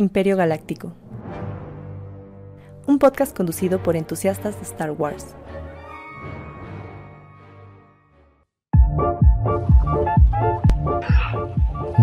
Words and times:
Imperio 0.00 0.34
Galáctico. 0.34 0.94
Un 2.86 2.98
podcast 2.98 3.36
conducido 3.36 3.82
por 3.82 3.96
entusiastas 3.96 4.56
de 4.56 4.62
Star 4.62 4.92
Wars. 4.92 5.34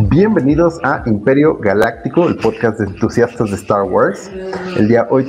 Bienvenidos 0.05 0.79
a 0.83 1.01
Imperio 1.07 1.57
Galáctico, 1.57 2.27
el 2.27 2.35
podcast 2.37 2.79
de 2.79 2.85
entusiastas 2.85 3.49
de 3.49 3.55
Star 3.55 3.83
Wars. 3.83 4.29
El 4.77 4.87
día 4.87 5.07
hoy 5.09 5.27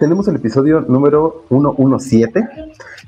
tenemos 0.00 0.26
el 0.26 0.36
episodio 0.36 0.80
número 0.80 1.44
117. 1.48 2.48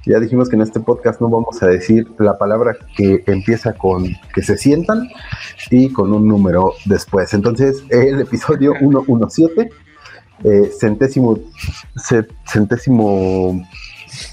Ya 0.07 0.21
dijimos 0.21 0.49
que 0.49 0.57
en 0.57 0.63
este 0.63 0.79
podcast 0.79 1.21
no 1.21 1.29
vamos 1.29 1.61
a 1.63 1.67
decir 1.67 2.07
la 2.19 2.39
palabra 2.39 2.77
que 2.97 3.25
empieza 3.27 3.73
con 3.73 4.07
que 4.33 4.43
se 4.43 4.57
sientan 4.57 5.09
y 5.71 5.93
con 5.93 6.13
un 6.13 6.29
número 6.29 6.75
después. 6.85 7.35
Entonces, 7.35 7.83
el 7.91 8.21
episodio 8.21 8.75
117, 8.79 9.71
eh, 10.45 10.71
centésimo, 10.79 11.39
centésimo 12.47 13.61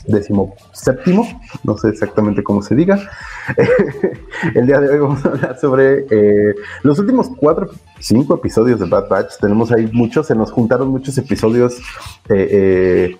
décimo 0.07 0.55
séptimo, 0.71 1.27
no 1.63 1.77
sé 1.77 1.89
exactamente 1.89 2.43
cómo 2.43 2.61
se 2.61 2.75
diga. 2.75 2.99
el 4.55 4.65
día 4.67 4.79
de 4.79 4.89
hoy 4.89 4.99
vamos 4.99 5.25
a 5.25 5.29
hablar 5.29 5.59
sobre 5.59 6.05
eh, 6.09 6.55
los 6.83 6.99
últimos 6.99 7.29
cuatro, 7.37 7.69
cinco 7.99 8.35
episodios 8.35 8.79
de 8.79 8.85
Bad 8.85 9.09
Batch. 9.09 9.37
Tenemos 9.39 9.71
ahí 9.71 9.89
muchos, 9.91 10.27
se 10.27 10.35
nos 10.35 10.51
juntaron 10.51 10.89
muchos 10.89 11.17
episodios 11.17 11.79
eh, 12.29 12.47
eh, 12.51 13.17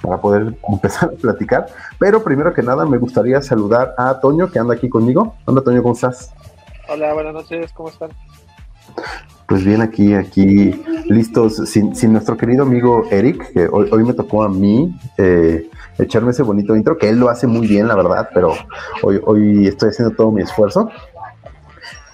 para 0.00 0.20
poder 0.20 0.54
empezar 0.68 1.10
a 1.10 1.12
platicar. 1.12 1.66
Pero 1.98 2.22
primero 2.22 2.52
que 2.52 2.62
nada 2.62 2.84
me 2.84 2.98
gustaría 2.98 3.40
saludar 3.42 3.94
a 3.98 4.20
Toño 4.20 4.50
que 4.50 4.58
anda 4.58 4.74
aquí 4.74 4.88
conmigo. 4.88 5.34
Hola 5.44 5.62
Toño, 5.62 5.82
¿cómo 5.82 5.94
estás? 5.94 6.32
Hola, 6.88 7.12
buenas 7.14 7.34
noches, 7.34 7.72
¿cómo 7.72 7.88
están? 7.88 8.10
Pues 9.48 9.64
bien, 9.64 9.80
aquí, 9.80 10.14
aquí, 10.14 10.72
listos, 11.04 11.56
sin, 11.68 11.92
nuestro 12.12 12.36
querido 12.36 12.64
amigo 12.64 13.04
Eric, 13.10 13.52
que 13.52 13.68
hoy, 13.70 13.88
hoy 13.92 14.02
me 14.02 14.12
tocó 14.12 14.42
a 14.42 14.48
mí 14.48 14.98
eh, 15.18 15.70
echarme 15.98 16.32
ese 16.32 16.42
bonito 16.42 16.74
intro, 16.74 16.98
que 16.98 17.08
él 17.08 17.18
lo 17.18 17.28
hace 17.28 17.46
muy 17.46 17.68
bien, 17.68 17.86
la 17.86 17.94
verdad, 17.94 18.28
pero 18.34 18.54
hoy, 19.02 19.20
hoy 19.24 19.68
estoy 19.68 19.90
haciendo 19.90 20.14
todo 20.16 20.32
mi 20.32 20.42
esfuerzo. 20.42 20.90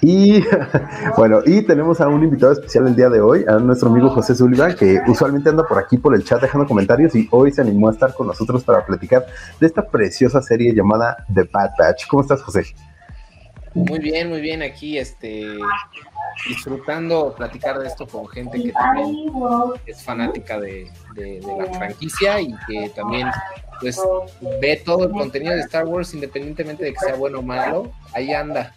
Y 0.03 0.45
bueno, 1.17 1.41
y 1.47 1.63
tenemos 1.63 2.01
a 2.01 2.09
un 2.09 2.23
invitado 2.23 2.53
especial 2.53 2.89
el 2.89 2.97
día 2.97 3.09
de 3.09 3.21
hoy, 3.21 3.45
a 3.49 3.53
nuestro 3.59 3.89
amigo 3.89 4.11
José 4.11 4.35
Sullivan, 4.35 4.75
que 4.75 5.01
usualmente 5.07 5.49
anda 5.49 5.65
por 5.67 5.79
aquí 5.79 5.97
por 5.97 6.15
el 6.15 6.25
chat 6.25 6.43
dejando 6.43 6.67
comentarios 6.67 7.15
y 7.15 7.29
hoy 7.31 7.53
se 7.53 7.63
animó 7.63 7.89
a 7.89 7.93
estar 7.93 8.13
con 8.13 8.27
nosotros 8.27 8.65
para 8.65 8.85
platicar 8.85 9.25
de 9.59 9.67
esta 9.67 9.87
preciosa 9.87 10.43
serie 10.43 10.75
llamada 10.75 11.25
The 11.33 11.45
Bad 11.45 11.71
Batch. 11.79 12.09
¿Cómo 12.09 12.23
estás, 12.23 12.43
José? 12.43 12.65
Muy 13.75 14.01
bien, 14.01 14.29
muy 14.29 14.41
bien, 14.41 14.61
aquí 14.61 14.99
este 14.99 15.47
disfrutando 16.47 17.35
platicar 17.37 17.79
de 17.79 17.89
esto 17.89 18.07
con 18.07 18.29
gente 18.29 18.63
que 18.63 18.73
también 18.73 19.31
es 19.87 20.03
fanática 20.03 20.61
de, 20.61 20.91
la 21.17 21.79
franquicia 21.79 22.41
y 22.41 22.55
que 22.67 22.91
también 22.91 23.29
pues 23.81 24.01
ve 24.61 24.81
todo 24.85 25.05
el 25.05 25.11
contenido 25.11 25.55
de 25.55 25.61
Star 25.61 25.87
Wars 25.87 26.15
independientemente 26.15 26.85
de 26.85 26.93
que 26.93 26.99
sea 27.01 27.15
bueno 27.15 27.41
o 27.41 27.43
malo, 27.43 27.93
ahí 28.15 28.33
anda, 28.33 28.75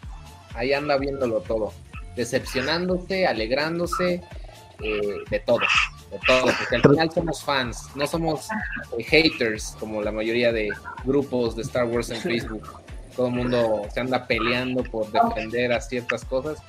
ahí 0.56 0.73
anda 0.73 0.98
viéndolo 0.98 1.42
todo, 1.42 1.73
decepcionándose, 2.16 3.28
alegrándose, 3.28 4.22
eh, 4.83 5.23
de 5.30 5.39
todo, 5.39 5.59
de 6.11 6.20
todo, 6.28 6.52
porque 6.58 6.76
al 6.76 6.81
final 6.81 7.11
somos 7.11 7.44
fans, 7.44 7.88
no 7.95 8.06
somos 8.08 8.48
eh, 8.98 9.03
haters 9.03 9.78
como 9.80 10.02
la 10.02 10.11
mayoría 10.11 10.52
de 10.52 10.70
grupos 11.06 11.56
de 11.56 11.61
Star 11.61 11.86
Wars 11.86 12.09
en 12.09 12.17
Facebook. 12.17 12.67
Todo 13.16 13.28
el 13.28 13.33
mundo 13.33 13.83
se 13.94 14.02
anda 14.02 14.28
peleando 14.28 14.83
por 14.83 15.09
defender 15.11 15.72
a 15.72 15.80
ciertas 15.80 16.26
cosas. 16.26 16.59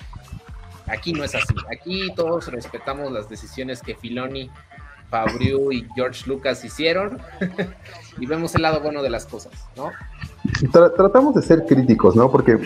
Aquí 0.86 1.12
no 1.12 1.24
es 1.24 1.34
así. 1.34 1.54
Aquí 1.70 2.12
todos 2.14 2.50
respetamos 2.50 3.12
las 3.12 3.28
decisiones 3.28 3.82
que 3.82 3.94
Filoni 3.94 4.50
Fabriu 5.10 5.72
y 5.72 5.86
George 5.94 6.24
Lucas 6.26 6.64
hicieron 6.64 7.18
y 8.18 8.26
vemos 8.26 8.54
el 8.54 8.62
lado 8.62 8.80
bueno 8.80 9.02
de 9.02 9.10
las 9.10 9.26
cosas, 9.26 9.52
¿no? 9.76 9.90
tratamos 10.70 11.34
de 11.34 11.42
ser 11.42 11.64
críticos, 11.66 12.14
¿no? 12.16 12.30
Porque 12.30 12.58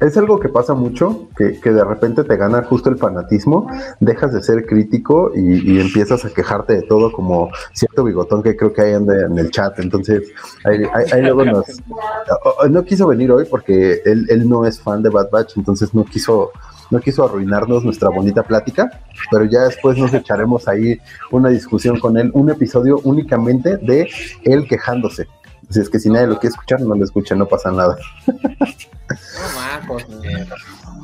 es 0.00 0.16
algo 0.16 0.40
que 0.40 0.48
pasa 0.48 0.74
mucho, 0.74 1.28
que, 1.36 1.58
de 1.62 1.84
repente 1.84 2.24
te 2.24 2.36
gana 2.36 2.62
justo 2.64 2.88
el 2.88 2.96
fanatismo, 2.96 3.68
dejas 4.00 4.32
de 4.32 4.42
ser 4.42 4.66
crítico 4.66 5.30
y, 5.34 5.80
empiezas 5.80 6.24
a 6.24 6.30
quejarte 6.30 6.74
de 6.74 6.82
todo 6.82 7.12
como 7.12 7.50
cierto 7.72 8.02
bigotón 8.04 8.42
que 8.42 8.56
creo 8.56 8.72
que 8.72 8.82
hay 8.82 8.94
en, 8.94 9.38
el 9.38 9.50
chat. 9.50 9.78
Entonces, 9.78 10.28
ahí, 10.64 11.22
luego 11.22 11.44
nos... 11.44 11.66
No 12.70 12.84
quiso 12.84 13.06
venir 13.06 13.30
hoy 13.30 13.44
porque 13.44 14.02
él, 14.04 14.26
él 14.28 14.48
no 14.48 14.64
es 14.64 14.80
fan 14.80 15.02
de 15.02 15.10
Bad 15.10 15.30
Batch, 15.30 15.56
entonces 15.56 15.94
no 15.94 16.04
quiso 16.04 16.50
no 16.92 17.00
quiso 17.00 17.24
arruinarnos 17.24 17.84
nuestra 17.84 18.10
bonita 18.10 18.42
plática, 18.42 19.00
pero 19.30 19.46
ya 19.46 19.62
después 19.62 19.96
nos 19.96 20.12
echaremos 20.12 20.68
ahí 20.68 21.00
una 21.30 21.48
discusión 21.48 21.98
con 21.98 22.18
él, 22.18 22.30
un 22.34 22.50
episodio 22.50 23.00
únicamente 23.04 23.78
de 23.78 24.08
él 24.44 24.68
quejándose. 24.68 25.26
Si 25.70 25.80
es 25.80 25.88
que 25.88 25.98
si 25.98 26.10
nadie 26.10 26.26
lo 26.26 26.38
quiere 26.38 26.52
escuchar, 26.52 26.82
no 26.82 26.94
lo 26.94 27.02
escucha, 27.02 27.34
no 27.34 27.46
pasa 27.46 27.72
nada. 27.72 27.96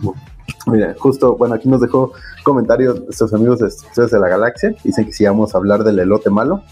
No, 0.03 0.15
Mira, 0.67 0.95
justo, 0.99 1.37
bueno, 1.37 1.55
aquí 1.55 1.69
nos 1.69 1.81
dejó 1.81 2.13
comentarios 2.43 3.01
nuestros 3.03 3.33
amigos 3.33 3.59
de 3.59 3.69
Estudios 3.69 4.11
de 4.11 4.19
la 4.19 4.29
Galaxia. 4.29 4.75
Dicen 4.85 5.07
que 5.07 5.13
si 5.13 5.25
vamos 5.25 5.55
a 5.55 5.59
hablar 5.59 5.83
del 5.85 5.99
elote 5.99 6.31
malo, 6.31 6.63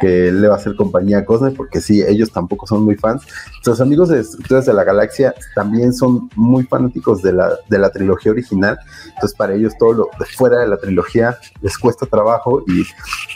que 0.00 0.30
le 0.30 0.48
va 0.48 0.54
a 0.54 0.56
hacer 0.58 0.76
compañía 0.76 1.18
a 1.18 1.24
Cosme, 1.24 1.50
porque 1.50 1.80
sí, 1.80 2.02
ellos 2.02 2.30
tampoco 2.32 2.66
son 2.66 2.84
muy 2.84 2.96
fans. 2.96 3.26
Nuestros 3.52 3.80
amigos 3.80 4.10
de 4.10 4.20
Estudios 4.20 4.66
de 4.66 4.74
la 4.74 4.84
Galaxia 4.84 5.34
también 5.54 5.92
son 5.92 6.28
muy 6.34 6.64
fanáticos 6.64 7.22
de 7.22 7.32
la, 7.32 7.58
de 7.68 7.78
la 7.78 7.90
trilogía 7.90 8.32
original. 8.32 8.78
Entonces, 9.14 9.36
para 9.36 9.54
ellos 9.54 9.72
todo 9.78 9.92
lo 9.92 10.10
de 10.18 10.26
fuera 10.26 10.58
de 10.60 10.68
la 10.68 10.76
trilogía 10.76 11.38
les 11.62 11.78
cuesta 11.78 12.06
trabajo 12.06 12.62
y 12.66 12.84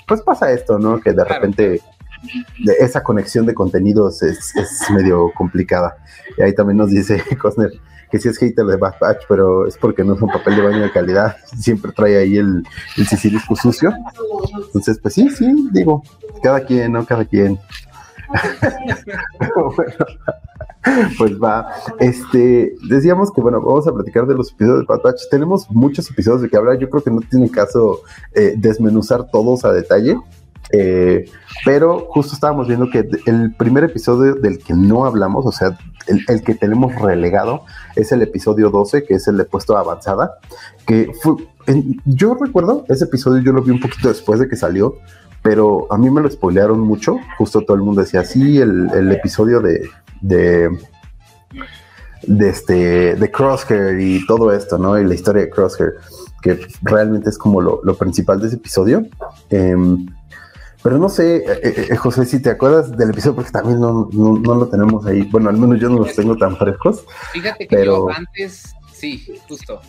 pues 0.06 0.20
pasa 0.22 0.52
esto, 0.52 0.78
¿no? 0.78 1.00
Que 1.00 1.12
de 1.12 1.24
repente 1.24 1.80
esa 2.78 3.02
conexión 3.02 3.46
de 3.46 3.54
contenidos 3.54 4.22
es, 4.22 4.54
es 4.56 4.90
medio 4.90 5.30
complicada. 5.34 5.96
Y 6.38 6.42
ahí 6.42 6.54
también 6.54 6.78
nos 6.78 6.90
dice 6.90 7.22
Cosner 7.40 7.72
que 8.10 8.18
sí 8.18 8.28
es 8.28 8.38
hater 8.38 8.64
de 8.64 8.76
Bad 8.76 8.94
Batch, 9.00 9.24
pero 9.28 9.66
es 9.66 9.76
porque 9.76 10.04
no 10.04 10.14
es 10.14 10.22
un 10.22 10.28
papel 10.28 10.56
de 10.56 10.62
baño 10.62 10.82
de 10.82 10.90
calidad, 10.90 11.36
siempre 11.56 11.92
trae 11.92 12.18
ahí 12.18 12.36
el, 12.36 12.64
sicilisco 12.94 13.56
sucio. 13.56 13.92
Entonces, 14.66 14.98
pues 15.00 15.14
sí, 15.14 15.28
sí, 15.30 15.68
digo, 15.72 16.02
cada 16.42 16.64
quien, 16.64 16.92
¿no? 16.92 17.04
Cada 17.04 17.24
quien. 17.24 17.58
pues 21.18 21.32
va. 21.42 21.68
Este, 21.98 22.74
decíamos 22.88 23.32
que 23.32 23.40
bueno, 23.40 23.60
vamos 23.60 23.86
a 23.86 23.92
platicar 23.92 24.26
de 24.26 24.34
los 24.34 24.52
episodios 24.52 24.80
de 24.80 24.86
Bad 24.86 25.02
Batch. 25.02 25.22
Tenemos 25.30 25.70
muchos 25.70 26.10
episodios 26.10 26.42
de 26.42 26.48
que 26.48 26.56
hablar. 26.56 26.78
Yo 26.78 26.90
creo 26.90 27.02
que 27.02 27.10
no 27.10 27.20
tiene 27.20 27.50
caso 27.50 28.02
eh, 28.34 28.54
desmenuzar 28.56 29.30
todos 29.30 29.64
a 29.64 29.72
detalle. 29.72 30.16
Eh, 30.72 31.30
pero 31.64 32.06
justo 32.10 32.34
estábamos 32.34 32.68
viendo 32.68 32.90
que 32.90 33.08
el 33.26 33.54
primer 33.54 33.84
episodio 33.84 34.34
del 34.34 34.58
que 34.58 34.74
no 34.74 35.04
hablamos, 35.04 35.46
o 35.46 35.52
sea, 35.52 35.78
el, 36.06 36.42
que 36.42 36.54
tenemos 36.54 36.94
relegado, 37.00 37.64
es 37.96 38.12
el 38.12 38.22
episodio 38.22 38.70
12, 38.70 39.04
que 39.04 39.14
es 39.14 39.28
el 39.28 39.36
de 39.36 39.44
puesto 39.44 39.76
avanzada, 39.76 40.38
que 40.86 41.12
fue, 41.20 41.34
yo 42.04 42.34
recuerdo, 42.34 42.84
ese 42.88 43.04
episodio 43.04 43.42
yo 43.42 43.52
lo 43.52 43.62
vi 43.62 43.70
un 43.70 43.80
poquito 43.80 44.08
después 44.08 44.40
de 44.40 44.48
que 44.48 44.56
salió, 44.56 44.96
pero 45.42 45.86
a 45.92 45.98
mí 45.98 46.10
me 46.10 46.20
lo 46.20 46.30
spoilearon 46.30 46.80
mucho, 46.80 47.18
justo 47.38 47.62
todo 47.62 47.76
el 47.76 47.82
mundo 47.82 48.00
decía, 48.00 48.24
sí, 48.24 48.58
el, 48.58 49.12
episodio 49.12 49.60
de, 49.60 49.88
de, 50.20 50.70
de, 52.22 52.48
este, 52.48 53.14
de 53.14 53.30
Crosshair 53.30 54.00
y 54.00 54.26
todo 54.26 54.52
esto, 54.52 54.78
¿no? 54.78 54.98
Y 54.98 55.04
la 55.04 55.14
historia 55.14 55.42
de 55.42 55.50
Crosshair, 55.50 55.94
que 56.42 56.60
realmente 56.82 57.28
es 57.28 57.38
como 57.38 57.60
lo, 57.60 57.80
lo 57.84 57.94
principal 57.94 58.40
de 58.40 58.46
ese 58.46 58.56
episodio. 58.56 59.06
Eh, 59.50 59.76
pero 60.84 60.98
no 60.98 61.08
sé, 61.08 61.36
eh, 61.36 61.60
eh, 61.62 61.86
eh, 61.92 61.96
José, 61.96 62.26
si 62.26 62.42
te 62.42 62.50
acuerdas 62.50 62.94
del 62.94 63.08
episodio, 63.08 63.36
porque 63.36 63.50
también 63.50 63.80
no, 63.80 64.06
lo 64.12 64.68
tenemos 64.68 65.06
ahí. 65.06 65.22
Bueno, 65.22 65.48
al 65.48 65.56
menos 65.56 65.80
yo 65.80 65.88
no 65.88 66.00
los 66.00 66.14
tengo 66.14 66.36
tan 66.36 66.58
frescos. 66.58 67.06
Fíjate 67.32 67.66
que 67.66 67.86
yo 67.86 68.10
antes, 68.10 68.74
sí, 68.92 69.34
justo. 69.48 69.80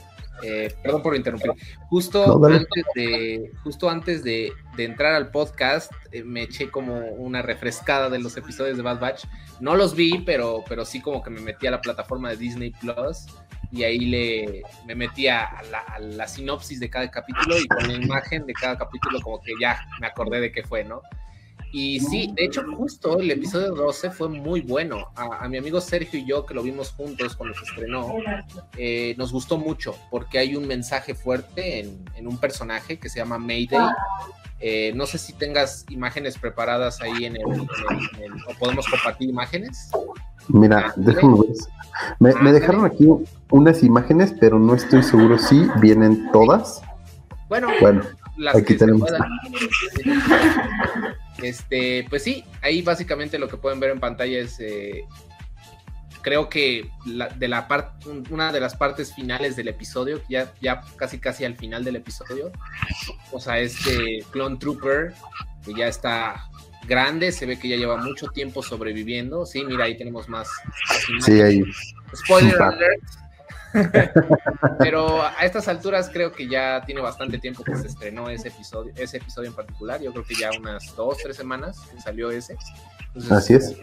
perdón 0.81 1.03
por 1.03 1.17
interrumpir. 1.17 1.51
Justo 1.89 2.41
antes 2.45 2.85
de, 2.95 3.52
justo 3.61 3.90
antes 3.90 4.23
de, 4.23 4.53
entrar 4.78 5.16
al 5.16 5.31
podcast, 5.31 5.91
me 6.23 6.43
eché 6.43 6.72
como 6.72 6.97
una 7.17 7.41
refrescada 7.41 8.09
de 8.09 8.20
los 8.20 8.37
episodios 8.37 8.78
de 8.78 8.84
Bad 8.84 9.02
Batch. 9.02 9.25
No 9.59 9.75
los 9.75 9.96
vi, 9.96 10.20
pero, 10.25 10.64
pero 10.66 10.85
sí 10.85 11.02
como 11.02 11.22
que 11.22 11.29
me 11.29 11.41
metí 11.41 11.67
a 11.67 11.72
la 11.72 11.81
plataforma 11.81 12.29
de 12.29 12.37
Disney 12.37 12.72
Plus 12.72 13.25
y 13.72 13.84
ahí 13.84 14.00
le, 14.00 14.64
me 14.85 14.96
metía 14.96 15.46
a 15.46 16.00
la, 16.00 16.28
sinopsis 16.28 16.79
de 16.79 16.90
cada 16.90 17.09
capítulo 17.09 17.58
y 17.59 17.67
con 17.67 17.88
la 17.88 17.94
imagen 17.94 18.46
de 18.46 18.53
cada 18.53 18.78
capítulo 18.78 19.20
como 19.22 19.41
que 19.41 19.53
ya 19.59 19.79
me 20.00 20.08
acordé 20.08 20.40
de 20.41 20.52
qué 20.52 20.64
fue, 20.64 20.84
¿no? 20.84 21.02
Y 21.72 22.00
sí, 22.00 22.32
de 22.35 22.46
hecho 22.46 22.64
justo 22.78 23.20
el 23.20 23.29
episodio 23.32 23.76
12 23.76 24.12
fue 24.12 24.29
muy 24.29 24.62
bueno. 24.62 25.12
A, 25.16 25.46
mi 25.50 25.58
amigo 25.58 25.82
Sergio 25.82 26.20
y 26.20 26.26
yo 26.26 26.46
que 26.46 26.53
lo 26.53 26.64
vimos 26.64 26.91
juntos 26.91 27.35
cuando 27.35 27.53
se 27.58 27.66
estrenó, 27.66 28.16
eh, 28.78 29.14
nos 29.17 29.34
gustó 29.34 29.58
mucho 29.58 29.94
porque 30.09 30.40
hay 30.40 30.56
un 30.56 30.68
mensaje 30.68 31.16
fuerte 31.16 31.79
en, 31.79 32.28
un 32.28 32.38
personaje 32.38 32.97
que 32.97 33.09
se 33.09 33.20
llama 33.20 33.38
Mayday. 33.38 33.90
Eh, 34.59 34.93
no 34.96 35.05
sé 35.05 35.17
si 35.17 35.34
tengas 35.34 35.85
imágenes 35.90 36.37
preparadas 36.37 37.02
ahí 37.02 37.25
en 37.25 37.35
el, 37.35 37.46
o 37.46 38.53
podemos 38.57 38.87
compartir 38.87 39.29
imágenes. 39.29 39.91
Mira, 40.47 40.93
déjame 40.96 41.40
ver. 41.40 42.35
Me, 42.41 42.52
dejaron 42.52 42.85
aquí 42.85 43.07
unas 43.49 43.84
imágenes, 43.84 44.34
pero 44.40 44.59
no 44.59 44.75
estoy 44.75 45.03
seguro 45.03 45.37
si 45.37 45.67
vienen 45.81 46.31
todas. 46.31 46.81
Bueno, 47.47 47.67
bueno 47.81 48.02
las 48.37 48.55
aquí 48.55 48.75
tenemos. 48.75 49.09
Este, 51.41 52.05
pues 52.09 52.23
sí, 52.23 52.46
ahí 52.61 52.81
básicamente 52.81 53.37
lo 53.37 53.49
que 53.49 53.58
pueden 53.58 53.79
ver 53.79 53.91
en 53.91 53.99
pantalla 53.99 54.40
es 54.40 54.58
eh, 54.59 55.03
creo 56.25 56.49
que 56.49 56.89
de 57.05 57.47
la 57.47 57.67
parte 57.67 58.09
una 58.31 58.51
de 58.51 58.59
las 58.59 58.75
partes 58.75 59.13
finales 59.13 59.55
del 59.55 59.67
episodio, 59.67 60.23
ya, 60.27 60.51
ya 60.59 60.81
casi 60.95 61.19
casi 61.19 61.45
al 61.45 61.55
final 61.55 61.83
del 61.83 61.97
episodio, 61.97 62.51
o 63.31 63.39
sea, 63.39 63.59
este 63.59 64.25
Clone 64.31 64.57
Trooper, 64.57 65.13
que 65.63 65.75
ya 65.75 65.87
está 65.87 66.49
grande, 66.87 67.31
se 67.31 67.45
ve 67.45 67.59
que 67.59 67.67
ya 67.67 67.75
lleva 67.75 67.97
mucho 67.97 68.25
tiempo 68.29 68.63
sobreviviendo. 68.63 69.45
Sí, 69.45 69.63
mira, 69.66 69.85
ahí 69.85 69.99
tenemos 69.99 70.27
más. 70.27 70.49
Sí, 71.23 71.39
ahí. 71.41 71.61
Spoiler 72.16 72.59
alert. 72.59 73.03
Pero 74.79 75.22
a 75.22 75.43
estas 75.43 75.67
alturas 75.67 76.09
creo 76.11 76.31
que 76.31 76.47
ya 76.47 76.81
tiene 76.87 77.01
bastante 77.01 77.37
tiempo 77.37 77.63
que 77.63 77.75
se 77.75 77.85
estrenó 77.85 78.31
ese 78.31 78.47
episodio, 78.47 78.91
ese 78.95 79.17
episodio 79.17 79.49
en 79.49 79.55
particular. 79.55 80.01
Yo 80.01 80.11
creo 80.11 80.25
que 80.25 80.33
ya 80.33 80.49
unas 80.57 80.95
dos, 80.95 81.19
tres 81.22 81.37
semanas 81.37 81.77
que 81.93 82.01
salió 82.01 82.31
ese. 82.31 82.57
Así 83.29 83.53
es 83.53 83.75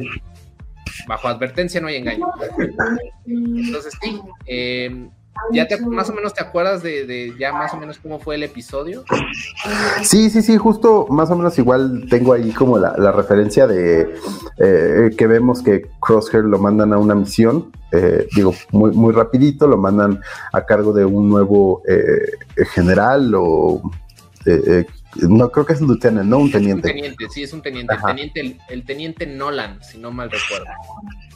bajo 1.07 1.29
advertencia 1.29 1.81
no 1.81 1.89
hay 1.89 1.97
engaño. 1.97 2.27
Entonces, 3.27 3.95
sí, 4.01 4.21
eh, 4.47 5.09
¿ya 5.53 5.67
te, 5.67 5.81
más 5.81 6.11
o 6.11 6.13
menos 6.13 6.35
te 6.35 6.43
acuerdas 6.43 6.83
de, 6.83 7.35
ya 7.39 7.53
más 7.53 7.73
o 7.75 7.77
menos 7.77 7.99
cómo 7.99 8.19
fue 8.19 8.37
el 8.37 8.43
episodio? 8.43 9.05
Sí, 10.03 10.31
sí, 10.31 10.43
sí, 10.43 10.57
justo 10.57 11.07
más 11.09 11.31
o 11.31 11.37
menos 11.37 11.59
igual 11.59 12.07
tengo 12.09 12.33
ahí 12.33 12.53
como 12.53 12.79
la, 12.79 13.13
referencia 13.13 13.67
de 13.67 14.15
eh, 14.59 15.11
que 15.17 15.27
vemos 15.27 15.63
que 15.63 15.89
Crosshair 16.01 16.45
lo 16.45 16.59
mandan 16.59 16.93
a 16.93 16.99
una 16.99 17.15
misión, 17.15 17.73
eh, 17.93 18.27
digo, 18.35 18.55
muy, 18.71 18.93
muy 18.93 19.13
rapidito, 19.13 19.67
lo 19.67 19.77
mandan 19.77 20.21
a 20.53 20.65
cargo 20.65 20.93
de 20.93 21.05
un 21.05 21.29
nuevo 21.29 21.83
general 22.75 23.33
o 23.35 23.83
no, 25.17 25.51
creo 25.51 25.67
que 25.67 25.75
es 25.75 25.81
un 25.81 25.89
lieutenant, 25.89 26.29
no 26.29 26.39
un 26.39 26.51
teniente. 26.51 26.89
Un 26.89 26.95
teniente, 26.95 27.27
sí, 27.31 27.43
es 27.43 27.53
un 27.53 27.63
teniente. 27.63 27.95
El 28.69 28.85
teniente, 28.85 29.27
Nolan, 29.27 29.83
si 29.83 29.99
no 29.99 30.11
mal 30.11 30.31
recuerdo. 30.31 30.67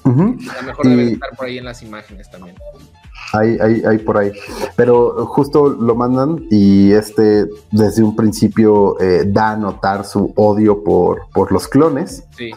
A 0.07 0.61
lo 0.61 0.63
mejor 0.67 0.89
debe 0.89 1.13
estar 1.13 1.31
por 1.37 1.47
ahí 1.47 1.59
en 1.59 1.65
las 1.65 1.83
imágenes 1.83 2.31
también. 2.31 2.55
Ahí, 3.33 3.59
ahí, 3.61 3.83
ahí 3.85 3.99
por 3.99 4.19
ahí. 4.19 4.33
Pero 4.77 5.27
justo 5.27 5.69
lo 5.69 5.95
mandan 5.97 6.47
y 6.51 6.93
este 6.93 7.47
desde 7.73 8.03
un 8.03 8.15
principio 8.15 9.01
eh, 9.01 9.25
da 9.27 9.53
a 9.53 9.57
notar 9.57 10.05
su 10.05 10.33
odio 10.37 10.85
por, 10.85 11.29
por 11.33 11.51
los 11.51 11.67
clones. 11.67 12.25
Sí. 12.37 12.53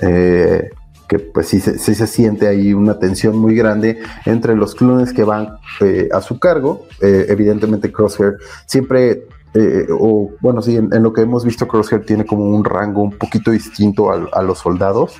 Eh, 0.00 0.70
que 1.08 1.18
pues 1.18 1.48
sí, 1.48 1.58
sí, 1.58 1.94
se 1.94 2.06
siente 2.06 2.46
ahí 2.46 2.74
una 2.74 2.98
tensión 2.98 3.36
muy 3.36 3.54
grande 3.56 3.98
entre 4.26 4.54
los 4.54 4.74
clones 4.74 5.12
que 5.12 5.24
van 5.24 5.56
eh, 5.80 6.08
a 6.12 6.20
su 6.20 6.38
cargo. 6.38 6.86
evidentemente 7.00 7.90
Crosshair 7.90 8.36
siempre 8.66 9.24
eh, 9.54 9.86
o 9.90 10.30
bueno, 10.40 10.62
sí, 10.62 10.76
en, 10.76 11.02
lo 11.02 11.12
que 11.12 11.22
hemos 11.22 11.44
visto, 11.44 11.66
Crosshair 11.66 12.04
tiene 12.04 12.26
como 12.26 12.44
un 12.44 12.64
rango 12.64 13.02
un 13.02 13.12
poquito 13.12 13.50
distinto 13.50 14.10
a, 14.10 14.42
los 14.42 14.58
soldados. 14.58 15.16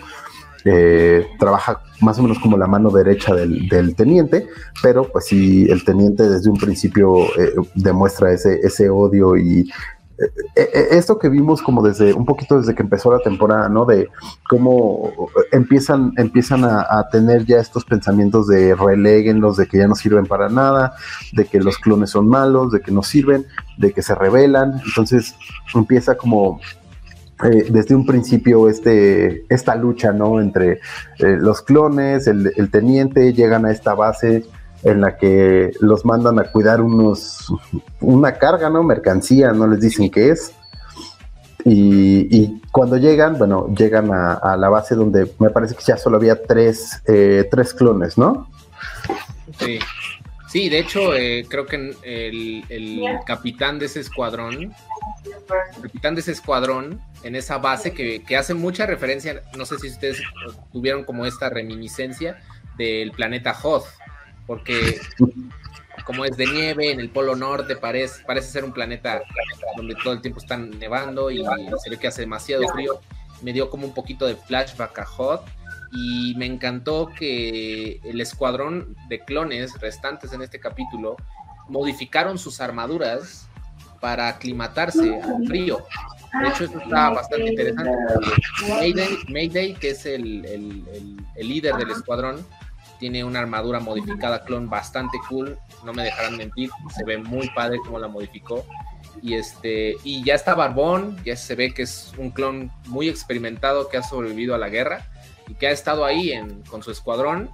Eh, 0.64 1.26
trabaja 1.38 1.82
más 2.00 2.18
o 2.18 2.22
menos 2.22 2.38
como 2.40 2.58
la 2.58 2.66
mano 2.66 2.90
derecha 2.90 3.34
del, 3.34 3.94
teniente, 3.96 4.46
pero 4.82 5.04
pues 5.10 5.26
si 5.26 5.70
el 5.70 5.84
teniente 5.84 6.28
desde 6.28 6.50
un 6.50 6.58
principio 6.58 7.24
eh, 7.38 7.54
demuestra 7.74 8.32
ese, 8.32 8.60
ese 8.62 8.90
odio 8.90 9.36
y 9.36 9.60
eh, 9.60 9.64
eh, 9.64 9.97
esto 10.54 11.18
que 11.18 11.28
vimos 11.28 11.62
como 11.62 11.82
desde 11.82 12.12
un 12.12 12.24
poquito 12.24 12.58
desde 12.58 12.74
que 12.74 12.82
empezó 12.82 13.12
la 13.12 13.20
temporada, 13.20 13.68
¿no? 13.68 13.84
De 13.84 14.08
cómo 14.48 15.28
empiezan, 15.52 16.12
empiezan 16.16 16.64
a, 16.64 17.08
tener 17.10 17.44
ya 17.44 17.58
estos 17.58 17.84
pensamientos 17.84 18.48
de 18.48 18.74
releguenlos, 18.74 19.56
de 19.56 19.66
que 19.66 19.78
ya 19.78 19.86
no 19.86 19.94
sirven 19.94 20.26
para 20.26 20.48
nada, 20.48 20.94
de 21.32 21.44
que 21.44 21.60
los 21.60 21.78
clones 21.78 22.10
son 22.10 22.28
malos, 22.28 22.72
de 22.72 22.80
que 22.80 22.90
no 22.90 23.02
sirven, 23.02 23.46
de 23.76 23.92
que 23.92 24.02
se 24.02 24.14
rebelan. 24.14 24.80
Entonces 24.84 25.36
empieza 25.74 26.16
como 26.16 26.60
eh, 27.44 27.66
desde 27.70 27.94
un 27.94 28.04
principio 28.04 28.68
este, 28.68 29.44
esta 29.48 29.76
lucha, 29.76 30.12
¿no? 30.12 30.40
Entre 30.40 30.80
los 31.18 31.62
clones, 31.62 32.26
el, 32.26 32.70
teniente, 32.70 33.32
llegan 33.32 33.64
a 33.64 33.70
esta 33.70 33.94
base 33.94 34.44
en 34.82 35.00
la 35.00 35.16
que 35.16 35.72
los 35.80 36.04
mandan 36.04 36.38
a 36.38 36.44
cuidar 36.44 36.80
unos 36.80 37.52
una 38.00 38.32
carga, 38.34 38.70
¿no? 38.70 38.82
Mercancía, 38.82 39.52
no 39.52 39.66
les 39.66 39.80
dicen 39.80 40.10
qué 40.10 40.30
es. 40.30 40.52
Y, 41.64 42.60
cuando 42.72 42.96
llegan, 42.96 43.36
bueno, 43.36 43.68
llegan 43.74 44.10
a, 44.12 44.56
la 44.56 44.68
base 44.68 44.94
donde 44.94 45.30
me 45.38 45.50
parece 45.50 45.74
que 45.74 45.82
ya 45.84 45.96
solo 45.96 46.16
había 46.16 46.40
tres, 46.42 47.02
eh, 47.06 47.46
tres 47.50 47.74
clones, 47.74 48.16
¿no? 48.16 48.48
Sí. 49.58 49.78
Sí, 50.48 50.70
de 50.70 50.78
hecho, 50.78 51.14
eh, 51.14 51.44
creo 51.46 51.66
que 51.66 51.76
el, 52.04 52.64
el, 52.70 53.02
capitán 53.26 53.78
de 53.78 53.84
ese 53.84 54.00
escuadrón, 54.00 54.72
el 55.24 55.82
capitán 55.82 56.14
de 56.14 56.22
ese 56.22 56.32
escuadrón, 56.32 57.02
en 57.22 57.36
esa 57.36 57.58
base 57.58 57.92
que, 57.92 58.22
que 58.22 58.34
hace 58.34 58.54
mucha 58.54 58.86
referencia, 58.86 59.42
no 59.58 59.66
sé 59.66 59.78
si 59.78 59.88
ustedes 59.88 60.22
tuvieron 60.72 61.04
como 61.04 61.26
esta 61.26 61.50
reminiscencia 61.50 62.38
del 62.78 63.10
planeta 63.10 63.54
Hoth, 63.62 63.84
porque 64.48 64.98
como 66.04 66.24
es 66.24 66.36
de 66.38 66.46
nieve 66.46 66.90
en 66.90 67.00
el 67.00 67.10
polo 67.10 67.36
norte, 67.36 67.76
parece, 67.76 68.24
parece 68.24 68.50
ser 68.50 68.64
un 68.64 68.72
planeta 68.72 69.22
donde 69.76 69.94
todo 70.02 70.14
el 70.14 70.22
tiempo 70.22 70.40
están 70.40 70.70
nevando 70.78 71.30
y 71.30 71.44
se 71.84 71.90
ve 71.90 71.98
que 71.98 72.08
hace 72.08 72.22
demasiado 72.22 72.66
frío. 72.68 72.98
Me 73.42 73.52
dio 73.52 73.68
como 73.68 73.86
un 73.86 73.92
poquito 73.92 74.26
de 74.26 74.34
flashback 74.34 74.98
a 74.98 75.04
Hot 75.04 75.44
y 75.92 76.34
me 76.36 76.46
encantó 76.46 77.10
que 77.16 78.00
el 78.04 78.20
escuadrón 78.22 78.96
de 79.10 79.20
clones 79.20 79.78
restantes 79.80 80.32
en 80.32 80.40
este 80.40 80.58
capítulo 80.58 81.16
modificaron 81.68 82.38
sus 82.38 82.62
armaduras 82.62 83.46
para 84.00 84.28
aclimatarse 84.28 85.20
al 85.20 85.46
frío. 85.46 85.84
De 86.40 86.48
hecho, 86.48 86.64
eso 86.64 86.78
está 86.78 87.10
bastante 87.10 87.50
interesante. 87.50 87.90
Mayday, 89.28 89.74
que 89.74 89.90
es 89.90 90.06
el, 90.06 90.86
el 91.36 91.48
líder 91.48 91.74
del 91.76 91.90
escuadrón, 91.90 92.46
tiene 92.98 93.24
una 93.24 93.40
armadura 93.40 93.80
modificada 93.80 94.44
clon 94.44 94.68
bastante 94.68 95.18
cool, 95.28 95.58
no 95.84 95.92
me 95.92 96.04
dejarán 96.04 96.36
mentir, 96.36 96.70
se 96.94 97.04
ve 97.04 97.18
muy 97.18 97.48
padre 97.50 97.78
como 97.78 97.98
la 97.98 98.08
modificó. 98.08 98.64
Y 99.22 99.34
este, 99.34 99.96
y 100.04 100.22
ya 100.24 100.34
está 100.34 100.54
Barbón, 100.54 101.16
ya 101.24 101.36
se 101.36 101.54
ve 101.54 101.72
que 101.74 101.82
es 101.82 102.12
un 102.18 102.30
clon 102.30 102.70
muy 102.86 103.08
experimentado 103.08 103.88
que 103.88 103.96
ha 103.96 104.02
sobrevivido 104.02 104.54
a 104.54 104.58
la 104.58 104.68
guerra 104.68 105.08
y 105.48 105.54
que 105.54 105.66
ha 105.66 105.70
estado 105.70 106.04
ahí 106.04 106.32
en, 106.32 106.62
con 106.62 106.82
su 106.82 106.90
escuadrón 106.90 107.50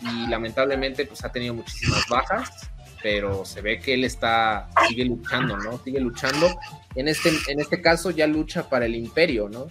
y 0.00 0.26
lamentablemente 0.28 1.04
pues 1.06 1.24
ha 1.24 1.32
tenido 1.32 1.54
muchísimas 1.54 2.06
bajas, 2.08 2.70
pero 3.02 3.44
se 3.44 3.60
ve 3.60 3.80
que 3.80 3.94
él 3.94 4.04
está, 4.04 4.68
sigue 4.88 5.04
luchando, 5.04 5.56
¿no? 5.56 5.78
Sigue 5.82 6.00
luchando. 6.00 6.48
En 6.94 7.08
este, 7.08 7.30
en 7.48 7.60
este 7.60 7.80
caso 7.80 8.10
ya 8.10 8.26
lucha 8.26 8.68
para 8.68 8.86
el 8.86 8.94
imperio, 8.94 9.48
¿no? 9.48 9.66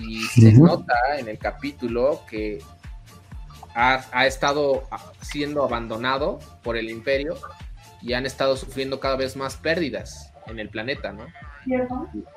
Y 0.00 0.22
se 0.24 0.52
nota 0.52 0.94
en 1.18 1.28
el 1.28 1.38
capítulo 1.38 2.22
que 2.28 2.60
ha, 3.74 4.26
estado 4.26 4.84
siendo 5.20 5.64
abandonado 5.64 6.38
por 6.62 6.76
el 6.76 6.90
imperio 6.90 7.36
y 8.00 8.12
han 8.12 8.26
estado 8.26 8.56
sufriendo 8.56 9.00
cada 9.00 9.16
vez 9.16 9.36
más 9.36 9.56
pérdidas 9.56 10.32
en 10.46 10.60
el 10.60 10.68
planeta, 10.68 11.12
¿no? 11.12 11.26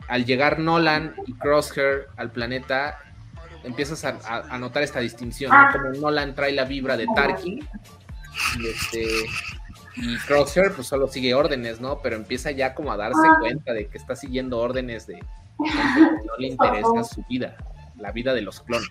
Al 0.07 0.25
llegar 0.25 0.59
Nolan 0.59 1.13
y 1.27 1.33
Crosshair 1.33 2.07
al 2.15 2.31
planeta, 2.31 2.99
empiezas 3.63 4.03
a, 4.05 4.57
notar 4.57 4.83
esta 4.83 4.99
distinción, 4.99 5.51
¿no? 5.51 5.71
Como 5.71 5.89
Nolan 6.01 6.33
trae 6.33 6.53
la 6.53 6.63
vibra 6.63 6.97
de 6.97 7.07
Tarkin 7.13 7.67
y, 8.59 8.67
este, 8.67 9.05
y 9.97 10.17
Crosshair 10.19 10.71
pues 10.73 10.87
solo 10.87 11.07
sigue 11.07 11.35
órdenes, 11.35 11.79
¿no? 11.81 12.01
Pero 12.01 12.15
empieza 12.15 12.51
ya 12.51 12.73
como 12.73 12.91
a 12.91 12.97
darse 12.97 13.27
cuenta 13.39 13.73
de 13.73 13.87
que 13.87 13.97
está 13.97 14.15
siguiendo 14.15 14.57
órdenes 14.59 15.05
de 15.05 15.15
que 15.57 16.25
no 16.25 16.37
le 16.39 16.47
interesa 16.47 17.03
su 17.03 17.23
vida, 17.29 17.57
la 17.97 18.11
vida 18.11 18.33
de 18.33 18.41
los 18.41 18.61
clones. 18.61 18.89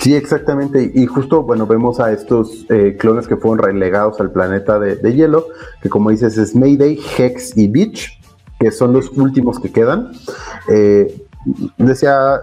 Sí, 0.00 0.14
exactamente. 0.14 0.90
Y 0.94 1.06
justo, 1.06 1.42
bueno, 1.42 1.66
vemos 1.66 2.00
a 2.00 2.12
estos 2.12 2.66
eh, 2.70 2.96
clones 2.98 3.28
que 3.28 3.36
fueron 3.36 3.58
relegados 3.58 4.20
al 4.20 4.32
planeta 4.32 4.78
de, 4.78 5.14
hielo, 5.14 5.46
que 5.80 5.88
como 5.88 6.10
dices 6.10 6.36
es 6.38 6.56
Mayday, 6.56 6.98
Hex 7.18 7.56
y 7.56 7.68
Beach, 7.68 8.18
que 8.58 8.70
son 8.70 8.92
los 8.92 9.10
últimos 9.10 9.60
que 9.60 9.70
quedan. 9.70 10.12
Eh, 10.68 11.22
decía 11.78 12.40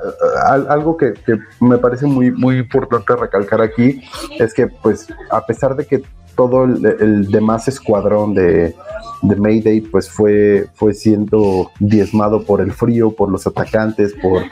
algo 0.70 0.98
que, 0.98 1.14
me 1.60 1.78
parece 1.78 2.06
muy, 2.06 2.32
muy 2.32 2.58
importante 2.58 3.16
recalcar 3.16 3.62
aquí, 3.62 4.02
es 4.38 4.54
que 4.54 4.68
pues 4.68 5.08
a 5.30 5.46
pesar 5.46 5.76
de 5.76 5.86
que 5.86 6.04
todo 6.40 6.64
el 6.64 7.28
demás 7.28 7.68
escuadrón 7.68 8.34
de, 8.34 8.74
de 9.22 9.36
Mayday 9.36 9.82
pues 9.82 10.10
fue, 10.10 10.70
fue 10.74 10.94
siendo 10.94 11.70
diezmado 11.82 12.46
por 12.46 12.62
el 12.62 12.72
frío, 12.72 13.12
por 13.12 13.30
los 13.30 13.46
atacantes, 13.46 14.14
por 14.22 14.44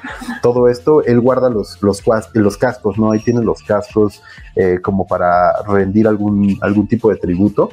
todo 0.41 0.67
esto, 0.67 1.01
él 1.05 1.21
guarda 1.21 1.49
los, 1.49 1.81
los, 1.81 2.03
los 2.33 2.57
cascos, 2.57 2.97
¿no? 2.97 3.11
Ahí 3.11 3.19
tiene 3.19 3.41
los 3.41 3.63
cascos 3.63 4.21
eh, 4.57 4.79
como 4.83 5.07
para 5.07 5.63
rendir 5.65 6.09
algún, 6.09 6.57
algún 6.59 6.89
tipo 6.89 7.09
de 7.09 7.15
tributo. 7.15 7.69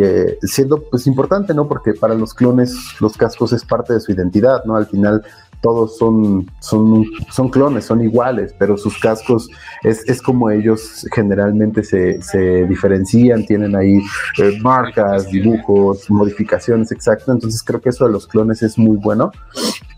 Eh, 0.00 0.38
siendo 0.42 0.84
pues 0.84 1.08
importante, 1.08 1.52
¿no? 1.52 1.66
Porque 1.66 1.94
para 1.94 2.14
los 2.14 2.32
clones 2.32 2.76
los 3.00 3.16
cascos 3.16 3.52
es 3.52 3.64
parte 3.64 3.94
de 3.94 3.98
su 3.98 4.12
identidad, 4.12 4.64
¿no? 4.64 4.76
Al 4.76 4.86
final 4.86 5.24
todos 5.60 5.98
son, 5.98 6.50
son, 6.60 7.04
son 7.30 7.48
clones, 7.50 7.84
son 7.84 8.00
iguales, 8.00 8.54
pero 8.58 8.78
sus 8.78 8.98
cascos 8.98 9.50
es, 9.82 10.08
es 10.08 10.22
como 10.22 10.50
ellos 10.50 11.06
generalmente 11.12 11.84
se, 11.84 12.22
se 12.22 12.64
diferencian, 12.66 13.44
tienen 13.44 13.76
ahí 13.76 13.98
eh, 14.38 14.58
marcas, 14.62 15.28
dibujos, 15.28 16.10
modificaciones, 16.10 16.90
exacto. 16.92 17.32
Entonces 17.32 17.62
creo 17.62 17.80
que 17.80 17.90
eso 17.90 18.06
de 18.06 18.12
los 18.12 18.26
clones 18.26 18.62
es 18.62 18.78
muy 18.78 18.96
bueno. 18.96 19.32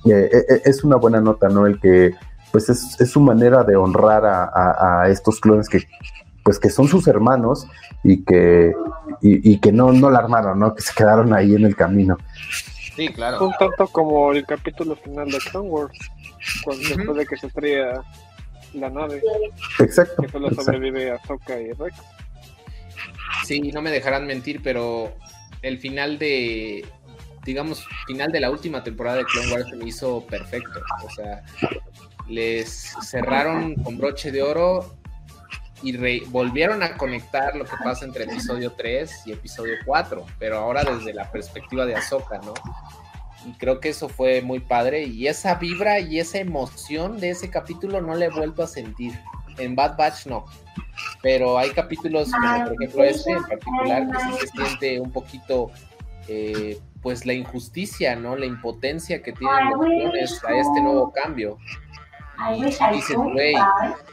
Eh, 0.05 0.29
eh, 0.33 0.63
es 0.65 0.83
una 0.83 0.97
buena 0.97 1.21
nota, 1.21 1.49
¿no? 1.49 1.67
El 1.67 1.79
que 1.79 2.13
pues 2.51 2.69
es, 2.69 3.01
es 3.01 3.11
su 3.11 3.21
manera 3.21 3.65
de 3.65 3.77
honrar 3.77 4.27
a, 4.27 5.03
a, 5.03 5.09
estos 5.09 5.41
clones 5.41 5.69
que 5.69 5.87
pues 6.45 6.59
que 6.59 6.71
son 6.71 6.89
sus 6.89 7.07
hermanos 7.07 7.67
y 8.03 8.25
que, 8.25 8.75
y, 9.21 9.59
que 9.59 9.71
no, 9.71 9.93
no 9.93 10.11
la 10.11 10.19
armaron, 10.19 10.59
¿no? 10.59 10.75
Que 10.75 10.83
se 10.83 10.93
quedaron 10.93 11.33
ahí 11.33 11.55
en 11.55 11.65
el 11.65 11.77
camino. 11.77 12.19
Sí, 12.97 13.09
claro. 13.09 13.47
Un 13.47 13.53
tanto 13.59 13.87
como 13.89 14.33
el 14.33 14.45
capítulo 14.45 14.97
final 14.97 15.31
de 15.31 15.39
Clone 15.39 15.69
Wars, 15.69 15.99
cuando 16.65 16.89
después 16.89 17.17
de 17.17 17.27
que 17.27 17.37
se 17.37 17.47
estrella 17.47 18.03
la 18.75 18.91
nave. 18.91 19.23
Exacto. 19.79 20.23
Que 20.23 20.29
solo 20.29 20.51
sobrevive 20.51 21.11
Ahsoka 21.11 21.61
y 21.61 21.73
Rex. 21.73 21.97
Sí, 23.45 23.61
no 23.73 23.83
me 23.83 23.91
dejarán 23.91 24.27
mentir, 24.27 24.61
pero 24.63 25.15
el 25.63 25.79
final 25.79 26.19
de, 26.19 26.87
digamos, 27.45 27.87
final 28.07 28.31
de 28.31 28.41
la 28.41 28.51
última 28.51 28.85
temporada 28.85 29.19
de 29.19 29.25
Clone 29.25 29.53
Wars 29.53 29.69
se 29.71 29.77
me 29.77 29.87
hizo 29.87 30.27
perfecto. 30.27 30.81
O 31.05 31.11
sea, 31.11 31.43
les 32.29 32.95
cerraron 33.03 33.75
con 33.77 33.99
broche 33.99 34.31
de 34.31 34.43
oro 34.43 34.97
y 35.83 36.21
volvieron 36.27 36.83
a 36.83 36.97
conectar 36.97 37.57
lo 37.57 37.65
que 37.65 37.77
pasa 37.83 38.05
entre 38.05 38.25
episodio 38.25 38.73
3 38.73 39.27
y 39.27 39.33
episodio 39.33 39.75
4, 39.85 40.25
pero 40.39 40.59
ahora 40.59 40.85
desde 40.85 41.13
la 41.13 41.31
perspectiva 41.31 41.85
de 41.85 41.97
Ahsoka, 41.97 42.39
¿no? 42.39 42.55
Y 43.45 43.53
creo 43.55 43.81
que 43.81 43.89
eso 43.89 44.09
fue 44.09 44.41
muy 44.41 44.61
padre 44.61 45.05
y 45.05 45.27
esa 45.27 45.57
vibra 45.57 45.99
y 45.99 46.21
esa 46.21 46.39
emoción 46.39 47.19
de 47.19 47.31
ese 47.31 47.51
capítulo 47.51 48.01
no 48.01 48.15
le 48.15 48.27
he 48.27 48.31
vuelto 48.31 48.63
a 48.63 48.67
sentir. 48.67 49.13
En 49.59 49.75
Bad 49.77 49.99
Batch 49.99 50.27
no, 50.27 50.47
pero 51.23 51.59
hay 51.59 51.71
capítulos 51.73 52.31
como 52.31 52.65
por 52.65 52.75
ejemplo 52.75 53.05
este 53.05 53.33
en 53.33 53.43
particular 53.43 54.07
que 54.09 54.47
se 54.47 54.47
siente 54.47 55.01
un 55.01 55.13
poquito 55.13 55.71
eh, 56.29 56.79
pues 57.03 57.27
la 57.27 57.35
injusticia, 57.35 58.15
¿no? 58.17 58.37
La 58.37 58.47
impotencia 58.47 59.23
que 59.23 59.33
tienen 59.33 59.71
los 59.71 59.81
clones 59.81 60.45
a 60.45 60.57
este 60.57 60.81
nuevo 60.81 61.13
cambio. 61.13 61.59
Y 62.57 62.65
dices, 62.95 63.17
güey, 63.17 63.55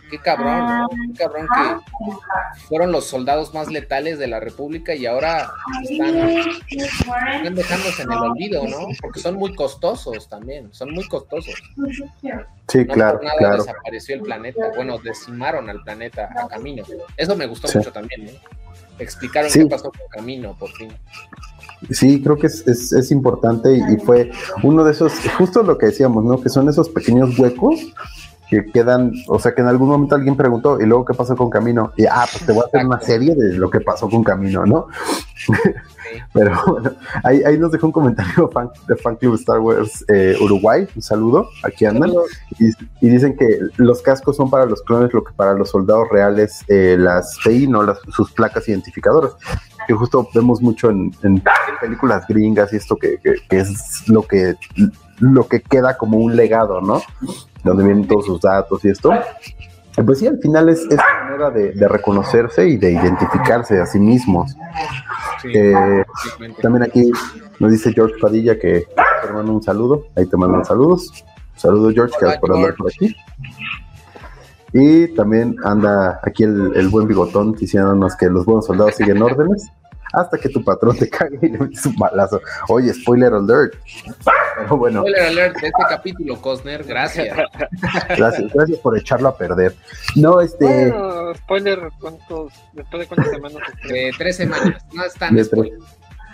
qué 0.09 0.19
cabrón, 0.19 0.65
¿no? 0.65 0.89
Qué 0.89 1.17
cabrón 1.17 1.47
que 1.47 2.61
fueron 2.67 2.91
los 2.91 3.05
soldados 3.05 3.53
más 3.53 3.69
letales 3.69 4.19
de 4.19 4.27
la 4.27 4.39
República 4.39 4.93
y 4.93 5.05
ahora 5.05 5.51
están, 5.89 6.17
están 6.17 7.55
dejándose 7.55 8.03
en 8.03 8.11
el 8.11 8.17
olvido, 8.17 8.67
¿no? 8.67 8.87
Porque 9.01 9.19
son 9.19 9.35
muy 9.35 9.55
costosos 9.55 10.27
también, 10.29 10.71
son 10.73 10.93
muy 10.93 11.07
costosos. 11.07 11.55
Sí, 12.67 12.85
claro. 12.85 13.19
nada 13.23 13.37
claro. 13.37 13.57
desapareció 13.57 14.15
el 14.15 14.21
planeta, 14.21 14.71
bueno, 14.75 14.99
decimaron 14.99 15.69
al 15.69 15.81
planeta 15.81 16.29
a 16.35 16.47
camino. 16.47 16.83
Eso 17.17 17.35
me 17.35 17.47
gustó 17.47 17.67
mucho 17.75 17.91
también, 17.91 18.25
¿no? 18.25 18.31
Explicaron 18.99 19.51
qué 19.51 19.65
pasó 19.65 19.91
con 19.91 20.07
Camino, 20.11 20.55
por 20.57 20.69
fin. 20.71 20.89
Sí, 21.91 22.21
creo 22.21 22.37
que 22.37 22.47
es, 22.47 22.67
es, 22.67 22.91
es 22.91 23.11
importante 23.11 23.73
y, 23.73 23.93
y, 23.93 23.97
fue 23.97 24.31
uno 24.63 24.83
de 24.83 24.91
esos, 24.91 25.13
justo 25.37 25.63
lo 25.63 25.77
que 25.77 25.87
decíamos, 25.87 26.25
¿no? 26.25 26.41
Que 26.41 26.49
son 26.49 26.67
esos 26.67 26.89
pequeños 26.89 27.39
huecos 27.39 27.79
que 28.49 28.65
quedan, 28.65 29.13
o 29.27 29.37
sea, 29.37 29.53
que 29.53 29.61
en 29.61 29.67
algún 29.67 29.89
momento 29.89 30.15
alguien 30.15 30.35
preguntó, 30.35 30.81
¿y 30.81 30.85
luego 30.85 31.05
qué 31.05 31.13
pasó 31.13 31.35
con 31.35 31.51
Camino? 31.51 31.93
Y, 31.95 32.05
ah, 32.05 32.25
pues 32.31 32.45
te 32.45 32.51
voy 32.51 32.63
a 32.63 32.65
hacer 32.65 32.85
una 32.85 32.99
serie 32.99 33.35
de 33.35 33.53
lo 33.53 33.69
que 33.69 33.79
pasó 33.79 34.09
con 34.09 34.23
Camino, 34.23 34.65
¿no? 34.65 34.87
Pero 36.33 36.59
bueno, 36.65 36.91
ahí, 37.23 37.43
ahí, 37.43 37.59
nos 37.59 37.71
dejó 37.71 37.85
un 37.87 37.91
comentario 37.91 38.49
fan, 38.49 38.71
de 38.87 38.95
Fan 38.95 39.17
Club 39.17 39.35
Star 39.35 39.59
Wars 39.59 40.03
eh, 40.07 40.35
Uruguay, 40.41 40.87
un 40.95 41.01
saludo, 41.01 41.47
aquí 41.63 41.85
andan, 41.85 42.11
y, 42.57 42.69
y, 43.01 43.09
dicen 43.09 43.37
que 43.37 43.59
los 43.77 44.01
cascos 44.01 44.35
son 44.35 44.49
para 44.49 44.65
los 44.65 44.81
clones 44.81 45.13
lo 45.13 45.23
que 45.23 45.33
para 45.33 45.53
los 45.53 45.69
soldados 45.69 46.09
reales 46.09 46.63
eh, 46.67 46.95
las 46.97 47.37
PI, 47.43 47.67
no 47.67 47.83
las, 47.83 47.99
sus 48.09 48.31
placas 48.31 48.67
identificadoras, 48.67 49.33
que 49.87 49.93
justo 49.93 50.27
vemos 50.33 50.59
mucho 50.61 50.89
en, 50.89 51.13
en 51.21 51.43
películas 51.79 52.25
gringas 52.27 52.73
y 52.73 52.77
esto 52.77 52.95
que, 52.95 53.19
que, 53.19 53.35
que 53.47 53.59
es 53.59 54.07
lo 54.07 54.23
que 54.23 54.55
lo 55.19 55.47
que 55.47 55.61
queda 55.61 55.97
como 55.97 56.17
un 56.17 56.35
legado, 56.35 56.81
¿no? 56.81 57.01
Donde 57.63 57.83
vienen 57.83 58.07
todos 58.07 58.25
sus 58.25 58.41
datos 58.41 58.83
y 58.85 58.89
esto. 58.89 59.11
Pues 60.05 60.19
sí, 60.19 60.27
al 60.27 60.39
final 60.39 60.69
es, 60.69 60.81
es 60.89 60.97
manera 61.23 61.49
de, 61.49 61.71
de, 61.73 61.87
reconocerse 61.87 62.67
y 62.67 62.77
de 62.77 62.93
identificarse 62.93 63.79
a 63.81 63.85
sí 63.85 63.99
mismos. 63.99 64.55
Sí, 65.41 65.49
eh, 65.53 66.05
también 66.61 66.83
aquí 66.83 67.11
nos 67.59 67.71
dice 67.71 67.91
George 67.91 68.15
Padilla 68.21 68.57
que 68.57 68.85
te 69.21 69.33
mando 69.33 69.51
un 69.51 69.61
saludo. 69.61 70.05
Ahí 70.15 70.25
te 70.25 70.37
mandan 70.37 70.63
saludos. 70.63 71.25
Saludos, 71.55 71.93
George, 71.93 72.15
Hola, 72.17 72.21
gracias 72.21 72.41
por 72.41 72.55
andar 72.55 72.75
por 72.75 72.87
aquí. 72.87 73.15
Y 74.71 75.07
también 75.15 75.55
anda 75.65 76.21
aquí 76.23 76.43
el, 76.43 76.71
el, 76.75 76.87
buen 76.89 77.07
bigotón 77.07 77.53
diciéndonos 77.53 78.15
que 78.15 78.29
los 78.29 78.45
buenos 78.45 78.67
soldados 78.67 78.95
siguen 78.95 79.21
órdenes 79.21 79.69
hasta 80.13 80.37
que 80.37 80.49
tu 80.49 80.63
patrón 80.63 80.97
te 80.97 81.09
cague 81.09 81.39
y 81.41 81.49
le 81.49 81.57
metes 81.57 81.85
un 81.85 81.95
balazo. 81.95 82.41
Oye, 82.67 82.93
spoiler 82.93 83.33
alert. 83.33 83.75
Pero 84.57 84.77
bueno. 84.77 85.01
Spoiler 85.01 85.23
alert 85.23 85.55
de 85.59 85.67
este 85.67 85.83
capítulo, 85.89 86.41
Cosner, 86.41 86.83
gracias. 86.83 87.37
Gracias, 88.17 88.53
gracias 88.53 88.79
por 88.79 88.97
echarlo 88.97 89.29
a 89.29 89.37
perder. 89.37 89.75
No, 90.15 90.41
este. 90.41 90.91
Bueno, 90.91 91.33
spoiler, 91.35 91.79
¿cuántos, 91.99 92.53
después 92.73 93.01
de 93.01 93.07
cuántas 93.07 93.33
semanas? 93.33 93.61
De 93.87 94.11
tres 94.17 94.35
semanas, 94.37 94.83
no 94.93 95.03
es 95.03 95.13
tan 95.13 95.43
spoiler. 95.43 95.79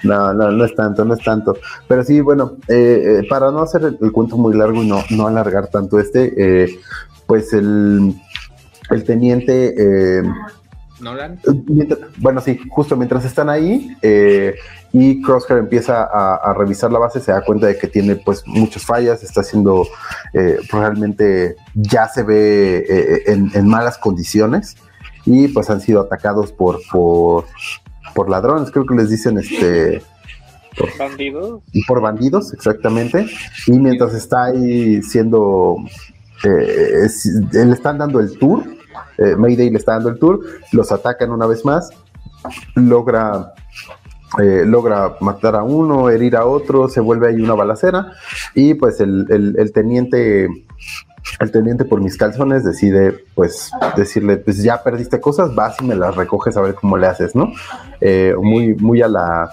No, 0.03 0.34
no, 0.34 0.51
no 0.51 0.65
es 0.65 0.75
tanto, 0.75 1.03
no 1.05 1.13
es 1.13 1.24
tanto. 1.24 1.58
Pero 1.88 2.03
sí, 2.03 2.22
bueno, 2.22 2.58
eh, 2.67 3.22
eh, 3.22 3.27
para 3.29 3.50
no 3.51 3.62
hacer 3.62 3.84
el, 3.84 3.98
el, 4.01 4.12
cuento 4.12 4.38
muy 4.38 4.55
largo 4.55 4.84
y 4.84 4.88
no, 4.88 5.03
no 5.10 5.27
alargar 5.27 5.67
tanto 5.67 6.00
este, 6.00 6.34
eh, 6.38 6.79
pues 7.25 7.53
el, 7.53 8.13
el 8.91 9.03
teniente 9.03 9.74
eh, 9.77 10.24
Nolan. 10.99 11.39
Bueno, 12.17 12.41
sí, 12.41 12.59
justo 12.69 12.95
mientras 12.95 13.25
están 13.25 13.49
ahí 13.49 13.95
eh, 14.01 14.55
y 14.93 15.21
Crosshair 15.21 15.59
empieza 15.59 16.03
a, 16.03 16.35
a, 16.35 16.53
revisar 16.53 16.91
la 16.91 16.99
base, 16.99 17.19
se 17.19 17.31
da 17.31 17.41
cuenta 17.41 17.67
de 17.67 17.77
que 17.77 17.87
tiene 17.87 18.15
pues 18.15 18.43
muchas 18.45 18.83
fallas, 18.85 19.23
está 19.23 19.41
haciendo, 19.41 19.87
eh, 20.33 20.57
realmente 20.71 21.55
ya 21.73 22.07
se 22.07 22.23
ve 22.23 22.85
eh, 22.87 23.23
en, 23.27 23.51
en, 23.53 23.67
malas 23.67 23.97
condiciones 23.97 24.77
y 25.25 25.49
pues 25.49 25.69
han 25.69 25.81
sido 25.81 26.01
atacados 26.01 26.51
por, 26.51 26.79
por, 26.91 27.45
por 28.13 28.29
ladrones, 28.29 28.71
creo 28.71 28.85
que 28.85 28.95
les 28.95 29.09
dicen 29.09 29.37
este... 29.37 30.01
Por 30.77 30.97
bandidos. 30.97 31.63
Por 31.87 32.01
bandidos, 32.01 32.53
exactamente. 32.53 33.27
Y 33.67 33.79
mientras 33.79 34.13
está 34.13 34.45
ahí 34.45 35.01
siendo... 35.01 35.77
Eh, 36.43 37.07
le 37.53 37.71
están 37.71 37.97
dando 37.97 38.19
el 38.19 38.37
tour 38.37 38.75
eh, 39.17 39.36
Mayday 39.36 39.69
le 39.69 39.77
está 39.77 39.93
dando 39.93 40.10
el 40.10 40.19
tour, 40.19 40.41
los 40.72 40.91
atacan 40.91 41.31
una 41.31 41.45
vez 41.45 41.65
más, 41.65 41.89
logra, 42.75 43.53
eh, 44.41 44.63
logra 44.65 45.15
matar 45.22 45.55
a 45.55 45.63
uno, 45.63 46.10
herir 46.10 46.36
a 46.36 46.45
otro, 46.45 46.89
se 46.89 47.00
vuelve 47.00 47.29
ahí 47.29 47.41
una 47.41 47.53
balacera 47.53 48.13
y 48.53 48.74
pues 48.74 49.00
el, 49.00 49.25
el, 49.57 49.72
teniente 49.72 50.48
el 51.39 51.51
teniente 51.51 51.86
por 51.86 52.01
mis 52.01 52.17
calzones 52.17 52.63
decide 52.63 53.24
pues 53.34 53.72
decirle 53.98 54.38
pues 54.38 54.62
ya 54.62 54.84
perdiste 54.84 55.19
cosas 55.19 55.55
vas 55.55 55.75
y 55.81 55.86
me 55.86 55.95
las 55.95 56.15
recoges 56.15 56.55
a 56.55 56.62
ver 56.62 56.75
cómo 56.75 56.98
le 56.98 57.07
haces 57.07 57.36
no 57.36 57.51
eh, 58.00 58.36
muy 58.39 58.75
muy 58.75 59.01
a 59.01 59.07
la 59.07 59.51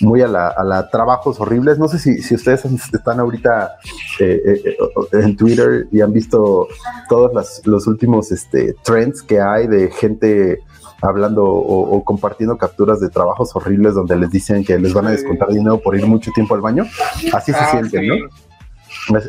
muy 0.00 0.22
a 0.22 0.28
la, 0.28 0.48
a 0.48 0.64
la, 0.64 0.88
trabajos 0.88 1.40
horribles. 1.40 1.78
No 1.78 1.88
sé 1.88 1.98
si, 1.98 2.22
si 2.22 2.34
ustedes 2.34 2.64
están 2.64 3.20
ahorita 3.20 3.76
eh, 4.20 4.62
eh, 4.64 4.76
en 5.12 5.36
Twitter 5.36 5.88
y 5.90 6.00
han 6.00 6.12
visto 6.12 6.68
todos 7.08 7.32
las, 7.32 7.62
los 7.66 7.86
últimos 7.86 8.32
este, 8.32 8.74
trends 8.82 9.22
que 9.22 9.40
hay 9.40 9.66
de 9.66 9.90
gente 9.90 10.60
hablando 11.02 11.44
o, 11.44 11.96
o, 11.96 12.04
compartiendo 12.04 12.56
capturas 12.56 13.00
de 13.00 13.10
trabajos 13.10 13.54
horribles 13.54 13.94
donde 13.94 14.16
les 14.16 14.30
dicen 14.30 14.64
que 14.64 14.78
les 14.78 14.94
van 14.94 15.06
a 15.06 15.10
descontar 15.10 15.48
dinero 15.48 15.78
por 15.78 15.96
ir 15.96 16.06
mucho 16.06 16.30
tiempo 16.32 16.54
al 16.54 16.60
baño. 16.60 16.84
Así 17.32 17.52
se 17.52 17.58
ah, 17.58 17.70
siente, 17.70 18.00
sí. 18.00 18.06
¿no? 18.06 18.16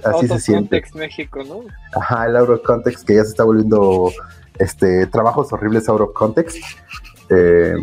Así 0.05 0.27
se 0.27 0.39
siente. 0.39 0.81
México, 0.95 1.43
¿no? 1.43 1.61
Ajá, 1.93 2.25
el 2.25 2.37
out 2.37 2.49
of 2.49 2.61
context 2.63 3.05
que 3.05 3.15
ya 3.15 3.23
se 3.23 3.29
está 3.29 3.43
volviendo 3.43 4.11
este 4.57 5.05
trabajos 5.07 5.51
horribles 5.53 5.87
out 5.89 6.01
of 6.01 6.13
context. 6.13 6.57
Eh, 7.29 7.75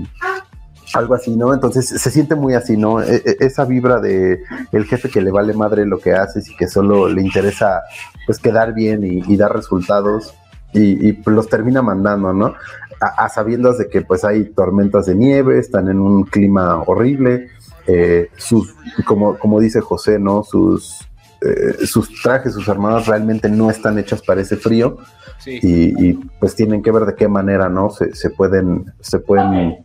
algo 0.95 1.15
así, 1.15 1.37
¿no? 1.37 1.53
Entonces 1.53 1.89
se 1.89 2.11
siente 2.11 2.35
muy 2.35 2.55
así, 2.55 2.77
¿no? 2.77 3.03
E 3.03 3.23
-e 3.23 3.37
esa 3.41 3.65
vibra 3.65 4.01
de 4.01 4.43
el 4.73 4.85
jefe 4.85 5.09
que 5.09 5.21
le 5.21 5.31
vale 5.31 5.53
madre 5.53 5.85
lo 5.85 5.99
que 5.99 6.13
haces 6.13 6.49
y 6.49 6.57
que 6.57 6.69
solo 6.69 7.09
le 7.09 7.21
interesa 7.21 7.83
pues 8.27 8.39
quedar 8.39 8.75
bien 8.75 9.05
y, 9.05 9.23
y 9.27 9.37
dar 9.37 9.53
resultados 9.53 10.35
y, 10.73 11.09
y, 11.09 11.23
los 11.27 11.49
termina 11.49 11.83
mandando, 11.83 12.33
¿no? 12.33 12.55
A, 13.01 13.25
a, 13.25 13.29
sabiendas 13.29 13.79
de 13.79 13.89
que 13.89 14.03
pues 14.03 14.25
hay 14.25 14.45
tormentas 14.45 15.07
de 15.07 15.15
nieve, 15.15 15.59
están 15.59 15.89
en 15.89 16.01
un 16.01 16.25
clima 16.25 16.83
horrible, 16.87 17.49
eh, 17.87 18.31
sus, 18.37 18.75
como, 19.05 19.39
como 19.39 19.61
dice 19.61 19.81
José, 19.81 20.19
¿no? 20.19 20.43
Sus, 20.43 21.07
eh, 21.43 21.87
sus 21.87 22.23
trajes, 22.23 22.55
sus 22.55 22.69
armaduras 22.69 23.07
realmente 23.07 23.49
no 23.49 23.71
están 23.71 23.99
hechas 23.99 24.23
para 24.23 24.41
ese 24.41 24.57
frío 24.57 24.99
sí. 25.39 25.59
y, 25.63 26.09
y, 26.09 26.13
pues 26.41 26.55
tienen 26.55 26.83
que 26.83 26.91
ver 26.91 27.05
de 27.05 27.15
qué 27.15 27.29
manera, 27.29 27.69
¿no? 27.69 27.91
Se, 27.91 28.15
se 28.15 28.31
pueden, 28.31 28.93
se 29.01 29.19
pueden 29.19 29.84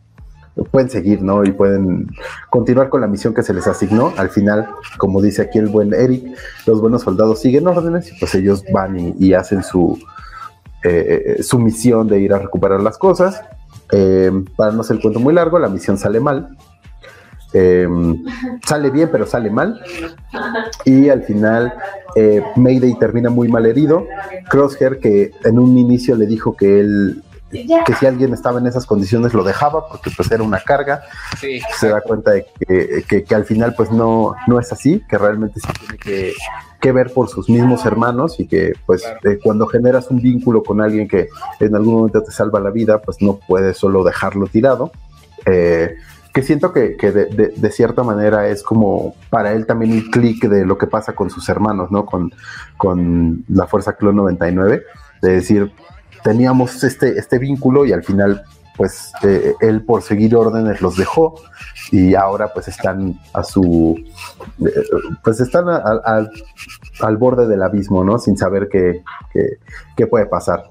pueden 0.63 0.89
seguir, 0.89 1.21
¿no? 1.21 1.43
Y 1.43 1.51
pueden 1.51 2.07
continuar 2.49 2.89
con 2.89 3.01
la 3.01 3.07
misión 3.07 3.33
que 3.33 3.43
se 3.43 3.53
les 3.53 3.67
asignó. 3.67 4.13
Al 4.17 4.29
final, 4.29 4.69
como 4.97 5.21
dice 5.21 5.41
aquí 5.43 5.59
el 5.59 5.67
buen 5.67 5.93
Eric, 5.93 6.23
los 6.65 6.81
buenos 6.81 7.03
soldados 7.03 7.39
siguen 7.39 7.67
órdenes 7.67 8.11
y 8.11 8.19
pues 8.19 8.33
ellos 8.35 8.63
van 8.73 9.15
y, 9.17 9.33
hacen 9.33 9.63
su, 9.63 9.99
eh, 10.83 11.37
su 11.41 11.59
misión 11.59 12.07
de 12.07 12.19
ir 12.19 12.33
a 12.33 12.39
recuperar 12.39 12.81
las 12.81 12.97
cosas. 12.97 13.41
Eh, 13.91 14.31
para 14.55 14.71
no 14.71 14.83
ser 14.83 14.97
el 14.97 15.01
cuento 15.01 15.19
muy 15.19 15.33
largo, 15.33 15.59
la 15.59 15.69
misión 15.69 15.97
sale 15.97 16.19
mal. 16.19 16.55
Em, 17.51 18.23
sale 18.63 18.91
bien, 18.91 19.09
pero 19.11 19.25
sale 19.25 19.49
mal. 19.49 19.81
Y 20.85 21.09
al 21.09 21.23
final, 21.23 21.73
eh, 22.15 22.43
Mayday 22.55 22.97
termina 22.99 23.29
muy 23.29 23.47
mal 23.47 23.65
herido. 23.65 24.05
Crosshair, 24.49 24.99
que 24.99 25.31
en 25.43 25.57
un 25.57 25.77
inicio 25.77 26.15
le 26.15 26.27
dijo 26.27 26.55
que 26.55 26.79
él 26.79 27.23
que 27.49 27.95
si 27.99 28.05
alguien 28.05 28.33
estaba 28.33 28.59
en 28.59 28.67
esas 28.67 28.85
condiciones 28.85 29.33
lo 29.33 29.43
dejaba 29.43 29.87
porque 29.87 30.11
pues 30.15 30.31
era 30.31 30.43
una 30.43 30.59
carga. 30.59 31.01
Se 31.79 31.89
da 31.89 32.01
cuenta 32.01 32.31
de 32.31 32.45
que, 33.07 33.23
que, 33.23 33.35
al 33.35 33.45
final 33.45 33.73
pues 33.75 33.91
no, 33.91 34.35
no 34.47 34.59
es 34.59 34.71
así 34.71 35.03
que 35.09 35.17
realmente 35.17 35.59
se 35.59 35.73
tiene 35.73 35.97
que, 35.97 36.33
que 36.79 36.91
ver 36.91 37.11
por 37.13 37.29
sus 37.29 37.49
mismos 37.49 37.85
hermanos 37.85 38.39
y 38.39 38.47
que 38.47 38.73
pues 38.85 39.03
eh, 39.23 39.39
cuando 39.41 39.67
generas 39.67 40.09
un 40.09 40.21
vínculo 40.21 40.63
con 40.63 40.81
alguien 40.81 41.07
que 41.07 41.29
en 41.59 41.75
algún 41.75 41.95
momento 41.95 42.23
te 42.23 42.31
salva 42.31 42.59
la 42.59 42.69
vida 42.69 43.01
pues 43.01 43.21
no 43.21 43.39
puedes 43.47 43.77
solo 43.77 44.03
dejarlo 44.03 44.47
tirado. 44.47 44.91
Eh, 45.45 45.95
que 46.33 46.43
siento 46.43 46.71
que, 46.71 46.95
que 46.95 47.11
de, 47.11 47.53
de, 47.55 47.71
cierta 47.71 48.03
manera 48.03 48.47
es 48.49 48.61
como 48.61 49.15
para 49.29 49.53
él 49.53 49.65
también 49.65 49.93
un 49.93 50.11
clic 50.11 50.47
de 50.47 50.63
lo 50.63 50.77
que 50.77 50.85
pasa 50.85 51.13
con 51.13 51.29
sus 51.29 51.49
hermanos, 51.49 51.89
¿no? 51.91 52.05
Con, 52.05 52.31
con 52.77 53.43
la 53.47 53.65
Fuerza 53.65 53.93
Clon 53.93 54.15
99, 54.15 54.83
de 55.21 55.29
decir, 55.31 55.71
teníamos 56.23 56.83
este, 56.83 57.17
este 57.17 57.39
vínculo 57.39 57.85
y 57.85 57.93
al 57.93 58.03
final 58.03 58.43
pues 58.75 59.11
eh, 59.23 59.55
él 59.59 59.83
por 59.83 60.01
seguir 60.01 60.35
órdenes 60.35 60.81
los 60.81 60.95
dejó 60.95 61.41
y 61.91 62.15
ahora 62.15 62.53
pues 62.53 62.69
están 62.69 63.19
a 63.33 63.43
su 63.43 64.01
eh, 64.65 64.83
pues 65.21 65.41
están 65.41 65.65
al 65.67 67.17
borde 67.17 67.47
del 67.47 67.61
abismo 67.61 68.05
no 68.05 68.17
sin 68.19 68.37
saber 68.37 68.69
qué, 68.71 69.03
qué, 69.97 70.07
puede 70.07 70.27
pasar 70.27 70.63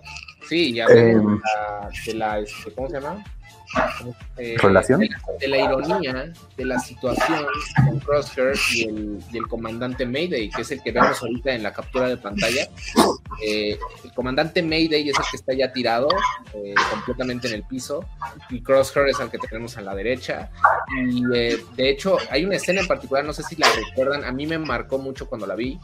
sí 0.49 0.73
ya 0.73 0.87
em, 0.87 1.39
de 2.07 2.15
la, 2.15 2.39
este, 2.39 2.73
¿cómo 2.75 2.89
se 2.89 3.01
llama? 3.01 3.23
Eh, 4.37 4.57
¿Relación? 4.59 5.01
De, 5.01 5.49
la 5.49 5.59
ironía 5.59 6.33
de 6.57 6.65
la 6.65 6.79
situación 6.79 7.47
con 7.85 7.99
Crosshair 8.01 8.55
y 8.75 9.37
el, 9.37 9.47
comandante 9.47 10.07
Mayday, 10.07 10.49
que 10.51 10.63
es 10.63 10.71
el 10.71 10.83
que 10.83 10.93
vemos 10.93 11.21
ahorita 11.21 11.53
en 11.53 11.63
la 11.63 11.73
captura 11.73 12.09
de 12.09 12.17
pantalla. 12.17 12.69
Eh, 13.45 13.79
el 14.05 14.13
comandante 14.15 14.63
Mayday 14.63 15.09
es 15.09 15.19
el 15.19 15.25
que 15.31 15.37
está 15.37 15.53
ya 15.53 15.73
tirado 15.73 16.09
eh, 16.55 16.75
completamente 16.91 17.49
en 17.49 17.55
el 17.55 17.65
piso 17.65 18.05
y 18.51 18.63
Crosshair 18.63 19.09
es 19.09 19.21
el 19.21 19.31
que 19.31 19.39
tenemos 19.39 19.77
a 19.77 19.83
la 19.83 19.95
derecha. 19.95 20.51
Y 20.97 21.23
de 21.25 21.91
hecho, 21.91 22.17
hay 22.31 22.45
una 22.45 22.57
escena 22.57 22.81
en 22.81 22.87
particular, 22.87 23.25
no 23.25 23.33
sé 23.33 23.43
si 23.43 23.57
la 23.57 23.69
recuerdan, 23.71 24.25
a 24.25 24.33
mí 24.33 24.47
me 24.47 24.59
marcó 24.59 24.99
mucho 24.99 25.29
cuando 25.29 25.47
la 25.47 25.55
vi. 25.55 25.79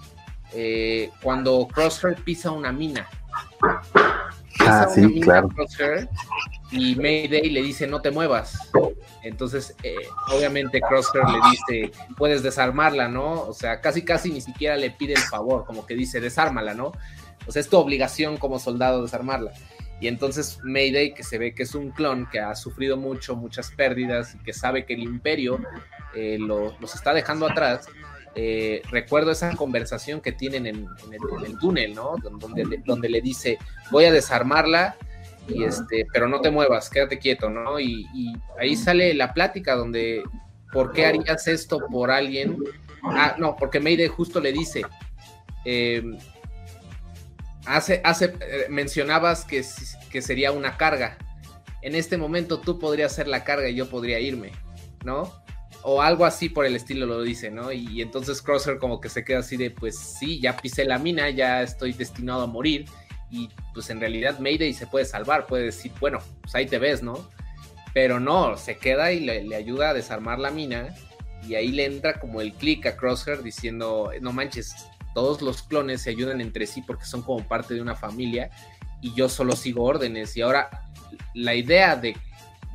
cuando 1.23 1.69
Crosshair 1.69 2.17
pisa 2.17 2.51
una 2.51 2.73
mina. 2.73 3.07
Ah, 4.61 4.89
sí, 4.93 5.21
claro 5.21 5.49
y 6.75 6.97
Mayday 6.97 7.51
le 7.51 7.63
dice 7.63 7.87
no 7.87 8.01
te 8.01 8.11
muevas. 8.11 8.59
Entonces, 9.23 9.77
eh, 9.83 9.95
obviamente 10.33 10.81
Crosshair 10.81 11.25
le 11.25 11.51
dice, 11.51 11.93
puedes 12.17 12.43
desarmarla, 12.43 13.09
¿no? 13.09 13.43
O 13.43 13.53
sea, 13.53 13.81
casi 13.81 14.03
casi 14.03 14.33
ni 14.33 14.41
siquiera 14.41 14.77
le 14.77 14.91
pide 14.91 15.15
el 15.15 15.21
favor, 15.21 15.65
como 15.65 15.87
que 15.87 15.95
dice, 15.95 16.21
desármala, 16.21 16.75
¿no? 16.75 16.93
O 17.47 17.53
sea, 17.53 17.61
es 17.61 17.69
tu 17.69 17.77
obligación 17.77 18.37
como 18.39 18.59
soldado 18.59 19.03
desarmarla. 19.03 19.53
Y 20.01 20.09
entonces 20.09 20.59
Mayday, 20.65 21.15
que 21.15 21.23
se 21.23 21.39
ve 21.39 21.55
que 21.55 21.63
es 21.63 21.75
un 21.75 21.91
clon, 21.91 22.29
que 22.29 22.41
ha 22.41 22.55
sufrido 22.57 22.97
mucho, 22.97 23.37
muchas 23.37 23.71
pérdidas 23.71 24.35
y 24.35 24.39
que 24.39 24.53
sabe 24.53 24.85
que 24.85 24.95
el 24.95 25.03
imperio 25.05 25.61
eh, 26.15 26.39
los 26.39 26.95
está 26.95 27.15
dejando 27.15 27.47
atrás, 27.47 27.87
eh, 28.37 28.83
recuerdo 28.91 29.31
esa 29.31 29.55
conversación 29.55 30.21
que 30.21 30.33
tienen 30.33 30.67
en, 30.67 30.89
el, 31.45 31.59
túnel, 31.59 31.95
¿no? 31.95 32.17
Donde, 32.23 32.83
donde 32.85 33.09
le 33.09 33.21
dice, 33.21 33.59
voy 33.91 34.07
a 34.07 34.13
desarmarla 34.13 34.97
y 35.49 35.65
este, 35.65 36.07
pero 36.13 36.29
no 36.29 36.41
te 36.41 36.51
muevas, 36.51 36.89
quédate 36.89 37.19
quieto, 37.19 37.51
¿no? 37.51 37.79
Y, 37.79 38.07
ahí 38.59 38.77
sale 38.77 39.15
la 39.15 39.35
plática 39.35 39.77
donde, 39.77 40.23
¿por 40.73 40.93
qué 40.93 41.07
harías 41.07 41.47
esto 41.47 41.81
por 41.91 42.11
alguien? 42.11 42.59
Ah, 43.03 43.37
no, 43.39 43.55
porque 43.57 43.81
Mayday 43.81 44.09
justo 44.09 44.41
le 44.41 44.53
dice, 44.53 44.83
em, 45.65 46.17
hace, 47.67 48.01
hace, 48.05 48.35
eh, 48.41 48.67
mencionabas 48.71 49.45
que, 49.45 49.63
que 50.11 50.23
sería 50.23 50.53
una 50.53 50.77
carga. 50.77 51.19
En 51.83 51.95
este 51.95 52.17
momento 52.17 52.61
tú 52.61 52.79
podrías 52.79 53.13
ser 53.13 53.29
la 53.29 53.45
carga 53.45 53.69
y 53.69 53.75
yo 53.75 53.91
podría 53.91 54.19
irme, 54.19 54.53
¿no? 55.05 55.44
O 55.87 56.01
algo 56.01 56.25
así 56.25 56.49
por 56.49 56.65
el 56.65 56.77
estilo 56.77 57.05
lo 57.05 57.21
dice, 57.21 57.51
¿no? 57.51 57.71
Y, 57.71 58.01
entonces 58.01 58.41
Crosser 58.41 58.79
como 58.79 59.03
que 59.03 59.11
se 59.11 59.23
queda 59.23 59.41
así 59.41 59.59
de, 59.59 59.71
pues 59.71 59.99
sí, 59.99 60.41
ya 60.41 60.57
pisé 60.57 60.87
la 60.87 60.99
mina, 60.99 61.29
ya 61.29 61.63
estoy 61.63 61.93
destinado 61.93 62.43
a 62.43 62.47
morir 62.47 62.87
y 63.31 63.51
pues 63.75 63.91
en 63.91 64.01
realidad 64.01 64.39
Mayday 64.39 64.73
se 64.73 64.87
puede 64.87 65.05
salvar, 65.05 65.47
puede 65.47 65.65
decir, 65.65 65.93
bueno, 66.01 66.21
pues 66.41 66.55
ahí 66.55 66.67
te 66.67 66.79
ves, 66.79 67.03
¿no? 67.03 67.29
Pero 67.93 68.19
no, 68.19 68.57
se 68.57 68.79
queda 68.79 69.13
y 69.13 69.21
le, 69.21 69.55
ayuda 69.55 69.91
a 69.91 69.95
desarmar 69.95 70.39
la 70.39 70.51
mina 70.51 70.95
y 71.47 71.55
ahí 71.55 71.69
le 71.69 71.85
entra 71.85 72.19
como 72.19 72.41
el 72.41 72.55
clic 72.55 72.87
a 72.87 72.97
Crosshair 72.97 73.43
diciendo, 73.43 74.11
no 74.23 74.33
manches, 74.33 74.75
todos 75.15 75.43
los 75.43 75.63
clones 75.63 76.01
se 76.01 76.11
ayudan 76.11 76.41
entre 76.41 76.67
sí 76.67 76.81
porque 76.81 77.05
son 77.05 77.23
como 77.23 77.47
parte 77.47 77.75
de 77.75 77.83
una 77.83 77.95
familia 77.95 78.49
y 79.03 79.13
yo 79.13 79.29
solo 79.29 79.55
sigo 79.55 79.85
órdenes 79.85 80.35
y 80.37 80.41
ahora 80.41 80.71
la 81.35 81.55
idea 81.55 81.95
de 81.95 82.17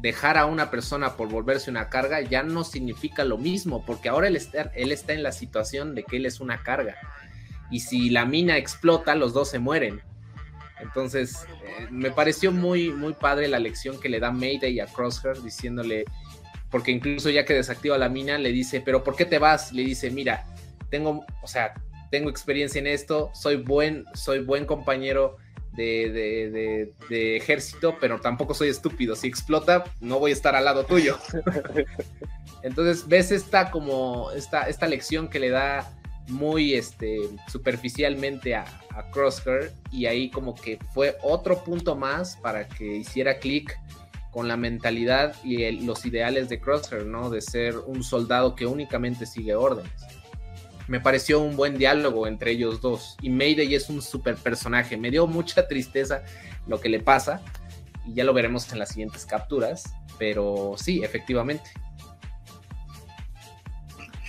dejar 0.01 0.37
a 0.37 0.45
una 0.45 0.71
persona 0.71 1.15
por 1.15 1.29
volverse 1.29 1.69
una 1.69 1.89
carga 1.89 2.21
ya 2.21 2.43
no 2.43 2.63
significa 2.63 3.23
lo 3.25 3.37
mismo 3.37 3.85
porque 3.85 4.09
ahora 4.09 4.27
él 4.27 4.35
está, 4.35 4.71
él 4.75 4.91
está 4.91 5.13
en 5.13 5.23
la 5.23 5.31
situación 5.31 5.95
de 5.95 6.03
que 6.03 6.17
él 6.17 6.25
es 6.25 6.39
una 6.39 6.63
carga 6.63 6.95
y 7.69 7.81
si 7.81 8.09
la 8.09 8.25
mina 8.25 8.57
explota 8.57 9.15
los 9.15 9.33
dos 9.33 9.49
se 9.49 9.59
mueren 9.59 10.01
entonces, 10.79 11.45
eh, 11.63 11.87
me 11.91 12.11
pareció 12.11 12.51
muy, 12.51 12.89
muy 12.89 13.13
padre 13.13 13.47
la 13.47 13.59
lección 13.59 13.99
que 13.99 14.09
le 14.09 14.19
da 14.19 14.31
Mayday 14.31 14.79
a 14.79 14.85
Crosshair 14.85 15.41
diciéndole, 15.41 16.05
porque 16.69 16.91
incluso 16.91 17.29
ya 17.29 17.45
que 17.45 17.53
desactiva 17.53 17.97
la 17.97 18.09
mina, 18.09 18.37
le 18.37 18.51
dice, 18.51 18.81
pero 18.81 19.03
¿por 19.03 19.15
qué 19.15 19.25
te 19.25 19.39
vas? 19.39 19.71
Le 19.73 19.83
dice, 19.83 20.09
mira, 20.09 20.45
tengo, 20.89 21.25
o 21.41 21.47
sea, 21.47 21.73
tengo 22.11 22.29
experiencia 22.29 22.79
en 22.79 22.87
esto, 22.87 23.31
soy 23.33 23.57
buen, 23.57 24.05
soy 24.13 24.39
buen 24.39 24.65
compañero 24.65 25.37
de, 25.79 26.93
de, 27.09 27.37
ejército, 27.37 27.97
pero 27.99 28.19
tampoco 28.19 28.53
soy 28.53 28.69
estúpido. 28.69 29.15
Si 29.15 29.27
explota, 29.27 29.85
no 30.01 30.19
voy 30.19 30.31
a 30.31 30.33
estar 30.33 30.55
al 30.55 30.65
lado 30.65 30.85
tuyo. 30.85 31.17
Entonces, 32.63 33.07
ves 33.07 33.31
esta 33.31 33.71
como 33.71 34.31
esta, 34.31 34.63
esta 34.63 34.87
lección 34.87 35.29
que 35.29 35.39
le 35.39 35.49
da 35.49 35.89
muy 36.27 36.75
este, 36.75 37.21
superficialmente 37.47 38.55
a, 38.55 38.65
Crosshair 39.13 39.71
y 39.91 40.07
ahí 40.07 40.29
como 40.29 40.53
que 40.55 40.77
fue 40.93 41.15
otro 41.23 41.63
punto 41.63 41.95
más 41.95 42.35
para 42.35 42.67
que 42.67 42.97
hiciera 42.97 43.39
clic 43.39 43.79
con 44.29 44.49
la 44.49 44.57
mentalidad 44.57 45.33
y 45.41 45.71
los 45.85 46.05
ideales 46.05 46.49
de 46.49 46.59
Crosshair, 46.59 47.05
¿no? 47.05 47.29
De 47.29 47.39
ser 47.39 47.77
un 47.77 48.03
soldado 48.03 48.55
que 48.55 48.65
únicamente 48.65 49.25
sigue 49.25 49.55
órdenes. 49.55 50.18
Me 50.89 50.99
pareció 50.99 51.39
un 51.39 51.55
buen 51.55 51.77
diálogo 51.77 52.25
entre 52.25 52.51
ellos 52.51 52.81
dos. 52.81 53.15
Y 53.21 53.29
Mayday 53.29 53.75
es 53.75 53.89
un 53.89 54.01
super 54.01 54.35
personaje. 54.35 54.97
Me 54.97 55.11
dio 55.11 55.27
mucha 55.27 55.67
tristeza 55.67 56.23
lo 56.67 56.81
que 56.81 56.89
le 56.89 56.99
pasa. 56.99 57.41
Y 58.07 58.15
ya 58.15 58.23
lo 58.23 58.33
veremos 58.33 58.71
en 58.73 58.79
las 58.79 58.89
siguientes 58.89 59.23
capturas. 59.23 59.93
Pero 60.17 60.73
sí, 60.77 61.03
efectivamente. 61.03 61.69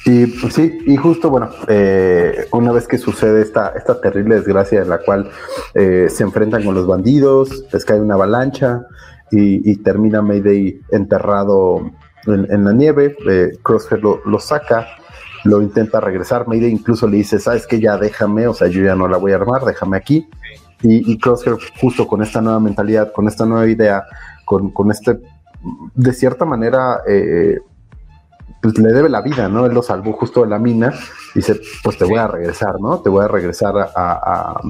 Y 0.05 0.27
pues, 0.27 0.55
sí, 0.55 0.79
y 0.87 0.96
justo, 0.96 1.31
bueno, 1.31 1.49
eh, 1.66 2.46
una 2.53 2.73
vez 2.73 2.87
que 2.87 2.99
sucede 2.99 3.40
esta, 3.40 3.73
esta 3.77 3.99
terrible 4.01 4.35
desgracia 4.35 4.83
en 4.83 4.88
la 4.90 4.99
cual 4.99 5.31
eh, 5.75 6.09
se 6.11 6.23
enfrentan 6.23 6.64
con 6.64 6.75
los 6.75 6.87
bandidos, 6.87 7.64
les 7.73 7.85
cae 7.85 8.01
una 8.01 8.14
avalancha 8.14 8.87
y, 9.31 9.77
termina 9.77 10.23
Mayday 10.23 10.81
enterrado 10.90 11.90
en, 12.27 12.64
la 12.64 12.73
nieve, 12.73 13.16
eh, 13.29 13.51
Crosshair 13.62 14.03
lo, 14.03 14.20
lo, 14.25 14.40
saca, 14.40 14.88
lo 15.44 15.62
intenta 15.62 16.00
regresar, 16.00 16.46
Mayday 16.46 16.70
incluso 16.70 17.07
le 17.07 17.18
dice, 17.18 17.38
sabes 17.38 17.66
que 17.66 17.81
ya 17.81 17.96
déjame, 17.96 18.46
o 18.46 18.55
sea, 18.55 18.68
yo 18.68 18.83
ya 18.83 18.94
no 18.94 19.09
la 19.09 19.16
voy 19.16 19.33
a 19.33 19.37
armar, 19.37 19.64
déjame 19.64 19.96
aquí. 19.96 20.29
Y, 20.83 21.12
y 21.12 21.18
Crosshair 21.18 21.57
justo 21.81 22.07
con 22.07 22.22
esta 22.22 22.40
nueva 22.40 22.61
mentalidad, 22.61 23.12
con 23.12 23.29
esta 23.29 23.44
nueva 23.44 23.66
idea, 23.66 24.05
con, 24.44 24.70
con 24.70 24.90
este, 24.90 25.20
de 25.94 26.12
cierta 26.12 26.44
manera, 26.44 27.00
eh, 27.07 27.59
pues 28.62 28.79
le 28.79 28.92
debe 28.92 29.09
la 29.09 29.22
vida, 29.22 29.48
¿no? 29.48 29.66
Él 29.66 29.74
lo 29.74 29.83
salvó 29.83 30.12
justo 30.12 30.42
de 30.42 30.48
la 30.48 30.59
mina, 30.59 30.92
dice, 31.35 31.61
pues 31.83 31.96
te 31.96 32.05
voy 32.05 32.18
a 32.18 32.26
regresar, 32.26 32.81
¿no? 32.81 33.00
Te 33.00 33.09
voy 33.09 33.24
a 33.24 33.29
regresar 33.29 33.74
a, 33.76 34.61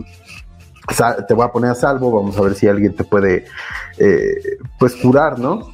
te 1.27 1.35
voy 1.35 1.45
a 1.45 1.53
poner 1.53 1.71
a 1.71 1.75
salvo, 1.75 2.11
vamos 2.11 2.37
a 2.37 2.43
ver 2.43 2.55
si 2.55 2.67
alguien 2.67 2.95
te 2.95 3.05
puede, 3.05 3.45
eh, 3.99 4.59
pues 4.79 4.97
curar, 4.97 5.39
¿no? 5.39 5.71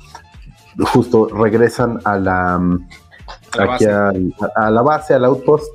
Justo 0.78 1.28
regresan 1.28 2.00
a 2.04 2.18
la, 2.18 2.61
aquí 3.60 3.84
A, 3.86 4.70
la 4.70 4.82
base, 4.82 5.14
al 5.14 5.24
outpost, 5.24 5.66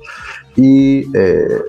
y 0.56 1.06
eh, 1.16 1.60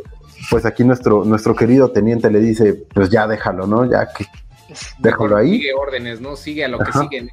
pues 0.49 0.65
aquí 0.65 0.83
nuestro, 0.83 1.23
nuestro 1.23 1.55
querido 1.55 1.91
teniente 1.91 2.29
le 2.29 2.39
dice, 2.39 2.85
pues 2.93 3.09
ya 3.09 3.27
déjalo, 3.27 3.67
¿no? 3.67 3.89
Ya 3.89 4.07
que 4.15 4.25
déjalo 4.99 5.37
ahí. 5.37 5.57
Sigue 5.57 5.73
órdenes, 5.73 6.21
¿no? 6.21 6.35
Sigue 6.35 6.65
a 6.65 6.67
lo 6.67 6.79
que 6.79 6.91
sigue, 6.91 7.21
¿no? 7.21 7.29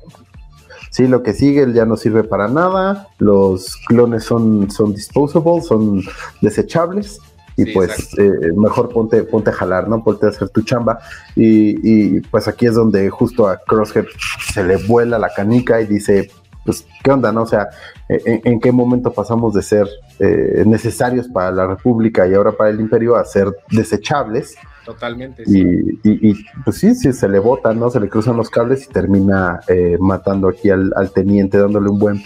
sí, 0.91 1.07
lo 1.07 1.23
que 1.23 1.33
sigue 1.33 1.73
ya 1.73 1.87
no 1.87 1.97
sirve 1.97 2.25
para 2.25 2.49
nada, 2.49 3.09
los 3.19 3.77
clones 3.87 4.25
son, 4.25 4.71
son 4.71 4.93
disposable, 4.93 5.63
son 5.63 6.03
desechables, 6.41 7.21
y 7.57 7.73
pues 7.73 8.17
eh, 8.19 8.53
mejor 8.57 8.89
ponte, 8.89 9.23
ponte 9.23 9.51
a 9.51 9.53
jalar, 9.53 9.89
¿no? 9.89 10.03
Ponte 10.03 10.27
a 10.27 10.29
hacer 10.31 10.49
tu 10.49 10.63
chamba. 10.63 10.99
Y, 11.37 12.21
pues 12.21 12.49
aquí 12.49 12.67
es 12.67 12.75
donde 12.75 13.11
justo 13.11 13.49
a 13.49 13.59
Crosshair 13.59 14.09
se 14.53 14.65
le 14.65 14.77
vuela 14.77 15.19
la 15.19 15.33
canica 15.35 15.81
y 15.81 15.87
dice, 15.87 16.31
pues, 16.65 16.87
¿qué 17.03 17.11
onda, 17.11 17.33
no? 17.33 17.43
O 17.43 17.47
sea, 17.47 17.69
¿en, 18.09 18.61
qué 18.61 18.73
momento 18.73 19.13
pasamos 19.13 19.55
de 19.55 19.63
ser 19.63 19.89
eh, 20.19 20.65
necesarios 20.67 21.29
para 21.29 21.51
la 21.51 21.67
República 21.67 22.27
y 22.27 22.35
ahora 22.35 22.53
para 22.53 22.71
el 22.71 22.81
Imperio 22.81 23.17
a 23.17 23.25
ser 23.25 23.49
desechables? 23.71 24.57
Totalmente. 24.85 25.45
Sí. 25.45 25.65
Y, 26.03 26.35
pues 26.65 26.79
sí, 26.79 26.95
sí, 26.95 27.13
se 27.13 27.29
le 27.29 27.39
bota, 27.39 27.73
¿no? 27.73 27.91
Se 27.91 28.01
le 28.01 28.09
cruzan 28.09 28.37
los 28.37 28.51
cables 28.51 28.85
y 28.85 28.93
termina 28.93 29.61
eh, 29.69 29.97
matando 30.01 30.49
aquí 30.49 30.71
al, 30.71 30.93
teniente, 31.15 31.59
dándole 31.59 31.91
un 31.91 31.99
buen, 31.99 32.23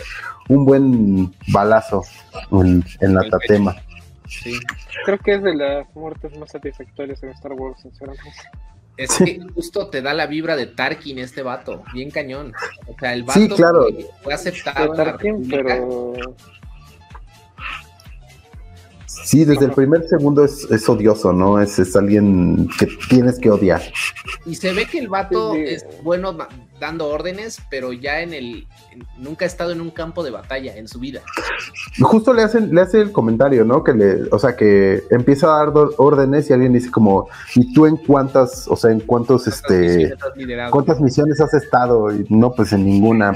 un 0.49 0.65
buen 0.65 1.35
balazo 1.53 2.03
en, 2.51 2.85
en 3.01 3.15
la 3.15 3.29
tatema. 3.29 3.77
Sí. 4.27 4.59
Creo 5.05 5.19
que 5.19 5.35
es 5.35 5.43
de 5.43 5.55
las 5.55 5.95
muertes 5.95 6.37
más 6.39 6.51
satisfactorias 6.51 7.23
en 7.23 7.31
Star 7.31 7.53
Wars, 7.53 7.81
sinceramente. 7.83 8.31
Es 8.97 9.19
que 9.19 9.41
justo 9.55 9.89
te 9.89 10.03
da 10.03 10.15
la 10.15 10.27
vibra 10.27 10.57
de 10.57 10.67
Tarkin 10.67 11.19
este 11.19 11.43
vato, 11.43 11.83
bien 11.93 12.11
cañón. 12.11 12.53
O 12.87 12.95
sea, 12.99 13.13
el 13.13 13.25
vato 13.25 13.41
sí, 13.41 13.49
claro. 13.49 13.87
fue 14.23 14.35
aceptado. 14.35 14.93
Tarkin, 14.93 15.49
pero 15.49 16.15
Sí, 19.25 19.45
desde 19.45 19.67
el 19.67 19.73
primer 19.73 20.07
segundo 20.09 20.45
es, 20.45 20.69
es 20.71 20.89
odioso, 20.89 21.33
¿no? 21.33 21.61
Es, 21.61 21.79
es, 21.79 21.95
alguien 21.97 22.69
que 22.79 22.89
tienes 23.09 23.39
que 23.39 23.51
odiar. 23.51 23.83
Y 24.45 24.55
se 24.55 24.73
ve 24.73 24.87
que 24.87 24.99
el 24.99 25.09
vato 25.09 25.55
es 25.55 25.85
bueno 26.03 26.37
dando 26.81 27.09
órdenes, 27.09 27.61
pero 27.71 27.93
ya 27.93 28.21
en 28.21 28.35
el 28.35 28.67
nunca 29.17 29.45
ha 29.45 29.49
estado 29.49 29.73
en 29.73 29.81
un 29.81 29.91
campo 29.91 30.23
de 30.23 30.31
batalla 30.31 30.77
en 30.77 30.89
su 30.89 30.99
vida. 30.99 31.23
Justo 32.01 32.33
le 32.33 32.43
hacen 32.43 32.75
le 32.75 32.81
hace 32.81 33.01
el 33.01 33.13
comentario, 33.13 33.65
¿no? 33.65 33.83
Que 33.83 33.93
le, 33.93 34.23
o 34.31 34.39
sea, 34.39 34.57
que 34.57 35.03
empieza 35.11 35.47
a 35.47 35.65
dar 35.65 35.73
órdenes 35.97 36.51
y 36.51 36.53
alguien 36.53 36.73
dice 36.73 36.91
como, 36.91 37.29
¿y 37.55 37.73
tú 37.73 37.87
en 37.87 37.97
cuántas, 37.97 38.67
o 38.69 38.77
sea, 38.77 38.91
en 38.91 39.01
cuántos 39.01 39.47
este 39.47 40.15
cuántas 40.71 41.01
misiones 41.01 41.41
has 41.41 41.55
estado? 41.55 42.13
Y 42.13 42.27
no, 42.29 42.53
pues 42.53 42.73
en 42.73 42.85
ninguna. 42.85 43.35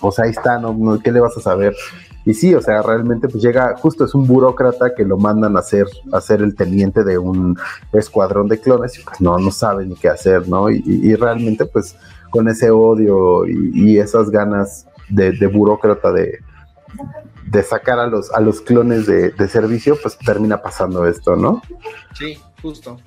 O 0.00 0.10
sea, 0.10 0.24
ahí 0.24 0.30
está, 0.30 0.58
¿no? 0.58 0.98
¿Qué 1.00 1.12
le 1.12 1.20
vas 1.20 1.36
a 1.36 1.40
saber? 1.40 1.74
Y 2.24 2.34
sí, 2.34 2.54
o 2.54 2.60
sea, 2.60 2.82
realmente 2.82 3.28
pues 3.28 3.42
llega, 3.42 3.76
justo 3.78 4.04
es 4.04 4.14
un 4.14 4.26
burócrata 4.26 4.94
que 4.94 5.04
lo 5.04 5.16
mandan 5.16 5.56
a 5.56 5.62
ser, 5.62 5.86
a 6.12 6.20
ser 6.20 6.42
el 6.42 6.54
teniente 6.54 7.02
de 7.02 7.16
un 7.18 7.58
escuadrón 7.92 8.48
de 8.48 8.60
clones 8.60 8.98
y 8.98 9.02
pues 9.02 9.20
no, 9.20 9.38
no 9.38 9.50
sabe 9.50 9.86
ni 9.86 9.94
qué 9.94 10.08
hacer, 10.08 10.46
¿no? 10.48 10.70
Y, 10.70 11.14
realmente 11.14 11.64
pues 11.64 11.96
con 12.30 12.48
ese 12.48 12.70
odio 12.70 13.46
y, 13.46 13.98
esas 13.98 14.30
ganas 14.30 14.86
de, 15.08 15.46
burócrata 15.46 16.12
de, 16.12 16.38
de, 17.46 17.62
sacar 17.62 17.98
a 17.98 18.06
los, 18.06 18.30
a 18.32 18.40
los 18.40 18.60
clones 18.60 19.06
de, 19.06 19.48
servicio, 19.48 19.96
pues 20.00 20.18
termina 20.18 20.60
pasando 20.60 21.06
esto, 21.06 21.36
¿no? 21.36 21.62
Sí, 22.14 22.38
justo. 22.60 22.98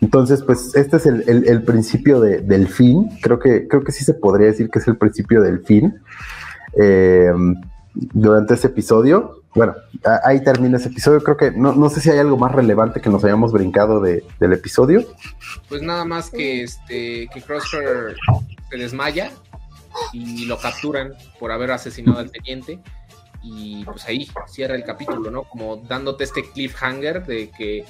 Entonces, 0.00 0.42
pues 0.42 0.74
este 0.76 0.96
es 0.96 1.06
el, 1.06 1.62
principio 1.64 2.20
del 2.20 2.68
fin. 2.68 3.10
Creo 3.20 3.40
que, 3.40 3.66
creo 3.66 3.82
que 3.82 3.92
sí 3.92 4.04
se 4.04 4.14
podría 4.14 4.46
decir 4.46 4.70
que 4.70 4.78
es 4.78 4.86
el 4.86 4.96
principio 4.96 5.42
del 5.42 5.64
fin. 5.64 6.00
Eh, 6.76 7.32
durante 7.94 8.54
ese 8.54 8.68
episodio. 8.68 9.42
Bueno, 9.54 9.74
ahí 10.24 10.42
termina 10.42 10.78
ese 10.78 10.88
episodio. 10.88 11.22
Creo 11.22 11.36
que 11.36 11.50
no, 11.52 11.74
no 11.74 11.88
sé 11.88 12.00
si 12.00 12.10
hay 12.10 12.18
algo 12.18 12.36
más 12.36 12.52
relevante 12.52 13.00
que 13.00 13.08
nos 13.08 13.24
hayamos 13.24 13.52
brincado 13.52 14.00
de, 14.00 14.24
del 14.40 14.52
episodio. 14.52 15.04
Pues 15.68 15.82
nada 15.82 16.04
más 16.04 16.30
que 16.30 16.62
este 16.62 17.28
que 17.32 17.42
Crosshair 17.42 18.16
se 18.68 18.76
desmaya 18.76 19.30
y 20.12 20.46
lo 20.46 20.58
capturan 20.58 21.14
por 21.38 21.52
haber 21.52 21.70
asesinado 21.70 22.18
al 22.18 22.32
teniente. 22.32 22.80
Y 23.42 23.84
pues 23.84 24.06
ahí 24.06 24.28
cierra 24.48 24.74
el 24.74 24.84
capítulo, 24.84 25.30
¿no? 25.30 25.44
Como 25.44 25.76
dándote 25.76 26.24
este 26.24 26.50
cliffhanger 26.50 27.26
de 27.26 27.50
que, 27.50 27.84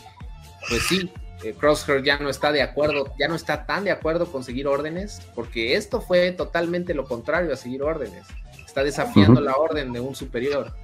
pues 0.68 0.82
sí, 0.82 1.10
eh, 1.44 1.54
Crosshair 1.58 2.02
ya 2.02 2.18
no 2.18 2.28
está 2.28 2.50
de 2.50 2.60
acuerdo, 2.60 3.14
ya 3.18 3.28
no 3.28 3.36
está 3.36 3.64
tan 3.64 3.84
de 3.84 3.92
acuerdo 3.92 4.26
con 4.26 4.42
seguir 4.42 4.66
órdenes, 4.66 5.22
porque 5.34 5.76
esto 5.76 6.00
fue 6.00 6.32
totalmente 6.32 6.92
lo 6.92 7.04
contrario 7.04 7.52
a 7.52 7.56
seguir 7.56 7.84
órdenes 7.84 8.26
está 8.74 8.82
desafiando 8.82 9.40
la 9.40 9.54
orden 9.54 9.92
de 9.92 10.00
un 10.00 10.16
superior. 10.16 10.74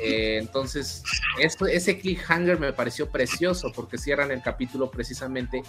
Eh, 0.00 0.38
entonces, 0.40 1.02
esto, 1.38 1.66
ese 1.66 1.98
cliffhanger 1.98 2.58
me 2.58 2.72
pareció 2.72 3.10
precioso 3.10 3.70
porque 3.70 3.98
cierran 3.98 4.30
el 4.30 4.40
capítulo 4.40 4.90
precisamente 4.90 5.62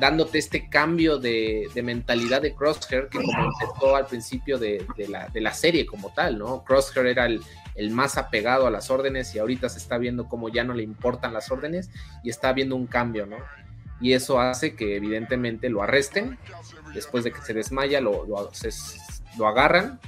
dándote 0.00 0.38
este 0.38 0.70
cambio 0.70 1.18
de, 1.18 1.68
mentalidad 1.84 2.40
de 2.40 2.54
Crosshair 2.54 3.08
que 3.08 3.18
como 3.18 3.52
empezó 3.52 3.94
al 3.94 4.06
principio 4.06 4.58
de, 4.58 4.86
la, 5.34 5.52
serie 5.52 5.84
como 5.84 6.14
tal, 6.14 6.38
¿no? 6.38 6.64
Crosshair 6.64 7.06
era 7.08 7.26
el, 7.26 7.42
el, 7.74 7.90
más 7.90 8.16
apegado 8.16 8.66
a 8.66 8.70
las 8.70 8.90
órdenes 8.90 9.34
y 9.34 9.38
ahorita 9.38 9.68
se 9.68 9.78
está 9.78 9.98
viendo 9.98 10.30
como 10.30 10.48
ya 10.48 10.64
no 10.64 10.72
le 10.72 10.82
importan 10.82 11.34
las 11.34 11.50
órdenes 11.50 11.90
y 12.22 12.30
está 12.30 12.54
viendo 12.54 12.74
un 12.74 12.86
cambio, 12.86 13.26
¿no? 13.26 13.36
Y 14.00 14.14
eso 14.14 14.40
hace 14.40 14.74
que 14.74 14.96
evidentemente 14.96 15.68
lo 15.68 15.82
arresten 15.82 16.38
después 16.94 17.24
de 17.24 17.32
que 17.32 17.40
se 17.42 17.52
desmaya, 17.52 18.00
lo, 18.00 18.26
lo 18.26 18.50
se, 18.52 18.70
lo 19.38 19.46
agarran 19.46 19.98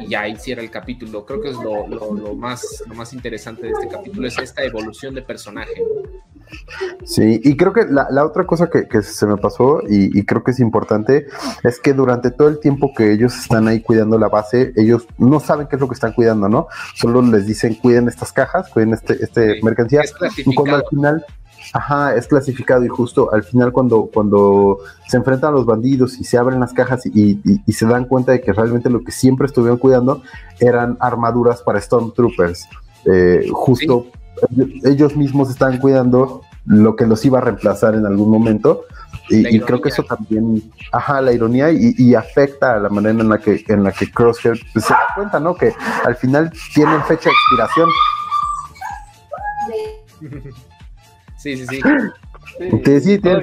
y 0.00 0.08
ya 0.08 0.28
hiciera 0.28 0.62
el 0.62 0.70
capítulo. 0.70 1.24
Creo 1.26 1.40
que 1.40 1.50
es 1.50 1.56
lo, 1.56 2.34
más, 2.34 2.82
lo 2.86 2.94
más 2.94 3.12
interesante 3.12 3.66
de 3.66 3.72
este 3.72 3.88
capítulo, 3.88 4.26
es 4.26 4.38
esta 4.38 4.62
evolución 4.62 5.14
de 5.14 5.22
personaje. 5.22 5.82
Sí, 7.04 7.40
y 7.42 7.56
creo 7.56 7.72
que 7.72 7.86
la, 7.86 8.24
otra 8.24 8.46
cosa 8.46 8.68
que, 8.68 9.02
se 9.02 9.26
me 9.26 9.36
pasó 9.36 9.82
y, 9.88 10.24
creo 10.24 10.44
que 10.44 10.50
es 10.50 10.60
importante 10.60 11.26
es 11.62 11.80
que 11.80 11.92
durante 11.92 12.30
todo 12.30 12.48
el 12.48 12.60
tiempo 12.60 12.92
que 12.94 13.12
ellos 13.12 13.34
están 13.34 13.68
ahí 13.68 13.80
cuidando 13.80 14.18
la 14.18 14.28
base, 14.28 14.72
ellos 14.76 15.06
no 15.18 15.40
saben 15.40 15.66
qué 15.66 15.76
es 15.76 15.80
lo 15.80 15.88
que 15.88 15.94
están 15.94 16.12
cuidando, 16.12 16.48
¿no? 16.48 16.68
Solo 16.94 17.22
les 17.22 17.46
dicen 17.46 17.74
cuiden 17.74 18.08
estas 18.08 18.32
cajas, 18.32 18.68
cuiden 18.68 18.92
este, 18.94 19.22
este 19.22 19.60
mercancía, 19.62 20.02
y 20.36 20.54
cuando 20.54 20.76
al 20.76 20.84
final 20.90 21.24
Ajá, 21.72 22.14
es 22.14 22.26
clasificado 22.26 22.84
y 22.84 22.88
justo 22.88 23.32
al 23.32 23.42
final 23.44 23.72
cuando, 23.72 24.10
cuando 24.12 24.78
se 25.08 25.16
enfrentan 25.16 25.50
a 25.50 25.56
los 25.56 25.66
bandidos 25.66 26.18
y 26.18 26.24
se 26.24 26.36
abren 26.36 26.60
las 26.60 26.72
cajas 26.72 27.06
y, 27.06 27.40
se 27.72 27.86
dan 27.86 28.04
cuenta 28.04 28.32
de 28.32 28.40
que 28.40 28.52
realmente 28.52 28.90
lo 28.90 29.02
que 29.02 29.12
siempre 29.12 29.46
estuvieron 29.46 29.78
cuidando 29.78 30.22
eran 30.60 30.96
armaduras 31.00 31.62
para 31.62 31.80
Stormtroopers. 31.80 32.68
Eh, 33.04 33.48
justo 33.50 34.06
ellos, 34.84 35.16
mismos 35.16 35.50
estaban 35.50 35.78
cuidando 35.78 36.42
lo 36.64 36.96
que 36.96 37.06
los 37.06 37.24
iba 37.24 37.38
a 37.38 37.42
reemplazar 37.42 37.94
en 37.94 38.06
algún 38.06 38.30
momento. 38.30 38.84
Y, 39.28 39.60
creo 39.60 39.80
que 39.80 39.88
eso 39.88 40.02
también, 40.02 40.62
ajá, 40.90 41.20
la 41.20 41.32
ironía 41.32 41.70
y, 41.70 42.14
afecta 42.14 42.74
a 42.74 42.78
la 42.80 42.88
manera 42.88 43.20
en 43.20 43.28
la 43.28 43.38
que, 43.38 43.64
en 43.68 43.82
la 43.84 43.92
que 43.92 44.10
Crosshair 44.10 44.60
pues, 44.72 44.84
se 44.84 44.92
da 44.92 45.06
cuenta, 45.14 45.40
¿no? 45.40 45.54
Que 45.54 45.72
al 46.04 46.16
final 46.16 46.52
tienen 46.74 47.02
fecha 47.04 47.30
de 47.30 47.34
expiración. 47.34 47.88
Sí, 51.42 51.56
sí, 51.56 51.66
sí. 51.66 51.80
sí, 51.80 52.64
ni, 52.70 53.00
siquiera, 53.00 53.40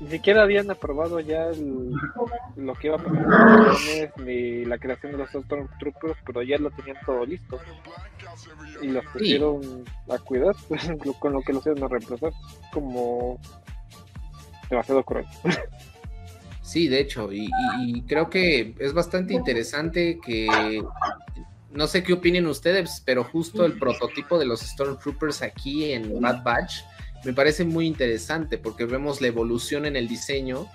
ni 0.00 0.10
siquiera 0.10 0.42
habían 0.42 0.70
aprobado 0.70 1.18
ya 1.20 1.46
lo 2.56 2.74
que 2.74 2.88
iba 2.88 2.96
a 2.96 2.98
pasar 2.98 4.12
ni 4.18 4.66
la 4.66 4.76
creación 4.76 5.12
de 5.12 5.18
los 5.18 5.30
Stormtroopers, 5.30 6.18
pero 6.26 6.42
ya 6.42 6.58
lo 6.58 6.70
tenían 6.72 6.98
todo 7.06 7.24
listo. 7.24 7.58
Y 8.82 8.88
los 8.88 9.02
pusieron 9.06 9.62
a 10.10 10.18
cuidar 10.18 10.54
con 11.18 11.32
lo 11.32 11.40
que 11.40 11.54
los 11.54 11.64
iban 11.64 11.84
a 11.84 11.88
reemplazar. 11.88 12.32
Como 12.70 13.40
demasiado 14.68 15.02
cruel. 15.02 15.24
Sí, 16.60 16.86
de 16.88 17.00
hecho, 17.00 17.32
y, 17.32 17.50
creo 18.06 18.28
que 18.28 18.74
es 18.78 18.92
bastante 18.92 19.32
interesante 19.32 20.20
que 20.22 20.84
no 21.72 21.86
sé 21.86 22.02
qué 22.02 22.12
opinen 22.12 22.46
ustedes, 22.46 23.02
pero 23.04 23.24
justo 23.24 23.64
el 23.64 23.78
prototipo 23.78 24.38
de 24.38 24.46
los 24.46 24.60
Stormtroopers 24.60 25.42
aquí 25.42 25.92
en 25.92 26.20
Bad 26.20 26.42
Batch 26.42 26.80
me 27.24 27.32
parece 27.32 27.64
muy 27.64 27.86
interesante 27.86 28.58
porque 28.58 28.86
vemos 28.86 29.20
la 29.20 29.28
evolución 29.28 29.86
en 29.86 29.94
el 29.94 30.08
diseño, 30.08 30.66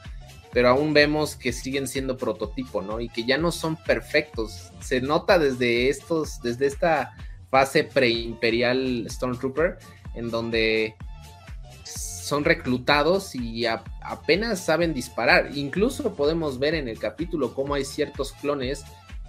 pero 0.53 0.69
aún 0.69 0.93
vemos 0.93 1.35
que 1.35 1.51
siguen 1.51 1.87
siendo 1.87 2.17
prototipo, 2.17 2.81
¿no? 2.81 2.99
Y 3.01 3.09
que 3.09 3.25
ya 3.25 3.37
no 3.37 3.51
son 3.51 3.75
perfectos. 3.75 4.71
Se 4.79 5.01
nota 5.01 5.39
desde 5.39 5.89
estos, 5.89 6.39
desde 6.41 6.67
esta 6.67 7.13
fase 7.49 7.83
preimperial 7.83 9.05
Stormtrooper, 9.09 9.79
en 10.13 10.29
donde 10.29 10.95
son 11.83 12.45
reclutados 12.45 13.35
y 13.35 13.65
apenas 13.65 14.63
saben 14.63 14.93
disparar. 14.93 15.49
Incluso 15.55 16.15
podemos 16.15 16.57
ver 16.57 16.75
en 16.75 16.87
el 16.87 16.99
capítulo 16.99 17.53
cómo 17.53 17.73
hay 17.73 17.85
ciertos 17.85 18.31
clones 18.33 18.83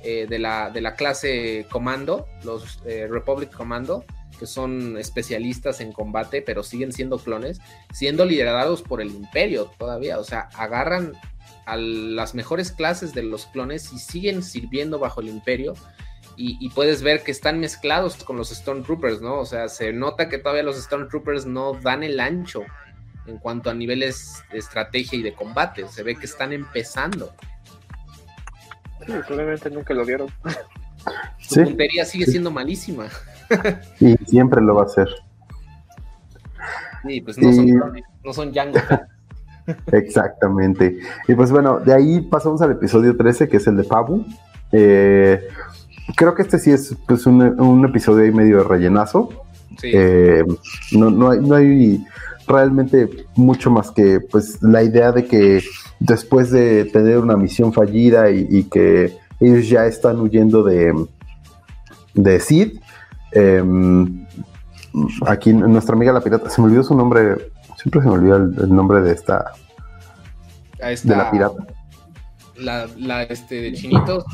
eh, 0.09 0.29
de, 0.29 0.38
la, 0.38 0.71
de, 0.71 0.81
la, 0.81 0.95
clase 0.95 1.66
Comando, 1.69 2.29
los 2.45 2.81
eh, 2.87 3.09
Republic 3.11 3.53
Commando, 3.53 4.05
que 4.38 4.47
son 4.47 4.97
especialistas 4.99 5.81
en 5.81 5.90
combate, 5.90 6.42
pero 6.42 6.62
siguen 6.62 6.92
siendo 6.92 7.19
clones, 7.19 7.61
siendo 7.92 8.25
liderados 8.25 8.83
por 8.83 9.01
el 9.01 9.11
imperio 9.11 9.69
todavía. 9.77 10.21
O 10.21 10.23
sea, 10.23 10.49
agarran 10.55 11.14
a 11.64 11.77
las 11.77 12.37
mejores 12.37 12.71
clases 12.71 13.14
de 13.14 13.25
los 13.25 13.47
clones 13.47 13.92
y 13.92 13.99
siguen 13.99 14.45
sirviendo 14.45 15.01
bajo 15.01 15.21
el 15.21 15.29
imperio. 15.29 15.75
Y, 16.37 16.69
puedes 16.71 17.03
ver 17.03 17.25
que 17.25 17.33
están 17.33 17.59
mezclados 17.59 18.23
con 18.23 18.37
los 18.37 18.51
Stormtroopers, 18.51 19.21
¿no? 19.21 19.40
O 19.40 19.45
sea, 19.45 19.69
se 19.69 19.92
nota 19.92 20.29
que 20.29 20.38
todavía 20.38 20.62
los 20.62 20.77
Stormtroopers 20.77 21.47
no 21.47 21.73
dan 21.73 22.05
el 22.05 22.21
ancho 22.21 22.62
en 23.27 23.38
cuanto 23.38 23.71
a 23.71 23.75
niveles 23.75 24.45
de 24.53 24.59
estrategia 24.59 25.19
y 25.19 25.23
de 25.23 25.33
combate. 25.33 25.88
Se 25.88 26.05
ve 26.05 26.14
que 26.14 26.27
están 26.27 26.53
empezando. 26.53 27.35
Sí, 29.07 29.12
probablemente 29.27 29.71
nunca 29.71 29.95
lo 29.95 30.05
vieron. 30.05 30.29
Su 31.38 31.55
Sí, 31.55 31.61
puntería 31.62 32.05
sigue 32.05 32.25
sí. 32.27 32.33
siendo 32.33 32.51
malísima. 32.51 33.07
y 34.01 34.16
siempre 34.27 34.61
lo 34.61 34.75
va 34.75 34.83
a 34.83 34.87
hacer. 34.87 35.09
Sí, 37.07 37.21
pues 37.21 37.38
no 37.38 37.49
Y- 37.51 37.55
son, 37.55 38.03
no 38.25 38.33
son 38.33 38.53
Django. 38.53 38.79
Exactamente. 39.92 40.99
Y 41.29 41.35
pues 41.35 41.51
bueno, 41.51 41.79
de 41.81 41.95
ahí 41.95 42.21
pasamos 42.23 42.61
al 42.62 42.73
episodio 42.73 43.16
13, 43.16 43.49
que 43.49 43.57
es 43.59 43.66
el 43.66 43.77
de 43.77 43.85
Pabu. 43.85 44.25
Eh, 44.73 45.40
creo 46.16 46.35
que 46.35 46.42
este 46.42 46.59
sí 46.59 46.71
es 46.73 46.97
pues, 47.07 47.27
un, 47.27 47.42
un 47.61 47.85
episodio 47.85 48.25
ahí 48.25 48.33
medio 48.33 48.59
de 48.59 48.64
rellenazo. 48.64 49.45
Sí. 49.79 49.90
Eh, 49.95 50.45
no, 50.92 51.11
no, 51.11 51.31
hay, 51.31 51.40
no 51.40 51.55
hay 51.55 52.05
realmente 52.46 53.26
mucho 53.35 53.70
más 53.70 53.90
que 53.90 54.20
pues 54.20 54.62
la 54.62 54.82
idea 54.82 55.12
de 55.12 55.26
que 55.26 55.62
después 56.00 56.50
de 56.50 56.85
tener 56.87 57.18
una 57.18 57.37
misión 57.37 57.72
fallida 57.72 58.30
y, 58.30 58.46
y 58.50 58.64
que 58.64 59.16
ellos 59.40 59.68
ya 59.68 59.87
están 59.87 60.20
huyendo 60.20 60.62
de, 60.62 60.94
de 62.14 62.40
Sid, 62.40 62.78
eh, 63.32 63.62
aquí 65.26 65.52
nuestra 65.52 65.94
amiga 65.94 66.12
la 66.12 66.20
pirata, 66.20 66.48
se 66.48 66.61
me 66.61 66.68
olvidó 66.68 66.82
su 66.82 66.94
nombre, 66.94 67.52
siempre 67.76 68.00
se 68.00 68.09
me 68.09 68.14
olvida 68.14 68.37
el, 68.37 68.54
el 68.59 68.74
nombre 68.74 69.02
de 69.02 69.12
esta, 69.12 69.52
de 70.78 71.16
la 71.16 71.30
pirata. 71.30 71.66
La, 72.56 72.87
la, 72.96 73.24
este, 73.24 73.61
de 73.61 73.72
Chinitos, 73.74 74.24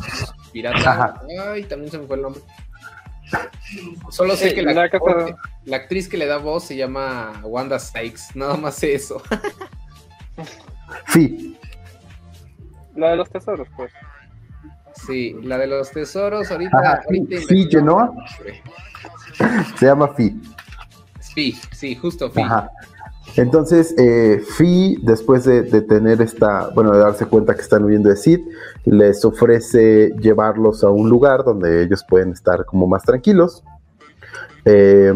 pirata. 0.53 0.93
Ajá. 0.93 1.23
Ay, 1.51 1.65
también 1.65 1.91
se 1.91 1.99
me 1.99 2.07
fue 2.07 2.17
el 2.17 2.23
nombre. 2.23 2.43
Solo 4.11 4.37
sé 4.37 4.55
que 4.55 4.63
la, 4.63 4.73
la 4.75 4.91
casa- 4.91 5.37
la 5.65 5.77
actriz 5.77 6.09
que 6.09 6.17
le 6.17 6.27
da 6.27 6.39
voz 6.39 6.65
se 6.65 6.77
llama 6.77 7.41
Wanda 7.45 7.79
Sykes. 7.79 8.35
Nada 8.35 8.57
más 8.57 8.75
sé 8.75 8.95
eso. 8.95 9.23
Sí, 11.13 11.59
La 12.95 13.11
de 13.11 13.17
los 13.17 13.31
tesoros, 13.31 13.69
pues. 13.77 13.93
Sí, 15.07 15.35
la 15.43 15.59
de 15.59 15.67
los 15.67 15.91
tesoros. 15.91 16.51
Ahorita. 16.51 16.77
Ajá, 16.79 17.01
ahorita 17.07 17.37
sí, 17.39 17.43
investigamos. 17.55 17.71
Genoa. 17.71 18.15
se 19.79 19.87
llama 19.87 20.09
Fi. 20.15 20.41
Fi, 21.35 21.53
sí, 21.73 21.95
justo 21.97 22.31
Fi. 22.31 22.43
Ajá. 22.43 22.71
Entonces, 23.37 23.95
eh, 23.99 24.43
después 25.03 25.45
de, 25.45 25.63
tener 25.83 26.21
esta, 26.21 26.69
bueno, 26.75 26.93
de 26.93 26.99
darse 26.99 27.27
cuenta 27.27 27.55
que 27.55 27.63
están 27.63 27.85
huyendo 27.85 28.11
de 28.11 28.17
Sid, 28.17 28.41
les 28.85 29.25
ofrece 29.25 30.13
llevarlos 30.21 30.85
a 30.85 30.91
un 30.91 31.09
lugar 31.09 31.45
donde 31.45 31.83
ellos 31.83 32.05
pueden 32.09 32.33
estar 32.33 32.65
como 32.67 32.87
más 32.87 33.03
tranquilos. 33.05 33.65
Eh, 34.65 35.13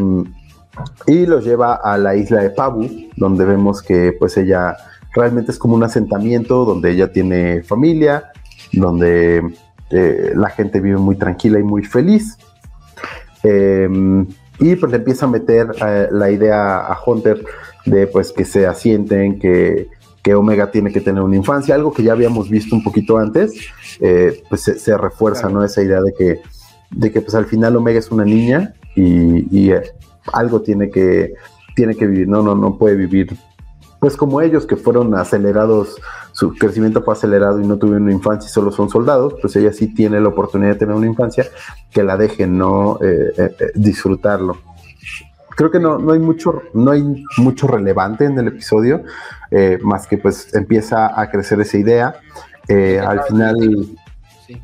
y 1.07 1.27
los 1.27 1.45
lleva 1.45 1.75
a 1.75 1.97
la 1.99 2.17
isla 2.17 2.43
de 2.43 2.51
Pabu, 2.51 2.89
donde 3.17 3.45
vemos 3.45 3.83
que 3.83 4.15
pues 4.19 4.37
ella 4.37 4.77
realmente 5.15 5.53
es 5.53 5.59
como 5.59 5.75
un 5.75 5.83
asentamiento 5.83 6.65
donde 6.65 6.91
ella 6.91 7.11
tiene 7.11 7.63
familia, 7.63 8.33
donde 8.73 9.43
eh, 9.91 10.33
la 10.35 10.51
gente 10.51 10.81
vive 10.81 10.99
muy 10.99 11.17
tranquila 11.17 11.59
y 11.59 11.63
muy 11.63 11.85
feliz. 11.85 12.37
Eh, 13.43 13.89
y 14.59 14.75
pues 14.77 14.91
le 14.91 14.99
empieza 14.99 15.27
a 15.27 15.29
meter 15.29 15.69
eh, 15.87 16.09
la 16.11 16.31
idea 16.31 16.79
a 16.79 16.99
Hunter 17.05 17.43
de 17.87 18.07
pues 18.07 18.33
que 18.33 18.45
se 18.45 18.67
asienten, 18.67 19.39
que, 19.39 19.89
que 20.23 20.35
Omega 20.35 20.71
tiene 20.71 20.93
que 20.93 21.01
tener 21.01 21.23
una 21.23 21.37
infancia, 21.37 21.75
algo 21.75 21.93
que 21.93 22.03
ya 22.03 22.13
habíamos 22.13 22.51
visto 22.51 22.75
un 22.75 22.83
poquito 22.83 23.17
antes, 23.17 23.55
eh, 24.01 24.43
pues 24.49 24.63
se, 24.63 24.79
se 24.79 24.97
refuerza, 24.99 25.43
Claro. 25.43 25.55
¿no? 25.61 25.65
Esa 25.65 25.83
idea 25.83 26.01
de 26.03 26.13
que, 26.13 26.41
de 26.91 27.13
que 27.13 27.21
pues 27.21 27.35
al 27.35 27.47
final 27.47 27.77
Omega 27.77 27.99
es 27.99 28.11
una 28.11 28.25
niña 28.25 28.75
y, 28.95 29.47
y, 29.57 29.71
eh, 29.73 29.83
algo 30.33 30.61
tiene 30.61 30.91
que, 30.91 31.35
tiene 31.75 31.95
que 31.95 32.07
vivir, 32.07 32.29
no, 32.29 32.43
no, 32.43 32.55
no 32.55 32.77
puede 32.77 32.97
vivir 32.97 33.37
pues 33.99 34.17
como 34.17 34.41
ellos 34.41 34.67
que 34.67 34.77
fueron 34.77 35.15
acelerados, 35.15 35.97
su 36.33 36.55
crecimiento 36.55 37.03
fue 37.03 37.15
acelerado 37.15 37.61
y 37.61 37.67
no 37.67 37.79
tuvieron 37.79 38.05
una 38.05 38.13
infancia 38.13 38.49
y 38.49 38.53
solo 38.53 38.71
son 38.71 38.91
soldados, 38.91 39.35
pues 39.41 39.57
ella 39.57 39.73
sí 39.73 39.93
tiene 39.95 40.21
la 40.21 40.29
oportunidad 40.29 40.73
de 40.73 40.79
tener 40.79 40.95
una 40.95 41.07
infancia, 41.07 41.47
que 41.91 42.03
la 42.03 42.17
dejen 42.17 42.59
no 42.59 42.99
Eh, 43.01 43.33
eh, 43.37 43.57
eh, 43.59 43.73
disfrutarlo. 43.75 44.59
Creo 45.57 45.71
que 45.71 45.81
no, 45.81 45.99
no 45.99 46.13
hay 46.13 46.19
mucho, 46.21 46.63
no 46.75 46.91
hay 46.93 47.03
mucho 47.39 47.67
relevante 47.67 48.25
en 48.27 48.39
el 48.39 48.49
episodio, 48.49 49.03
eh, 49.51 49.79
más 49.83 50.07
que 50.07 50.19
pues 50.19 50.55
empieza 50.55 51.19
a 51.21 51.31
crecer 51.31 51.61
esa 51.61 51.77
idea. 51.79 52.15
Eh, 52.69 53.01
al 53.01 53.23
final, 53.25 53.57
Sí. 54.47 54.61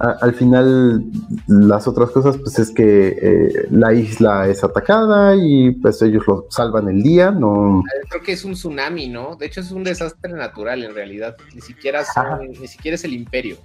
A- 0.00 0.18
al 0.20 0.34
final, 0.34 1.02
las 1.46 1.88
otras 1.88 2.10
cosas, 2.10 2.36
pues 2.36 2.58
es 2.58 2.70
que 2.70 3.16
eh, 3.22 3.66
la 3.70 3.94
isla 3.94 4.46
es 4.48 4.62
atacada 4.62 5.34
y 5.34 5.70
pues 5.70 6.02
ellos 6.02 6.24
lo 6.26 6.44
salvan 6.50 6.88
el 6.88 7.02
día, 7.02 7.30
no, 7.30 7.82
Creo 8.10 8.22
que 8.22 8.32
es 8.32 8.44
un 8.44 8.52
tsunami, 8.52 9.08
¿no? 9.08 9.34
De 9.36 9.46
hecho, 9.46 9.60
es 9.62 9.70
un 9.70 9.82
desastre 9.82 10.34
natural 10.34 10.82
en 10.84 10.94
realidad. 10.94 11.36
Ni 11.54 11.62
siquiera, 11.62 12.04
son- 12.04 12.48
ni 12.60 12.66
siquiera 12.66 12.96
es 12.96 13.04
el 13.04 13.14
imperio. 13.14 13.56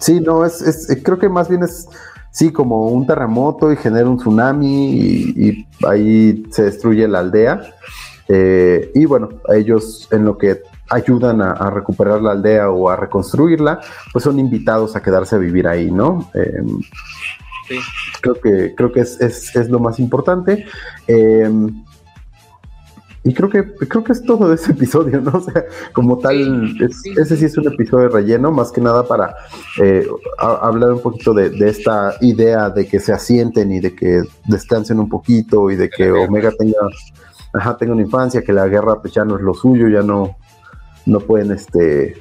Sí, 0.00 0.18
no, 0.18 0.46
es, 0.46 0.62
es- 0.62 0.98
creo 1.02 1.18
que 1.18 1.28
más 1.28 1.50
bien 1.50 1.62
es, 1.64 1.86
sí, 2.30 2.52
como 2.52 2.86
un 2.88 3.06
terremoto 3.06 3.72
y 3.72 3.76
genera 3.76 4.08
un 4.08 4.18
tsunami 4.18 4.90
y, 4.92 5.48
y 5.48 5.66
ahí 5.86 6.44
se 6.50 6.64
destruye 6.64 7.06
la 7.08 7.20
aldea. 7.20 7.60
Eh, 8.28 8.90
y 8.94 9.04
bueno, 9.06 9.28
ellos 9.54 10.06
en 10.12 10.24
lo 10.24 10.36
que 10.36 10.62
ayudan 10.90 11.40
a, 11.42 11.52
a 11.52 11.70
recuperar 11.70 12.20
la 12.22 12.32
aldea 12.32 12.70
o 12.70 12.88
a 12.90 12.96
reconstruirla, 12.96 13.80
pues 14.12 14.22
son 14.24 14.38
invitados 14.38 14.96
a 14.96 15.02
quedarse 15.02 15.36
a 15.36 15.38
vivir 15.38 15.66
ahí, 15.68 15.90
¿no? 15.90 16.30
Eh, 16.34 16.62
Sí. 17.68 17.76
creo 18.22 18.34
que, 18.36 18.74
creo 18.74 18.90
que 18.92 19.00
es, 19.00 19.20
es- 19.20 19.54
es 19.54 19.68
lo 19.68 19.78
más 19.78 19.98
importante. 19.98 20.64
Eh, 21.06 21.50
y 23.24 23.34
creo 23.34 23.48
que, 23.50 23.64
creo 23.88 24.04
que 24.04 24.12
es 24.12 24.22
todo 24.22 24.48
de 24.48 24.54
ese 24.54 24.72
episodio, 24.78 25.20
¿no? 25.20 25.32
O 25.34 25.40
sea, 25.40 25.64
como 25.92 26.18
tal, 26.18 26.36
Sí, 26.78 26.84
es- 26.84 27.00
sí, 27.02 27.10
ese 27.18 27.36
sí. 27.36 27.44
es 27.46 27.58
un 27.58 27.66
episodio 27.72 28.08
de 28.08 28.14
relleno, 28.14 28.50
más 28.52 28.70
que 28.72 28.80
nada 28.80 29.06
para 29.06 29.34
eh, 29.82 30.06
a- 30.38 30.66
hablar 30.68 30.92
un 30.92 31.00
poquito 31.02 31.34
de, 31.34 31.50
de 31.50 31.68
esta 31.68 32.14
idea 32.20 32.70
de 32.70 32.86
que 32.86 33.00
se 33.00 33.12
asienten 33.12 33.72
y 33.72 33.80
de 33.80 33.94
que 33.94 34.22
descansen 34.46 34.98
un 35.00 35.08
poquito 35.08 35.70
y 35.70 35.76
de 35.76 35.90
que. 35.90 36.10
Omega 36.12 36.52
tenga, 36.58 36.78
ajá, 37.54 37.76
tenga 37.76 37.92
una 37.92 38.02
infancia, 38.02 38.42
que 38.42 38.52
la 38.52 38.66
guerra 38.68 39.00
pues 39.00 39.12
ya 39.14 39.24
no 39.24 39.36
es 39.36 39.42
lo 39.42 39.52
suyo, 39.54 39.88
ya 39.88 40.02
no, 40.02 40.36
no 41.06 41.20
pueden, 41.20 41.50
este, 41.52 42.14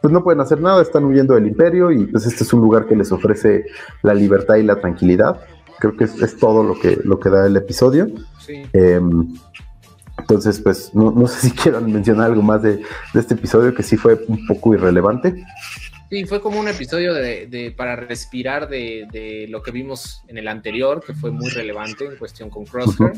pues 0.00 0.12
no 0.12 0.22
pueden 0.22 0.40
hacer 0.40 0.60
nada, 0.60 0.80
están 0.82 1.04
huyendo 1.04 1.34
del 1.34 1.46
imperio 1.46 1.90
y 1.90 2.06
pues 2.06 2.26
este 2.26 2.44
es 2.44 2.52
un 2.52 2.60
lugar 2.60 2.86
que 2.86 2.94
les 2.94 3.10
ofrece 3.10 3.64
la 4.02 4.14
libertad 4.14 4.56
y 4.56 4.62
la 4.62 4.76
tranquilidad. 4.80 5.40
Creo 5.80 5.96
que 5.96 6.04
es, 6.04 6.20
es 6.22 6.36
todo 6.38 6.62
lo 6.62 6.78
que, 6.78 6.98
lo 7.04 7.18
que 7.18 7.30
da 7.30 7.46
el 7.46 7.56
episodio. 7.56 8.06
Sí. 8.38 8.62
Eh, 8.72 9.00
entonces, 10.28 10.60
pues 10.60 10.94
no, 10.94 11.10
no 11.10 11.26
sé 11.26 11.48
si 11.48 11.50
quieran 11.62 11.92
mencionar 11.92 12.26
algo 12.30 12.42
más 12.42 12.62
de, 12.62 12.76
de 12.78 13.20
este 13.20 13.34
episodio 13.34 13.74
que 13.74 13.82
sí 13.82 13.96
fue 13.96 14.18
un 14.28 14.46
poco 14.46 14.74
irrelevante. 14.74 15.44
Sí, 16.10 16.24
fue 16.26 16.40
como 16.40 16.60
un 16.60 16.68
episodio 16.68 17.12
de, 17.14 17.46
de- 17.46 17.70
para 17.72 17.96
respirar 17.96 18.68
de, 18.68 19.06
de 19.12 19.46
lo 19.48 19.62
que 19.62 19.70
vimos 19.70 20.22
en 20.28 20.38
el 20.38 20.48
anterior, 20.48 21.02
que 21.04 21.12
fue 21.14 21.30
muy 21.30 21.48
relevante 21.50 22.04
en 22.04 22.16
cuestión 22.16 22.50
con 22.50 22.64
Crosshair. 22.64 23.12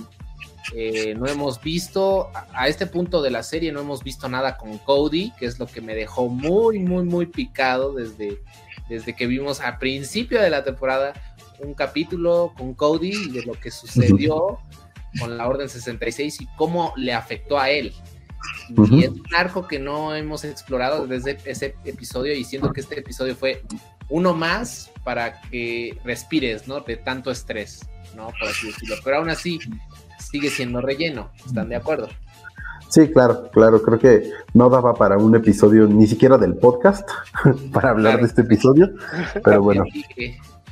Eh, 0.74 1.14
no 1.16 1.26
hemos 1.26 1.60
visto, 1.62 2.28
a, 2.34 2.46
a 2.62 2.68
este 2.68 2.86
punto 2.86 3.22
de 3.22 3.30
la 3.30 3.42
serie, 3.42 3.70
no 3.70 3.80
hemos 3.80 4.02
visto 4.02 4.28
nada 4.28 4.56
con 4.56 4.78
Cody, 4.78 5.32
que 5.38 5.46
es 5.46 5.58
lo 5.58 5.66
que 5.66 5.80
me 5.80 5.94
dejó 5.94 6.28
muy, 6.28 6.78
muy, 6.80 7.04
muy 7.04 7.26
picado 7.26 7.92
desde, 7.92 8.40
desde 8.88 9.14
que 9.14 9.26
vimos 9.26 9.60
al 9.60 9.78
principio 9.78 10.40
de 10.40 10.50
la 10.50 10.64
temporada 10.64 11.12
un 11.60 11.72
capítulo 11.74 12.52
con 12.56 12.74
Cody 12.74 13.12
y 13.14 13.30
de 13.30 13.42
lo 13.42 13.52
que 13.54 13.70
sucedió 13.70 14.58
con 15.18 15.36
la 15.36 15.46
Orden 15.48 15.68
66 15.68 16.40
y 16.40 16.46
cómo 16.56 16.92
le 16.96 17.12
afectó 17.12 17.58
a 17.58 17.70
él. 17.70 17.92
Y 18.90 19.04
es 19.04 19.10
un 19.10 19.34
arco 19.36 19.66
que 19.66 19.78
no 19.78 20.14
hemos 20.14 20.44
explorado 20.44 21.06
desde 21.06 21.38
ese 21.44 21.74
episodio 21.84 22.34
y 22.34 22.44
siento 22.44 22.72
que 22.72 22.80
este 22.80 22.98
episodio 23.00 23.34
fue 23.34 23.62
uno 24.08 24.34
más 24.34 24.90
para 25.04 25.40
que 25.42 25.98
respires, 26.04 26.68
¿no? 26.68 26.80
De 26.80 26.96
tanto 26.96 27.30
estrés, 27.30 27.88
¿no? 28.16 28.26
Por 28.38 28.48
así 28.48 28.68
decirlo. 28.68 28.96
Pero 29.04 29.18
aún 29.18 29.30
así 29.30 29.58
sigue 30.18 30.50
siendo 30.50 30.80
relleno, 30.80 31.30
¿están 31.44 31.68
de 31.68 31.76
acuerdo? 31.76 32.08
Sí, 32.88 33.08
claro, 33.08 33.50
claro, 33.50 33.82
creo 33.82 33.98
que 33.98 34.30
no 34.54 34.70
daba 34.70 34.94
para 34.94 35.16
un 35.18 35.34
episodio 35.34 35.86
ni 35.88 36.06
siquiera 36.06 36.38
del 36.38 36.54
podcast 36.56 37.08
para 37.72 37.90
hablar 37.90 38.12
Claro. 38.12 38.18
de 38.22 38.28
este 38.28 38.42
episodio, 38.42 38.90
pero 39.42 39.60
bueno, 39.62 39.84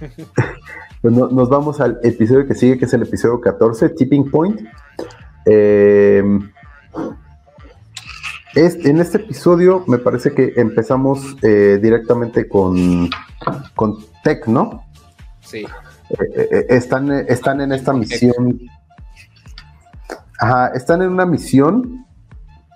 pues 1.04 1.12
no- 1.14 1.28
nos 1.28 1.50
vamos 1.50 1.82
al 1.82 2.00
episodio 2.02 2.46
que 2.46 2.54
sigue, 2.54 2.78
que 2.78 2.86
es 2.86 2.94
el 2.94 3.02
episodio 3.02 3.38
14, 3.38 3.90
Tipping 3.90 4.30
Point. 4.30 4.58
Eh, 5.44 6.22
es- 8.54 8.76
en 8.86 9.00
este 9.00 9.18
episodio 9.18 9.84
me 9.86 9.98
parece 9.98 10.32
que 10.32 10.54
empezamos 10.56 11.36
eh, 11.42 11.78
directamente 11.82 12.48
con, 12.48 13.10
con 13.74 13.98
Tech, 14.22 14.46
¿no? 14.46 14.82
sí, 15.42 15.66
Eh, 16.08 16.48
eh, 16.50 16.66
están, 16.70 17.10
están 17.12 17.60
en 17.60 17.72
esta 17.72 17.92
misión. 17.92 18.60
Ajá, 20.38 20.68
están 20.68 21.02
en 21.02 21.08
una 21.10 21.26
misión. 21.26 22.06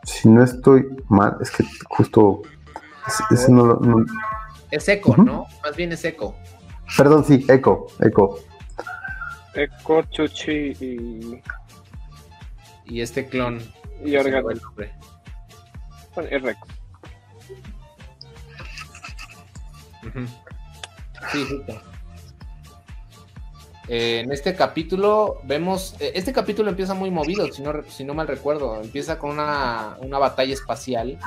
Si 0.04 0.28
no 0.28 0.42
estoy 0.42 0.86
mal, 1.08 1.36
es 1.40 1.50
que 1.50 1.64
justo. 1.88 2.42
es- 3.06 3.38
es 3.40 3.48
no 3.48 3.74
no- 3.76 4.04
es 4.70 4.86
eco. 4.88 5.14
¿no? 5.16 5.46
Más 5.62 5.76
bien 5.76 5.92
es 5.92 6.04
eco. 6.04 6.34
Perdón, 6.96 7.24
sí, 7.24 7.44
Echo, 7.48 7.87
Echo. 8.01 8.38
Eco, 9.55 10.03
Chuchi 10.11 10.72
y, 10.81 11.42
Y 12.87 13.01
este 13.01 13.27
clon. 13.27 13.59
y 14.05 14.16
fue 16.14 16.29
el 16.31 16.42
Rex. 16.42 16.59
Sí, 21.33 21.44
justo. 21.48 21.83
Eh, 23.88 24.20
en 24.20 24.33
este 24.33 24.55
capítulo 24.55 25.40
vemos, 25.44 25.96
eh, 25.98 26.12
este 26.14 26.33
capítulo 26.33 26.68
empieza 26.68 26.92
muy 26.92 27.11
movido, 27.11 27.51
si 27.51 27.62
no, 27.62 27.72
re- 27.72 27.90
si 27.90 28.05
no 28.05 28.12
mal 28.12 28.29
recuerdo, 28.29 28.81
empieza 28.83 29.18
con 29.18 29.31
una, 29.31 29.96
una 30.01 30.18
batalla 30.18 30.53
espacial 30.53 31.18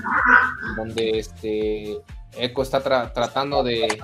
donde 0.78 1.18
este 1.18 1.98
Echo 2.38 2.62
está 2.62 2.84
tra- 2.84 3.12
tratando 3.14 3.64
de 3.64 4.00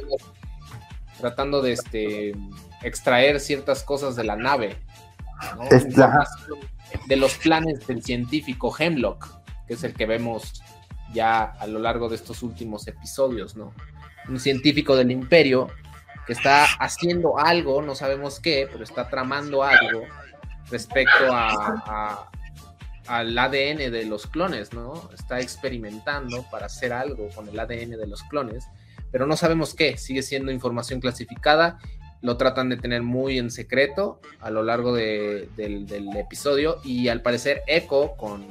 tratando 1.17 1.61
de 1.61 1.71
este 1.73 2.35
extraer 2.83 3.39
ciertas 3.39 3.83
cosas 3.83 4.15
de 4.15 4.23
la 4.23 4.35
nave, 4.35 4.77
¿no? 5.55 5.63
Es 5.63 5.83
la- 5.97 6.05
Información 6.05 6.59
de 7.07 7.15
los 7.17 7.35
planes 7.35 7.85
del 7.87 8.01
científico 8.03 8.73
Hemlock, 8.77 9.27
que 9.67 9.73
es 9.73 9.83
el 9.83 9.93
que 9.93 10.05
vemos 10.05 10.63
ya 11.13 11.43
a 11.43 11.67
lo 11.67 11.79
largo 11.79 12.09
de 12.09 12.15
estos 12.15 12.43
últimos 12.43 12.87
episodios, 12.87 13.55
¿no? 13.55 13.73
Un 14.29 14.39
científico 14.39 14.95
del 14.95 15.11
imperio 15.11 15.67
que 16.25 16.33
está 16.33 16.65
haciendo 16.79 17.37
algo, 17.39 17.81
no 17.81 17.95
sabemos 17.95 18.39
qué, 18.39 18.67
pero 18.71 18.83
está 18.83 19.09
tramando 19.09 19.63
algo 19.63 20.03
respecto 20.69 21.31
a, 21.31 21.49
a- 21.85 22.29
al 23.07 23.37
ADN 23.37 23.89
de 23.89 24.03
los 24.05 24.27
clones, 24.27 24.73
¿no? 24.73 25.09
Está 25.13 25.39
experimentando 25.39 26.43
para 26.51 26.65
hacer 26.65 26.91
algo 26.91 27.29
con 27.33 27.47
el 27.47 27.57
ADN 27.57 27.91
de 27.97 28.07
los 28.07 28.21
clones, 28.23 28.67
pero 29.11 29.25
no 29.27 29.35
sabemos 29.37 29.73
qué, 29.73 29.97
sigue 29.97 30.21
siendo 30.23 30.51
información 30.51 30.99
clasificada, 30.99 31.77
lo 32.21 32.35
tratan 32.37 32.69
de 32.69 32.77
tener 32.77 33.03
muy 33.03 33.37
en 33.37 33.51
secreto 33.51 34.19
a 34.41 34.49
lo 34.49 34.63
largo 34.63 34.93
de- 34.93 35.49
del, 35.55 35.85
del 35.85 36.15
episodio 36.17 36.77
y 36.83 37.07
al 37.09 37.21
parecer 37.21 37.61
Echo 37.67 38.13
con 38.17 38.45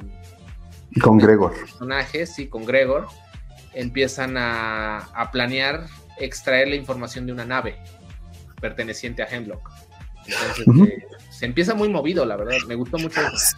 Con 1.01 1.17
Gregor. 1.17 1.53
personajes, 1.53 2.33
sí, 2.33 2.47
con 2.47 2.65
Gregor, 2.65 3.07
empiezan 3.73 4.37
a, 4.37 4.97
a 5.13 5.31
planear 5.31 5.85
extraer 6.17 6.69
la 6.69 6.75
información 6.75 7.25
de 7.27 7.33
una 7.33 7.45
nave 7.45 7.77
perteneciente 8.61 9.21
a 9.21 9.25
Hemlock. 9.27 9.69
Entonces, 10.25 10.89
eh, 10.93 11.05
se 11.29 11.45
empieza 11.45 11.75
muy 11.75 11.89
movido, 11.89 12.25
la 12.25 12.35
verdad. 12.35 12.57
Me 12.67 12.75
gustó 12.75 12.97
mucho 12.97 13.21
eso. 13.21 13.57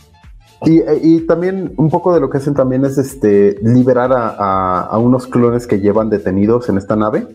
Y, 0.65 0.81
y 1.01 1.21
también 1.21 1.73
un 1.77 1.89
poco 1.89 2.13
de 2.13 2.19
lo 2.19 2.29
que 2.29 2.37
hacen 2.37 2.53
también 2.53 2.83
es 2.83 2.97
este 2.97 3.57
liberar 3.61 4.11
a, 4.11 4.27
a- 4.37 4.81
a 4.87 4.97
unos 4.97 5.25
clones 5.27 5.65
que 5.67 5.79
llevan 5.79 6.09
detenidos 6.09 6.67
en 6.69 6.77
esta 6.77 6.95
nave, 6.95 7.27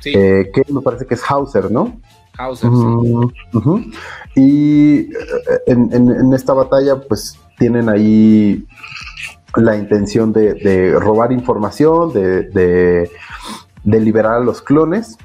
Sí, 0.00 0.12
eh, 0.14 0.50
que 0.54 0.64
me 0.72 0.80
parece 0.80 1.04
que 1.04 1.14
es 1.14 1.22
Hauser, 1.28 1.70
¿no? 1.70 2.00
Hauser, 2.38 2.70
sí. 2.70 2.76
Mm. 3.52 3.92
Y 4.36 4.98
eh, 5.00 5.08
en, 5.66 5.92
en- 5.92 6.10
en 6.10 6.32
esta 6.32 6.54
batalla, 6.54 7.00
pues 7.00 7.38
tienen 7.58 7.88
ahí 7.88 8.64
la 9.56 9.76
intención 9.76 10.32
de, 10.32 10.54
de 10.54 10.92
robar 10.98 11.32
información, 11.32 12.12
de, 12.12 12.42
de- 12.50 13.10
de 13.82 14.00
liberar 14.00 14.34
a 14.34 14.40
los 14.40 14.62
clones. 14.62 15.18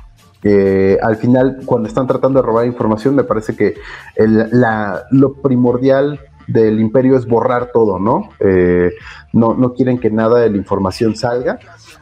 Eh, 0.43 0.97
al 1.01 1.15
final, 1.17 1.61
cuando 1.65 1.87
están 1.87 2.07
tratando 2.07 2.41
de 2.41 2.45
robar 2.45 2.65
información, 2.65 3.15
me 3.15 3.23
parece 3.23 3.55
que 3.55 3.75
el- 4.15 4.49
la- 4.51 5.03
lo 5.11 5.35
primordial 5.35 6.19
del 6.47 6.79
imperio 6.79 7.17
es 7.17 7.25
borrar 7.25 7.71
todo, 7.71 7.99
¿no? 7.99 8.29
Eh, 8.39 8.91
no, 9.33 9.53
no 9.53 9.73
quieren 9.73 9.99
que 9.99 10.09
nada 10.09 10.39
de 10.39 10.49
la 10.49 10.57
información 10.57 11.15
salga. 11.15 11.59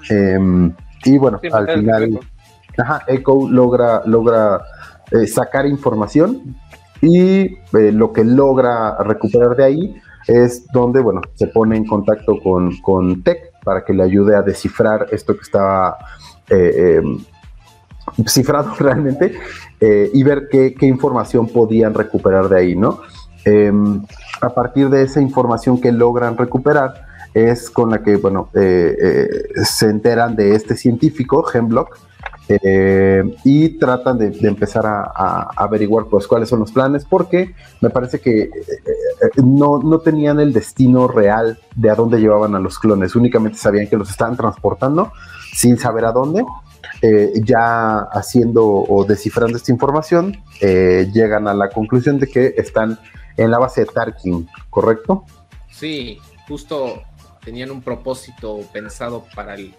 Em, 0.10 0.74
y 1.06 1.18
bueno, 1.18 1.40
Sí, 1.42 1.50
al 1.52 1.70
final... 1.70 2.20
Ajá, 2.76 3.04
Echo 3.08 3.48
logra, 3.50 4.02
logra 4.06 4.60
eh, 5.12 5.28
sacar 5.28 5.68
información 5.68 6.56
y 7.02 7.46
eh, 7.46 7.92
lo 7.92 8.12
que 8.12 8.24
logra 8.24 8.98
recuperar 9.04 9.56
de 9.56 9.64
ahí 9.64 10.02
es 10.28 10.66
donde, 10.72 11.02
bueno, 11.02 11.22
se 11.36 11.48
pone 11.48 11.78
en 11.78 11.86
contacto 11.86 12.40
con, 12.40 12.76
con 12.78 13.24
Tech 13.24 13.52
para 13.64 13.84
que 13.84 13.94
le 13.94 14.04
ayude 14.04 14.36
a 14.36 14.42
descifrar 14.42 15.08
esto 15.12 15.36
que 15.36 15.42
estaba 15.42 15.98
eh, 16.50 17.00
eh, 17.00 18.28
cifrado 18.28 18.74
realmente 18.80 19.34
eh, 19.80 20.10
y 20.14 20.24
ver 20.24 20.48
qué, 20.52 20.74
qué 20.74 20.86
información 20.86 21.48
podían 21.48 21.94
recuperar 21.94 22.50
de 22.50 22.58
ahí, 22.58 22.76
¿no? 22.76 23.02
Em, 23.46 24.02
a 24.42 24.50
partir 24.50 24.90
de 24.90 25.04
esa 25.04 25.22
información 25.22 25.80
que 25.80 25.92
logran 25.92 26.38
recuperar 26.38 27.06
es 27.34 27.70
con 27.70 27.90
la 27.90 28.04
que, 28.04 28.16
bueno, 28.18 28.50
eh, 28.54 28.96
eh, 29.02 29.66
se 29.66 29.90
enteran 29.90 30.36
de 30.36 30.56
este 30.56 30.76
científico, 30.78 31.46
Hemlock, 31.52 31.98
eh, 32.48 33.24
y 33.44 33.70
tratan 33.80 34.18
de, 34.18 34.38
empezar 34.48 34.86
a, 34.86 35.50
averiguar 35.56 36.06
pues 36.06 36.28
cuáles 36.28 36.50
son 36.50 36.60
los 36.60 36.72
planes 36.72 37.06
porque 37.06 37.56
me 37.80 37.90
parece 37.90 38.20
que 38.20 38.50
no, 39.38 39.80
no 39.80 40.00
tenían 40.00 40.42
el 40.42 40.52
destino 40.52 41.08
real 41.08 41.58
de 41.76 41.90
a 41.90 41.96
dónde 41.96 42.20
llevaban 42.20 42.54
a 42.54 42.60
los 42.60 42.80
clones, 42.80 43.16
únicamente 43.16 43.58
sabían 43.58 43.88
que 43.88 43.96
los 43.96 44.10
estaban 44.10 44.36
transportando 44.36 45.14
sin 45.54 45.78
saber 45.78 46.06
a 46.06 46.12
dónde. 46.12 46.46
Ya 47.44 48.00
haciendo 48.14 48.66
o 48.66 49.04
descifrando 49.04 49.58
esta 49.58 49.72
información, 49.74 50.38
llegan 50.62 51.48
a 51.50 51.54
la 51.54 51.70
conclusión 51.70 52.18
de 52.18 52.28
que 52.28 52.54
están 52.58 52.98
en 53.38 53.52
la 53.52 53.60
base 53.60 53.82
de 53.82 53.88
Tarkin, 53.88 54.48
¿correcto? 54.70 55.26
Sí, 55.72 56.20
justo 56.48 57.02
tenían 57.44 57.72
un 57.72 57.82
propósito 57.82 58.60
pensado 58.72 59.26
para 59.36 59.56
el, 59.56 59.74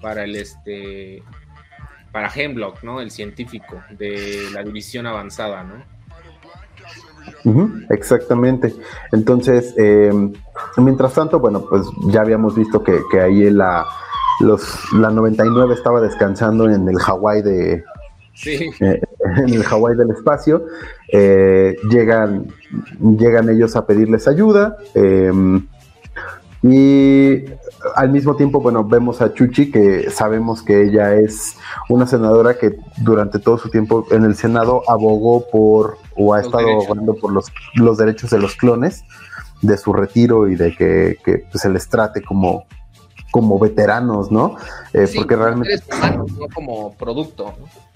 para 0.00 0.24
el 0.24 0.36
este, 0.36 1.22
para 2.12 2.30
Hemlock, 2.32 2.82
¿no? 2.82 3.00
El 3.00 3.10
científico 3.10 3.82
de 3.90 4.48
la 4.52 4.62
división 4.62 5.06
avanzada, 5.06 5.64
¿no? 5.64 5.92
Exactamente. 7.90 8.74
Entonces, 9.12 9.74
eh, 9.78 10.12
mientras 10.76 11.14
tanto, 11.14 11.40
bueno, 11.40 11.64
pues 11.68 11.86
ya 12.08 12.20
habíamos 12.20 12.54
visto 12.54 12.82
que, 12.82 13.00
que 13.10 13.20
ahí 13.20 13.50
la, 13.50 13.86
los, 14.40 14.62
la 14.94 15.10
99 15.10 15.74
estaba 15.74 16.00
descansando 16.00 16.68
en 16.68 16.88
el 16.88 16.98
Hawái 16.98 17.42
de 17.42 17.84
Sí, 18.34 18.70
en 18.80 19.48
el 19.48 19.62
Hawái 19.62 19.96
del 19.96 20.10
espacio. 20.10 20.64
Eh, 21.12 21.76
llegan, 21.90 22.46
llegan 23.00 23.48
ellos 23.50 23.76
a 23.76 23.86
pedirles 23.86 24.26
ayuda. 24.28 24.76
eh, 24.94 25.32
y 26.64 27.44
al 27.96 28.10
mismo 28.10 28.36
tiempo, 28.36 28.60
bueno, 28.60 28.84
vemos 28.84 29.20
a 29.20 29.34
Chuchi, 29.34 29.70
que 29.72 30.08
sabemos 30.10 30.62
que 30.62 30.82
ella 30.84 31.14
es 31.16 31.56
una 31.88 32.06
senadora 32.06 32.56
que 32.56 32.76
durante 32.98 33.40
todo 33.40 33.58
su 33.58 33.68
tiempo 33.68 34.06
en 34.12 34.24
el 34.24 34.36
Senado 34.36 34.82
abogó 34.88 35.44
por, 35.50 35.98
o 36.14 36.32
ha 36.34 36.38
Los 36.38 36.46
estado 36.46 36.64
derechos. 36.64 36.84
abogando 36.86 37.14
por 37.16 37.32
los, 37.32 37.46
los 37.74 37.98
derechos 37.98 38.30
de 38.30 38.38
los 38.38 38.54
clones, 38.54 39.02
de 39.60 39.76
su 39.76 39.92
retiro 39.92 40.46
y 40.48 40.54
de 40.54 40.76
que, 40.76 41.18
que, 41.24 41.38
pues, 41.50 41.62
se 41.62 41.68
les 41.68 41.88
trate 41.88 42.22
como, 42.22 42.64
como 43.32 43.58
veteranos, 43.58 44.30
¿no? 44.30 44.54
Eh, 44.92 45.08
Sí, 45.08 45.18
porque 45.18 45.34
realmente... 45.34 45.78
seres 45.78 45.98
humanos, 45.98 46.32
no 46.38 46.46
como 46.54 46.94
producto. 46.94 47.54
¿no? 47.58 47.91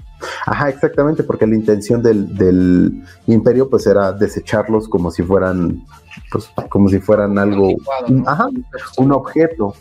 Ajá, 0.46 0.68
exactamente, 0.68 1.22
porque 1.22 1.46
la 1.46 1.54
intención 1.54 2.02
del, 2.02 2.34
del 2.36 3.02
imperio 3.26 3.68
pues 3.68 3.86
era 3.86 4.12
desecharlos 4.12 4.88
como 4.88 5.10
si 5.10 5.22
fueran, 5.22 5.82
pues, 6.30 6.50
como 6.68 6.88
si 6.88 6.98
fueran 7.00 7.38
algo, 7.38 7.74
ajá, 8.26 8.48
un 8.98 9.12
objeto. 9.12 9.74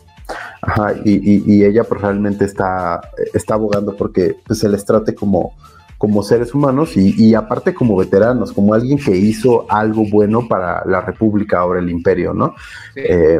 Ajá, 0.61 0.93
y, 1.05 1.13
y- 1.13 1.43
y 1.45 1.63
ella 1.63 1.83
pues 1.83 2.01
realmente 2.01 2.45
está, 2.45 2.99
está 3.33 3.53
abogando 3.53 3.95
porque 3.95 4.35
pues, 4.47 4.57
se 4.59 4.67
les 4.67 4.83
trate 4.83 5.13
como, 5.13 5.53
como 5.99 6.23
seres 6.23 6.53
humanos 6.55 6.97
y, 6.97 7.13
y 7.23 7.35
aparte 7.35 7.75
como 7.75 7.95
veteranos, 7.95 8.51
como 8.51 8.73
alguien 8.73 8.97
que 8.97 9.15
hizo 9.15 9.65
algo 9.69 10.03
bueno 10.09 10.47
para 10.47 10.83
la 10.85 11.01
república, 11.01 11.59
ahora 11.59 11.79
el 11.79 11.91
imperio, 11.91 12.33
¿no? 12.33 12.55
Sí. 12.95 13.01
Eh, 13.07 13.39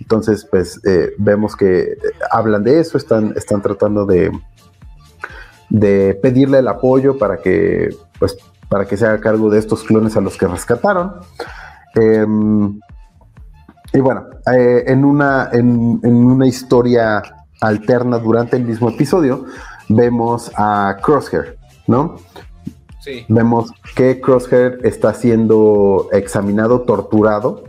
entonces, 0.00 0.44
pues 0.50 0.80
eh, 0.84 1.12
vemos 1.18 1.54
que 1.54 1.80
eh, 1.82 1.96
hablan 2.30 2.64
de 2.64 2.80
eso, 2.80 2.96
están, 2.96 3.34
están 3.36 3.60
tratando 3.60 4.04
de, 4.06 4.32
de 5.72 6.14
pedirle 6.22 6.58
el 6.58 6.68
apoyo 6.68 7.16
para 7.16 7.38
que, 7.38 7.88
pues, 8.18 8.36
para 8.68 8.84
que 8.84 8.96
se 8.98 9.06
haga 9.06 9.20
cargo 9.20 9.48
de 9.48 9.58
estos 9.58 9.82
clones 9.84 10.16
a 10.16 10.20
los 10.20 10.36
que 10.36 10.46
rescataron. 10.46 11.14
Em, 11.94 12.78
y 13.94 14.00
bueno, 14.00 14.26
eh, 14.54 14.84
en, 14.86 15.04
una, 15.04 15.48
en, 15.52 15.98
en 16.02 16.14
una 16.14 16.46
historia 16.46 17.22
alterna 17.60 18.18
durante 18.18 18.56
el 18.56 18.64
mismo 18.64 18.90
episodio, 18.90 19.46
vemos 19.88 20.50
a 20.56 20.96
Crosshair, 21.02 21.56
¿no? 21.86 22.16
sí. 23.00 23.24
Vemos 23.28 23.72
que 23.96 24.20
Crosshair 24.20 24.78
está 24.84 25.12
siendo 25.14 26.08
examinado, 26.12 26.82
torturado, 26.82 27.64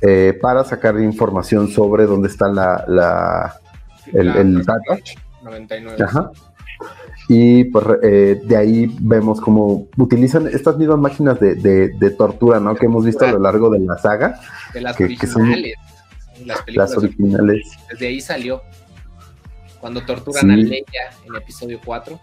eh, 0.00 0.38
para 0.40 0.64
sacar 0.64 0.98
información 1.00 1.68
sobre 1.68 2.06
dónde 2.06 2.28
está 2.28 2.48
la, 2.48 2.84
la- 2.88 3.54
el, 4.12 4.26
La- 4.26 4.36
el 4.40 4.62
Bad 4.62 4.80
Batch. 4.88 5.16
99. 5.42 6.02
Ajá. 6.02 6.30
Y 7.28 7.64
pues 7.64 7.84
eh, 8.02 8.40
de 8.44 8.56
ahí 8.56 8.94
vemos 9.00 9.40
cómo 9.40 9.86
utilizan 9.96 10.48
estas 10.48 10.76
mismas 10.76 10.98
máquinas 10.98 11.38
de, 11.40 11.54
de- 11.54 11.88
de 11.90 12.10
tortura, 12.10 12.58
¿no? 12.60 12.74
Que 12.74 12.86
hemos 12.86 13.04
visto 13.04 13.24
a 13.24 13.32
lo 13.32 13.38
largo 13.38 13.70
de 13.70 13.78
la 13.80 13.96
saga, 13.98 14.40
De 14.74 14.80
las 14.80 14.96
que- 14.96 15.16
que 15.16 15.26
son 15.26 15.42
originales. 15.42 15.76
las 16.44 16.62
películas 16.62 16.90
las 16.90 16.98
originales. 16.98 17.70
Desde 17.90 18.06
ahí 18.08 18.20
salió. 18.20 18.62
Cuando 19.80 20.04
torturan 20.04 20.42
Sí. 20.46 20.50
a 20.52 20.56
Leia 20.56 20.84
en 21.26 21.34
episodio 21.36 21.80
4. 21.84 22.20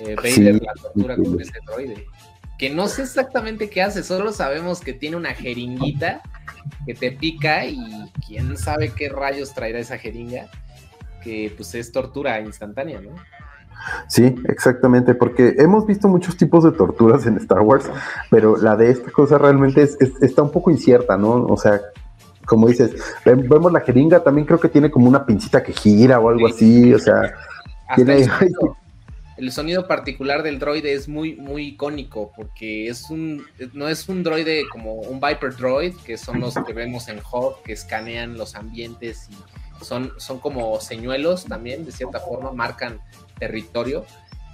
Eh, 0.00 0.14
Vader 0.16 0.32
Sí, 0.32 0.42
la 0.44 0.72
tortura 0.82 1.16
sí. 1.16 1.22
con 1.22 1.40
ese 1.40 1.52
droide. 1.66 2.06
Que 2.58 2.70
no 2.70 2.86
sé 2.88 3.02
exactamente 3.02 3.68
qué 3.70 3.82
hace, 3.82 4.02
solo 4.02 4.32
sabemos 4.32 4.80
que 4.80 4.92
tiene 4.92 5.16
una 5.16 5.34
jeringuita 5.34 6.22
que 6.86 6.94
te 6.94 7.10
pica 7.12 7.66
y 7.66 7.78
quién 8.26 8.56
sabe 8.56 8.90
qué 8.90 9.08
rayos 9.08 9.54
traerá 9.54 9.78
esa 9.80 9.98
jeringa. 9.98 10.46
Que 11.24 11.52
pues 11.56 11.74
es 11.74 11.90
tortura 11.90 12.40
instantánea, 12.40 13.00
¿no? 13.00 13.10
Sí, 14.08 14.34
exactamente, 14.48 15.14
porque 15.14 15.56
hemos 15.58 15.86
visto 15.86 16.08
muchos 16.08 16.36
tipos 16.36 16.64
de 16.64 16.72
torturas 16.72 17.26
en 17.26 17.36
Star 17.36 17.60
Wars, 17.60 17.90
pero 18.30 18.56
la 18.56 18.76
de 18.76 18.90
esta 18.90 19.10
cosa 19.10 19.36
realmente 19.38 19.82
es, 19.82 19.96
está 20.22 20.42
un 20.42 20.50
poco 20.50 20.70
incierta, 20.70 21.16
¿no? 21.16 21.44
O 21.44 21.56
sea, 21.56 21.80
como 22.46 22.68
dices, 22.68 22.92
vemos 23.24 23.72
la 23.72 23.80
jeringa, 23.80 24.22
también 24.22 24.46
creo 24.46 24.60
que 24.60 24.68
tiene 24.68 24.90
como 24.90 25.08
una 25.08 25.26
pincita 25.26 25.62
que 25.62 25.72
gira 25.72 26.20
o 26.20 26.28
algo 26.28 26.46
así, 26.46 26.92
o 26.92 26.98
sea, 26.98 27.34
tiene... 27.96 28.26
El 29.36 29.50
sonido, 29.50 29.88
particular 29.88 30.44
del 30.44 30.60
droide 30.60 30.92
es 30.92 31.08
muy, 31.08 31.34
muy 31.34 31.66
icónico, 31.70 32.30
porque 32.36 32.86
es 32.86 33.10
un, 33.10 33.44
no 33.72 33.88
es 33.88 34.08
un 34.08 34.22
droide 34.22 34.62
como 34.70 34.94
un 34.94 35.18
Viper 35.18 35.56
Droid, 35.56 35.96
que 36.06 36.16
son 36.16 36.38
los 36.38 36.54
que 36.54 36.72
vemos 36.72 37.08
en 37.08 37.18
Hawk, 37.18 37.64
que 37.64 37.72
escanean 37.72 38.38
los 38.38 38.54
ambientes 38.54 39.28
y 39.28 39.34
son, 39.82 40.12
son 40.18 40.38
como 40.38 40.80
señuelos 40.80 41.44
también, 41.44 41.84
de 41.84 41.92
cierta 41.92 42.20
forma, 42.20 42.52
marcan 42.52 43.00
territorio. 43.38 44.04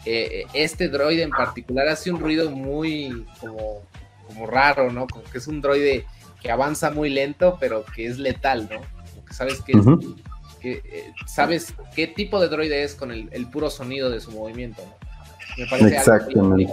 Eh, 0.07 0.47
este 0.55 0.89
droide 0.89 1.23
en 1.23 1.31
particular 1.31 1.89
hace 1.89 2.11
un 2.11 2.21
ruido 2.21 2.51
muy 2.51 3.27
como, 3.41 3.83
como 4.27 4.47
raro, 4.47 4.91
¿no? 4.91 5.07
Como 5.07 5.25
que 5.25 5.39
es 5.39 5.47
un 5.47 5.61
droide 5.61 6.07
que 6.41 6.51
avanza 6.51 6.91
muy 6.91 7.11
lento, 7.11 7.59
pero 7.61 7.85
que 7.85 8.07
es 8.07 8.19
letal, 8.19 8.69
¿no? 8.71 8.81
que 9.27 9.35
sabes 9.35 9.61
que, 9.63 9.73
eh, 10.63 11.13
sabes 11.27 11.75
qué 11.95 12.07
tipo 12.07 12.41
de 12.41 12.49
droide 12.49 12.83
es 12.83 12.95
con 12.95 13.13
el, 13.13 13.47
puro 13.53 13.71
sonido 13.71 14.11
de 14.11 14.21
su 14.21 14.33
movimiento, 14.33 14.83
¿no? 14.85 14.95
Me 15.57 15.67
parece 15.67 15.97
Exactamente. 15.97 16.73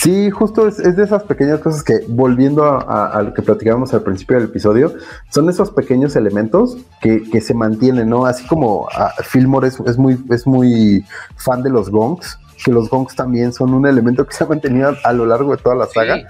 Sí, 0.00 0.30
justo 0.30 0.66
es, 0.68 0.78
de 0.78 1.02
esas 1.02 1.24
pequeñas 1.24 1.60
cosas 1.60 1.82
que, 1.82 2.04
volviendo 2.08 2.64
a, 2.64 3.20
lo 3.22 3.34
que 3.34 3.42
platicábamos 3.42 3.92
al 3.92 4.02
principio 4.02 4.36
del 4.36 4.46
episodio, 4.46 4.94
son 5.28 5.50
esos 5.50 5.70
pequeños 5.70 6.16
elementos 6.16 6.78
que, 7.00 7.40
se 7.40 7.54
mantienen, 7.54 8.08
¿no? 8.08 8.26
Así 8.26 8.46
como 8.46 8.82
uh, 8.84 9.22
Fillmore 9.22 9.68
es, 9.68 9.98
muy, 9.98 10.18
es 10.30 10.46
muy 10.46 11.04
fan 11.36 11.62
de 11.62 11.70
los 11.70 11.90
gongs, 11.90 12.38
que 12.64 12.70
los 12.70 12.88
gongs 12.88 13.14
también 13.14 13.52
son 13.52 13.74
un 13.74 13.86
elemento 13.86 14.26
que 14.26 14.34
se 14.34 14.44
ha 14.44 14.46
mantenido 14.46 14.94
a 15.04 15.12
lo 15.12 15.26
largo 15.26 15.56
de 15.56 15.62
toda 15.62 15.74
la 15.74 15.86
saga. 15.86 16.22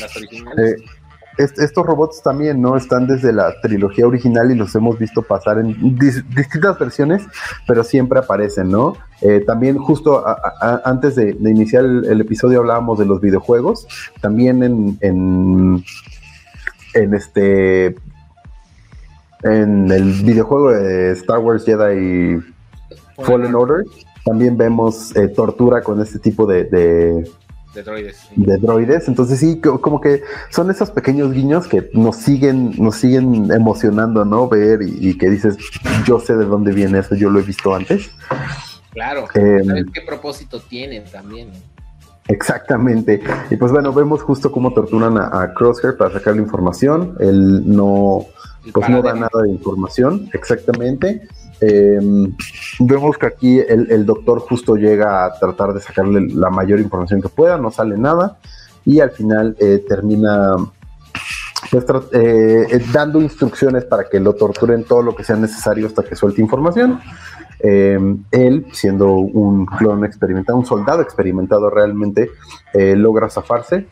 las 0.00 0.16
originales. 0.16 0.80
Eh, 0.80 0.84
estos 1.38 1.86
robots 1.86 2.22
también 2.22 2.60
no 2.60 2.76
están 2.76 3.06
desde 3.06 3.32
la 3.32 3.54
trilogía 3.60 4.06
original 4.06 4.50
y 4.50 4.56
los 4.56 4.74
hemos 4.74 4.98
visto 4.98 5.22
pasar 5.22 5.58
en 5.58 5.96
distintas 5.98 6.78
versiones, 6.78 7.22
pero 7.66 7.84
siempre 7.84 8.18
aparecen, 8.18 8.70
¿no? 8.70 8.94
Eh, 9.20 9.42
también 9.46 9.78
justo 9.78 10.24
antes 10.84 11.14
de, 11.16 11.36
iniciar 11.40 11.84
el, 11.84 12.20
episodio 12.20 12.60
hablábamos 12.60 12.98
de 12.98 13.06
los 13.06 13.20
videojuegos, 13.20 13.86
también 14.20 14.62
en, 14.62 14.98
en, 15.00 15.84
en 16.94 17.14
este 17.14 17.96
en 19.44 19.90
el 19.90 20.22
videojuego 20.24 20.72
de 20.72 21.12
Star 21.12 21.38
Wars 21.38 21.64
Jedi 21.64 22.40
Fallen. 23.22 23.54
Order 23.54 23.84
también 24.24 24.56
vemos 24.56 25.16
eh, 25.16 25.28
tortura 25.28 25.82
con 25.82 26.02
este 26.02 26.18
tipo 26.18 26.46
de, 26.46 26.64
de 26.64 27.30
droides. 27.82 28.28
De 28.36 28.56
droides. 28.58 29.08
Entonces 29.08 29.40
sí, 29.40 29.60
como 29.60 30.00
que 30.00 30.22
son 30.50 30.70
esos 30.70 30.90
pequeños 30.90 31.32
guiños 31.32 31.66
que 31.66 31.90
nos 31.92 32.16
siguen, 32.16 32.72
nos 32.78 32.96
siguen 32.96 33.50
emocionando, 33.52 34.24
¿no? 34.24 34.48
Ver 34.48 34.80
y, 34.82 35.16
que 35.18 35.28
dices, 35.28 35.56
yo 36.06 36.20
sé 36.20 36.36
de 36.36 36.44
dónde 36.44 36.72
viene 36.72 36.98
eso, 37.00 37.14
yo 37.14 37.30
lo 37.30 37.40
he 37.40 37.42
visto 37.42 37.74
antes. 37.74 38.10
Claro, 38.90 39.26
em, 39.34 39.64
¿sabes 39.64 39.84
qué 39.92 40.00
propósito 40.00 40.60
tienen 40.60 41.04
también? 41.04 41.50
Exactamente. 42.28 43.22
Y 43.50 43.56
pues 43.56 43.72
bueno, 43.72 43.92
vemos 43.92 44.22
justo 44.22 44.52
cómo 44.52 44.72
torturan 44.72 45.16
a, 45.18 45.52
Crosshair 45.54 45.96
para 45.96 46.12
sacar 46.12 46.36
la 46.36 46.42
información. 46.42 47.16
Él 47.18 47.62
no, 47.64 48.26
pues 48.72 48.88
no 48.88 49.02
da 49.02 49.14
nada 49.14 49.42
de 49.42 49.50
información, 49.50 50.28
exactamente. 50.32 51.26
Em, 51.60 52.36
vemos 52.78 53.18
que 53.18 53.26
aquí 53.26 53.58
el, 53.58 54.06
doctor 54.06 54.40
justo 54.40 54.76
llega 54.76 55.24
a 55.24 55.32
tratar 55.38 55.72
de 55.72 55.80
sacarle 55.80 56.28
la 56.28 56.50
mayor 56.50 56.78
información 56.78 57.20
que 57.20 57.28
pueda, 57.28 57.56
no 57.58 57.70
sale 57.70 57.96
nada 57.98 58.38
y 58.84 59.00
al 59.00 59.10
final 59.10 59.56
eh, 59.58 59.84
termina 59.88 60.54
pues, 61.70 61.84
eh, 62.12 62.66
eh, 62.70 62.84
dando 62.92 63.20
instrucciones 63.20 63.84
para 63.84 64.08
que 64.08 64.20
lo 64.20 64.34
torturen 64.34 64.84
todo 64.84 65.02
lo 65.02 65.16
que 65.16 65.24
sea 65.24 65.36
necesario 65.36 65.86
hasta 65.86 66.02
que 66.02 66.14
suelte 66.14 66.40
información. 66.40 67.00
Em, 67.60 68.24
él, 68.30 68.66
siendo 68.72 69.12
un 69.12 69.66
clon 69.66 70.04
experimentado, 70.04 70.58
un 70.58 70.66
soldado 70.66 71.02
experimentado 71.02 71.70
realmente, 71.70 72.30
logra 72.74 73.28
zafarse 73.28 73.86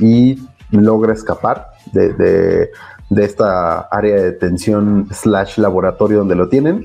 y 0.00 0.38
logra 0.70 1.12
escapar 1.14 1.70
de, 1.92 2.70
de 3.10 3.24
esta 3.24 3.80
área 3.80 4.14
de 4.14 4.22
detención 4.22 5.08
slash 5.10 5.58
laboratorio 5.58 6.18
donde 6.18 6.36
lo 6.36 6.48
tienen. 6.48 6.84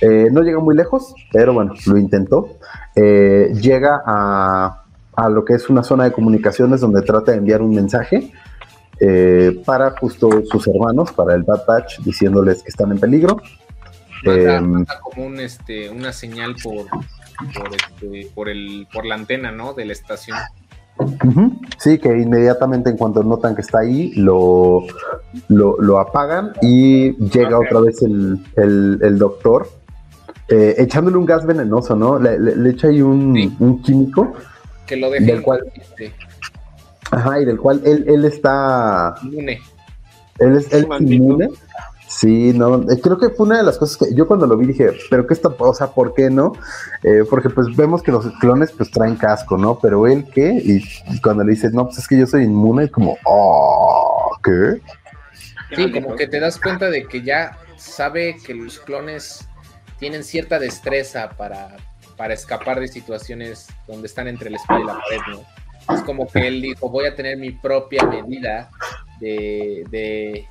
Eh, 0.00 0.28
no 0.30 0.42
llega 0.42 0.60
muy 0.60 0.76
lejos, 0.76 1.14
pero 1.32 1.52
bueno, 1.52 1.74
lo 1.86 1.98
intentó. 1.98 2.48
Eh, 2.94 3.52
llega 3.60 4.00
a, 4.06 4.84
a, 5.16 5.28
lo 5.28 5.44
que 5.44 5.54
es 5.54 5.68
una 5.68 5.82
zona 5.82 6.04
de 6.04 6.12
comunicaciones 6.12 6.80
donde 6.80 7.02
trata 7.02 7.32
de 7.32 7.38
enviar 7.38 7.60
un 7.60 7.74
mensaje 7.74 8.32
eh, 9.00 9.60
para 9.66 9.90
justo 9.90 10.30
sus 10.44 10.68
hermanos, 10.68 11.12
para 11.12 11.34
el 11.34 11.42
Bad 11.42 11.66
Batch, 11.66 11.98
diciéndoles 12.00 12.62
que 12.62 12.68
están 12.68 12.92
en 12.92 13.00
peligro. 13.00 13.40
Manda, 14.24 15.00
como 15.00 15.26
un, 15.26 15.40
este, 15.40 15.90
una 15.90 16.12
señal 16.12 16.56
por, 16.62 16.86
por, 16.88 17.74
este, 17.74 18.30
por, 18.34 18.48
el, 18.48 18.86
por 18.92 19.04
la 19.04 19.14
antena 19.14 19.52
¿no? 19.52 19.74
de 19.74 19.84
la 19.84 19.92
estación. 19.92 20.38
Sí, 21.78 21.98
que 21.98 22.08
inmediatamente 22.08 22.90
en 22.90 22.96
cuanto 22.96 23.22
notan 23.22 23.54
que 23.54 23.60
está 23.60 23.80
ahí, 23.80 24.12
lo, 24.16 24.84
lo, 25.48 25.98
apagan 26.00 26.52
y 26.60 27.12
llega 27.16 27.58
otra 27.58 27.80
vez 27.80 28.02
el, 28.02 29.18
doctor, 29.18 29.68
eh, 30.48 30.74
echándole 30.78 31.16
un 31.16 31.26
gas 31.26 31.46
venenoso, 31.46 31.94
¿no? 31.94 32.18
Le, 32.18 32.70
echa 32.70 32.88
ahí 32.88 33.00
un, 33.00 33.80
químico. 33.84 34.32
Que 34.86 34.96
lo 34.96 35.10
deja 35.10 35.26
del 35.26 35.42
cual, 35.42 35.60
Ajá, 37.10 37.40
y 37.40 37.44
del 37.44 37.58
cual 37.58 37.80
él, 37.84 38.04
él 38.08 38.24
está... 38.24 39.14
Inmune. 39.22 39.60
Él 40.38 40.56
es, 40.56 40.72
él 40.72 40.86
inmune. 41.00 41.48
Sí, 42.08 42.54
no, 42.54 42.90
eh, 42.90 42.98
creo 43.02 43.18
que 43.18 43.28
fue 43.28 43.44
una 43.46 43.58
de 43.58 43.64
las 43.64 43.76
cosas 43.76 43.98
que 43.98 44.14
yo 44.14 44.26
cuando 44.26 44.46
lo 44.46 44.56
vi 44.56 44.66
dije, 44.66 44.92
pero 45.10 45.26
qué 45.26 45.34
está, 45.34 45.50
o 45.50 45.74
sea, 45.74 45.88
¿por 45.88 46.14
qué 46.14 46.30
no? 46.30 46.54
Eh, 47.02 47.24
porque 47.28 47.50
pues 47.50 47.76
vemos 47.76 48.02
que 48.02 48.10
los 48.10 48.26
clones 48.38 48.72
pues 48.72 48.90
traen 48.90 49.16
casco, 49.16 49.58
¿no? 49.58 49.78
Pero 49.78 50.06
él 50.06 50.26
qué? 50.32 50.58
Y, 50.64 51.20
cuando 51.20 51.44
le 51.44 51.50
dices, 51.50 51.74
no, 51.74 51.84
pues 51.84 51.98
es 51.98 52.08
que 52.08 52.18
yo 52.18 52.26
soy 52.26 52.44
inmune, 52.44 52.84
es 52.84 52.90
como, 52.90 53.18
oh, 53.26 54.30
¿qué? 54.42 54.80
Sí, 55.76 55.92
como 55.92 56.16
que 56.16 56.26
te 56.26 56.40
das 56.40 56.58
cuenta 56.58 56.88
de 56.88 57.04
que 57.04 57.22
ya 57.22 57.58
sabe 57.76 58.38
que 58.44 58.54
los 58.54 58.78
clones 58.78 59.46
tienen 59.98 60.24
cierta 60.24 60.58
destreza 60.58 61.28
para, 61.36 61.76
para 62.16 62.32
escapar 62.32 62.80
de 62.80 62.88
situaciones 62.88 63.66
donde 63.86 64.06
están 64.06 64.28
entre 64.28 64.48
el 64.48 64.54
espada 64.54 64.80
y 64.80 64.84
la 64.84 64.94
pared, 64.94 65.20
¿no? 65.30 65.94
Es 65.94 66.02
como 66.02 66.26
que 66.26 66.48
él 66.48 66.62
dijo, 66.62 66.88
voy 66.88 67.04
a 67.04 67.14
tener 67.14 67.36
mi 67.36 67.50
propia 67.50 68.04
medida 68.04 68.70
de, 69.20 69.84
de 69.90 70.46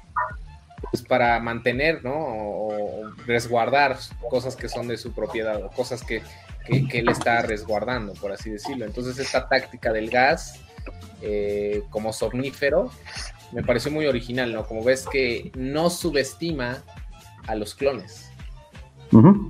pues 0.91 1.03
para 1.03 1.39
mantener, 1.39 2.03
¿no? 2.03 2.13
O, 2.15 3.11
resguardar 3.25 3.97
cosas 4.30 4.55
que 4.55 4.69
son 4.69 4.88
de 4.88 4.97
su 4.97 5.11
propiedad 5.13 5.63
o 5.63 5.69
cosas 5.69 6.03
que, 6.03 6.21
él 6.69 7.07
está 7.07 7.41
resguardando, 7.41 8.13
por 8.13 8.34
así 8.34 8.49
decirlo. 8.49 8.84
Entonces 8.84 9.17
esta 9.19 9.47
táctica 9.47 9.93
del 9.93 10.09
gas 10.09 10.59
eh, 11.21 11.84
como 11.89 12.11
somnífero 12.11 12.91
me 13.53 13.63
pareció 13.63 13.89
muy 13.89 14.05
original, 14.05 14.51
¿no? 14.51 14.65
Como 14.65 14.84
ves 14.84 15.07
que 15.09 15.51
no 15.55 15.89
subestima 15.89 16.84
a 17.47 17.55
los 17.55 17.73
clones 17.73 18.26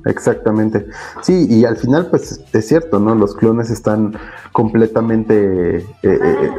exactamente. 0.05 0.87
Sí, 1.21 1.47
y 1.49 1.65
al 1.65 1.77
final, 1.77 2.07
pues 2.07 2.43
es 2.51 2.67
cierto, 2.67 2.99
¿no? 2.99 3.15
Los 3.15 3.35
clones 3.35 3.69
están 3.69 4.17
completamente 4.51 5.77
eh, 5.77 5.85
eh, 6.03 6.51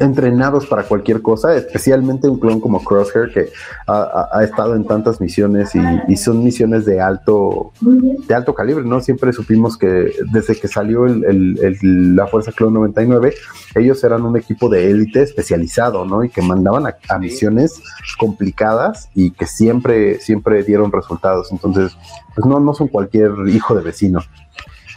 entrenados 0.00 0.66
para 0.66 0.84
cualquier 0.84 1.22
cosa, 1.22 1.56
especialmente 1.56 2.28
un 2.28 2.38
clon 2.38 2.60
como 2.60 2.84
Crosshair 2.84 3.32
que 3.32 3.48
ha, 3.86 4.42
estado 4.42 4.76
en 4.76 4.84
tantas 4.86 5.20
misiones 5.20 5.72
y, 5.74 6.16
son 6.16 6.44
misiones 6.44 6.84
de 6.84 7.00
alto, 7.00 7.72
de 7.80 8.34
alto 8.34 8.54
calibre, 8.54 8.84
¿no? 8.84 9.00
Siempre 9.00 9.32
supimos 9.32 9.76
que 9.76 10.12
desde 10.32 10.56
que 10.56 10.68
salió 10.68 11.06
la 11.06 12.26
Fuerza 12.26 12.52
Clon 12.52 12.74
99, 12.74 13.34
ellos 13.74 14.02
eran 14.04 14.24
un 14.24 14.36
equipo 14.36 14.68
de 14.68 14.90
élite 14.90 15.22
especializado, 15.22 16.04
¿no? 16.04 16.24
Y 16.24 16.30
que 16.30 16.42
mandaban 16.42 16.86
a, 16.86 17.18
misiones 17.18 17.82
complicadas 18.18 19.08
y 19.14 19.30
que 19.30 19.46
siempre, 19.46 20.20
siempre 20.20 20.62
dieron 20.62 20.92
resultados. 20.92 21.50
Entonces, 21.50 21.96
pues 22.38 22.46
no, 22.46 22.60
no 22.60 22.74
son 22.74 22.88
cualquier 22.88 23.32
hijo 23.48 23.74
de 23.74 23.82
vecino. 23.82 24.20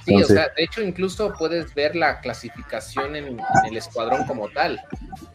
Sí, 0.06 0.16
o 0.16 0.26
sea, 0.26 0.50
de 0.56 0.64
hecho 0.64 0.82
incluso 0.82 1.34
puedes 1.38 1.74
ver 1.74 1.96
la 1.96 2.22
clasificación 2.22 3.16
en, 3.16 3.40
el 3.68 3.78
escuadrón 3.78 4.26
como 4.26 4.50
tal. 4.50 4.80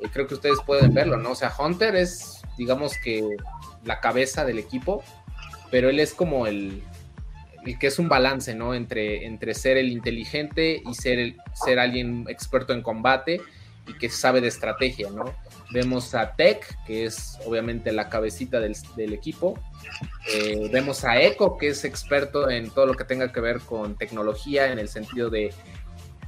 Eh, 0.01 0.09
creo 0.13 0.27
que 0.27 0.35
ustedes 0.35 0.59
pueden 0.65 0.95
verlo, 0.95 1.17
¿no? 1.17 1.33
O 1.33 1.35
sea, 1.35 1.53
Hunter 1.57 1.95
es, 1.97 2.43
digamos 2.57 2.95
que, 3.03 3.37
la 3.85 4.01
cabeza 4.01 4.45
del 4.45 4.59
equipo, 4.59 5.03
pero 5.71 5.89
él 5.89 6.01
es 6.01 6.15
como 6.15 6.47
el, 6.47 6.83
el 7.65 7.79
que 7.79 7.87
es 7.87 7.99
un 7.99 8.09
balance, 8.09 8.55
¿no? 8.55 8.75
Entre, 8.75 9.27
entre 9.27 9.55
ser 9.55 9.77
el 9.77 9.91
inteligente 9.91 10.83
y 10.85 10.95
ser, 10.95 11.19
el, 11.19 11.37
ser 11.55 11.79
alguien 11.79 12.27
experto 12.29 12.73
en 12.73 12.83
combate 12.83 13.41
y 13.87 13.95
que 13.95 14.09
sabe 14.09 14.41
de 14.41 14.49
estrategia, 14.49 15.11
¿no? 15.11 15.25
Vemos 15.71 16.15
a 16.15 16.35
Tech, 16.37 16.79
que 16.87 17.05
es 17.05 17.39
obviamente 17.45 17.93
la 17.93 18.09
cabecita 18.09 18.61
del, 18.61 19.13
equipo. 19.13 19.59
Eh, 20.33 20.69
vemos 20.73 21.05
a 21.05 21.21
Echo, 21.21 21.57
que 21.57 21.69
es 21.69 21.85
experto 21.85 22.49
en 22.49 22.71
todo 22.71 22.87
lo 22.87 22.95
que 22.95 23.05
tenga 23.05 23.33
que 23.33 23.41
ver 23.41 23.61
con 23.61 23.97
tecnología, 23.97 24.71
en 24.71 24.79
el 24.79 24.89
sentido 24.89 25.29
de 25.29 25.53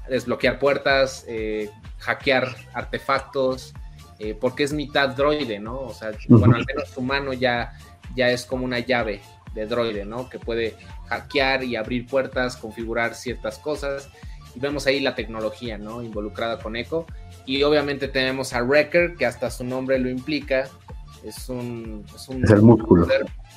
desbloquear 0.08 0.58
puertas, 0.58 1.24
eh, 1.28 1.70
hackear 1.98 2.54
artefactos, 2.74 3.74
eh, 4.18 4.36
porque 4.38 4.64
es 4.64 4.72
mitad 4.72 5.10
droide, 5.10 5.60
¿no? 5.60 5.78
O 5.80 5.94
sea, 5.94 6.10
bueno, 6.28 6.56
al 6.56 6.66
menos 6.66 6.88
su 6.88 7.00
mano 7.00 7.32
ya, 7.32 7.72
ya 8.16 8.30
es 8.30 8.44
como 8.44 8.64
una 8.64 8.80
llave 8.80 9.20
de 9.54 9.66
droide, 9.66 10.04
¿no? 10.04 10.28
Que 10.28 10.38
puede 10.38 10.76
hackear 11.06 11.62
y 11.62 11.76
abrir 11.76 12.06
puertas, 12.06 12.56
configurar 12.56 13.14
ciertas 13.14 13.58
cosas. 13.58 14.10
Y 14.54 14.60
vemos 14.60 14.86
ahí 14.86 15.00
la 15.00 15.14
tecnología, 15.14 15.78
¿no? 15.78 16.02
Involucrada 16.02 16.58
con 16.58 16.74
Echo. 16.74 17.06
Y 17.48 17.62
obviamente 17.62 18.08
tenemos 18.08 18.52
a 18.52 18.62
Wrecker, 18.62 19.14
que 19.14 19.24
hasta 19.24 19.50
su 19.50 19.64
nombre 19.64 19.98
lo 19.98 20.10
implica. 20.10 20.68
Es 21.24 21.48
un, 21.48 22.04
es 22.14 22.28
un 22.28 22.46
el 22.46 22.60
músculo. 22.60 23.08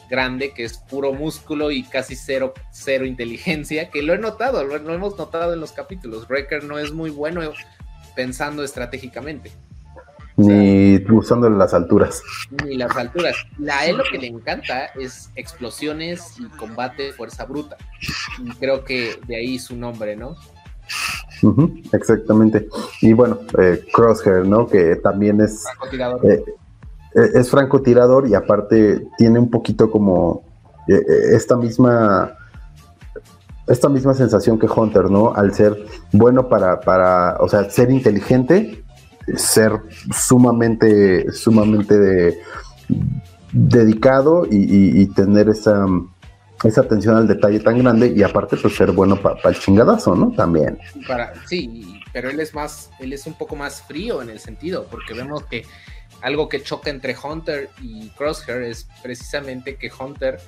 grande 0.10 0.54
que 0.54 0.64
es 0.64 0.78
puro 0.78 1.12
músculo 1.12 1.72
y 1.72 1.84
casi 1.84 2.16
cero, 2.16 2.54
cero 2.72 3.06
inteligencia, 3.06 3.90
que 3.90 4.02
lo 4.02 4.14
he 4.14 4.18
notado, 4.18 4.64
lo, 4.64 4.78
lo 4.78 4.94
hemos 4.94 5.18
notado 5.18 5.54
en 5.54 5.60
los 5.60 5.74
capítulos. 5.74 6.26
Wrecker 6.30 6.64
no 6.64 6.80
es 6.80 6.94
muy 6.94 7.10
bueno 7.10 7.42
pensando 8.16 8.64
estratégicamente. 8.64 9.52
Ni 10.38 10.96
usando 11.12 11.50
las 11.50 11.74
alturas. 11.74 12.24
Ni 12.66 12.78
las 12.78 12.96
alturas. 12.96 13.36
La 13.60 13.86
él 13.88 13.98
lo 13.98 14.06
que 14.10 14.20
le 14.20 14.28
encanta 14.28 14.86
es 14.98 15.32
explosiones 15.36 16.40
y 16.40 16.46
combate 16.58 17.12
fuerza 17.12 17.44
bruta. 17.44 17.76
Y 18.42 18.52
creo 18.52 18.86
que 18.86 19.20
de 19.28 19.36
ahí 19.36 19.60
su 19.60 19.76
nombre, 19.76 20.16
¿no? 20.16 20.38
Exactamente. 21.92 22.68
Y 23.02 23.14
bueno, 23.14 23.40
eh, 23.58 23.84
Crosshair, 23.94 24.46
¿no? 24.46 24.68
Que 24.68 24.96
también 24.98 25.42
es. 25.42 25.64
Francotirador. 25.64 26.26
Eh, 26.26 26.44
eh, 27.16 27.30
es 27.36 27.50
francotirador 27.50 28.28
y 28.28 28.36
aparte 28.36 29.06
tiene 29.18 29.40
un 29.40 29.50
poquito 29.50 29.90
como 29.90 30.44
esta 30.88 31.56
misma. 31.58 32.36
Esta 33.68 33.88
misma 33.88 34.14
sensación 34.14 34.60
que 34.60 34.68
Hunter, 34.68 35.10
¿no? 35.10 35.34
Al 35.34 35.54
ser 35.54 35.86
bueno 36.12 36.50
para, 36.50 36.82
para, 36.82 37.38
o 37.40 37.48
sea, 37.48 37.70
ser 37.70 37.90
inteligente, 37.90 38.84
ser 39.38 39.80
sumamente, 40.12 41.32
sumamente 41.32 42.38
dedicado 43.54 44.46
y, 44.50 45.06
tener 45.08 45.50
esa, 45.50 45.86
esa 46.64 46.82
atención 46.82 47.16
al 47.16 47.28
detalle 47.28 47.60
tan 47.60 47.80
grande 47.80 48.14
y 48.16 48.24
aparte 48.24 48.58
pues 48.58 48.76
ser 48.76 48.92
bueno 48.92 49.20
para 49.22 49.50
el 49.50 49.60
chingadazo, 49.60 50.16
¿no? 50.16 50.32
También. 50.32 50.80
Para, 51.08 51.34
sí, 51.46 52.02
pero 52.14 52.30
él 52.30 52.40
es 52.40 52.54
más, 52.54 52.92
él 53.00 53.14
es 53.14 53.26
un 53.26 53.34
poco 53.34 53.56
más 53.56 53.82
frío 53.82 54.22
en 54.22 54.30
el 54.30 54.40
sentido, 54.40 54.88
porque 54.90 55.14
vemos 55.14 55.44
que 55.46 55.66
algo 56.22 56.50
que 56.50 56.62
choca 56.62 56.90
entre 56.90 57.16
Hunter 57.18 57.70
y 57.82 58.10
Crosshair 58.10 58.62
es 58.64 58.88
precisamente 59.02 59.76
que 59.76 59.92
Hunter 59.98 60.40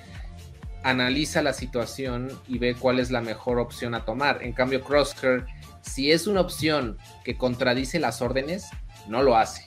analiza 0.83 1.41
la 1.41 1.53
situación 1.53 2.29
y 2.47 2.59
ve 2.59 2.75
cuál 2.75 2.99
es 2.99 3.09
la 3.09 3.21
mejor 3.21 3.57
opción 3.57 3.95
a 3.95 4.05
tomar. 4.05 4.43
En 4.43 4.53
cambio, 4.53 4.81
Crosshair 4.81 5.45
si 5.83 6.11
es 6.11 6.27
una 6.27 6.41
opción 6.41 6.97
que 7.23 7.37
contradice 7.37 7.99
las 7.99 8.21
órdenes, 8.21 8.69
no 9.07 9.21
lo 9.21 9.37
hace. 9.37 9.65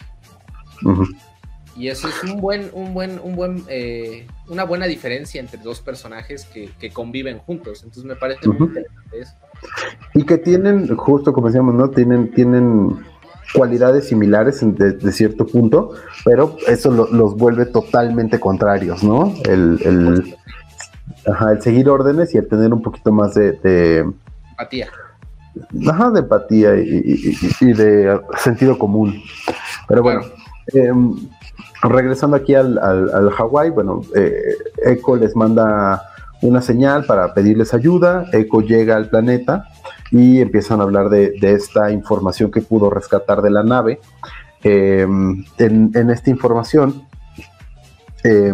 Y 1.77 1.89
eso 1.89 2.09
es 2.09 2.23
un 2.25 2.41
buen, 2.41 2.71
un 2.73 2.95
buen, 2.95 3.21
un 3.23 3.37
buen, 3.37 3.65
eh, 3.69 4.27
una 4.49 4.65
buena 4.65 4.87
diferencia 4.87 5.41
entre 5.41 5.61
dos 5.61 5.81
personajes 5.81 6.47
que, 6.47 6.91
conviven 6.91 7.39
juntos. 7.39 7.83
Entonces 7.83 8.05
me 8.05 8.17
parece 8.17 8.49
muy 8.49 8.69
interesante 8.69 9.21
eso. 9.21 9.33
Y 10.15 10.25
que 10.25 10.39
tienen, 10.39 10.97
justo 10.97 11.33
como 11.33 11.49
decíamos, 11.49 11.75
¿no? 11.75 11.91
Tienen, 11.91 12.31
tienen 12.33 13.05
cualidades 13.55 14.09
similares 14.09 14.61
de, 14.63 15.13
cierto 15.13 15.47
punto, 15.47 15.93
pero 16.25 16.57
eso 16.67 16.91
los 16.91 17.37
vuelve 17.37 17.67
totalmente 17.67 18.41
contrarios, 18.41 19.05
¿no? 19.05 19.35
El, 19.45 19.79
el, 19.85 20.37
el 21.27 21.63
seguir 21.63 21.89
órdenes 21.89 22.35
y 22.35 22.39
el 22.39 22.49
tener 22.49 22.73
un 22.73 22.83
poquito 22.83 23.13
más 23.13 23.35
de, 23.35 23.53
de 23.53 23.99
empatía 24.51 24.89
ajá, 25.89 26.11
de 26.11 26.21
empatía 26.21 26.77
y, 26.77 27.73
de 27.73 28.21
sentido 28.39 28.79
común. 28.79 29.23
Pero 29.89 30.03
bueno, 30.03 30.23
em, 30.73 31.15
regresando 31.83 32.37
aquí 32.37 32.55
al, 32.55 32.79
al, 32.79 33.31
Hawái, 33.31 33.71
bueno, 33.71 34.03
eh, 34.15 34.57
Echo 34.85 35.17
les 35.17 35.35
manda 35.37 36.03
una 36.43 36.61
señal 36.61 37.05
para 37.05 37.35
pedirles 37.35 37.75
ayuda, 37.75 38.27
Echo 38.33 38.61
llega 38.61 38.97
al 38.97 39.09
planeta 39.09 39.69
y 40.11 40.41
empiezan 40.41 40.81
a 40.81 40.85
hablar 40.85 41.09
de, 41.09 41.35
esta 41.41 41.91
información 41.91 42.51
que 42.51 42.61
pudo 42.61 42.91
rescatar 42.91 43.43
de 43.43 43.51
la 43.51 43.63
nave. 43.63 44.01
Em, 44.63 45.45
en, 45.59 46.11
esta 46.11 46.31
información, 46.31 47.07
eh, 48.25 48.53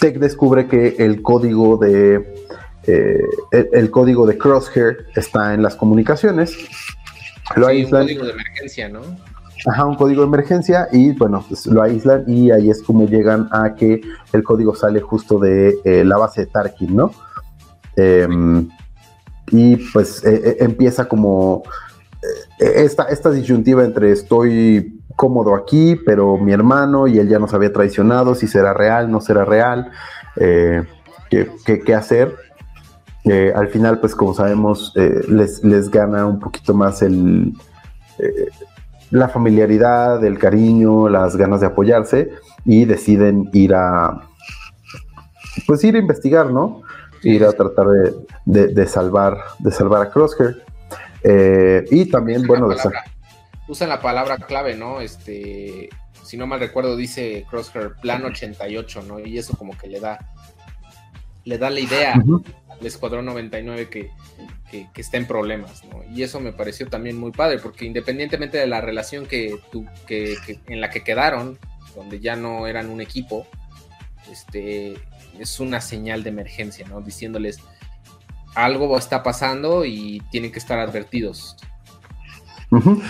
Tech 0.00 0.18
descubre 0.18 0.66
que 0.66 0.96
el 0.98 1.22
código 1.22 1.76
de 1.76 2.48
eh, 2.86 3.22
el, 3.52 3.90
código 3.90 4.26
de 4.26 4.38
Crosshair 4.38 5.06
está 5.14 5.54
en 5.54 5.62
las 5.62 5.76
comunicaciones. 5.76 6.56
Lo 7.56 7.66
aíslan. 7.66 8.02
Un 8.02 8.08
código 8.08 8.24
de 8.24 8.32
emergencia, 8.32 8.88
¿no? 8.88 9.00
Ajá, 9.66 9.84
un 9.84 9.94
código 9.94 10.22
de 10.22 10.28
emergencia 10.28 10.88
y 10.90 11.12
bueno, 11.12 11.44
pues 11.46 11.66
lo 11.66 11.82
aíslan 11.82 12.24
y 12.26 12.50
ahí 12.50 12.70
es 12.70 12.82
como 12.82 13.06
llegan 13.06 13.48
a 13.52 13.74
que 13.74 14.00
el 14.32 14.42
código 14.42 14.74
sale 14.74 15.00
justo 15.00 15.38
de 15.38 15.78
eh, 15.84 16.04
la 16.04 16.16
base 16.16 16.42
de 16.42 16.46
Tarkin, 16.46 16.96
¿no? 16.96 17.10
Em, 17.96 18.68
y 19.50 19.76
pues 19.92 20.24
eh, 20.24 20.56
empieza 20.60 21.06
como 21.06 21.62
esta, 22.58 23.04
esta 23.04 23.30
disyuntiva 23.30 23.84
entre 23.84 24.12
estoy 24.12 25.00
cómodo 25.16 25.54
aquí, 25.54 25.96
pero 26.06 26.38
mi 26.38 26.52
hermano 26.52 27.06
y 27.06 27.18
él 27.18 27.28
ya 27.28 27.38
nos 27.38 27.52
había 27.52 27.72
traicionado, 27.72 28.34
si 28.34 28.46
será 28.46 28.72
real, 28.72 29.10
no 29.10 29.20
será 29.20 29.44
real, 29.44 29.90
¿qué, 30.36 31.48
qué 31.84 31.94
hacer? 31.94 32.34
al 33.54 33.68
final, 33.68 34.00
pues 34.00 34.14
como 34.14 34.34
sabemos, 34.34 34.92
eh, 34.96 35.20
les, 35.28 35.62
les, 35.62 35.90
gana 35.90 36.26
un 36.26 36.40
poquito 36.40 36.74
más 36.74 37.02
el, 37.02 37.52
eh, 38.18 38.48
la 39.10 39.28
familiaridad, 39.28 40.24
el 40.24 40.38
cariño, 40.38 41.08
las 41.08 41.36
ganas 41.36 41.60
de 41.60 41.66
apoyarse 41.66 42.30
y 42.64 42.84
deciden 42.84 43.50
ir 43.52 43.74
a, 43.74 44.28
pues 45.66 45.82
ir 45.84 45.96
a 45.96 45.98
investigar, 45.98 46.50
¿no? 46.50 46.82
Ir 47.22 47.44
a 47.44 47.52
tratar 47.52 47.86
de, 48.44 48.86
salvar, 48.86 49.38
de 49.58 49.70
salvar 49.70 50.02
a 50.02 50.10
Crosshair. 50.10 50.62
Eh, 51.22 51.84
y 51.90 52.06
también, 52.06 52.46
bueno, 52.46 52.68
usan 53.68 53.88
la 53.88 54.00
palabra 54.00 54.36
clave, 54.38 54.74
¿no? 54.74 55.00
Este, 55.00 55.90
si 56.24 56.36
no 56.36 56.46
mal 56.46 56.60
recuerdo, 56.60 56.96
dice 56.96 57.44
Crosshair 57.50 57.94
plan 58.00 58.24
88, 58.24 59.02
¿no? 59.06 59.18
Y 59.20 59.38
eso 59.38 59.56
como 59.56 59.76
que 59.76 59.88
le 59.88 60.00
da, 60.00 60.18
le 61.44 61.58
da 61.58 61.68
la 61.68 61.80
idea 61.80 62.14
el 62.80 62.86
Escuadrón 62.86 63.26
99 63.26 63.88
que, 63.88 64.10
está 64.94 65.16
en 65.16 65.26
problemas, 65.26 65.84
¿no? 65.84 66.02
Y 66.14 66.22
eso 66.22 66.40
me 66.40 66.52
pareció 66.52 66.88
también 66.88 67.16
muy 67.16 67.32
padre, 67.32 67.58
porque 67.58 67.84
independientemente 67.84 68.58
de 68.58 68.66
la 68.66 68.80
relación 68.80 69.26
que, 69.26 69.58
que, 70.06 70.36
en 70.66 70.80
la 70.80 70.90
que 70.90 71.02
quedaron, 71.02 71.58
donde 71.94 72.20
ya 72.20 72.36
no 72.36 72.66
eran 72.66 72.88
un 72.88 73.00
equipo, 73.00 73.46
este, 74.30 74.94
es 75.38 75.60
una 75.60 75.80
señal 75.80 76.22
de 76.22 76.30
emergencia, 76.30 76.86
¿no? 76.88 77.00
Diciéndoles 77.00 77.58
algo 78.54 78.96
está 78.96 79.22
pasando 79.22 79.84
y 79.84 80.22
tienen 80.30 80.50
que 80.50 80.58
estar 80.58 80.78
advertidos. 80.78 81.56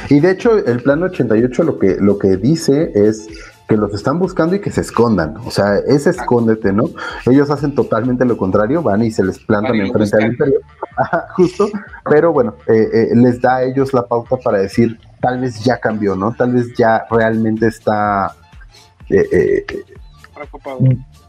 Y 0.09 0.21
de 0.21 0.31
hecho, 0.31 0.57
el 0.64 0.83
plan 0.83 1.03
88 1.03 1.62
lo 1.64 1.79
que, 1.79 1.97
lo 2.01 2.18
que 2.18 2.37
dice 2.37 2.93
es 2.95 3.29
que 3.71 3.77
los 3.77 3.95
están 3.95 4.18
buscando 4.18 4.57
y 4.57 4.61
que 4.61 4.73
se 4.73 4.81
escondan. 4.81 5.37
O 5.47 5.51
sea, 5.53 5.79
es 5.79 6.05
escóndete, 6.09 6.73
¿no? 6.73 6.91
Ellos 7.25 7.51
hacen 7.51 7.73
totalmente 7.73 8.25
lo 8.25 8.37
contrario, 8.37 8.83
van 8.83 9.01
y 9.05 9.12
se 9.12 9.23
les 9.23 9.39
plantan 9.39 9.77
enfrente 9.77 10.16
al 10.16 10.33
imperio. 10.33 10.61
justo. 11.37 11.68
Pero 12.05 12.33
bueno, 12.33 12.57
eh, 12.66 12.89
eh, 12.93 13.09
les 13.14 13.41
da 13.41 13.59
a 13.59 13.62
ellos 13.62 13.95
la 13.95 14.05
pauta 14.05 14.37
para 14.39 14.59
decir, 14.59 14.99
tal 15.21 15.41
vez 15.41 15.62
ya 15.62 15.79
cambió, 15.79 16.16
¿no? 16.16 16.33
Tal 16.33 16.53
vez 16.53 16.66
ya 16.77 17.05
realmente 17.09 17.68
está... 17.68 18.35
Eh, 19.09 19.64
preocupado. 20.35 20.81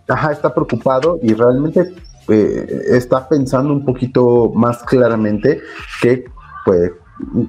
Ajá, 0.07 0.31
está 0.31 0.51
preocupado 0.51 1.19
y 1.21 1.35
realmente 1.35 1.93
está 2.27 3.29
pensando 3.29 3.71
un 3.71 3.85
poquito 3.85 4.51
más 4.55 4.81
claramente 4.81 5.61
que, 6.01 6.25
pues, 6.65 6.91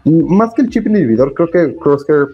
más 0.04 0.52
que 0.52 0.62
el 0.62 0.68
chip 0.68 0.86
inhibidor, 0.86 1.32
creo 1.32 1.50
que 1.50 1.76
Crosshair 1.76 2.26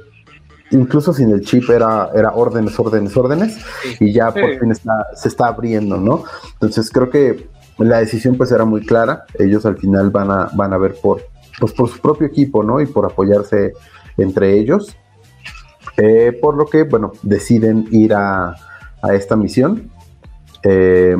incluso 0.70 1.12
sin 1.12 1.30
el 1.30 1.40
chip 1.42 1.68
era, 1.70 2.10
era 2.14 2.32
órdenes, 2.32 2.78
órdenes, 2.78 3.16
órdenes, 3.16 3.58
y 4.00 4.12
ya 4.12 4.32
por 4.32 4.58
fin 4.58 4.70
está, 4.70 5.06
se 5.14 5.28
está 5.28 5.48
abriendo, 5.48 5.96
¿no? 5.96 6.24
Entonces 6.54 6.90
creo 6.90 7.10
que 7.10 7.48
la 7.78 7.98
decisión 7.98 8.36
pues 8.36 8.50
era 8.52 8.64
muy 8.64 8.84
clara, 8.84 9.24
ellos 9.38 9.64
al 9.66 9.78
final 9.78 10.10
van 10.10 10.30
a, 10.30 10.50
van 10.54 10.72
a 10.72 10.78
ver 10.78 10.96
por, 11.00 11.22
pues, 11.58 11.72
por 11.72 11.88
su 11.88 12.00
propio 12.00 12.26
equipo, 12.26 12.62
¿no? 12.62 12.80
Y 12.80 12.86
por 12.86 13.06
apoyarse 13.06 13.72
entre 14.16 14.58
ellos, 14.58 14.96
eh, 15.96 16.36
por 16.40 16.56
lo 16.56 16.66
que, 16.66 16.84
bueno, 16.84 17.12
deciden 17.22 17.86
ir 17.90 18.14
a, 18.14 18.56
a 19.02 19.14
esta 19.14 19.36
misión. 19.36 19.90
Eh, 20.62 21.16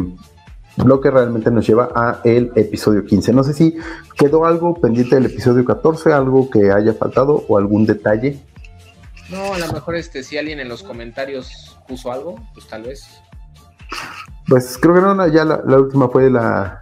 lo 0.84 1.00
que 1.00 1.10
realmente 1.10 1.50
nos 1.50 1.66
lleva 1.66 1.90
a 1.94 2.20
el 2.24 2.52
episodio 2.54 3.04
15. 3.04 3.32
No 3.32 3.42
sé 3.42 3.52
si 3.52 3.76
quedó 4.16 4.44
algo 4.44 4.74
pendiente 4.74 5.16
del 5.16 5.26
episodio 5.26 5.64
14, 5.64 6.12
algo 6.12 6.48
que 6.50 6.70
haya 6.70 6.94
faltado 6.94 7.44
o 7.48 7.58
algún 7.58 7.84
detalle 7.84 8.40
No, 9.30 9.54
a 9.54 9.58
lo 9.58 9.72
mejor 9.72 9.96
este, 9.96 10.22
si 10.22 10.38
alguien 10.38 10.60
en 10.60 10.68
los 10.68 10.82
comentarios 10.82 11.76
puso 11.86 12.12
algo, 12.12 12.40
pues 12.54 12.66
tal 12.66 12.84
vez. 12.84 13.20
Pues 14.46 14.78
creo 14.80 14.94
que 14.94 15.00
no, 15.00 15.28
ya 15.28 15.44
la, 15.44 15.78
última 15.78 16.08
fue 16.08 16.30
la 16.30 16.80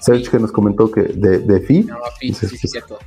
Search 0.00 0.30
que 0.30 0.38
nos 0.38 0.52
comentó 0.52 0.90
que 0.90 1.02
de, 1.02 1.38
de 1.38 1.60
Fi. 1.60 1.82
No, 1.82 1.98
Fi, 2.18 2.32
sí, 2.32 2.46
sí, 2.48 2.68
cierto. 2.68 2.98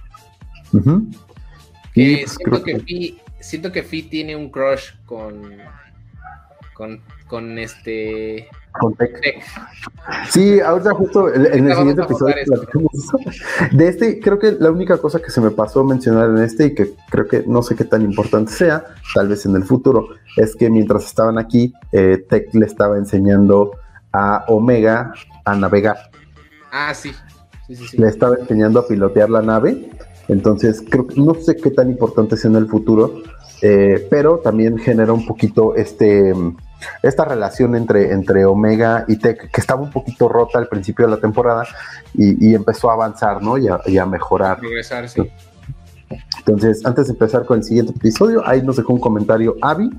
Pues 0.72 2.32
siento, 2.32 2.64
que, 2.64 2.80
Fi, 2.80 3.22
siento 3.40 3.72
que 3.72 3.84
Fi 3.84 4.04
tiene 4.04 4.36
un 4.36 4.50
crush 4.50 4.92
con, 5.06 5.58
con, 6.76 7.02
con 7.28 7.58
este 7.58 8.48
Sí, 10.30 10.60
ahorita 10.60 10.94
justo 10.94 11.34
en, 11.34 11.70
el 11.70 11.76
siguiente 11.76 12.02
episodio 12.02 12.36
de 13.72 13.88
este, 13.88 14.20
creo 14.20 14.38
que 14.38 14.52
la 14.60 14.70
única 14.70 14.98
cosa 14.98 15.20
que 15.20 15.32
se 15.32 15.40
me 15.40 15.52
pasó 15.52 15.84
mencionar 15.84 16.30
en 16.30 16.40
este 16.40 16.66
y 16.68 16.76
que 16.76 16.94
creo 17.10 17.28
que 17.28 17.44
no 17.48 17.64
sé 17.64 17.76
qué 17.76 17.86
tan 17.86 18.02
importante 18.02 18.52
sea, 18.52 18.84
tal 19.14 19.30
vez 19.30 19.46
en 19.46 19.56
el 19.56 19.64
futuro, 19.64 20.10
es 20.36 20.56
que 20.56 20.70
mientras 20.70 21.06
estaban 21.06 21.38
aquí, 21.38 21.74
eh, 21.92 22.26
Tech 22.30 22.54
le 22.54 22.66
estaba 22.66 22.98
enseñando 22.98 23.72
a 24.12 24.44
Omega 24.50 25.14
a 25.46 25.56
navegar. 25.56 25.98
Ah, 26.72 26.94
sí. 26.94 27.14
Sí, 27.68 27.76
sí, 27.76 27.98
Le 27.98 28.08
estaba 28.10 28.36
enseñando 28.36 28.80
a 28.80 28.88
pilotear 28.88 29.30
la 29.30 29.42
nave. 29.42 29.90
Entonces, 30.28 30.84
creo 30.88 31.08
que 31.08 31.20
no 31.20 31.34
sé 31.36 31.56
qué 31.56 31.72
tan 31.72 31.90
importante 31.90 32.38
sea 32.38 32.52
en 32.52 32.58
el 32.58 32.68
futuro, 32.68 33.24
eh, 33.62 34.06
pero 34.10 34.40
también 34.40 34.78
genera 34.78 35.14
un 35.14 35.26
poquito 35.26 35.76
este 35.76 36.34
esta 37.02 37.26
relación 37.26 37.76
entre, 37.76 38.12
entre 38.12 38.46
Omega 38.46 39.06
y 39.08 39.18
Tech, 39.18 39.50
que 39.52 39.62
estaba 39.62 39.82
un 39.82 39.92
poquito 39.92 40.28
rota 40.28 40.60
al 40.60 40.68
principio 40.68 41.06
de 41.06 41.12
la 41.12 41.18
temporada 41.18 41.66
y, 42.14 42.54
empezó 42.56 42.90
a 42.90 42.94
avanzar, 42.94 43.42
¿no? 43.42 43.58
Y 43.58 43.68
a, 43.98 44.06
mejorar. 44.06 44.60
Progresar, 44.60 45.10
sí. 45.10 45.22
Entonces, 46.40 46.86
antes 46.86 47.08
de 47.08 47.14
empezar 47.14 47.46
con 47.46 47.58
el 47.58 47.64
siguiente 47.64 47.94
episodio, 47.96 48.48
ahí 48.48 48.62
nos 48.62 48.78
dejó 48.78 48.94
un 48.94 49.00
comentario 49.00 49.56
Avi. 49.62 49.90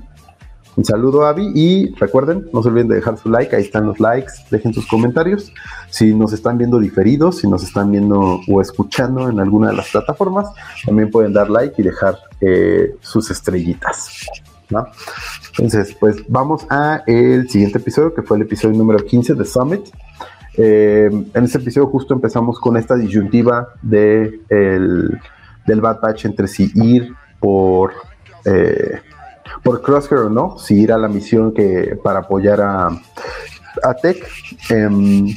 Un 0.75 0.85
saludo, 0.85 1.25
Avi. 1.25 1.51
Y 1.55 1.93
recuerden, 1.95 2.47
no 2.53 2.61
se 2.61 2.69
olviden 2.69 2.87
de 2.87 2.95
dejar 2.95 3.17
su 3.17 3.29
like. 3.29 3.55
Ahí 3.55 3.63
están 3.63 3.85
los 3.85 3.99
likes. 3.99 4.33
Dejen 4.51 4.73
sus 4.73 4.87
comentarios. 4.87 5.51
Si 5.89 6.13
nos 6.13 6.33
están 6.33 6.57
viendo 6.57 6.79
diferidos, 6.79 7.39
si 7.39 7.47
nos 7.47 7.63
están 7.63 7.91
viendo 7.91 8.39
o 8.47 8.61
escuchando 8.61 9.29
en 9.29 9.39
alguna 9.39 9.69
de 9.69 9.75
las 9.75 9.89
plataformas, 9.89 10.47
también 10.85 11.09
pueden 11.09 11.33
dar 11.33 11.49
like 11.49 11.81
y 11.81 11.83
dejar 11.83 12.17
eh, 12.41 12.95
sus 13.01 13.29
estrellitas. 13.31 14.27
¿no? 14.69 14.85
Entonces, 15.57 15.95
pues 15.99 16.17
vamos 16.27 16.67
a 16.69 17.01
el 17.07 17.49
siguiente 17.49 17.79
episodio, 17.79 18.13
que 18.13 18.21
fue 18.21 18.37
el 18.37 18.43
episodio 18.43 18.77
número 18.77 19.03
15 19.03 19.33
de 19.33 19.43
Summit. 19.43 19.81
Eh, 20.55 21.09
en 21.33 21.43
este 21.43 21.57
episodio 21.57 21.87
justo 21.87 22.13
empezamos 22.13 22.59
con 22.59 22.77
esta 22.77 22.95
disyuntiva 22.95 23.69
de 23.81 24.39
el, 24.49 25.19
del 25.65 25.81
Bad 25.81 25.99
Batch 25.99 26.25
entre 26.25 26.47
si 26.47 26.71
ir 26.75 27.11
por, 27.39 27.93
eh, 28.45 28.99
por 29.63 29.81
Crosshair 29.81 30.21
o 30.21 30.29
no, 30.29 30.59
si 30.59 30.79
ir 30.79 30.91
a 30.91 30.97
la 30.97 31.07
misión 31.07 31.51
que 31.53 31.97
para 32.03 32.19
apoyar 32.19 32.61
a, 32.61 32.89
a 33.81 33.93
Tech. 33.99 34.27
Em, 34.69 35.27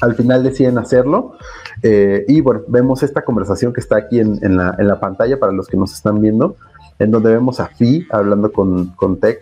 al 0.00 0.14
final 0.14 0.42
deciden 0.42 0.78
hacerlo. 0.78 1.36
Eh, 1.82 2.24
y 2.28 2.40
bueno, 2.40 2.62
vemos 2.68 3.02
esta 3.02 3.22
conversación 3.22 3.74
que 3.74 3.80
está 3.80 3.96
aquí 3.96 4.20
en, 4.20 4.38
en, 4.42 4.56
la, 4.56 4.74
en 4.78 4.88
la 4.88 4.98
pantalla 5.00 5.38
para 5.38 5.52
los 5.52 5.68
que 5.68 5.76
nos 5.76 5.92
están 5.92 6.22
viendo 6.22 6.56
en 6.98 7.10
donde 7.10 7.32
vemos 7.32 7.60
a 7.60 7.66
Fi 7.66 8.06
hablando 8.10 8.52
con, 8.52 8.88
con 8.90 9.18
Tech. 9.18 9.40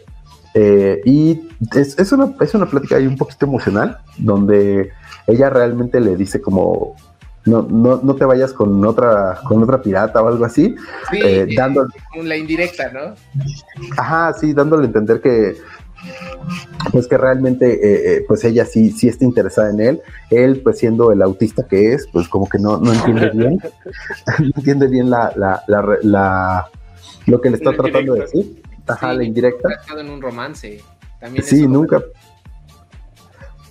Eh, 0.55 1.00
y 1.05 1.48
es, 1.74 1.98
es, 1.98 2.12
una, 2.12 2.34
es 2.40 2.55
una 2.55 2.66
plática 2.66 2.96
ahí 2.96 3.07
un 3.07 3.16
poquito 3.16 3.46
emocional, 3.46 3.98
donde 4.18 4.90
ella 5.26 5.50
realmente 5.50 6.00
le 6.00 6.16
dice 6.16 6.40
como, 6.40 6.94
no, 7.44 7.62
no, 7.62 8.00
no 8.03 8.14
te 8.14 8.24
vayas 8.24 8.53
con 8.53 8.84
otra, 8.84 9.40
con 9.46 9.62
otra 9.62 9.80
pirata 9.80 10.22
o 10.22 10.28
algo 10.28 10.44
así. 10.44 10.74
Sí, 11.11 11.20
eh, 11.22 11.46
dándole, 11.57 11.88
la 12.22 12.36
indirecta, 12.36 12.90
¿no? 12.92 13.14
Ajá, 13.96 14.32
sí, 14.34 14.53
dándole 14.53 14.84
a 14.84 14.86
entender 14.86 15.20
que 15.20 15.57
pues 16.90 17.07
que 17.07 17.16
realmente 17.16 18.16
eh, 18.16 18.24
pues 18.26 18.42
ella 18.42 18.64
sí, 18.64 18.90
sí 18.90 19.07
está 19.09 19.24
interesada 19.24 19.70
en 19.70 19.80
él. 19.80 20.03
Él, 20.30 20.61
pues 20.62 20.78
siendo 20.78 21.12
el 21.12 21.22
autista 21.22 21.66
que 21.66 21.94
es, 21.94 22.09
pues 22.12 22.28
como 22.28 22.48
que 22.48 22.59
no, 22.59 22.78
no 22.78 22.92
entiende 22.92 23.30
bien, 23.30 23.61
no 24.38 24.53
entiende 24.57 24.88
bien 24.88 25.09
la, 25.09 25.32
la, 25.36 25.62
la 26.03 26.68
lo 27.26 27.40
que 27.40 27.50
le 27.50 27.56
está 27.56 27.72
tratando 27.72 28.14
de 28.14 28.20
decir. 28.20 28.62
Ajá, 28.86 29.12
la 29.14 29.24
indirecta. 29.24 29.68
en 29.96 30.10
un 30.10 30.20
romance. 30.20 30.80
También 31.20 31.44
sí, 31.44 31.66
nunca. 31.66 32.02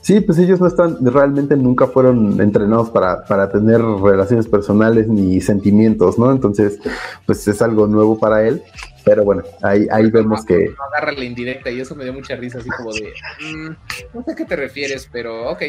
Sí, 0.02 0.20
pues 0.20 0.40
ellos 0.40 0.60
no 0.60 0.66
están, 0.66 0.98
realmente 1.06 1.56
nunca 1.56 1.86
fueron 1.86 2.42
entrenados 2.42 2.90
para, 2.90 3.24
para 3.26 3.52
tener 3.52 3.80
relaciones 3.82 4.48
personales 4.48 5.08
ni 5.08 5.40
sentimientos, 5.42 6.18
¿no? 6.18 6.32
Entonces, 6.32 6.80
pues 7.28 7.48
es 7.48 7.62
algo 7.62 7.86
nuevo 7.86 8.18
para 8.18 8.48
él. 8.48 8.64
Pero 9.06 9.24
bueno, 9.24 9.44
ahí, 9.62 9.88
ahí 9.92 10.10
vemos 10.10 10.44
que. 10.44 10.74
agarra 10.92 11.12
la 11.12 11.24
indirecta 11.24 11.70
y 11.70 11.80
eso 11.80 11.96
me 11.96 12.04
dio 12.04 12.14
mucha 12.14 12.36
risa, 12.36 12.60
así 12.60 12.70
como 12.70 12.92
de. 12.94 13.14
Mm, 13.42 13.76
no 14.14 14.24
sé 14.24 14.32
a 14.32 14.36
qué 14.36 14.46
te 14.46 14.56
refieres, 14.56 15.08
pero 15.12 15.50
ok. 15.52 15.64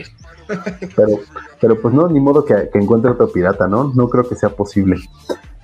pero, 0.96 1.20
pero 1.60 1.80
pues 1.80 1.94
no, 1.94 2.08
ni 2.08 2.20
modo 2.20 2.44
que, 2.44 2.70
que 2.72 2.78
encuentre 2.78 3.10
otro 3.10 3.30
pirata, 3.30 3.68
¿no? 3.68 3.92
No 3.94 4.08
creo 4.08 4.28
que 4.28 4.34
sea 4.34 4.50
posible. 4.50 4.96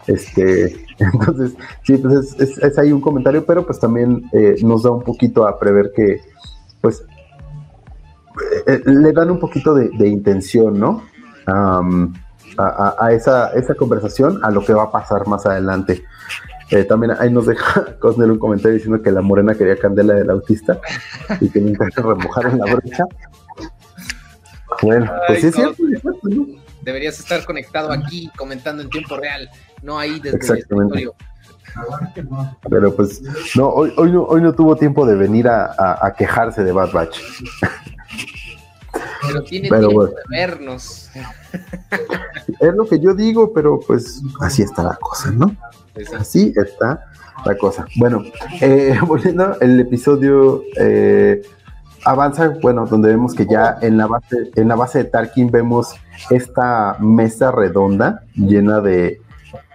Este, 0.08 0.74
entonces, 0.98 1.54
sí, 1.84 1.98
pues 1.98 2.34
es, 2.40 2.78
ahí 2.78 2.90
un 2.90 3.00
comentario, 3.00 3.44
pero 3.44 3.64
pues 3.64 3.78
también 3.78 4.28
eh, 4.32 4.56
nos 4.62 4.82
da 4.82 4.90
un 4.90 5.02
poquito 5.02 5.46
a 5.46 5.58
prever 5.58 5.92
que, 5.94 6.20
pues, 6.80 7.04
eh, 8.66 8.72
eh, 8.74 8.82
le 8.86 9.12
dan 9.12 9.30
un 9.30 9.38
poquito 9.38 9.74
de, 9.74 10.08
intención, 10.08 10.80
¿no? 10.80 11.04
a, 11.46 13.12
esa, 13.12 13.52
esa, 13.52 13.74
conversación, 13.74 14.40
a 14.42 14.50
lo 14.50 14.64
que 14.64 14.72
va 14.72 14.84
a 14.84 14.90
pasar 14.90 15.26
más 15.26 15.46
adelante. 15.46 16.02
también 16.88 17.12
ahí 17.18 17.30
nos 17.30 17.46
deja 17.46 17.96
Cosner 18.00 18.30
un 18.30 18.38
comentario 18.38 18.74
diciendo 18.74 19.02
que 19.02 19.10
la 19.12 19.22
morena 19.22 19.54
quería 19.54 19.78
candela 19.78 20.14
del 20.14 20.30
autista 20.30 20.80
y 21.40 21.48
que 21.50 21.60
nunca 21.60 21.86
remojaron 21.94 22.58
la 22.58 22.74
brecha. 22.74 23.04
Bueno, 24.82 25.10
pues 25.26 25.40
sí 25.40 25.46
es 25.48 25.54
cierto. 25.54 25.82
Deberías 26.82 27.18
estar 27.18 27.44
conectado 27.44 27.92
aquí 27.92 28.30
comentando 28.36 28.82
en 28.82 28.88
tiempo 28.88 29.16
real 29.16 29.50
no 29.82 29.98
ahí 29.98 30.20
desde 30.20 30.36
Exactamente. 30.36 31.02
el 31.02 31.10
Pero 32.68 32.94
pues, 32.94 33.22
no 33.54 33.68
hoy, 33.68 33.92
hoy 33.96 34.12
no, 34.12 34.22
hoy 34.24 34.40
no 34.40 34.54
tuvo 34.54 34.76
tiempo 34.76 35.06
de 35.06 35.14
venir 35.14 35.48
a, 35.48 36.14
quejarse 36.16 36.64
de 36.64 36.72
Bad 36.72 36.92
Batch. 36.92 37.18
Pero 39.26 39.42
tiene 39.44 39.68
tiempo 39.68 40.06
de 40.06 40.14
vernos. 40.30 41.10
Es 42.60 42.74
lo 42.74 42.86
que 42.86 42.98
yo 42.98 43.14
digo, 43.14 43.52
pero 43.52 43.80
pues 43.80 44.22
así 44.40 44.62
está 44.62 44.82
la 44.82 44.96
cosa, 44.96 45.30
¿no? 45.30 45.54
Pues 45.94 46.12
así 46.14 46.52
está 46.56 47.04
la 47.44 47.56
cosa. 47.56 47.86
Bueno, 47.96 48.24
eh, 48.60 48.98
volviendo, 49.06 49.58
el 49.60 49.78
episodio 49.80 50.62
eh, 50.76 51.42
avanza, 52.04 52.54
bueno, 52.62 52.86
donde 52.86 53.08
vemos 53.08 53.34
que 53.34 53.46
ya 53.46 53.78
en 53.80 53.96
la 53.96 54.06
base, 54.06 54.50
en 54.54 54.68
la 54.68 54.76
base 54.76 54.98
de 54.98 55.04
Tarkin 55.04 55.50
vemos 55.50 55.94
esta 56.30 56.96
mesa 57.00 57.50
redonda 57.50 58.22
llena 58.34 58.80
de 58.80 59.20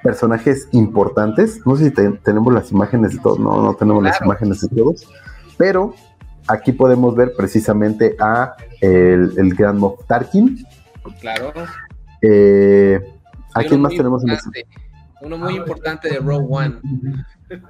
personajes 0.01 0.67
importantes. 0.71 1.65
No 1.65 1.75
sé 1.75 1.89
si 1.89 1.91
tenemos 1.91 2.53
las 2.53 2.71
imágenes 2.71 3.13
de 3.13 3.19
todos, 3.19 3.39
no, 3.39 3.61
no 3.61 3.73
tenemos 3.75 4.03
las 4.03 4.21
imágenes 4.21 4.61
de 4.61 4.75
todos, 4.75 5.07
pero 5.57 5.93
aquí 6.47 6.71
podemos 6.71 7.15
ver 7.15 7.33
precisamente 7.35 8.15
a 8.19 8.55
el, 8.81 9.33
el 9.37 9.55
Gran 9.55 9.77
Moff 9.77 10.05
Tarkin. 10.07 10.65
Claro. 11.19 11.53
Eh, 12.21 12.99
¿A 13.53 13.63
quién 13.63 13.81
más 13.81 13.93
tenemos 13.95 14.23
en 14.23 14.37
Uno 15.21 15.37
muy 15.37 15.55
importante 15.55 16.09
de 16.09 16.19
Rogue 16.19 16.47
One. 16.49 16.79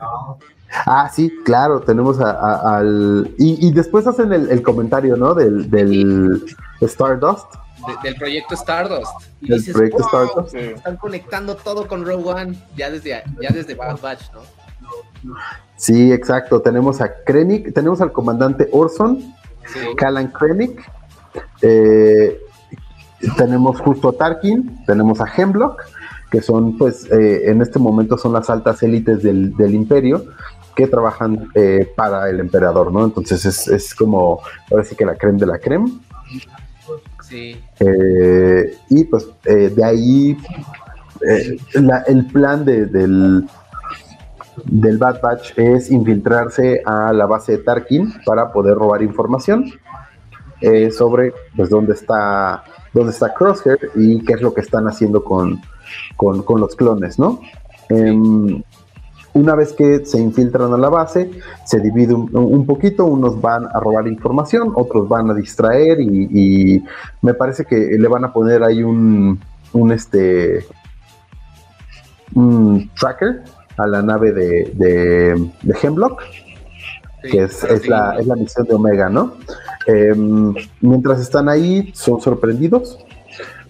Ah, 0.87 1.07
sí, 1.13 1.31
claro, 1.45 1.81
tenemos 1.81 2.19
al... 2.19 3.31
Y, 3.37 3.71
después 3.73 4.07
hacen 4.07 4.33
el, 4.33 4.61
comentario, 4.63 5.15
¿no? 5.15 5.35
Del, 5.35 5.69
del 5.69 6.43
Stardust 6.81 7.45
del 8.03 8.15
proyecto 8.15 8.55
Stardust. 8.55 9.11
Y 9.41 9.53
dices, 9.53 9.75
Stardust. 9.75 10.55
Están 10.55 10.97
conectando 10.97 11.55
todo 11.55 11.87
con 11.87 12.05
Rogue 12.05 12.29
One 12.29 12.57
ya 12.75 12.89
desde, 12.89 13.23
ya 13.41 13.49
desde 13.51 13.75
Bad 13.75 13.99
Batch, 14.01 14.31
¿no? 14.33 14.41
Sí, 15.75 16.11
exacto. 16.11 16.61
Tenemos 16.61 17.01
a 17.01 17.23
Krennic, 17.23 17.73
tenemos 17.73 18.01
al 18.01 18.11
comandante 18.11 18.69
Orson, 18.71 19.19
sí. 19.65 19.79
Callan 19.97 20.27
Krennic, 20.27 20.81
eh, 21.61 22.39
tenemos 23.37 23.79
justo 23.79 24.09
a 24.09 24.13
Tarkin, 24.13 24.83
tenemos 24.85 25.21
a 25.21 25.25
Hemlock, 25.25 25.81
que 26.29 26.41
son, 26.41 26.77
pues, 26.77 27.09
eh, 27.11 27.49
en 27.49 27.61
este 27.61 27.79
momento 27.79 28.17
son 28.17 28.33
las 28.33 28.49
altas 28.49 28.81
élites 28.83 29.23
del, 29.23 29.73
imperio 29.73 30.25
que 30.75 30.87
trabajan 30.87 31.49
eh, 31.53 31.91
para 31.95 32.29
el 32.29 32.39
emperador, 32.39 32.91
¿no? 32.91 33.05
Entonces 33.05 33.45
es, 33.45 33.67
es, 33.67 33.93
como, 33.93 34.41
ahora 34.71 34.83
sí 34.83 34.95
que 34.95 35.05
la 35.05 35.15
creme 35.15 35.39
de 35.39 35.45
la 35.45 35.59
creme. 35.59 35.91
Eh, 37.33 38.77
y 38.89 39.03
pues 39.05 39.27
eh, 39.45 39.69
de 39.75 39.83
ahí 39.83 40.37
eh, 41.27 41.57
el 42.07 42.25
plan 42.27 42.63
de, 42.63 42.85
del, 42.85 43.45
del 44.65 44.97
Bad 44.97 45.21
Batch 45.21 45.57
es 45.57 45.91
infiltrarse 45.91 46.81
a 46.85 47.11
la 47.13 47.25
base 47.25 47.53
de 47.53 47.57
Tarkin 47.59 48.13
para 48.25 48.51
poder 48.51 48.75
robar 48.75 49.01
información 49.01 49.71
sobre 50.91 51.33
pues 51.57 51.69
dónde 51.69 51.91
está 51.91 52.63
dónde 52.93 53.11
está 53.11 53.33
Crosshair 53.33 53.91
y 53.95 54.23
qué 54.23 54.33
es 54.33 54.41
lo 54.41 54.53
que 54.53 54.61
están 54.61 54.87
haciendo 54.87 55.21
con, 55.23 55.61
con, 56.15 56.61
los 56.61 56.75
clones, 56.75 57.19
¿no? 57.19 57.41
Em, 57.89 58.63
Una 59.33 59.55
vez 59.55 59.73
que 59.73 60.05
se 60.05 60.19
infiltran 60.19 60.73
a 60.73 60.77
la 60.77 60.89
base, 60.89 61.31
se 61.65 61.79
divide 61.79 62.13
un, 62.13 62.29
un 62.35 62.65
poquito, 62.65 63.05
unos 63.05 63.41
van 63.41 63.65
a 63.65 63.79
robar 63.79 64.07
información, 64.07 64.71
otros 64.75 65.09
van 65.09 65.31
a 65.31 65.33
distraer 65.33 65.99
y, 66.01 66.27
y 66.31 66.83
me 67.21 67.33
parece 67.33 67.65
que 67.65 67.75
le 67.75 68.07
van 68.07 68.25
a 68.25 68.31
poner 68.31 68.63
ahí 68.63 68.83
un, 68.83 69.39
un 69.73 69.91
este 69.91 70.65
un 72.35 72.89
tracker 72.99 73.43
a 73.77 73.87
la 73.87 74.01
nave 74.01 74.31
de, 74.31 74.71
de, 74.75 75.51
de 75.61 75.77
Hemlock, 75.81 76.21
Sí, 77.23 77.29
que 77.29 77.43
es, 77.43 77.63
es 77.63 77.87
la, 77.87 78.17
es 78.19 78.27
la 78.27 78.35
misión 78.35 78.65
de 78.67 78.75
Omega, 78.75 79.09
¿no? 79.09 79.35
Em, 79.87 80.53
mientras 80.81 81.21
están 81.21 81.47
ahí, 81.47 81.91
son 81.93 82.19
sorprendidos. 82.19 82.99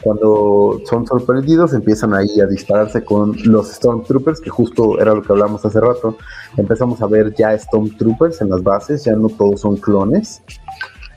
Cuando 0.03 0.81
son 0.85 1.07
sorprendidos, 1.07 1.73
empiezan 1.73 2.13
ahí 2.13 2.39
a 2.41 2.45
dispararse 2.45 3.03
con 3.05 3.35
los 3.45 3.71
Stormtroopers, 3.71 4.41
que 4.41 4.49
justo 4.49 4.99
era 4.99 5.13
lo 5.13 5.21
que 5.21 5.31
hablamos 5.31 5.63
hace 5.65 5.79
rato. 5.79 6.17
Empezamos 6.57 7.01
a 7.01 7.07
ver 7.07 7.33
ya 7.35 7.57
Stormtroopers 7.57 8.41
en 8.41 8.49
las 8.49 8.61
bases, 8.63 9.05
ya 9.05 9.13
no 9.15 9.29
todos 9.29 9.61
son 9.61 9.77
clones. 9.77 10.41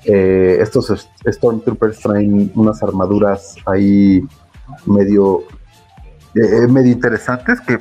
Eh, 0.04 0.58
estos 0.60 0.90
est- 0.90 1.08
Stormtroopers 1.26 1.98
traen 1.98 2.52
unas 2.54 2.80
armaduras 2.82 3.56
ahí 3.66 4.22
medio, 4.84 5.40
eh, 6.36 6.68
medio 6.68 6.92
interesantes 6.92 7.60
que, 7.60 7.78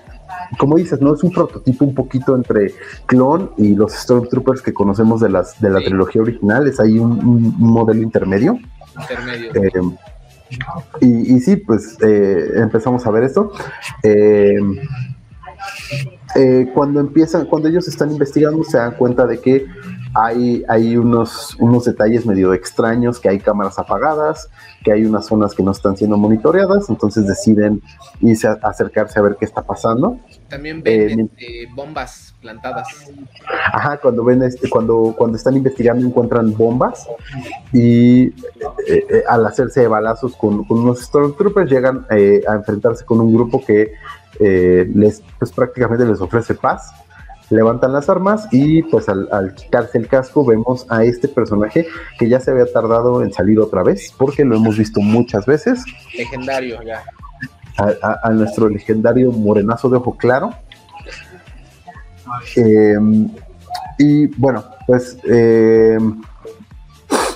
como 0.58 0.76
dices, 0.78 1.00
no 1.02 1.14
es 1.14 1.24
un 1.24 1.32
prototipo 1.32 1.86
un 1.86 1.94
poquito 1.94 2.36
entre 2.36 2.74
clon 3.06 3.52
y 3.58 3.76
los 3.76 3.94
Stormtroopers 3.94 4.64
que 4.64 4.74
conocemos 4.74 5.22
de 5.22 5.30
las 5.30 5.62
de 5.62 5.70
la 5.70 5.80
Sí. 5.80 5.86
trilogía 5.86 6.24
original. 6.24 6.68
Es 6.68 6.80
ahí 6.80 6.98
un 6.98 7.54
modelo 7.60 8.02
intermedio. 8.02 8.58
intermedio. 9.00 9.52
Eh, 9.54 9.72
y, 11.02 11.36
y 11.36 11.40
sí, 11.40 11.56
pues 11.58 11.98
eh, 12.02 12.52
empezamos 12.56 13.06
a 13.06 13.12
ver 13.12 13.24
esto. 13.24 13.52
Eh, 14.04 14.56
eh, 16.36 16.70
cuando 16.74 17.00
empiezan, 17.00 17.46
cuando 17.46 17.70
ellos 17.70 17.88
están 17.88 18.12
investigando, 18.12 18.64
se 18.64 18.78
dan 18.78 18.96
cuenta 18.96 19.26
de 19.26 19.40
que 19.40 19.66
hay, 20.14 20.64
hay 20.68 20.98
unos, 20.98 21.56
unos 21.60 21.86
detalles 21.86 22.26
medio 22.26 22.54
extraños, 22.54 23.20
que 23.20 23.30
hay 23.30 23.40
cámaras 23.40 23.80
apagadas, 23.80 24.50
que 24.86 24.92
hay 24.92 25.04
unas 25.04 25.26
zonas 25.26 25.56
que 25.56 25.64
no 25.64 25.72
están 25.72 25.98
siendo 25.98 26.16
monitoreadas, 26.16 26.90
entonces 26.90 27.26
deciden 27.26 27.82
irse 28.22 28.48
a 28.48 28.54
acercarse 28.62 29.18
a 29.20 29.24
ver 29.24 29.36
qué 29.38 29.46
está 29.46 29.64
pasando. 29.64 30.20
También 30.48 30.84
ven 30.84 31.20
eh, 31.20 31.24
este, 31.24 31.68
bombas 31.76 32.36
plantadas. 32.40 32.88
Ajá, 33.74 33.98
cuando 33.98 34.24
ven 34.24 34.44
este, 34.44 34.70
cuando, 34.70 35.16
cuando 35.18 35.38
están 35.38 35.58
investigando 35.58 36.06
encuentran 36.06 36.56
bombas 36.56 37.08
y 37.74 38.26
eh, 38.28 38.34
eh, 38.88 39.24
al 39.28 39.44
hacerse 39.48 39.88
balazos 39.88 40.36
con, 40.36 40.64
con 40.66 40.80
unos 40.80 41.02
Stormtroopers 41.02 41.70
llegan 41.70 42.06
eh, 42.12 42.44
a 42.48 42.54
enfrentarse 42.54 43.04
con 43.04 43.20
un 43.20 43.34
grupo 43.34 43.66
que 43.66 43.92
eh, 44.40 44.88
les 44.94 45.24
pues 45.40 45.52
prácticamente 45.52 46.06
les 46.06 46.22
ofrece 46.22 46.54
paz. 46.54 46.92
Levantan 47.52 47.94
las 47.94 48.10
armas 48.10 48.48
y 48.52 48.82
pues 48.84 49.08
al, 49.08 49.30
al 49.32 49.54
quitarse 49.54 49.98
el 50.00 50.08
casco 50.08 50.44
vemos 50.44 50.88
a 50.90 51.04
este 51.04 51.28
personaje 51.28 51.86
que 52.18 52.28
ya 52.28 52.40
se 52.40 52.50
había 52.52 52.66
tardado 52.72 53.22
en 53.22 53.32
salir 53.32 53.60
otra 53.60 53.84
vez 53.84 54.12
porque 54.18 54.44
lo 54.44 54.56
hemos 54.56 54.78
visto 54.78 55.00
muchas 55.00 55.46
veces 55.46 55.84
Legendario, 56.18 56.82
ya. 56.82 57.04
a, 57.78 57.84
a- 58.02 58.20
a 58.24 58.30
nuestro 58.32 58.68
legendario 58.68 59.32
morenazo 59.32 59.90
de 59.90 59.98
ojo 59.98 60.18
claro. 60.18 60.52
Eh, 62.56 62.98
y 64.00 64.28
bueno, 64.40 64.64
pues 64.88 65.18
eh, 65.30 65.98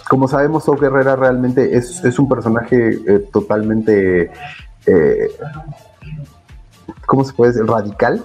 como 0.09 0.27
sabemos, 0.27 0.63
So 0.63 0.73
Guerrera 0.75 1.15
realmente 1.15 1.77
es, 1.77 2.03
es 2.03 2.17
un 2.17 2.27
personaje 2.27 2.97
eh, 3.07 3.19
totalmente, 3.31 4.31
eh, 4.87 5.29
¿cómo 7.05 7.23
se 7.23 7.33
puede 7.33 7.51
decir? 7.53 7.67
Radical, 7.67 8.23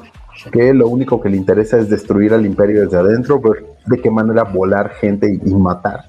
que 0.52 0.74
lo 0.74 0.88
único 0.88 1.20
que 1.20 1.28
le 1.28 1.36
interesa 1.36 1.78
es 1.78 1.88
destruir 1.88 2.34
al 2.34 2.44
imperio 2.44 2.82
desde 2.82 2.98
adentro, 2.98 3.40
ver 3.40 3.64
de 3.86 4.00
qué 4.00 4.10
manera 4.10 4.44
volar 4.44 4.90
gente 4.90 5.40
y, 5.44 5.54
matar. 5.54 6.04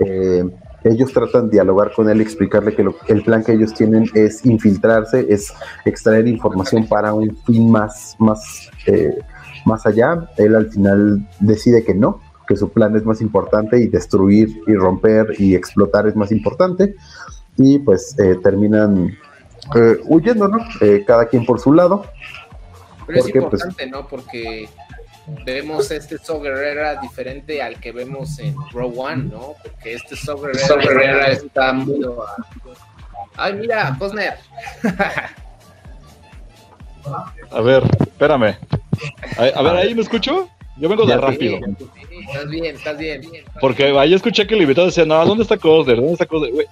Eh, 0.00 0.44
ellos 0.84 1.12
tratan 1.12 1.46
de 1.46 1.52
dialogar 1.52 1.92
con 1.94 2.08
él, 2.08 2.20
explicarle 2.20 2.74
que 2.74 2.86
el 3.08 3.22
plan 3.24 3.42
que 3.42 3.52
ellos 3.52 3.74
tienen 3.74 4.08
es 4.14 4.44
infiltrarse, 4.46 5.26
es 5.28 5.52
extraer 5.84 6.26
información 6.28 6.86
para 6.86 7.12
un 7.12 7.36
fin 7.44 7.70
más, 7.70 8.16
más, 8.18 8.70
eh, 8.86 9.18
más 9.64 9.86
allá. 9.86 10.28
Él 10.36 10.54
al 10.54 10.70
final 10.70 11.28
decide 11.40 11.84
que 11.84 11.94
no, 11.94 12.20
que 12.46 12.56
su 12.56 12.70
plan 12.70 12.96
es 12.96 13.04
más 13.04 13.20
importante 13.20 13.78
y 13.78 13.88
destruir 13.88 14.48
y 14.66 14.74
romper 14.74 15.34
y 15.38 15.54
explotar 15.54 16.06
es 16.06 16.16
más 16.16 16.30
importante. 16.32 16.94
Y 17.56 17.80
pues 17.80 18.16
eh, 18.18 18.36
terminan 18.42 19.16
huyendo, 20.06 20.48
¿no? 20.48 20.58
Cada 21.06 21.26
quien 21.26 21.44
por 21.44 21.60
su 21.60 21.74
lado. 21.74 22.04
Pero 23.08 23.18
es 23.18 23.24
pues- 23.24 23.34
importante, 23.34 23.86
¿no? 23.88 24.06
Porque 24.06 24.68
vemos 25.44 25.90
este 25.90 26.16
So 26.18 26.40
Guerrera 26.40 27.00
diferente 27.00 27.60
al 27.60 27.80
que 27.80 27.90
vemos 27.92 28.38
en 28.38 28.54
Row 28.72 28.92
One, 28.98 29.24
¿no? 29.24 29.54
Porque 29.62 29.94
este 29.94 30.14
So 30.14 30.38
Guerrera, 30.38 30.66
So 30.66 30.76
Guerrera 30.76 31.26
está 31.32 31.72
muy... 31.72 32.00
a- 32.04 32.44
Ay, 33.36 33.52
mira, 33.54 33.96
Cosner. 33.98 34.34
A 37.50 37.60
ver, 37.60 37.82
espérame. 38.00 38.56
A, 39.38 39.42
a 39.58 39.62
ver, 39.62 39.76
ahí 39.76 39.94
me 39.94 40.02
escucho. 40.02 40.48
Yo 40.76 40.88
vengo 40.88 41.04
de 41.04 41.08
Ya, 41.14 41.16
rápido. 41.18 41.58
Sí, 41.58 41.86
estás 42.26 42.48
bien, 42.48 42.76
estás 42.76 42.98
bien. 42.98 43.22
Porque 43.60 43.98
ahí 43.98 44.14
escuché 44.14 44.46
que 44.46 44.54
el 44.54 44.62
invitado 44.62 44.86
decía, 44.86 45.04
no, 45.04 45.24
¿dónde 45.26 45.42
está 45.42 45.56
Cosder? 45.56 45.96
¿Dónde 45.96 46.12
está 46.12 46.26
Cosder? 46.26 46.52
Güey. 46.52 46.66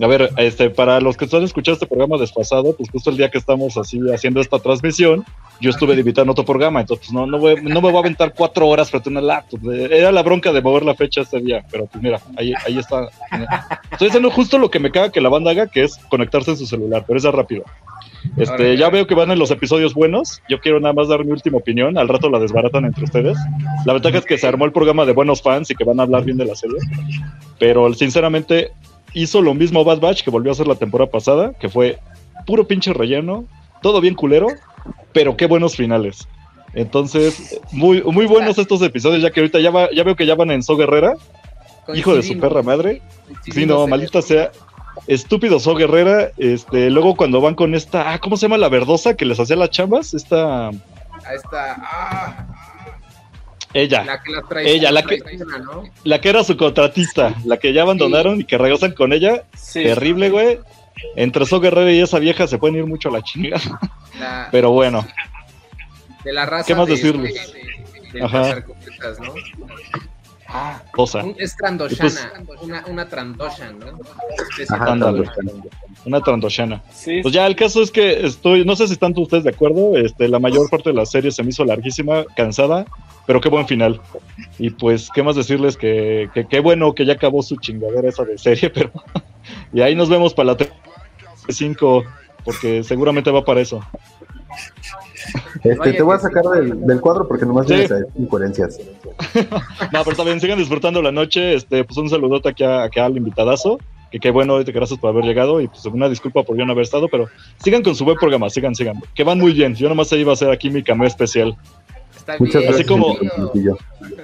A 0.00 0.06
ver, 0.06 0.30
este, 0.38 0.70
para 0.70 1.00
los 1.00 1.16
que 1.16 1.24
están 1.26 1.42
escuchando 1.44 1.74
este 1.74 1.86
programa 1.86 2.16
desfasado, 2.18 2.74
pues 2.76 2.90
justo 2.90 3.10
el 3.10 3.16
día 3.16 3.30
que 3.30 3.38
estamos 3.38 3.76
así 3.76 4.00
haciendo 4.12 4.40
esta 4.40 4.58
transmisión, 4.58 5.24
yo 5.60 5.70
estuve 5.70 5.94
de 5.94 6.00
invitado 6.00 6.24
en 6.24 6.30
otro 6.30 6.44
programa, 6.44 6.80
entonces 6.80 7.12
no, 7.12 7.26
no, 7.26 7.38
voy- 7.38 7.62
no 7.62 7.80
me 7.80 7.90
voy 7.90 7.96
a 7.96 8.00
aventar 8.00 8.34
cuatro 8.34 8.66
horas 8.66 8.90
frente 8.90 9.08
a 9.08 9.12
una 9.12 9.20
laptop. 9.20 9.60
Era 9.70 10.10
la 10.10 10.22
bronca 10.22 10.52
de 10.52 10.60
mover 10.62 10.84
la 10.84 10.94
fecha 10.94 11.20
este 11.20 11.40
día, 11.40 11.64
pero 11.70 11.86
pues 11.86 12.02
mira, 12.02 12.20
ahí, 12.36 12.52
ahí 12.66 12.78
está. 12.78 13.08
Estoy 13.92 14.08
haciendo 14.08 14.30
justo 14.30 14.58
lo 14.58 14.70
que 14.70 14.80
me 14.80 14.90
caga 14.90 15.12
que 15.12 15.20
la 15.20 15.28
banda 15.28 15.52
haga, 15.52 15.68
que 15.68 15.84
es 15.84 15.96
conectarse 16.10 16.50
en 16.50 16.56
su 16.56 16.66
celular, 16.66 17.04
pero 17.06 17.18
es 17.18 17.24
rápido. 17.24 17.64
Este, 18.36 18.76
ya 18.76 18.88
veo 18.90 19.06
que 19.06 19.14
van 19.14 19.30
en 19.30 19.38
los 19.38 19.50
episodios 19.50 19.94
buenos. 19.94 20.42
Yo 20.48 20.58
quiero 20.58 20.80
nada 20.80 20.94
más 20.94 21.08
dar 21.08 21.24
mi 21.24 21.30
última 21.30 21.58
opinión. 21.58 21.98
Al 21.98 22.08
rato 22.08 22.30
la 22.30 22.38
desbaratan 22.38 22.86
entre 22.86 23.04
ustedes. 23.04 23.36
La 23.84 23.92
ventaja 23.92 24.18
es 24.18 24.24
que 24.24 24.38
se 24.38 24.46
armó 24.46 24.64
el 24.64 24.72
programa 24.72 25.04
de 25.04 25.12
buenos 25.12 25.42
fans 25.42 25.70
y 25.70 25.74
que 25.74 25.84
van 25.84 26.00
a 26.00 26.04
hablar 26.04 26.24
bien 26.24 26.38
de 26.38 26.46
la 26.46 26.54
serie. 26.54 26.78
Pero 27.58 27.92
sinceramente 27.94 28.72
hizo 29.14 29.40
lo 29.40 29.54
mismo 29.54 29.84
Bad 29.84 30.00
Batch 30.00 30.22
que 30.22 30.30
volvió 30.30 30.50
a 30.50 30.54
hacer 30.54 30.66
la 30.66 30.74
temporada 30.74 31.10
pasada, 31.10 31.52
que 31.58 31.68
fue 31.68 31.98
puro 32.46 32.66
pinche 32.66 32.92
relleno, 32.92 33.44
todo 33.82 34.00
bien 34.00 34.14
culero, 34.14 34.48
pero 35.12 35.36
qué 35.36 35.46
buenos 35.46 35.76
finales. 35.76 36.28
Entonces, 36.74 37.60
muy, 37.72 38.02
muy 38.02 38.26
buenos 38.26 38.58
estos 38.58 38.82
episodios, 38.82 39.22
ya 39.22 39.30
que 39.30 39.40
ahorita 39.40 39.60
ya, 39.60 39.70
va- 39.70 39.90
ya 39.94 40.02
veo 40.02 40.16
que 40.16 40.26
ya 40.26 40.34
van 40.34 40.50
en 40.50 40.62
So 40.62 40.76
Guerrera, 40.76 41.14
hijo 41.94 42.14
de 42.16 42.22
su 42.22 42.38
perra 42.38 42.62
madre. 42.62 43.00
Sí, 43.50 43.64
no, 43.66 43.86
maldita 43.86 44.20
sea. 44.22 44.50
Estúpido 45.06 45.60
So 45.60 45.74
Guerrera. 45.76 46.30
Este, 46.36 46.90
luego 46.90 47.14
cuando 47.14 47.40
van 47.40 47.54
con 47.54 47.74
esta, 47.74 48.12
ah, 48.12 48.18
¿cómo 48.18 48.36
se 48.36 48.42
llama 48.46 48.58
la 48.58 48.68
verdosa 48.68 49.14
que 49.14 49.24
les 49.24 49.38
hacía 49.38 49.54
las 49.56 49.70
chambas? 49.70 50.14
Esta, 50.14 50.68
Ahí 50.68 51.36
está. 51.36 51.76
Ah, 51.78 52.46
ella, 53.74 54.04
la 54.04 54.22
que 54.22 54.32
la 54.32 54.42
trae. 54.42 54.70
Ella, 54.70 54.90
la 54.92 55.02
que- 55.02 55.18
¿no? 55.18 55.84
la 56.04 56.20
que 56.20 56.28
era 56.30 56.42
su 56.44 56.56
contratista, 56.56 57.34
la 57.44 57.56
que 57.58 57.72
ya 57.72 57.82
abandonaron 57.82 58.40
y 58.40 58.44
que 58.44 58.56
regresan 58.56 58.92
con 58.92 59.12
ella. 59.12 59.42
Sí. 59.56 59.82
Terrible, 59.82 60.30
güey. 60.30 60.60
Entre 61.16 61.44
So 61.44 61.60
Guerrera 61.60 61.92
y 61.92 62.00
esa 62.00 62.18
vieja 62.20 62.46
se 62.46 62.56
pueden 62.56 62.76
ir 62.76 62.86
mucho 62.86 63.08
a 63.08 63.12
la 63.12 63.22
chinga. 63.22 63.60
La- 64.18 64.48
Pero 64.52 64.70
bueno, 64.70 65.04
de 66.24 66.32
la 66.32 66.46
raza. 66.46 66.66
¿qué 66.66 66.74
más 66.74 66.86
de- 66.86 66.92
decirles? 66.92 67.34
de- 67.52 68.18
de 68.20 68.24
Ajá. 68.24 68.42
cazarcopetas, 68.42 69.20
¿no? 69.20 69.34
cosa. 70.92 71.24
Un- 71.24 71.34
es 71.38 71.56
Trandoshana, 71.56 72.32
una, 72.62 72.84
una 72.86 73.08
Trandoshan, 73.08 73.76
¿no? 73.80 73.86
Ajá, 74.68 74.92
Ándale. 74.92 75.28
Una 76.04 76.20
trandoshana. 76.20 76.80
Sí, 76.92 77.20
Pues 77.22 77.34
ya 77.34 77.44
el 77.46 77.56
caso 77.56 77.82
es 77.82 77.90
que 77.90 78.24
estoy, 78.26 78.64
no 78.64 78.76
sé 78.76 78.86
si 78.86 78.92
están 78.92 79.12
ustedes 79.16 79.42
de 79.42 79.50
acuerdo, 79.50 79.96
este, 79.96 80.28
la 80.28 80.38
mayor 80.38 80.68
parte 80.70 80.90
de 80.90 80.94
la 80.96 81.06
serie 81.06 81.32
se 81.32 81.42
me 81.42 81.48
hizo 81.50 81.64
larguísima, 81.64 82.24
cansada, 82.36 82.84
pero 83.26 83.40
qué 83.40 83.48
buen 83.48 83.66
final. 83.66 84.00
Y 84.58 84.70
pues, 84.70 85.08
¿qué 85.14 85.22
más 85.22 85.36
decirles? 85.36 85.76
Que 85.76 86.28
que 86.34 86.46
qué 86.46 86.60
bueno 86.60 86.94
que 86.94 87.06
ya 87.06 87.14
acabó 87.14 87.42
su 87.42 87.56
chingadera 87.56 88.08
esa 88.08 88.24
de 88.24 88.38
serie, 88.38 88.70
pero... 88.74 88.90
y 89.72 89.80
ahí 89.80 89.94
nos 89.94 90.08
vemos 90.08 90.34
para 90.34 90.52
la 90.52 90.56
5, 91.48 92.04
porque 92.44 92.82
seguramente 92.82 93.30
va 93.30 93.44
para 93.44 93.60
eso. 93.60 93.80
Este, 95.62 95.92
te 95.94 96.02
voy 96.02 96.16
a 96.16 96.18
sacar 96.18 96.44
del, 96.44 96.86
del 96.86 97.00
cuadro 97.00 97.26
porque 97.26 97.46
nomás 97.46 97.66
tienes 97.66 97.90
incoherencias. 98.16 98.80
No, 99.92 100.02
pero 100.04 100.16
también 100.16 100.40
sigan 100.40 100.58
disfrutando 100.58 101.00
la 101.00 101.12
noche, 101.12 101.54
este, 101.54 101.84
pues 101.84 101.96
un 101.98 102.10
saludote 102.10 102.48
aquí, 102.48 102.64
a, 102.64 102.82
aquí 102.82 102.98
al 102.98 103.16
invitadazo, 103.16 103.78
que 104.10 104.18
qué 104.18 104.30
bueno, 104.30 104.60
y 104.60 104.64
gracias 104.64 104.98
por 104.98 105.10
haber 105.10 105.24
llegado, 105.24 105.60
y 105.60 105.68
pues 105.68 105.84
una 105.86 106.08
disculpa 106.08 106.42
por 106.42 106.56
yo 106.56 106.64
no 106.64 106.72
haber 106.72 106.82
estado, 106.82 107.08
pero 107.08 107.28
sigan 107.58 107.82
con 107.82 107.94
su 107.94 108.04
buen 108.04 108.16
programa, 108.16 108.50
sigan, 108.50 108.74
sigan, 108.74 109.00
que 109.14 109.24
van 109.24 109.38
muy 109.38 109.52
bien, 109.52 109.74
yo 109.76 109.88
nomás 109.88 110.12
iba 110.12 110.32
a 110.32 110.34
hacer 110.34 110.50
aquí 110.50 110.68
mi 110.70 110.82
cameo 110.82 111.06
especial. 111.06 111.56
Está 112.24 112.36
Muchas 112.38 112.62
bien, 112.62 112.74
Así 112.74 112.84
gracias. 112.84 112.88
como-. 112.88 113.16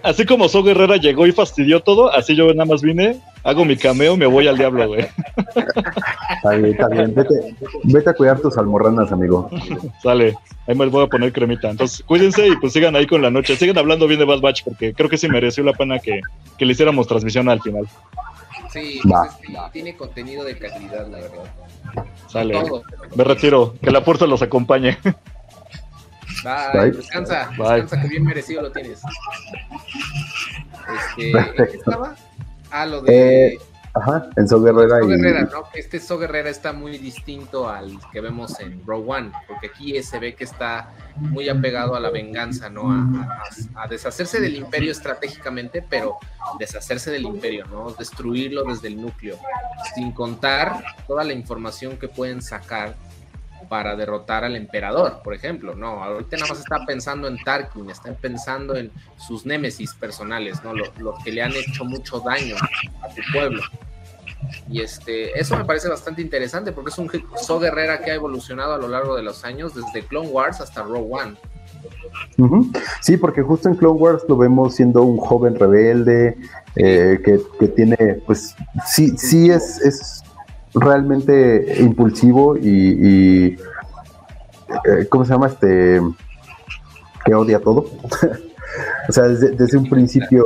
Así 0.02 0.24
como 0.24 0.48
So 0.48 0.62
Guerrera 0.62 0.96
llegó 0.96 1.26
y 1.26 1.32
fastidió 1.32 1.80
todo, 1.80 2.10
así 2.10 2.34
yo 2.34 2.46
nada 2.54 2.64
más 2.64 2.80
vine 2.80 3.20
hago 3.42 3.64
mi 3.64 3.76
cameo, 3.76 4.16
me 4.16 4.26
voy 4.26 4.48
al 4.48 4.56
diablo, 4.56 4.86
güey. 4.88 5.06
Está 6.36 6.50
bien, 6.50 6.72
está 6.72 6.88
bien. 6.88 7.14
Vete, 7.14 7.56
vete 7.84 8.10
a 8.10 8.14
cuidar 8.14 8.40
tus 8.40 8.56
almorranas, 8.58 9.12
amigo. 9.12 9.48
Sale, 10.02 10.36
ahí 10.66 10.74
me 10.74 10.86
voy 10.86 11.04
a 11.04 11.06
poner 11.06 11.32
cremita. 11.32 11.70
Entonces, 11.70 12.02
cuídense 12.04 12.48
y 12.48 12.56
pues 12.56 12.72
sigan 12.72 12.96
ahí 12.96 13.06
con 13.06 13.22
la 13.22 13.30
noche. 13.30 13.56
Sigan 13.56 13.78
hablando 13.78 14.06
bien 14.06 14.20
de 14.20 14.26
Bad 14.26 14.40
Batch 14.40 14.64
porque 14.64 14.92
creo 14.94 15.08
que 15.08 15.16
sí 15.16 15.28
mereció 15.28 15.64
la 15.64 15.72
pena 15.72 15.98
que, 15.98 16.20
que 16.58 16.64
le 16.64 16.72
hiciéramos 16.72 17.06
transmisión 17.06 17.48
al 17.48 17.60
final. 17.60 17.86
Sí, 18.70 19.00
pues, 19.02 19.72
tiene 19.72 19.96
contenido 19.96 20.44
de 20.44 20.56
calidad, 20.56 21.08
la 21.08 21.18
verdad. 21.18 22.04
Sale. 22.28 22.54
Todo. 22.54 22.82
Me 23.16 23.24
retiro. 23.24 23.74
Que 23.82 23.90
la 23.90 24.02
fuerza 24.02 24.26
los 24.26 24.42
acompañe. 24.42 24.98
Bye, 26.44 26.80
Bye. 26.80 26.90
descansa, 26.92 27.50
Bye. 27.58 27.82
descansa 27.82 28.00
que 28.02 28.08
bien 28.08 28.24
merecido 28.24 28.62
lo 28.62 28.72
tienes. 28.72 29.00
Este, 31.16 31.30
¿en 31.30 31.54
qué 31.70 31.76
estaba? 31.76 32.14
Ah, 32.70 32.86
lo 32.86 33.02
de 33.02 33.48
Eh, 33.54 33.58
Ajá, 33.92 34.30
Enzo 34.36 34.62
Guerrera 34.62 35.00
So 35.00 35.04
y. 35.04 35.08
Guerrera, 35.16 35.40
¿no? 35.52 35.64
Este 35.74 35.98
So 35.98 36.16
Guerrera 36.16 36.48
está 36.48 36.72
muy 36.72 36.96
distinto 36.96 37.68
al 37.68 37.98
que 38.12 38.20
vemos 38.20 38.60
en 38.60 38.80
Rogue 38.86 39.04
One, 39.10 39.32
porque 39.48 39.66
aquí 39.66 40.00
se 40.04 40.20
ve 40.20 40.36
que 40.36 40.44
está 40.44 40.90
muy 41.16 41.48
apegado 41.48 41.96
a 41.96 42.00
la 42.00 42.08
venganza, 42.10 42.70
¿no? 42.70 42.88
A, 42.92 43.40
a- 43.76 43.82
a 43.82 43.88
deshacerse 43.88 44.38
del 44.40 44.54
imperio 44.54 44.92
estratégicamente, 44.92 45.82
pero 45.82 46.18
deshacerse 46.60 47.10
del 47.10 47.22
imperio, 47.24 47.66
¿no? 47.66 47.90
Destruirlo 47.90 48.62
desde 48.62 48.86
el 48.86 49.02
núcleo, 49.02 49.36
sin 49.96 50.12
contar 50.12 50.84
toda 51.08 51.24
la 51.24 51.32
información 51.32 51.96
que 51.96 52.06
pueden 52.06 52.42
sacar 52.42 52.94
para 53.70 53.94
derrotar 53.94 54.42
al 54.42 54.56
emperador, 54.56 55.20
por 55.22 55.32
ejemplo, 55.32 55.76
no, 55.76 56.02
ahorita 56.02 56.36
nada 56.36 56.48
más 56.48 56.58
está 56.58 56.84
pensando 56.84 57.28
en 57.28 57.38
Tarkin, 57.38 57.88
está 57.88 58.12
pensando 58.12 58.74
en 58.74 58.90
sus 59.16 59.46
némesis 59.46 59.94
personales, 59.94 60.64
¿no? 60.64 60.74
Los 60.74 60.90
lo 60.98 61.14
que 61.24 61.30
le 61.30 61.40
han 61.40 61.52
hecho 61.52 61.84
mucho 61.84 62.18
daño 62.18 62.56
a 62.56 63.14
su 63.14 63.20
pueblo. 63.32 63.62
Y 64.68 64.80
este, 64.80 65.38
eso 65.38 65.56
me 65.56 65.64
parece 65.64 65.88
bastante 65.88 66.20
interesante 66.20 66.72
porque 66.72 66.90
es 66.90 66.98
un 66.98 67.08
So 67.40 67.60
Guerrera 67.60 68.00
que 68.00 68.10
ha 68.10 68.14
evolucionado 68.14 68.74
a 68.74 68.78
lo 68.78 68.88
largo 68.88 69.14
de 69.14 69.22
los 69.22 69.44
años, 69.44 69.72
desde 69.72 70.04
Clone 70.04 70.30
Wars 70.30 70.60
hasta 70.60 70.82
Rogue 70.82 71.08
One. 71.08 71.36
Sí, 73.00 73.16
porque 73.16 73.42
justo 73.42 73.68
en 73.68 73.76
Clone 73.76 74.00
Wars 74.00 74.24
lo 74.28 74.36
vemos 74.36 74.74
siendo 74.74 75.04
un 75.04 75.16
joven 75.18 75.54
rebelde 75.54 76.36
eh, 76.74 77.20
que, 77.24 77.68
tiene, 77.68 77.96
pues, 78.26 78.56
sí, 78.84 79.16
sí 79.16 79.48
es 79.48 80.19
realmente 80.74 81.80
impulsivo 81.82 82.56
y, 82.56 82.62
y, 82.68 83.44
eh, 84.86 85.06
¿cómo 85.08 85.24
se 85.24 85.32
llama? 85.32 85.46
Este, 85.48 86.00
que 87.24 87.34
odia 87.34 87.60
todo. 87.60 87.86
o 89.08 89.12
sea, 89.12 89.24
desde, 89.24 89.50
desde 89.50 89.78
un 89.78 89.88
principio, 89.88 90.44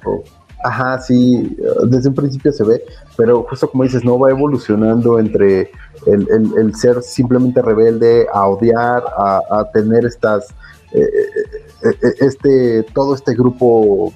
ajá, 0.64 0.98
sí, 0.98 1.56
desde 1.88 2.08
un 2.08 2.14
principio 2.14 2.52
se 2.52 2.64
ve, 2.64 2.84
pero 3.16 3.42
justo 3.44 3.70
como 3.70 3.84
dices, 3.84 4.04
no 4.04 4.18
va 4.18 4.30
evolucionando 4.30 5.18
entre 5.18 5.70
el, 6.06 6.28
el- 6.30 6.52
el 6.58 6.74
ser 6.74 7.02
simplemente 7.02 7.60
rebelde 7.62 8.26
a 8.32 8.46
odiar, 8.46 9.04
a, 9.16 9.40
a 9.50 9.70
tener 9.72 10.04
estas 10.06 10.48
eh, 10.92 11.08
eh, 11.82 12.14
este 12.20 12.82
todo 12.94 13.14
este 13.14 13.34
grupo 13.34 14.12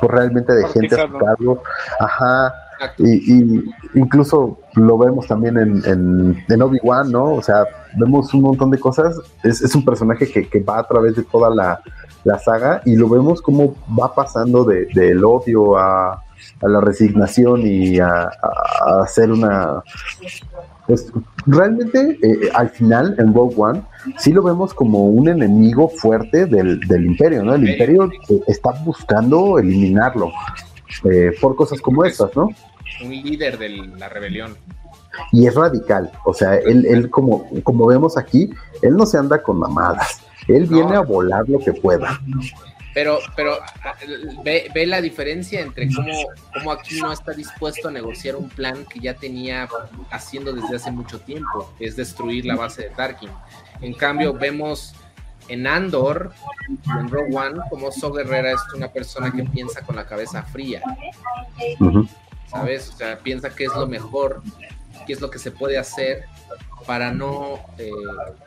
pues, 0.00 0.12
realmente 0.12 0.52
de 0.54 0.68
gente 0.68 0.94
a 0.94 1.06
su 1.08 1.18
cargo 1.18 1.62
ajá. 1.98 2.54
Y, 2.98 3.32
y 3.34 3.64
incluso 3.94 4.58
lo 4.74 4.98
vemos 4.98 5.26
también 5.26 5.56
en, 5.58 5.82
en, 5.86 6.44
en 6.48 6.62
Obi-Wan, 6.62 7.10
¿no? 7.12 7.34
O 7.34 7.42
sea, 7.42 7.64
vemos 7.96 8.32
un 8.34 8.42
montón 8.42 8.70
de 8.70 8.78
cosas. 8.78 9.16
Es, 9.42 9.60
es 9.62 9.74
un 9.74 9.84
personaje 9.84 10.30
que, 10.30 10.48
que 10.48 10.60
va 10.60 10.78
a 10.78 10.86
través 10.88 11.16
de 11.16 11.22
toda 11.22 11.50
la, 11.54 11.80
la 12.24 12.38
saga 12.38 12.82
y 12.84 12.96
lo 12.96 13.08
vemos 13.08 13.40
como 13.42 13.74
va 13.98 14.14
pasando 14.14 14.64
de- 14.64 14.86
del 14.94 15.24
odio 15.24 15.76
a, 15.76 16.12
a 16.62 16.68
la 16.68 16.80
resignación 16.80 17.60
y 17.64 17.98
a, 17.98 18.22
a- 18.24 18.28
a 18.86 19.02
hacer 19.02 19.30
una... 19.30 19.82
Pues 20.86 21.12
realmente 21.46 22.18
eh, 22.22 22.50
al 22.54 22.68
final 22.70 23.14
en 23.18 23.32
Rogue 23.32 23.54
One 23.56 23.82
sí 24.18 24.32
lo 24.32 24.42
vemos 24.42 24.74
como 24.74 25.04
un 25.06 25.28
enemigo 25.28 25.88
fuerte 25.88 26.46
del, 26.46 26.80
del 26.80 27.06
imperio, 27.06 27.44
¿no? 27.44 27.54
El 27.54 27.68
imperio 27.68 28.10
eh, 28.28 28.40
está 28.48 28.72
buscando 28.84 29.58
eliminarlo 29.60 30.32
eh, 31.04 31.30
por 31.40 31.54
cosas 31.54 31.80
como 31.80 32.04
estas, 32.04 32.34
¿no? 32.36 32.48
Un 33.02 33.10
líder 33.10 33.58
de 33.58 33.68
la 33.70 34.08
rebelión. 34.08 34.56
y 35.32 35.46
es 35.46 35.54
radical. 35.54 36.10
O 36.24 36.32
sea, 36.34 36.56
él, 36.56 36.86
él 36.86 37.10
como, 37.10 37.48
como 37.62 37.86
vemos 37.86 38.16
aquí, 38.16 38.50
él 38.82 38.96
no 38.96 39.04
se 39.06 39.18
anda 39.18 39.42
con 39.42 39.58
mamadas. 39.58 40.20
Él 40.48 40.64
No. 40.70 40.76
viene 40.78 40.96
a 40.96 41.00
volar 41.00 41.48
lo 41.48 41.58
que 41.58 41.72
pueda. 41.72 42.20
Pero, 42.94 43.18
pero 43.36 43.56
ve, 44.44 44.70
ve 44.74 44.86
la 44.86 45.00
diferencia 45.00 45.60
entre 45.60 45.88
cómo, 45.94 46.12
cómo 46.52 46.72
aquí 46.72 47.00
no 47.00 47.10
está 47.12 47.32
dispuesto 47.32 47.88
a 47.88 47.90
negociar 47.90 48.36
un 48.36 48.48
plan 48.50 48.84
que 48.84 49.00
ya 49.00 49.14
tenía 49.14 49.66
haciendo 50.10 50.52
desde 50.52 50.76
hace 50.76 50.90
mucho 50.90 51.18
tiempo, 51.20 51.72
que 51.78 51.86
es 51.86 51.96
destruir 51.96 52.44
la 52.44 52.56
base 52.56 52.82
de 52.82 52.88
Tarkin. 52.90 53.30
En 53.80 53.94
cambio, 53.94 54.34
vemos 54.34 54.94
en 55.48 55.66
Andor, 55.66 56.32
en 56.98 57.08
Rogue 57.08 57.34
One, 57.34 57.60
como 57.70 57.90
So 57.92 58.12
Guerrera 58.12 58.52
es 58.52 58.60
una 58.74 58.88
persona 58.88 59.32
que 59.32 59.42
piensa 59.44 59.80
con 59.82 59.96
la 59.96 60.04
cabeza 60.06 60.42
fría, 60.42 60.82
Ujú. 61.80 62.06
¿Sabes? 62.52 62.90
O 62.90 62.96
sea, 62.96 63.18
piensa 63.18 63.50
qué 63.50 63.64
es 63.64 63.74
lo 63.74 63.86
mejor, 63.86 64.42
qué 65.06 65.14
es 65.14 65.20
lo 65.20 65.30
que 65.30 65.38
se 65.38 65.50
puede 65.50 65.78
hacer 65.78 66.24
para 66.86 67.12
no 67.12 67.60
eh, 67.78 67.90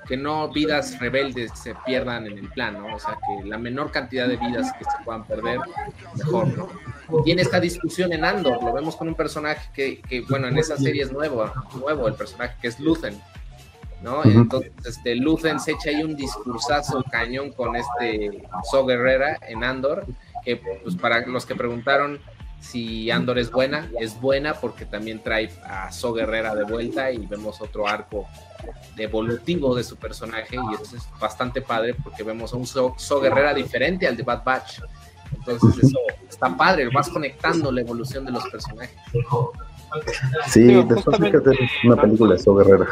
que 0.07 0.17
no 0.17 0.49
vidas 0.49 0.99
rebeldes 0.99 1.51
se 1.55 1.73
pierdan 1.85 2.27
en 2.27 2.37
el 2.37 2.49
plan, 2.49 2.73
¿no? 2.73 2.95
O 2.95 2.99
sea, 2.99 3.17
que 3.25 3.47
la 3.47 3.57
menor 3.57 3.91
cantidad 3.91 4.27
de 4.27 4.37
vidas 4.37 4.71
que 4.77 4.85
se 4.85 5.03
puedan 5.03 5.25
perder, 5.25 5.59
mejor, 6.17 6.47
¿no? 6.55 6.69
Tiene 7.23 7.41
esta 7.41 7.59
discusión 7.59 8.13
en 8.13 8.25
Andor, 8.25 8.63
lo 8.63 8.73
vemos 8.73 8.95
con 8.95 9.07
un 9.07 9.15
personaje 9.15 9.69
que, 9.73 10.01
que, 10.01 10.21
bueno, 10.21 10.47
en 10.47 10.57
esa 10.57 10.77
serie 10.77 11.03
es 11.03 11.11
nuevo, 11.11 11.49
nuevo 11.75 12.07
el 12.07 12.15
personaje 12.15 12.55
que 12.61 12.67
es 12.67 12.79
Luthen, 12.79 13.19
¿no? 14.01 14.23
Entonces, 14.23 14.71
este, 14.85 15.15
Luthen 15.15 15.59
se 15.59 15.71
echa 15.71 15.89
ahí 15.89 16.03
un 16.03 16.15
discursazo 16.15 17.03
cañón 17.09 17.51
con 17.51 17.75
este 17.75 18.43
So 18.69 18.85
Guerrera 18.85 19.39
en 19.47 19.63
Andor, 19.63 20.05
que 20.43 20.57
pues 20.57 20.95
para 20.95 21.25
los 21.25 21.45
que 21.45 21.55
preguntaron 21.55 22.19
si 22.59 23.11
Andor 23.11 23.37
es 23.39 23.51
buena, 23.51 23.89
es 23.99 24.19
buena 24.19 24.55
porque 24.55 24.85
también 24.85 25.21
trae 25.21 25.49
a 25.63 25.91
So 25.91 26.13
Guerrera 26.13 26.55
de 26.55 26.63
vuelta 26.63 27.11
y 27.11 27.25
vemos 27.25 27.61
otro 27.61 27.87
arco 27.87 28.27
evolutivo 28.97 29.75
de 29.75 29.83
su 29.83 29.97
personaje 29.97 30.55
y 30.55 30.81
eso 30.81 30.95
es 30.95 31.03
bastante 31.19 31.61
padre 31.61 31.93
porque 31.93 32.23
vemos 32.23 32.53
a 32.53 32.57
un 32.57 32.65
So, 32.65 32.95
So 32.97 33.21
Guerrera 33.21 33.53
diferente 33.53 34.07
al 34.07 34.17
de 34.17 34.23
Bad 34.23 34.43
Batch. 34.43 34.79
Entonces 35.33 35.83
eso 35.83 35.99
está 36.27 36.55
padre, 36.55 36.89
vas 36.93 37.09
conectando 37.09 37.71
la 37.71 37.81
evolución 37.81 38.25
de 38.25 38.31
los 38.31 38.43
personajes. 38.47 38.95
Sí, 40.47 40.63
después 40.63 41.19
hacer 41.19 41.41
una 41.83 42.01
película 42.01 42.33
de 42.33 42.39
So 42.39 42.55
Guerrera. 42.55 42.87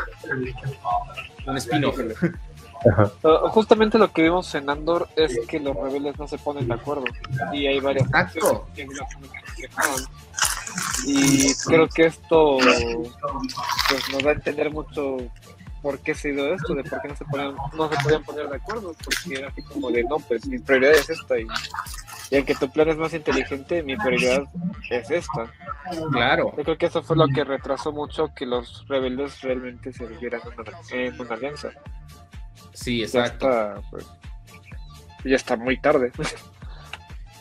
Un 1.45 1.57
spin-off. 1.57 1.99
Ajá. 2.92 3.12
Uh, 3.24 3.48
justamente 3.50 3.98
lo 3.98 4.12
que 4.12 4.24
vimos 4.24 4.54
en 4.56 4.70
Andor 4.70 5.08
es 5.16 5.40
que 5.48 5.60
los 5.60 5.76
rebeldes 5.76 6.18
no 6.20 6.28
se 6.28 6.38
ponen 6.38 6.68
de 6.68 6.74
acuerdo 6.74 7.06
y 7.54 7.68
hay 7.68 7.80
varias 7.80 8.06
Exacto. 8.08 8.68
que 8.76 8.86
reflejaban. 8.86 10.04
y 11.06 11.54
creo 11.66 11.88
que 11.88 12.06
esto 12.08 12.58
pues, 12.58 14.10
nos 14.12 14.24
da 14.24 14.32
a 14.32 14.34
entender 14.34 14.72
mucho 14.72 15.18
por 15.84 16.00
qué 16.00 16.16
se 16.16 16.32
dio 16.32 16.54
esto, 16.54 16.74
de 16.74 16.84
por 16.84 17.02
qué 17.02 17.10
no 17.10 17.16
se, 17.16 17.26
ponían, 17.26 17.56
no 17.74 17.90
se 17.90 18.04
podían 18.04 18.24
poner 18.24 18.50
de 18.50 18.56
acuerdo, 18.56 18.96
porque 19.04 19.38
era 19.38 19.50
así 19.50 19.62
como 19.64 19.92
de 19.92 20.04
no, 20.06 20.18
pues 20.18 20.48
mi 20.48 20.58
prioridad 20.58 20.94
es 20.94 21.10
esta 21.10 21.38
y, 21.38 21.46
y 22.32 22.38
aunque 22.38 22.56
tu 22.56 22.72
plan 22.72 22.88
es 22.88 22.98
más 22.98 23.14
inteligente, 23.14 23.84
mi 23.84 23.98
prioridad 23.98 24.44
es 24.90 25.12
esta. 25.12 25.52
Claro, 26.12 26.54
Yo 26.56 26.64
creo 26.64 26.78
que 26.78 26.86
eso 26.86 27.04
fue 27.04 27.18
lo 27.18 27.28
que 27.28 27.44
retrasó 27.44 27.92
mucho 27.92 28.32
que 28.34 28.46
los 28.46 28.88
rebeldes 28.88 29.42
realmente 29.42 29.92
se 29.92 30.06
vivieran 30.06 30.42
en 30.46 30.60
una, 30.60 30.72
en 30.92 31.22
una 31.22 31.36
alianza. 31.36 31.70
Sí, 32.74 33.00
Ya 33.00 33.06
exacto. 33.06 33.50
está, 33.50 33.82
pues, 33.90 34.06
ya 35.26 35.36
está 35.36 35.56
muy 35.56 35.80
tarde. 35.80 36.12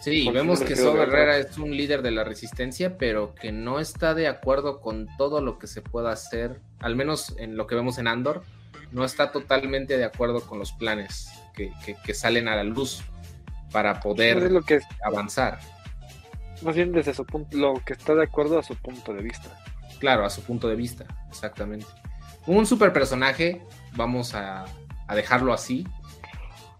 Sí, 0.00 0.22
Porque 0.24 0.38
vemos 0.38 0.60
que 0.60 0.70
le 0.70 0.74
quedó 0.74 0.90
So 0.92 0.94
de 0.96 1.00
otra. 1.00 1.06
Guerrera 1.06 1.36
es 1.38 1.58
un 1.58 1.70
líder 1.76 2.02
de 2.02 2.10
la 2.10 2.24
resistencia, 2.24 2.96
pero 2.98 3.34
que 3.34 3.52
no 3.52 3.78
está 3.80 4.14
de 4.14 4.28
acuerdo 4.28 4.80
con 4.80 5.08
todo 5.16 5.40
lo 5.40 5.58
que 5.58 5.66
se 5.66 5.82
pueda 5.82 6.12
hacer, 6.12 6.60
al 6.80 6.96
menos 6.96 7.34
en 7.38 7.56
lo 7.56 7.66
que 7.66 7.74
vemos 7.74 7.98
en 7.98 8.08
Andor, 8.08 8.42
no 8.92 9.04
está 9.04 9.32
totalmente 9.32 9.96
de 9.96 10.04
acuerdo 10.04 10.42
con 10.46 10.58
los 10.58 10.72
planes 10.72 11.28
que, 11.54 11.72
que- 11.84 11.96
que 12.04 12.14
salen 12.14 12.48
a 12.48 12.56
la 12.56 12.64
luz 12.64 13.02
para 13.72 14.00
poder 14.00 14.50
lo 14.50 14.62
que 14.62 14.80
avanzar. 15.04 15.58
más 16.62 16.76
bien 16.76 16.92
desde 16.92 17.14
su 17.14 17.24
punto, 17.24 17.56
lo 17.56 17.74
que 17.84 17.94
está 17.94 18.14
de 18.14 18.22
acuerdo 18.24 18.58
a 18.58 18.62
su 18.62 18.76
punto 18.76 19.12
de 19.14 19.22
vista. 19.22 19.48
Claro, 19.98 20.24
a 20.26 20.30
su 20.30 20.42
punto 20.42 20.68
de 20.68 20.76
vista, 20.76 21.04
exactamente. 21.30 21.86
Un 22.46 22.66
super 22.66 22.92
personaje, 22.92 23.62
vamos 23.96 24.34
a, 24.34 24.64
a 25.12 25.14
dejarlo 25.14 25.52
así. 25.52 25.86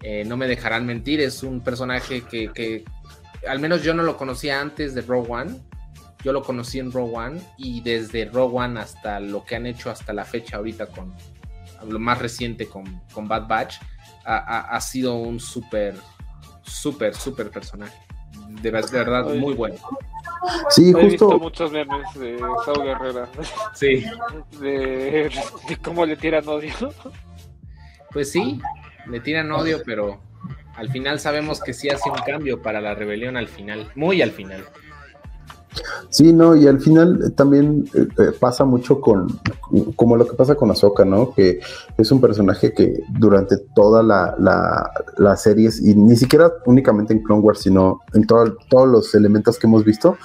Eh, 0.02 0.24
no 0.26 0.36
me 0.36 0.48
dejarán 0.48 0.84
mentir, 0.86 1.20
es 1.20 1.42
un 1.44 1.60
personaje 1.60 2.22
que, 2.22 2.50
que 2.52 2.84
al 3.48 3.60
menos 3.60 3.82
yo 3.82 3.94
no 3.94 4.02
lo 4.02 4.16
conocía 4.16 4.60
antes 4.60 4.94
de 4.94 5.02
Rogue 5.02 5.30
One. 5.30 5.60
Yo 6.24 6.32
lo 6.32 6.42
conocí 6.42 6.78
en 6.78 6.90
Rogue 6.92 7.16
One 7.16 7.40
y 7.56 7.80
desde 7.82 8.24
Rogue 8.26 8.58
One 8.58 8.80
hasta 8.80 9.20
lo 9.20 9.44
que 9.44 9.56
han 9.56 9.66
hecho 9.66 9.90
hasta 9.90 10.12
la 10.12 10.24
fecha 10.24 10.56
ahorita 10.56 10.86
con 10.86 11.12
lo 11.88 11.98
más 11.98 12.18
reciente 12.20 12.68
con, 12.68 13.00
con 13.12 13.26
Bad 13.26 13.48
Batch, 13.48 13.76
ha, 14.24 14.36
ha- 14.36 14.76
ha 14.76 14.80
sido 14.80 15.14
un 15.16 15.40
súper, 15.40 15.96
súper, 16.62 17.12
súper 17.14 17.50
personaje. 17.50 17.96
De, 18.62 18.70
ver- 18.70 18.84
de 18.86 18.98
verdad, 18.98 19.26
Oye. 19.26 19.40
muy 19.40 19.54
bueno. 19.54 19.74
Sí, 20.70 20.92
He 20.96 21.04
visto 21.06 21.26
justo. 21.26 21.38
muchos 21.40 21.72
memes 21.72 22.06
de 22.14 22.38
Sao 22.64 22.82
Guerrera, 22.84 23.28
Sí, 23.74 24.04
de, 24.60 25.28
de 25.68 25.76
cómo 25.82 26.06
le 26.06 26.16
tiran 26.16 26.46
odio. 26.48 26.72
Pues 28.12 28.30
sí, 28.30 28.60
le 29.10 29.20
tiran 29.20 29.50
odio, 29.52 29.82
pero 29.84 30.18
al 30.76 30.90
final 30.90 31.20
sabemos 31.20 31.60
que 31.60 31.72
sí 31.72 31.88
hace 31.90 32.08
un 32.10 32.18
cambio 32.26 32.62
para 32.62 32.80
la 32.80 32.94
rebelión 32.94 33.36
al 33.36 33.48
final, 33.48 33.88
muy 33.94 34.22
al 34.22 34.30
final. 34.30 34.64
Sí, 36.10 36.34
no, 36.34 36.54
y 36.54 36.66
al 36.66 36.80
final 36.80 37.32
también 37.34 37.86
eh, 37.94 38.06
eh, 38.18 38.32
pasa 38.38 38.66
mucho 38.66 39.00
con, 39.00 39.40
como 39.96 40.18
lo 40.18 40.26
que 40.26 40.36
pasa 40.36 40.54
con 40.54 40.70
Ahsoka, 40.70 41.06
¿no? 41.06 41.32
Que 41.32 41.60
es 41.96 42.12
un 42.12 42.20
personaje 42.20 42.74
que 42.74 43.00
durante 43.08 43.56
toda 43.74 44.02
la, 44.02 44.34
la, 44.38 44.90
las 45.16 45.42
series, 45.42 45.82
y 45.82 45.94
ni 45.94 46.14
siquiera 46.16 46.52
únicamente 46.66 47.14
en 47.14 47.22
Clone 47.22 47.40
Wars, 47.40 47.60
sino 47.60 48.00
en 48.12 48.26
todo- 48.26 48.54
todos 48.68 48.86
los 48.86 49.14
elementos 49.14 49.58
que 49.58 49.66
hemos 49.66 49.82
visto, 49.82 50.18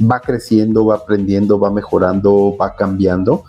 va 0.00 0.20
creciendo, 0.20 0.86
va 0.86 0.94
aprendiendo, 0.94 1.58
va 1.58 1.72
mejorando, 1.72 2.56
va 2.56 2.76
cambiando. 2.76 3.42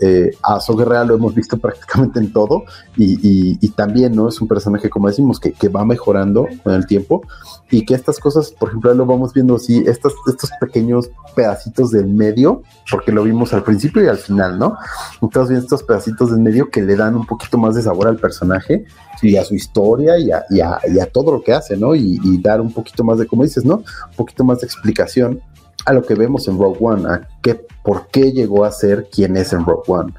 Eh, 0.00 0.30
a 0.42 0.60
lo 1.04 1.14
hemos 1.14 1.34
visto 1.34 1.56
prácticamente 1.58 2.18
en 2.18 2.32
todo, 2.32 2.64
y, 2.96 3.68
también, 3.70 4.14
¿no? 4.14 4.28
Es 4.28 4.40
un 4.40 4.48
personaje, 4.48 4.88
como 4.88 5.08
decimos, 5.08 5.38
que, 5.40 5.68
va 5.68 5.84
mejorando 5.84 6.46
con 6.62 6.74
el 6.74 6.86
tiempo 6.86 7.22
y 7.70 7.84
que 7.84 7.94
estas 7.94 8.18
cosas, 8.18 8.52
por 8.52 8.68
ejemplo, 8.68 8.94
lo 8.94 9.04
vamos 9.04 9.32
viendo 9.32 9.56
así, 9.56 9.82
estos 9.86 10.14
pequeños 10.60 11.10
pedacitos 11.34 11.90
del 11.90 12.06
medio, 12.06 12.62
porque 12.90 13.12
lo 13.12 13.24
vimos 13.24 13.52
al 13.52 13.62
principio 13.64 14.02
y 14.02 14.06
al 14.06 14.16
final, 14.18 14.58
¿no? 14.58 14.76
Entonces, 15.20 15.50
bien, 15.50 15.62
estos 15.62 15.82
pedacitos 15.82 16.30
del 16.30 16.40
medio 16.40 16.70
que 16.70 16.82
le 16.82 16.96
dan 16.96 17.16
un 17.16 17.26
poquito 17.26 17.58
más 17.58 17.74
de 17.74 17.82
sabor 17.82 18.08
al 18.08 18.16
personaje 18.16 18.84
y 19.22 19.36
a 19.36 19.44
su 19.44 19.54
historia 19.54 20.18
y 20.18 20.30
a, 20.30 20.44
a- 20.74 21.06
todo 21.12 21.32
lo 21.32 21.42
que 21.42 21.52
hace, 21.52 21.76
¿no? 21.76 21.94
Y 21.94 22.40
dar 22.40 22.60
un 22.60 22.72
poquito 22.72 23.02
más 23.04 23.18
de, 23.18 23.26
como 23.26 23.42
dices, 23.42 23.64
¿no? 23.64 23.76
Un 23.76 24.16
poquito 24.16 24.44
más 24.44 24.60
de 24.60 24.66
explicación 24.66 25.40
a 25.86 25.92
lo 25.92 26.02
que 26.02 26.14
vemos 26.14 26.48
en 26.48 26.58
Rogue 26.58 26.78
One, 26.80 27.08
a 27.08 27.28
qué, 27.42 27.54
por 27.54 28.08
qué 28.08 28.32
llegó 28.32 28.64
a 28.64 28.72
ser 28.72 29.08
quien 29.10 29.36
es 29.36 29.52
en 29.52 29.64
Rogue 29.64 29.84
One. 29.86 30.12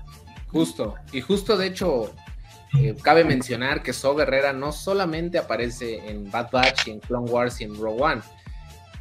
Justo, 0.47 0.95
y 1.11 1.21
justo 1.21 1.57
de 1.57 1.67
hecho, 1.67 2.09
eh, 2.79 2.95
cabe 3.01 3.25
mencionar 3.25 3.83
que 3.83 3.93
So 3.93 4.15
Guerrera 4.15 4.53
no 4.53 4.71
solamente 4.71 5.37
aparece 5.37 6.09
en 6.09 6.31
Bad 6.31 6.51
Batch 6.51 6.87
y 6.87 6.91
en 6.91 6.99
Clone 7.01 7.29
Wars 7.29 7.59
y 7.59 7.65
en 7.65 7.79
Rogue 7.79 8.01
One, 8.01 8.21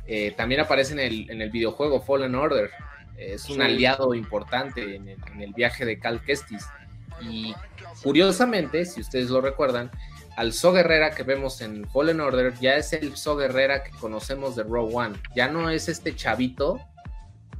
eh, 0.09 0.35
también 0.37 0.61
aparece 0.61 0.93
en 0.93 1.01
el, 1.01 1.31
en 1.31 1.41
el 1.41 1.51
videojuego 1.51 2.03
Fallen 2.03 2.35
Order. 2.35 2.71
Es 3.17 3.49
un 3.49 3.63
aliado 3.63 4.13
importante 4.15 4.97
en 4.97 5.09
el, 5.09 5.19
en 5.33 5.41
el 5.41 5.55
viaje 5.55 5.85
de 5.85 5.99
Cal 5.99 6.21
Kestis. 6.23 6.67
Y 7.23 7.55
curiosamente, 8.03 8.85
si 8.85 9.01
ustedes 9.01 9.31
lo 9.31 9.41
recuerdan, 9.41 9.91
al 10.37 10.53
So 10.53 10.73
Guerrera 10.73 11.11
que 11.11 11.23
vemos 11.23 11.61
en 11.63 11.89
Fallen 11.89 12.21
Order 12.21 12.55
ya 12.61 12.77
es 12.77 12.93
el 12.93 13.17
So 13.17 13.37
Guerrera 13.37 13.83
que 13.83 13.91
conocemos 13.93 14.55
de 14.55 14.63
Rogue 14.63 14.95
One. 14.95 15.17
Ya 15.35 15.49
no 15.49 15.71
es 15.71 15.89
este 15.89 16.15
chavito 16.15 16.81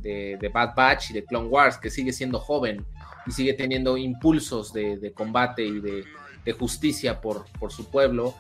de, 0.03 0.37
de 0.41 0.49
Bad 0.49 0.75
Batch 0.77 1.11
y 1.11 1.15
de 1.15 1.25
Clone 1.25 1.49
Wars 1.49 1.79
que 1.79 1.91
sigue 1.91 2.13
siendo 2.13 2.39
joven 2.39 2.85
y 3.27 3.31
sigue 3.33 3.55
teniendo 3.55 3.97
impulsos 3.97 4.73
de, 4.73 4.99
de 4.99 5.13
combate 5.13 5.65
y 5.65 5.81
de, 5.81 6.05
de 6.45 6.53
justicia 6.53 7.21
por, 7.21 7.47
por 7.59 7.73
su 7.73 7.91
pueblo 7.91 8.35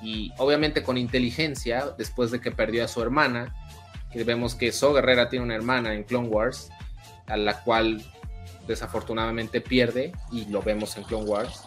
y 0.00 0.32
obviamente 0.38 0.82
con 0.82 0.96
inteligencia 0.96 1.94
después 1.96 2.30
de 2.30 2.40
que 2.40 2.50
perdió 2.50 2.84
a 2.84 2.88
su 2.88 3.02
hermana 3.02 3.54
que 4.10 4.24
vemos 4.24 4.54
que 4.54 4.72
So 4.72 4.92
Guerrera 4.94 5.28
tiene 5.28 5.44
una 5.44 5.54
hermana 5.54 5.94
en 5.94 6.04
Clone 6.04 6.28
Wars 6.28 6.70
a 7.26 7.36
la 7.36 7.62
cual 7.62 8.02
desafortunadamente 8.66 9.60
pierde 9.60 10.12
y 10.32 10.46
lo 10.46 10.62
vemos 10.62 10.96
en 10.96 11.04
Clone 11.04 11.26
Wars 11.26 11.62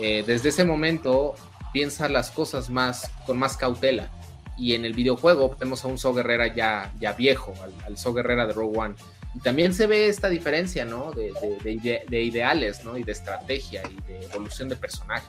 Eh, 0.00 0.22
desde 0.24 0.50
ese 0.50 0.64
momento 0.64 1.34
piensa 1.78 2.08
las 2.08 2.32
cosas 2.32 2.70
más 2.70 3.08
con 3.24 3.38
más 3.38 3.56
cautela 3.56 4.08
y 4.56 4.74
en 4.74 4.84
el 4.84 4.94
videojuego 4.94 5.54
vemos 5.60 5.84
a 5.84 5.86
un 5.86 5.96
So 5.96 6.12
Guerrera 6.12 6.52
ya, 6.52 6.92
ya 6.98 7.12
viejo, 7.12 7.54
al, 7.62 7.72
al 7.86 7.96
So 7.96 8.12
Guerrera 8.12 8.48
de 8.48 8.52
Rogue 8.52 8.76
One. 8.76 8.94
Y 9.36 9.38
también 9.38 9.72
se 9.72 9.86
ve 9.86 10.08
esta 10.08 10.28
diferencia, 10.28 10.84
¿no? 10.84 11.12
De, 11.12 11.30
de- 11.40 11.58
de 11.62 11.70
ide- 11.72 12.04
de 12.08 12.22
ideales, 12.24 12.84
¿no? 12.84 12.98
Y 12.98 13.04
de 13.04 13.12
estrategia 13.12 13.82
y 13.88 13.94
de 14.08 14.24
evolución 14.24 14.68
de 14.68 14.74
personaje. 14.74 15.28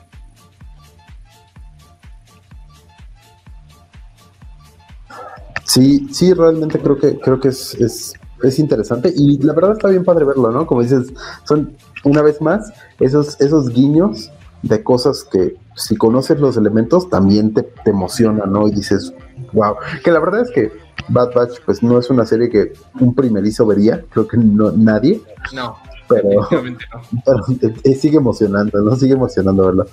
Sí, 5.64 6.08
sí, 6.12 6.32
realmente 6.34 6.80
creo 6.80 6.98
que 6.98 7.16
creo 7.20 7.38
que 7.38 7.48
es, 7.48 7.74
es, 7.74 8.14
es 8.42 8.58
interesante 8.58 9.12
y 9.14 9.38
la 9.38 9.52
verdad 9.52 9.72
está 9.74 9.86
bien 9.88 10.02
padre 10.04 10.24
verlo, 10.24 10.50
¿no? 10.50 10.66
Como 10.66 10.82
dices, 10.82 11.12
son 11.44 11.76
una 12.02 12.22
vez 12.22 12.40
más 12.40 12.72
esos, 12.98 13.40
esos 13.40 13.68
guiños 13.68 14.32
de 14.62 14.82
cosas 14.82 15.24
que 15.24 15.56
si 15.74 15.96
conoces 15.96 16.38
los 16.40 16.56
elementos 16.56 17.08
también 17.08 17.54
te, 17.54 17.62
te 17.62 17.90
emociona, 17.90 18.44
¿no? 18.46 18.68
Y 18.68 18.72
dices, 18.72 19.14
wow, 19.52 19.76
que 20.04 20.10
la 20.10 20.20
verdad 20.20 20.42
es 20.42 20.50
que 20.50 20.70
Bad 21.08 21.32
Batch 21.34 21.60
pues 21.64 21.82
no 21.82 21.98
es 21.98 22.10
una 22.10 22.26
serie 22.26 22.50
que 22.50 22.72
un 23.00 23.14
primerizo 23.14 23.66
vería, 23.66 24.04
creo 24.10 24.26
que 24.28 24.36
no 24.36 24.70
nadie, 24.72 25.20
No, 25.52 25.76
pero, 26.08 26.28
no. 26.28 26.48
pero 27.24 27.72
eh, 27.84 27.94
sigue 27.94 28.18
emocionando, 28.18 28.80
¿no? 28.80 28.96
Sigue 28.96 29.14
emocionando 29.14 29.66
verlo. 29.66 29.86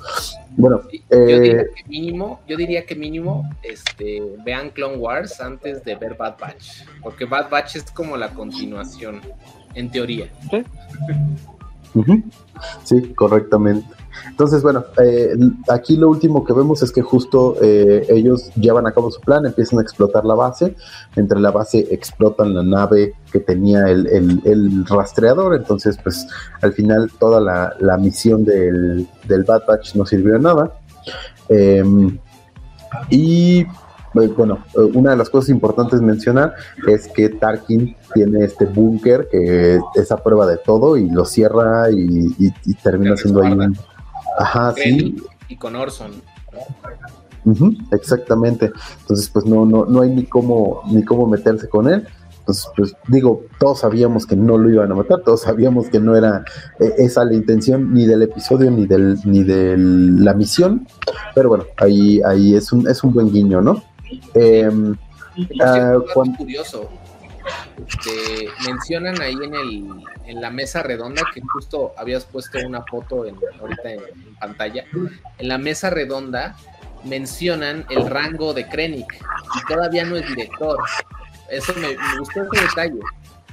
Bueno, 0.57 0.81
Yo 0.91 0.99
eh, 1.17 1.39
diría 1.39 1.63
que 1.75 1.83
mínimo, 1.87 2.39
yo 2.47 2.57
diría 2.57 2.85
que 2.85 2.95
mínimo 2.95 3.49
este, 3.61 4.21
vean 4.43 4.71
Clone 4.71 4.97
Wars 4.97 5.39
antes 5.39 5.83
de 5.83 5.95
ver 5.95 6.15
Bad 6.15 6.37
Batch. 6.39 6.83
Porque 7.03 7.25
Bad 7.25 7.49
Batch 7.49 7.75
es 7.77 7.91
como 7.91 8.17
la 8.17 8.29
continuación, 8.33 9.21
en 9.75 9.91
teoría. 9.91 10.29
Ujú. 11.93 12.23
Sí, 12.83 13.13
correctamente. 13.13 13.87
Entonces, 14.29 14.61
bueno, 14.61 14.85
eh, 15.03 15.35
aquí 15.69 15.97
lo 15.97 16.09
último 16.09 16.43
que 16.45 16.53
vemos 16.53 16.83
es 16.83 16.91
que 16.91 17.01
justo 17.01 17.55
eh, 17.61 18.05
ellos 18.09 18.51
llevan 18.55 18.85
a 18.87 18.91
cabo 18.91 19.09
su 19.11 19.19
plan, 19.21 19.45
empiezan 19.45 19.79
a 19.79 19.81
explotar 19.81 20.25
la 20.25 20.35
base, 20.35 20.75
entre 21.15 21.39
la 21.39 21.51
base 21.51 21.87
explotan 21.91 22.53
la 22.53 22.63
nave 22.63 23.13
que 23.31 23.39
tenía 23.39 23.85
el, 23.89 24.07
el- 24.07 24.41
el 24.45 24.85
rastreador, 24.85 25.55
entonces 25.55 25.97
pues 26.03 26.27
al 26.61 26.73
final 26.73 27.11
toda 27.19 27.39
la, 27.41 27.75
la 27.79 27.97
misión 27.97 28.45
del, 28.45 29.07
del 29.27 29.43
Bad 29.43 29.63
Batch 29.67 29.95
no 29.95 30.05
sirvió 30.05 30.33
de 30.33 30.39
nada. 30.39 30.71
Em, 31.49 32.17
y 33.09 33.59
eh, 33.61 33.67
bueno, 34.35 34.59
eh, 34.75 34.79
una 34.93 35.11
de 35.11 35.17
las 35.17 35.29
cosas 35.29 35.49
importantes 35.49 36.01
mencionar 36.01 36.53
es 36.87 37.07
que 37.07 37.29
Tarkin 37.29 37.95
tiene 38.13 38.45
este 38.45 38.65
búnker 38.65 39.27
que 39.31 39.79
es 39.95 40.11
a 40.11 40.17
prueba 40.17 40.47
de 40.47 40.57
todo 40.57 40.97
y 40.97 41.09
lo 41.09 41.25
cierra 41.25 41.91
y, 41.91 42.27
y- 42.39 42.53
y 42.65 42.73
termina 42.75 43.15
siendo 43.17 43.41
ahí 43.41 43.51
un... 43.53 43.77
Ajá, 44.37 44.73
sí, 44.75 45.15
y 45.49 45.55
con 45.57 45.75
Orson. 45.75 46.11
ujú, 47.45 47.75
exactamente. 47.91 48.71
Entonces, 49.01 49.29
pues 49.29 49.45
no, 49.45 49.65
no, 49.65 49.85
no 49.85 50.01
hay 50.01 50.09
ni 50.11 50.25
cómo, 50.25 50.81
ni 50.91 51.03
cómo 51.03 51.27
meterse 51.27 51.67
con 51.69 51.87
él. 51.87 52.07
Entonces, 52.39 52.67
pues 52.77 52.95
digo, 53.09 53.43
todos 53.59 53.79
sabíamos 53.79 54.25
que 54.25 54.37
no 54.37 54.57
lo 54.57 54.69
iban 54.69 54.89
a 54.91 54.95
matar, 54.95 55.19
todos 55.25 55.41
sabíamos 55.41 55.89
que 55.89 55.99
no 55.99 56.15
era 56.15 56.45
eh, 56.79 56.93
esa 56.97 57.25
la 57.25 57.33
intención 57.33 57.93
ni 57.93 58.05
del 58.05 58.21
episodio 58.21 58.71
ni 58.71 58.85
del 58.85 59.17
ni 59.25 59.43
de 59.43 59.75
la 59.77 60.33
misión, 60.33 60.87
pero 61.35 61.49
bueno, 61.49 61.65
ahí, 61.75 62.21
ahí 62.25 62.55
es 62.55 62.71
un, 62.71 62.87
es 62.87 63.03
un 63.03 63.13
buen 63.13 63.31
guiño, 63.33 63.61
¿no? 63.61 63.83
Por 65.35 65.43
cierto, 65.57 66.05
cuan- 66.13 66.35
curioso. 66.35 66.89
Este, 67.85 68.49
mencionan 68.65 69.21
ahí 69.21 69.35
en 69.35 69.53
el 69.53 69.85
en 70.25 70.41
la 70.41 70.49
mesa 70.49 70.81
redonda 70.83 71.23
que 71.33 71.41
justo 71.41 71.93
habías 71.97 72.25
puesto 72.25 72.57
una 72.65 72.83
foto 72.83 73.25
en, 73.25 73.35
ahorita 73.59 73.91
en, 73.91 73.99
en 73.99 74.35
pantalla. 74.35 74.83
En 75.37 75.47
la 75.47 75.57
mesa 75.57 75.89
redonda 75.89 76.55
mencionan 77.03 77.85
el 77.89 78.09
rango 78.09 78.53
de 78.53 78.67
Krennic 78.67 79.13
y 79.13 79.73
todavía 79.73 80.05
no 80.05 80.17
es 80.17 80.27
director. 80.27 80.79
Eso 81.49 81.73
me, 81.75 81.89
me 81.89 82.19
gustó 82.19 82.43
ese 82.51 82.65
detalle. 82.65 82.99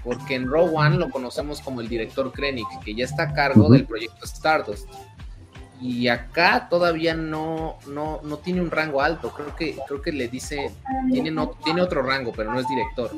Porque 0.03 0.35
en 0.35 0.47
Row 0.47 0.77
One 0.77 0.97
lo 0.97 1.09
conocemos 1.09 1.61
como 1.63 1.81
el 1.81 1.89
director 1.89 2.31
Krennic, 2.31 2.67
que 2.85 2.95
ya 2.95 3.05
está 3.05 3.23
a 3.23 3.33
cargo 3.33 3.71
del 3.71 3.87
proyecto 3.87 4.25
Stardust. 4.27 4.87
Y 5.87 6.09
acá 6.09 6.67
todavía 6.71 7.15
no, 7.15 7.77
no, 7.89 8.21
no 8.23 8.39
tiene 8.39 8.63
un 8.63 8.71
rango 8.71 9.03
alto. 9.03 9.31
Creo 9.35 9.55
que, 9.55 9.77
creo 9.87 10.01
que 10.01 10.13
le 10.13 10.29
dice, 10.29 10.71
tiene, 11.13 11.31
no, 11.31 11.51
tiene 11.63 11.83
otro 11.83 12.01
rango, 12.03 12.33
pero 12.35 12.55
no 12.55 12.59
es 12.59 12.67
director. 12.67 13.11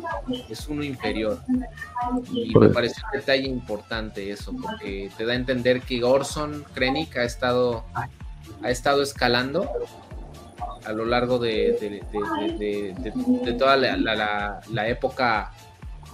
Es 0.50 0.66
uno 0.66 0.82
inferior. 0.82 1.38
Y 2.32 2.52
me 2.58 2.68
parece 2.70 3.00
un 3.04 3.20
detalle 3.20 3.46
importante 3.46 4.32
eso, 4.32 4.52
porque 4.60 5.10
te 5.16 5.24
da 5.24 5.34
a 5.34 5.36
entender 5.36 5.80
que 5.82 6.02
Orson 6.02 6.64
Krennic 6.74 7.16
ha 7.18 7.22
estado, 7.24 7.84
ha 7.94 8.70
estado 8.70 9.00
escalando 9.04 9.70
a 10.84 10.92
lo 10.92 11.04
largo 11.04 11.38
de, 11.38 11.76
de- 11.80 11.88
de- 12.10 12.58
de- 12.58 12.94
de- 12.94 13.44
de 13.44 13.52
toda 13.52 13.76
la, 13.76 13.96
la- 13.96 14.14
la- 14.16 14.60
la 14.72 14.88
época 14.88 15.52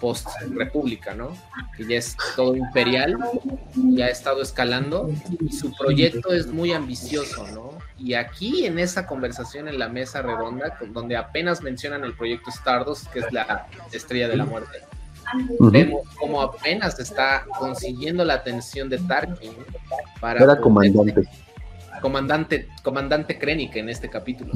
post-república, 0.02 1.14
¿no? 1.14 1.32
Que 1.76 1.86
ya 1.86 1.96
es 1.96 2.16
todo 2.34 2.56
imperial, 2.56 3.16
ya 3.74 4.06
ha 4.06 4.08
estado 4.08 4.42
escalando 4.42 5.08
y 5.40 5.52
su 5.52 5.72
proyecto 5.72 6.32
es 6.32 6.48
muy 6.48 6.72
ambicioso, 6.72 7.46
¿no? 7.54 7.78
Y 7.96 8.14
aquí 8.14 8.66
en 8.66 8.80
esa 8.80 9.06
conversación 9.06 9.68
en 9.68 9.78
la 9.78 9.88
mesa 9.88 10.20
redonda, 10.20 10.76
donde 10.88 11.16
apenas 11.16 11.62
mencionan 11.62 12.02
el 12.02 12.14
proyecto 12.14 12.50
Stardust, 12.50 13.06
que 13.12 13.20
es 13.20 13.32
la 13.32 13.68
estrella 13.92 14.26
de 14.26 14.36
la 14.36 14.44
muerte, 14.44 14.80
vemos 15.60 16.02
cómo 16.18 16.42
apenas 16.42 16.98
está 16.98 17.46
consiguiendo 17.56 18.24
la 18.24 18.34
atención 18.34 18.88
de 18.88 18.98
Tarkin 18.98 19.52
para 20.20 20.42
Era 20.42 20.56
comandante. 20.56 21.22
comandante, 22.00 22.68
comandante 22.82 23.38
Krennic 23.38 23.76
en 23.76 23.88
este 23.88 24.10
capítulo. 24.10 24.52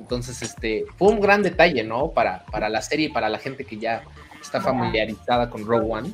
Entonces, 0.00 0.42
este, 0.42 0.84
fue 0.98 1.08
un 1.08 1.20
gran 1.20 1.42
detalle, 1.42 1.84
¿no? 1.84 2.10
Para, 2.10 2.44
para 2.46 2.68
la 2.68 2.82
serie 2.82 3.06
y 3.06 3.08
para 3.08 3.28
la 3.28 3.38
gente 3.38 3.64
que 3.64 3.78
ya 3.78 4.02
está 4.44 4.60
familiarizada 4.60 5.50
con 5.50 5.64
Rogue 5.66 5.86
One. 5.90 6.10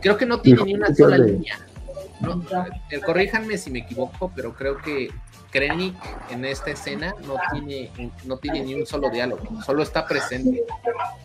Creo 0.00 0.16
que 0.16 0.26
no 0.26 0.40
tiene 0.40 0.62
ni 0.64 0.74
una 0.74 0.94
sola 0.94 1.18
línea. 1.18 1.58
No, 2.20 2.42
eh, 2.90 3.00
corríjanme 3.00 3.56
si 3.58 3.70
me 3.70 3.80
equivoco, 3.80 4.32
pero 4.34 4.52
creo 4.52 4.76
que 4.78 5.08
Krennic 5.52 5.94
en 6.30 6.44
esta 6.44 6.70
escena 6.72 7.14
no 7.26 7.34
tiene, 7.52 7.90
no 8.26 8.36
tiene 8.38 8.62
ni 8.64 8.74
un 8.74 8.86
solo 8.86 9.08
diálogo, 9.08 9.42
solo 9.64 9.82
está 9.84 10.04
presente. 10.06 10.64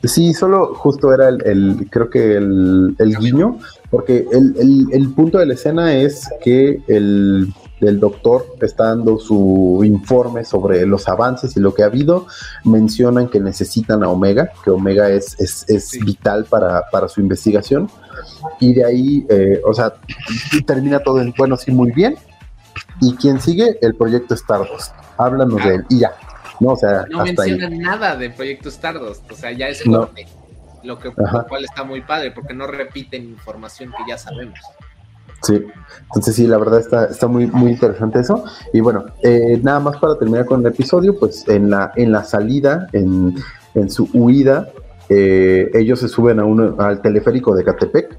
Sí, 0.03 0.33
solo 0.35 0.75
justo 0.75 1.11
era 1.13 1.29
el, 1.29 1.43
el- 1.45 1.87
creo 1.89 2.09
que 2.11 2.35
el, 2.37 2.95
el 2.99 3.17
guiño, 3.17 3.57
porque 3.89 4.25
el- 4.31 4.87
el 4.91 5.09
punto 5.13 5.39
de 5.39 5.47
la 5.47 5.55
escena 5.55 5.95
es 5.95 6.29
que 6.43 6.79
el, 6.87 7.51
el 7.87 7.99
doctor 7.99 8.45
está 8.61 8.85
dando 8.85 9.17
su 9.19 9.81
informe 9.83 10.43
sobre 10.45 10.85
los 10.85 11.07
avances 11.07 11.55
y 11.57 11.59
lo 11.59 11.73
que 11.73 11.83
ha 11.83 11.87
habido. 11.87 12.27
Mencionan 12.63 13.29
que 13.29 13.39
necesitan 13.39 14.03
a 14.03 14.09
Omega, 14.09 14.51
que 14.63 14.69
Omega 14.69 15.09
es, 15.09 15.39
es, 15.39 15.65
es 15.69 15.89
Sí. 15.89 15.99
vital 16.03 16.45
para, 16.45 16.89
para 16.91 17.07
su 17.07 17.21
investigación. 17.21 17.89
Y 18.59 18.73
de 18.73 18.85
ahí, 18.85 19.25
eh, 19.29 19.61
o 19.65 19.73
sea, 19.73 19.93
termina 20.65 20.99
todo 20.99 21.21
en, 21.21 21.33
bueno, 21.37 21.57
sí, 21.57 21.71
muy 21.71 21.91
bien. 21.91 22.15
Y 23.01 23.15
quien 23.15 23.39
sigue, 23.41 23.77
el 23.81 23.95
proyecto 23.95 24.33
Stardust. 24.33 24.93
Háblanos 25.17 25.63
de 25.63 25.75
él 25.75 25.85
y 25.89 25.99
ya. 25.99 26.11
No, 26.59 26.69
o 26.71 26.75
sea, 26.77 27.05
No 27.09 27.21
hasta 27.21 27.43
ahí. 27.43 27.51
mencionan 27.51 27.79
nada 27.79 28.15
de 28.15 28.29
Proyecto 28.29 28.69
Stardust, 28.69 29.29
o 29.31 29.35
sea, 29.35 29.51
ya 29.51 29.67
es 29.69 29.85
No. 29.85 29.99
corte, 30.01 30.27
lo, 30.83 30.97
que, 30.99 31.09
lo 31.09 31.47
cual 31.47 31.65
está 31.65 31.83
muy 31.83 32.01
padre, 32.01 32.31
porque 32.31 32.53
no 32.53 32.67
repiten 32.67 33.23
información 33.23 33.91
que 33.91 34.03
ya 34.09 34.17
sabemos. 34.17 34.59
Sí, 35.43 35.61
entonces 36.05 36.35
sí, 36.35 36.47
la 36.47 36.57
verdad 36.57 36.79
está, 36.79 37.05
está 37.05 37.27
muy, 37.27 37.47
muy 37.47 37.71
interesante 37.71 38.19
eso. 38.19 38.45
Y 38.71 38.79
bueno, 38.79 39.05
eh, 39.23 39.59
nada 39.61 39.79
más 39.81 39.97
para 39.97 40.15
terminar 40.17 40.45
con 40.45 40.61
el 40.61 40.67
episodio, 40.67 41.19
pues 41.19 41.47
en 41.49 41.69
la, 41.69 41.91
en 41.95 42.11
la 42.13 42.23
salida, 42.23 42.87
en, 42.93 43.35
en 43.75 43.89
su 43.89 44.07
huida, 44.13 44.69
eh, 45.09 45.69
ellos 45.73 45.99
se 45.99 46.07
suben 46.07 46.39
a 46.39 46.45
un, 46.45 46.75
al 46.79 47.01
teleférico 47.01 47.53
de 47.55 47.63
Catepec 47.65 48.17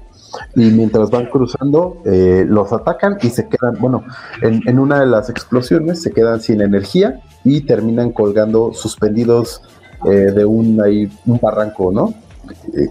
y 0.55 0.69
mientras 0.71 1.09
van 1.09 1.25
cruzando 1.27 1.97
eh, 2.05 2.45
los 2.47 2.71
atacan 2.71 3.17
y 3.21 3.29
se 3.29 3.47
quedan, 3.47 3.75
bueno, 3.79 4.03
en, 4.41 4.61
en 4.67 4.77
una 4.77 4.99
de 4.99 5.07
las 5.07 5.29
explosiones 5.29 6.01
se 6.03 6.11
quedan 6.11 6.41
sin 6.41 6.61
energía 6.61 7.21
y 7.43 7.61
terminan 7.61 8.11
colgando 8.11 8.71
suspendidos 8.73 9.61
eh, 10.05 10.09
de 10.31 10.45
un, 10.45 10.79
ahí, 10.83 11.09
un 11.25 11.39
barranco, 11.41 11.91
¿no? 11.91 12.13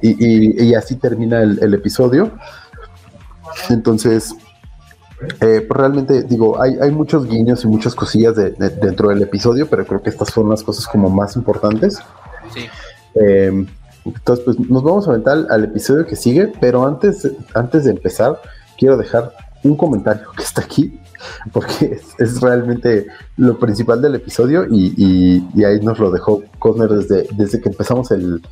Y, 0.03 0.09
y- 0.19 0.65
y 0.71 0.75
así 0.75 0.97
termina 0.97 1.41
el 1.43 1.73
episodio. 1.75 2.33
Entonces, 3.71 4.35
eh, 5.41 5.65
pues 5.67 5.71
realmente 5.81 6.23
digo, 6.25 6.61
hay, 6.61 6.77
hay 6.81 6.91
muchos 6.91 7.27
guiños 7.27 7.65
y 7.65 7.69
muchas 7.69 7.95
cosillas 7.95 8.37
de- 8.37 8.51
de- 8.51 8.71
dentro 8.71 9.09
del 9.09 9.23
episodio, 9.23 9.69
pero 9.69 9.87
creo 9.87 10.03
que 10.03 10.11
estas 10.11 10.29
son 10.29 10.51
las 10.51 10.63
cosas 10.63 10.87
como 10.87 11.09
más 11.11 11.37
importantes. 11.37 11.99
Sí, 12.53 12.67
Eh, 13.15 13.67
entonces, 14.05 14.45
pues 14.45 14.59
nos 14.69 14.83
vamos 14.83 15.07
a 15.07 15.11
aventar 15.13 15.47
al, 15.49 15.65
episodio 15.65 16.05
que 16.05 16.17
sigue, 16.17 16.53
pero 16.61 16.85
antes, 16.87 17.31
antes 17.55 17.85
de 17.85 17.93
empezar, 17.93 18.39
quiero 18.77 18.97
dejar 18.97 19.33
un 19.63 19.77
comentario 19.77 20.25
que 20.37 20.43
está 20.43 20.61
aquí, 20.63 21.01
porque 21.53 21.87
es, 21.95 22.03
es 22.19 22.41
realmente 22.41 23.07
lo 23.39 23.59
principal 23.59 24.03
del 24.03 24.17
episodio 24.17 24.67
y, 24.69 24.93
y- 24.97 25.49
y 25.55 25.65
ahí 25.65 25.81
nos 25.81 25.99
lo 26.01 26.11
dejó 26.11 26.43
Cosner 26.59 26.91
desde, 26.91 27.29
desde 27.37 27.61
que 27.63 27.69
empezamos 27.71 28.11
el, 28.11 28.43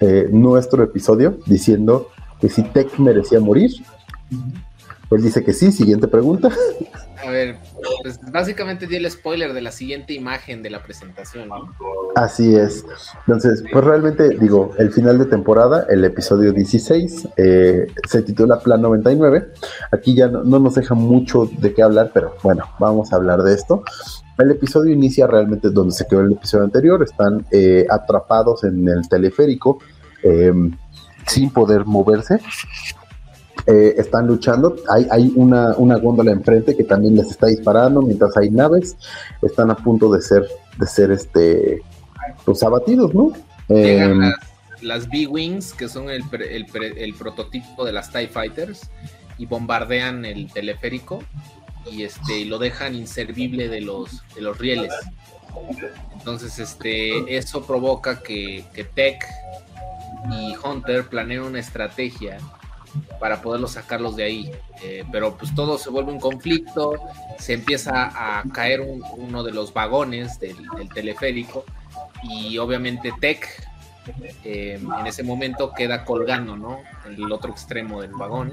eh, 0.00 0.28
nuestro 0.30 0.82
episodio, 0.82 1.38
diciendo 1.46 2.08
que 2.40 2.48
si 2.50 2.62
Tech 2.64 2.98
merecía 2.98 3.38
morir. 3.40 3.70
Él 5.10 5.22
dice 5.22 5.44
que 5.44 5.52
sí, 5.52 5.72
siguiente 5.72 6.08
pregunta. 6.08 6.48
a 7.24 7.30
ver, 7.30 7.56
pues 8.02 8.18
básicamente 8.32 8.86
di 8.86 8.96
el 8.96 9.10
spoiler 9.10 9.52
de 9.52 9.60
la 9.60 9.70
siguiente 9.70 10.14
imagen 10.14 10.62
de 10.62 10.70
la 10.70 10.82
presentación, 10.82 11.48
¿no? 11.48 11.74
Así 12.16 12.54
es. 12.54 12.84
Entonces, 13.26 13.62
pues 13.70 13.84
realmente 13.84 14.30
digo, 14.38 14.72
el 14.78 14.90
final 14.90 15.18
de 15.18 15.26
temporada, 15.26 15.86
el 15.90 16.04
episodio 16.04 16.52
16, 16.52 17.28
eh, 17.36 17.86
se 18.08 18.22
titula 18.22 18.60
Plan 18.60 18.80
99. 18.80 19.48
Aquí 19.90 20.14
ya 20.14 20.28
no, 20.28 20.44
no 20.44 20.58
nos 20.58 20.74
deja 20.74 20.94
mucho 20.94 21.48
de 21.58 21.74
qué 21.74 21.82
hablar, 21.82 22.10
pero 22.14 22.34
bueno, 22.42 22.64
vamos 22.78 23.12
a 23.12 23.16
hablar 23.16 23.42
de 23.42 23.54
esto. 23.54 23.84
El 24.38 24.50
episodio 24.50 24.92
inicia 24.92 25.26
realmente 25.26 25.70
donde 25.70 25.94
se 25.94 26.06
quedó 26.06 26.22
el 26.22 26.32
episodio 26.32 26.64
anterior. 26.64 27.02
Están 27.02 27.44
eh, 27.50 27.86
atrapados 27.90 28.64
en 28.64 28.88
el 28.88 29.08
teleférico 29.08 29.78
eh, 30.22 30.52
sin 31.26 31.50
poder 31.50 31.84
moverse. 31.84 32.40
Eh, 33.66 33.94
están 33.96 34.26
luchando. 34.26 34.76
Hay, 34.88 35.06
hay 35.10 35.32
una, 35.36 35.74
una 35.76 35.96
góndola 35.98 36.32
enfrente 36.32 36.76
que 36.76 36.84
también 36.84 37.14
les 37.16 37.30
está 37.30 37.46
disparando 37.46 38.02
mientras 38.02 38.36
hay 38.36 38.50
naves. 38.50 38.96
Están 39.40 39.70
a 39.70 39.76
punto 39.76 40.10
de 40.12 40.20
ser, 40.20 40.46
de 40.78 40.86
ser 40.86 41.12
este, 41.12 41.80
pues 42.44 42.62
abatidos, 42.62 43.14
¿no? 43.14 43.32
Llegan 43.68 44.10
Em, 44.12 44.18
las, 44.20 44.34
las 44.82 45.08
B-Wings, 45.08 45.74
que 45.74 45.88
son 45.88 46.10
el, 46.10 46.24
pre- 46.28 46.56
el 46.56 46.66
pre- 46.66 47.04
el 47.04 47.14
prototipo 47.14 47.84
de 47.84 47.92
las 47.92 48.10
TIE 48.10 48.26
Fighters, 48.28 48.90
y 49.38 49.46
bombardean 49.46 50.24
el 50.24 50.52
teleférico 50.52 51.22
y 51.90 52.02
este 52.02 52.40
y 52.40 52.44
lo 52.44 52.58
dejan 52.58 52.94
inservible 52.94 53.68
de 53.68 53.80
los, 53.80 54.22
de 54.34 54.40
los 54.42 54.58
rieles. 54.58 54.92
Entonces, 56.14 56.58
este, 56.58 57.36
eso 57.36 57.64
provoca 57.64 58.20
que, 58.22 58.64
que 58.72 58.84
Tech 58.84 59.24
y 60.32 60.54
Hunter 60.64 61.06
planeen 61.08 61.42
una 61.42 61.60
estrategia 61.60 62.38
para 63.20 63.40
poderlos 63.42 63.72
sacarlos 63.72 64.16
de 64.16 64.24
ahí. 64.24 64.50
Eh, 64.82 65.04
pero 65.12 65.36
pues 65.36 65.54
todo 65.54 65.78
se 65.78 65.90
vuelve 65.90 66.12
un 66.12 66.20
conflicto, 66.20 66.94
se 67.38 67.54
empieza 67.54 68.10
a 68.38 68.42
caer 68.52 68.80
un- 68.80 69.02
uno 69.16 69.42
de 69.42 69.52
los 69.52 69.72
vagones 69.72 70.38
del, 70.40 70.56
del 70.76 70.88
teleférico 70.88 71.64
y 72.22 72.58
obviamente 72.58 73.12
Tech 73.20 73.48
eh, 74.44 74.80
en 74.98 75.06
ese 75.06 75.22
momento 75.22 75.72
queda 75.72 76.04
colgando, 76.04 76.56
¿no? 76.56 76.80
En 77.06 77.14
el 77.14 77.30
otro 77.32 77.50
extremo 77.52 78.02
del 78.02 78.12
vagón 78.12 78.52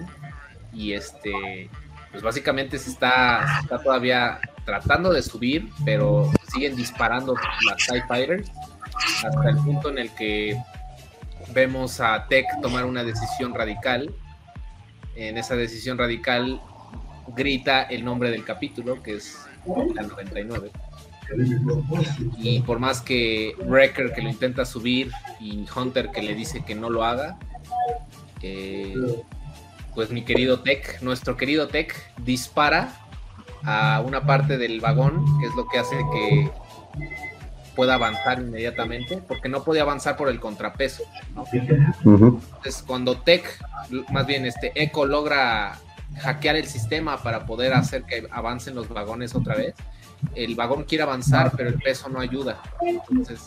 y 0.72 0.94
este, 0.94 1.70
pues 2.12 2.22
básicamente 2.22 2.78
se 2.78 2.92
está, 2.92 3.46
se 3.56 3.62
está 3.64 3.82
todavía 3.82 4.40
tratando 4.66 5.12
de 5.12 5.24
subir, 5.24 5.70
pero 5.84 6.32
siguen 6.54 6.76
disparando 6.76 7.34
las 7.68 7.78
TIE 7.88 8.04
Fighters 8.08 8.52
hasta 9.26 9.50
el 9.50 9.58
punto 9.58 9.90
en 9.90 9.98
el 9.98 10.12
que 10.12 10.56
vemos 11.52 12.00
a 12.00 12.28
Tech 12.28 12.46
tomar 12.62 12.86
una 12.86 13.04
decisión 13.04 13.56
radical. 13.56 14.14
En 15.20 15.38
esa 15.38 15.58
decisión 15.58 15.98
radical 15.98 16.62
grita 17.36 17.84
el 17.84 18.06
nombre 18.06 18.32
del 18.32 18.46
capítulo, 18.46 19.04
que 19.04 19.16
es 19.16 19.38
la 19.94 20.04
99. 20.04 20.72
Y 22.38 22.62
por 22.62 22.80
más 22.80 23.02
que 23.02 23.54
Wrecker 23.66 24.14
que 24.14 24.22
lo 24.22 24.30
intenta 24.30 24.64
subir 24.64 25.12
y 25.42 25.66
Hunter 25.76 26.12
que 26.12 26.22
le 26.22 26.36
dice 26.36 26.64
que 26.64 26.74
no 26.74 26.90
lo 26.90 27.04
haga, 27.04 27.38
eh, 28.42 28.96
pues 29.94 30.10
mi 30.10 30.24
querido 30.24 30.62
Tech, 30.62 31.02
nuestro 31.02 31.36
querido 31.36 31.68
Tech, 31.68 31.94
dispara 32.24 32.94
a 33.64 34.02
una 34.06 34.26
parte 34.26 34.58
del 34.58 34.80
vagón, 34.80 35.26
que 35.42 35.48
es 35.48 35.56
lo 35.56 35.68
que 35.68 35.80
hace 35.80 35.98
que 36.14 36.50
pueda 37.80 37.94
avanzar 37.94 38.42
inmediatamente, 38.42 39.24
porque 39.26 39.48
no 39.48 39.64
podía 39.64 39.84
avanzar 39.84 40.18
por 40.18 40.28
el 40.28 40.38
contrapeso. 40.42 41.04
Entonces, 41.54 42.84
cuando 42.86 43.22
Tech, 43.22 43.46
más 44.12 44.28
bien 44.28 44.46
este 44.46 44.74
Echo 44.76 45.06
logra 45.06 45.78
hackear 46.18 46.58
el 46.58 46.68
sistema 46.68 47.24
para 47.24 47.46
poder 47.46 47.74
hacer 47.74 48.04
que 48.04 48.28
avancen 48.32 48.76
los 48.76 48.90
vagones 48.90 49.34
otra 49.34 49.56
vez, 49.56 49.76
el 50.36 50.56
vagón 50.56 50.84
quiere 50.84 51.04
avanzar, 51.04 51.54
pero 51.56 51.70
el 51.70 51.76
peso 51.76 52.10
no 52.10 52.20
ayuda. 52.20 52.62
Entonces, 52.82 53.40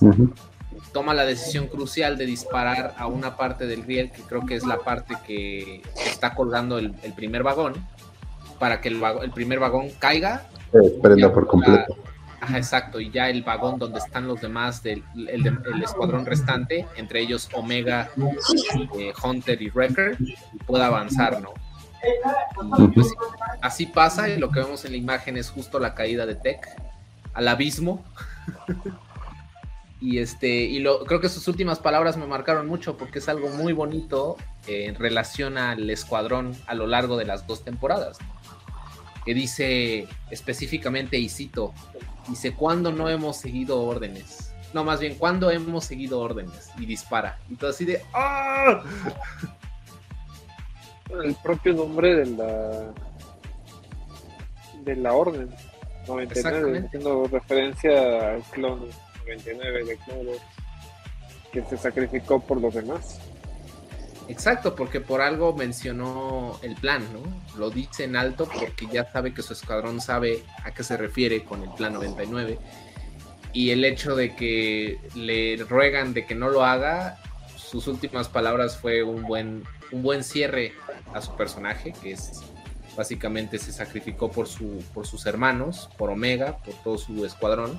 toma 0.94 1.12
la 1.12 1.27
decisión 1.27 1.66
crucial 1.66 2.16
de 2.16 2.24
disparar 2.24 2.94
a 2.97 3.09
una 3.09 3.36
parte 3.36 3.66
del 3.66 3.82
riel, 3.82 4.12
que 4.12 4.23
creo 4.23 4.47
que 4.47 4.56
es 4.56 4.65
la 4.65 4.78
parte 4.78 5.15
que 5.27 5.82
está 6.06 6.35
colgando 6.35 6.78
el, 6.78 6.94
el 7.02 7.12
primer 7.12 7.43
vagón, 7.43 7.74
para 8.59 8.81
que 8.81 8.89
el, 8.89 9.02
el 9.23 9.31
primer 9.32 9.59
vagón 9.59 9.90
caiga 9.98 10.48
Eh, 10.73 10.98
prenda 11.02 11.31
por 11.31 11.47
completo. 11.47 11.98
Ajá, 12.43 12.59
exacto, 12.59 12.98
y 12.98 13.09
ya 13.09 13.31
el 13.31 13.44
vagón 13.44 13.78
donde 13.78 14.01
están 14.01 14.27
los 14.27 14.40
demás 14.40 14.82
del 14.82 15.05
el, 15.28 15.47
escuadrón 15.81 16.27
restante, 16.27 16.89
entre 16.97 17.20
ellos 17.20 17.48
Omega, 17.55 18.10
eh, 18.98 19.12
Hunter 19.23 19.62
y 19.62 19.70
Wrecker, 19.70 20.19
pueda 20.66 20.86
avanzar, 20.86 21.40
¿no? 21.40 21.55
Pues, 22.94 23.10
sí, 23.10 23.14
así 23.60 23.86
pasa 23.86 24.28
y 24.28 24.40
lo 24.40 24.51
que 24.51 24.59
vemos 24.59 24.85
en 24.85 24.90
la 24.90 24.97
imagen 24.97 25.36
es 25.36 25.51
justo 25.51 25.78
la 25.78 25.94
caída 25.94 26.27
de 26.27 26.35
Tech 26.35 26.66
al 27.32 27.47
abismo. 27.47 28.05
y 30.01 30.19
este 30.19 30.48
y 30.48 30.81
lo 30.81 31.05
creo 31.05 31.20
que 31.20 31.28
sus 31.28 31.47
últimas 31.47 31.78
palabras 31.78 32.16
me 32.16 32.27
marcaron 32.27 32.66
mucho 32.66 32.97
porque 32.97 33.20
es 33.20 33.28
algo 33.28 33.51
muy 33.51 33.73
bonito 33.73 34.36
eh, 34.66 34.86
en 34.86 34.97
relación 34.97 35.59
al 35.59 35.89
escuadrón 35.90 36.56
a 36.66 36.74
lo 36.74 36.89
largo 36.89 37.16
de 37.16 37.24
las 37.24 37.47
dos 37.47 37.62
temporadas. 37.62 38.19
¿no? 38.20 38.27
Que 39.24 39.32
dice 39.32 40.09
específicamente 40.32 41.19
y 41.19 41.28
cito, 41.28 41.73
dice 42.28 42.55
cuándo 42.55 42.93
no 42.93 43.09
hemos 43.09 43.36
seguido 43.36 43.82
órdenes. 43.82 44.53
No, 44.73 44.85
más 44.85 45.01
bien, 45.01 45.16
¿cuándo 45.16 45.51
hemos 45.51 45.85
seguido 45.85 46.20
órdenes? 46.20 46.70
Y 46.78 46.86
dispara. 46.86 47.39
Y 47.49 47.57
todo 47.57 47.70
así 47.70 47.85
de 47.85 48.03
¡Ah! 48.15 48.82
El 51.24 51.35
propio 51.36 51.74
nombre 51.74 52.16
de 52.16 52.27
la 52.27 52.93
de 54.82 54.97
la 54.97 55.12
orden 55.12 55.51
99, 56.09 56.32
Exactamente. 56.32 56.86
haciendo 56.86 57.28
referencia 57.28 58.32
al 58.32 58.43
clon 58.44 58.89
99 59.27 59.85
de 59.85 59.97
Clone 59.99 60.32
que 61.53 61.62
se 61.65 61.77
sacrificó 61.77 62.40
por 62.40 62.61
los 62.61 62.74
demás. 62.74 63.20
Exacto, 64.32 64.74
porque 64.74 65.02
por 65.02 65.20
algo 65.20 65.52
mencionó 65.52 66.59
el 66.62 66.74
plan, 66.74 67.02
¿no? 67.12 67.59
Lo 67.59 67.68
dice 67.68 68.04
en 68.04 68.16
alto 68.16 68.48
porque 68.48 68.86
ya 68.90 69.04
sabe 69.12 69.34
que 69.34 69.42
su 69.42 69.52
escuadrón 69.52 70.00
sabe 70.00 70.42
a 70.64 70.72
qué 70.72 70.82
se 70.82 70.96
refiere 70.96 71.44
con 71.44 71.62
el 71.62 71.68
plan 71.74 71.92
99. 71.92 72.59
Y 73.52 73.70
el 73.72 73.84
hecho 73.84 74.16
de 74.16 74.34
que 74.34 74.98
le 75.14 75.62
ruegan 75.68 76.14
de 76.14 76.24
que 76.24 76.34
no 76.34 76.48
lo 76.48 76.64
haga, 76.64 77.18
sus 77.56 77.86
últimas 77.86 78.30
palabras 78.30 78.78
fue 78.78 79.02
un 79.02 79.22
buen, 79.22 79.64
un 79.90 80.02
buen 80.02 80.24
cierre 80.24 80.72
a 81.12 81.20
su 81.20 81.36
personaje, 81.36 81.92
que 82.02 82.12
es 82.12 82.40
básicamente 82.96 83.59
se 83.59 83.70
sacrificó 83.70 84.30
por, 84.30 84.48
su, 84.48 84.82
por 84.94 85.06
sus 85.06 85.26
hermanos, 85.26 85.90
por 85.98 86.09
Omega, 86.09 86.56
por 86.64 86.74
todo 86.82 86.96
su 86.96 87.26
escuadrón 87.26 87.78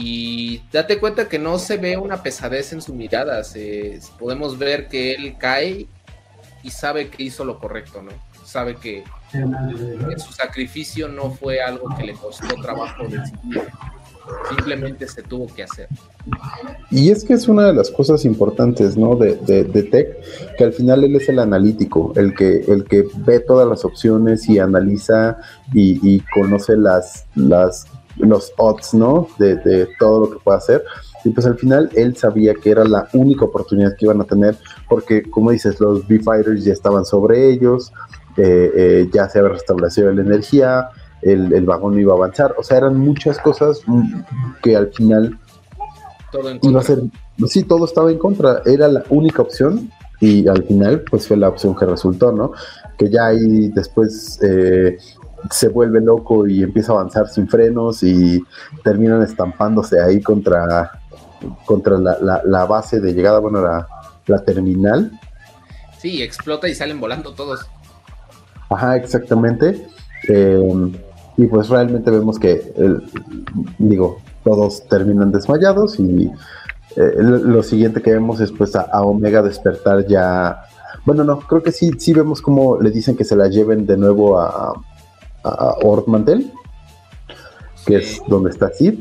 y 0.00 0.62
date 0.72 0.98
cuenta 0.98 1.28
que 1.28 1.38
no 1.38 1.58
se 1.58 1.76
ve 1.76 1.96
una 1.96 2.22
pesadez 2.22 2.72
en 2.72 2.80
su 2.80 2.94
mirada. 2.94 3.42
podemos 4.18 4.56
ver 4.56 4.88
que 4.88 5.14
él 5.14 5.36
cae 5.38 5.88
y 6.62 6.70
sabe 6.70 7.08
que 7.08 7.24
hizo 7.24 7.44
lo 7.44 7.58
correcto, 7.58 8.02
¿no? 8.02 8.12
Sabe 8.44 8.76
que, 8.76 9.02
su 10.16 10.32
sacrificio 10.32 11.08
no 11.08 11.30
fue 11.30 11.60
algo 11.60 11.94
que 11.96 12.04
le 12.04 12.14
costó 12.14 12.46
trabajo 12.62 13.04
decidir. 13.04 13.68
Simplemente 14.50 15.08
se 15.08 15.22
tuvo 15.22 15.46
que 15.52 15.64
hacer. 15.64 15.88
Y 16.90 17.10
es 17.10 17.24
que 17.24 17.32
es 17.32 17.48
una 17.48 17.66
de 17.66 17.72
las 17.72 17.90
cosas 17.90 18.24
importantes, 18.24 18.96
¿no? 18.96 19.16
De, 19.16 19.34
de, 19.34 19.82
Tech, 19.82 20.16
que 20.56 20.64
al 20.64 20.72
final 20.72 21.02
él 21.02 21.16
es 21.16 21.28
el 21.28 21.38
analítico, 21.38 22.12
el 22.14 22.34
que, 22.34 22.60
el 22.68 22.84
que 22.84 23.04
ve 23.16 23.40
todas 23.40 23.66
las 23.66 23.84
opciones 23.84 24.48
y 24.48 24.58
analiza 24.58 25.38
y, 25.72 25.98
y 26.02 26.20
conoce 26.32 26.76
las, 26.76 27.26
las 27.34 27.86
los 28.18 28.52
odds, 28.56 28.94
¿no? 28.94 29.28
De, 29.38 29.88
todo 29.98 30.20
lo 30.20 30.30
que 30.30 30.38
pueda 30.38 30.58
hacer. 30.58 30.84
Y 31.24 31.30
pues 31.30 31.46
al 31.46 31.56
final 31.56 31.90
él 31.94 32.16
sabía 32.16 32.54
que 32.54 32.70
era 32.70 32.84
la 32.84 33.08
única 33.12 33.44
oportunidad 33.44 33.96
que 33.96 34.06
iban 34.06 34.20
a 34.20 34.24
tener, 34.24 34.56
porque 34.88 35.22
como 35.22 35.50
dices, 35.50 35.80
los 35.80 36.06
B-Fighters 36.06 36.64
ya 36.64 36.72
estaban 36.72 37.04
sobre 37.04 37.50
ellos, 37.50 37.92
eh, 38.36 38.70
eh, 38.74 39.10
ya 39.12 39.28
se 39.28 39.40
había 39.40 39.52
restablecido 39.52 40.12
la 40.12 40.22
energía, 40.22 40.90
el, 41.22 41.52
el, 41.52 41.64
vagón 41.66 41.94
no 41.94 42.00
iba 42.00 42.12
a 42.12 42.16
avanzar, 42.16 42.54
o 42.56 42.62
sea, 42.62 42.78
eran 42.78 42.96
muchas 42.96 43.38
cosas 43.40 43.80
que 44.62 44.76
al 44.76 44.92
final 44.92 45.36
todo 46.30 46.48
en 46.48 46.60
iba 46.62 46.80
a 46.80 46.84
ser, 46.84 47.00
sí, 47.46 47.64
todo 47.64 47.84
estaba 47.84 48.12
en 48.12 48.18
contra, 48.18 48.62
era 48.64 48.86
la 48.86 49.02
única 49.10 49.42
opción 49.42 49.90
y 50.20 50.46
al 50.48 50.64
final 50.64 51.02
pues 51.10 51.26
fue 51.26 51.36
la 51.36 51.48
opción 51.48 51.74
que 51.74 51.86
resultó, 51.86 52.32
¿no? 52.32 52.52
Que 52.96 53.08
ya 53.08 53.26
ahí 53.26 53.68
después... 53.68 54.38
Eh, 54.42 54.98
se 55.50 55.68
vuelve 55.68 56.00
loco 56.00 56.46
y 56.46 56.62
empieza 56.62 56.92
a 56.92 56.96
avanzar 56.96 57.28
sin 57.28 57.48
frenos 57.48 58.02
y 58.02 58.42
terminan 58.82 59.22
estampándose 59.22 60.00
ahí 60.00 60.20
contra, 60.20 60.90
contra 61.64 61.98
la, 61.98 62.64
base 62.66 63.00
de 63.00 63.14
llegada, 63.14 63.38
bueno, 63.38 63.62
la, 63.62 63.86
la 64.26 64.44
terminal. 64.44 65.12
Sí, 65.98 66.22
explota 66.22 66.68
y 66.68 66.74
salen 66.74 67.00
volando 67.00 67.34
todos. 67.34 67.66
Ajá, 68.70 68.96
exactamente. 68.96 69.86
Em, 70.28 70.92
y 71.36 71.46
pues 71.46 71.68
realmente 71.68 72.10
vemos 72.10 72.38
que, 72.38 72.74
digo, 73.78 74.20
todos 74.44 74.86
terminan 74.88 75.30
desmayados 75.30 75.98
y 76.00 76.30
eh, 76.96 77.12
lo, 77.20 77.62
siguiente 77.62 78.02
que 78.02 78.12
vemos 78.12 78.40
es 78.40 78.50
pues 78.50 78.74
a, 78.74 79.02
Omega 79.02 79.42
despertar 79.42 80.06
ya. 80.06 80.64
Bueno, 81.04 81.22
no, 81.24 81.38
creo 81.40 81.62
que 81.62 81.72
sí, 81.72 81.92
sí 81.98 82.12
vemos 82.12 82.42
como 82.42 82.80
le 82.80 82.90
dicen 82.90 83.16
que 83.16 83.24
se 83.24 83.36
la 83.36 83.48
lleven 83.48 83.86
de 83.86 83.96
nuevo 83.96 84.40
a, 84.40 84.72
a 85.44 85.76
Ortmantel, 85.82 86.52
que 87.86 87.96
es 87.96 88.20
donde 88.28 88.50
está 88.50 88.70
Sid. 88.70 88.98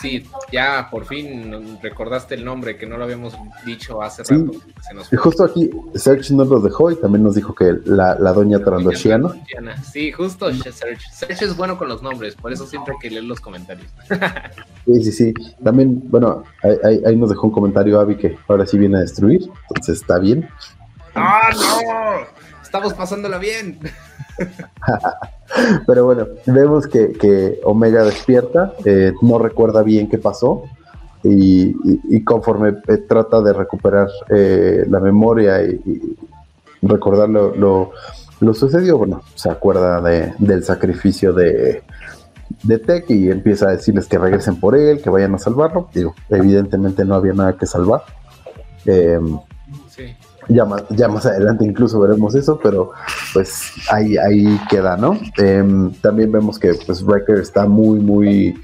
Sí, 0.00 0.22
ya 0.52 0.88
por 0.90 1.06
fin 1.06 1.78
recordaste 1.82 2.36
el 2.36 2.44
nombre 2.44 2.76
que 2.76 2.86
no 2.86 2.98
lo 2.98 3.04
habíamos 3.04 3.34
dicho 3.66 4.00
hace 4.00 4.22
rato. 4.22 4.52
y 5.10 5.16
justo 5.16 5.44
aquí 5.44 5.70
Serge 5.94 6.34
nos 6.34 6.46
lo 6.48 6.60
dejó 6.60 6.92
y 6.92 6.96
también 6.96 7.24
nos 7.24 7.34
dijo 7.34 7.52
que 7.54 7.78
la, 7.84 8.14
doña 8.14 8.62
Trandoshiano. 8.62 9.34
Sí, 9.90 10.12
justo 10.12 10.52
Serge. 10.52 11.04
Serge 11.12 11.46
es 11.46 11.56
bueno 11.56 11.78
con 11.78 11.88
los 11.88 12.02
nombres, 12.02 12.36
por 12.36 12.52
eso 12.52 12.66
siempre 12.66 12.94
hay 12.94 12.98
que 13.00 13.10
leer 13.10 13.24
los 13.24 13.40
comentarios. 13.40 13.90
sí, 14.86 15.02
sí, 15.04 15.12
sí. 15.12 15.34
También, 15.64 16.00
bueno, 16.10 16.44
ahí, 16.62 17.00
ahí, 17.04 17.16
nos 17.16 17.30
dejó 17.30 17.48
un 17.48 17.52
comentario 17.52 17.98
Abby 17.98 18.16
que 18.16 18.38
ahora 18.46 18.66
sí 18.66 18.78
viene 18.78 18.98
a 18.98 19.00
destruir, 19.00 19.50
entonces 19.70 20.00
está 20.00 20.18
bien. 20.18 20.48
¡Ah, 21.14 21.50
no! 21.54 22.37
Estamos 22.68 22.92
pasándola 22.92 23.38
bien. 23.38 23.78
Pero 25.86 26.04
bueno, 26.04 26.26
vemos 26.44 26.86
que, 26.86 27.58
Omega 27.64 28.04
despierta, 28.04 28.74
eh, 28.84 29.14
no 29.22 29.38
recuerda 29.38 29.82
bien 29.82 30.06
qué 30.06 30.18
pasó 30.18 30.64
y, 31.24 31.72
conforme 32.24 32.74
eh, 32.86 32.98
trata 33.08 33.40
de 33.40 33.54
recuperar 33.54 34.08
eh, 34.28 34.84
la 34.86 35.00
memoria 35.00 35.62
y, 35.62 36.14
recordar 36.82 37.30
lo, 37.30 37.56
lo, 38.38 38.54
sucedido, 38.54 38.98
bueno, 38.98 39.22
se 39.34 39.48
acuerda 39.48 40.02
del 40.02 40.62
sacrificio 40.62 41.32
de, 41.32 41.82
de 42.64 42.78
Tech 42.80 43.10
y 43.10 43.30
empieza 43.30 43.68
a 43.68 43.72
decirles 43.72 44.08
que 44.08 44.18
regresen 44.18 44.60
por 44.60 44.76
él, 44.76 45.00
que 45.00 45.08
vayan 45.08 45.34
a 45.34 45.38
salvarlo. 45.38 45.88
Digo, 45.94 46.14
evidentemente 46.28 47.06
no 47.06 47.14
había 47.14 47.32
nada 47.32 47.56
que 47.56 47.64
salvar. 47.64 48.02
Ya 50.48 50.64
más, 50.64 50.82
ya 50.90 51.08
más 51.08 51.26
adelante 51.26 51.64
incluso 51.64 52.00
veremos 52.00 52.34
eso, 52.34 52.58
pero 52.62 52.92
pues 53.34 53.72
ahí, 53.90 54.16
ahí 54.16 54.58
queda, 54.70 54.96
¿no? 54.96 55.18
Em, 55.36 55.92
también 56.00 56.32
vemos 56.32 56.58
que 56.58 56.72
pues 56.86 57.02
Wrecker 57.02 57.38
está 57.38 57.66
muy, 57.66 58.00
muy 58.00 58.54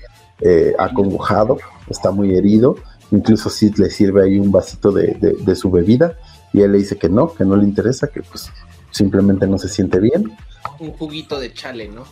eh, 0.40 0.74
acongojado, 0.78 1.58
está 1.88 2.10
muy 2.10 2.34
herido. 2.34 2.76
Incluso 3.10 3.50
Sid 3.50 3.76
le 3.76 3.90
sirve 3.90 4.24
ahí 4.24 4.38
un 4.38 4.50
vasito 4.50 4.92
de, 4.92 5.54
su 5.54 5.70
bebida 5.70 6.16
y 6.52 6.62
él 6.62 6.72
le 6.72 6.78
dice 6.78 6.96
que 6.96 7.08
no, 7.08 7.34
que 7.34 7.44
no 7.44 7.54
le 7.54 7.64
interesa, 7.64 8.08
que 8.08 8.22
pues 8.22 8.50
simplemente 8.90 9.46
no 9.46 9.58
se 9.58 9.68
siente 9.68 10.00
bien. 10.00 10.32
Un 10.80 10.92
juguito 10.92 11.38
de 11.38 11.52
chale, 11.52 11.88
¿no? 11.88 12.04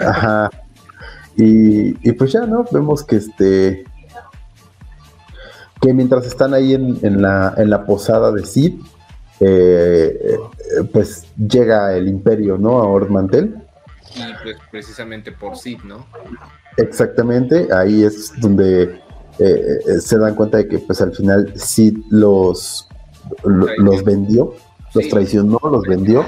Ajá. 0.00 0.50
Y, 1.36 2.08
y, 2.08 2.12
pues 2.12 2.32
ya, 2.32 2.46
¿no? 2.46 2.64
Vemos 2.70 3.04
que 3.04 3.16
este 3.16 3.84
que 5.82 5.92
mientras 5.92 6.24
están 6.26 6.54
ahí 6.54 6.74
en, 6.74 6.98
en, 7.02 7.20
la, 7.20 7.54
en 7.56 7.68
la 7.68 7.84
posada 7.84 8.30
de 8.30 8.46
Sid, 8.46 8.74
eh, 9.44 10.38
pues 10.92 11.26
llega 11.36 11.96
el 11.96 12.08
imperio, 12.08 12.56
¿no? 12.58 12.80
A 12.80 12.86
Ormantel. 12.86 13.56
Y 14.14 14.20
pues 14.42 14.56
precisamente 14.70 15.32
por 15.32 15.56
Sid, 15.56 15.80
¿no? 15.84 16.06
Exactamente, 16.76 17.68
ahí 17.72 18.04
es 18.04 18.32
donde 18.40 18.82
eh, 18.82 18.98
eh, 19.38 20.00
se 20.00 20.18
dan 20.18 20.34
cuenta 20.34 20.58
de 20.58 20.68
que 20.68 20.78
pues 20.78 21.00
al 21.00 21.12
final 21.14 21.52
Sid 21.56 21.98
los, 22.10 22.88
los 23.42 24.04
vendió, 24.04 24.54
los 24.94 25.08
traicionó, 25.08 25.58
los 25.64 25.84
vendió. 25.86 26.24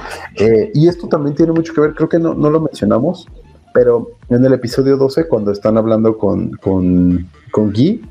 y 0.74 0.88
esto 0.88 1.06
también 1.08 1.34
tiene 1.34 1.52
mucho 1.52 1.72
que 1.72 1.80
ver, 1.82 1.94
creo 1.94 2.08
que 2.08 2.18
no, 2.18 2.34
no 2.34 2.50
lo 2.50 2.60
mencionamos, 2.60 3.26
pero 3.72 4.12
en 4.28 4.44
el 4.44 4.52
episodio 4.52 4.96
12, 4.96 5.28
cuando 5.28 5.50
están 5.52 5.76
hablando 5.76 6.16
con, 6.18 6.50
con, 6.52 7.28
con 7.50 7.72
Guy, 7.72 8.02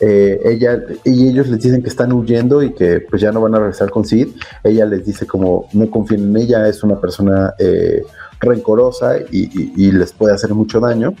eh, 0.00 0.40
ella 0.44 0.80
y 1.04 1.28
ellos 1.28 1.48
les 1.48 1.60
dicen 1.60 1.82
que 1.82 1.88
están 1.88 2.12
huyendo 2.12 2.62
y 2.62 2.72
que 2.72 3.00
pues 3.00 3.20
ya 3.20 3.32
no 3.32 3.40
van 3.40 3.54
a 3.54 3.58
regresar 3.58 3.90
con 3.90 4.04
Sid. 4.04 4.28
Ella 4.62 4.84
les 4.86 5.04
dice 5.04 5.26
como 5.26 5.68
no 5.72 5.90
confíen 5.90 6.28
en 6.28 6.36
ella, 6.36 6.68
es 6.68 6.82
una 6.82 7.00
persona 7.00 7.54
eh, 7.58 8.02
rencorosa 8.40 9.16
y, 9.30 9.90
les 9.90 10.12
puede 10.12 10.34
hacer 10.34 10.54
mucho 10.54 10.80
daño. 10.80 11.14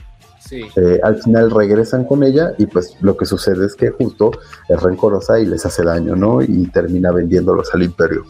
Eh, 0.50 1.00
al 1.02 1.20
final 1.20 1.50
regresan 1.50 2.04
con 2.04 2.22
ella 2.22 2.54
y 2.56 2.66
pues 2.66 2.96
lo 3.00 3.16
que 3.16 3.26
sucede 3.26 3.66
es 3.66 3.74
que 3.74 3.90
justo 3.90 4.30
es 4.68 4.80
rencorosa 4.80 5.38
y 5.40 5.46
les 5.46 5.66
hace 5.66 5.82
daño, 5.82 6.16
¿no? 6.16 6.40
Y 6.40 6.68
termina 6.68 7.10
vendiéndolos 7.10 7.74
al 7.74 7.82
imperio. 7.82 8.24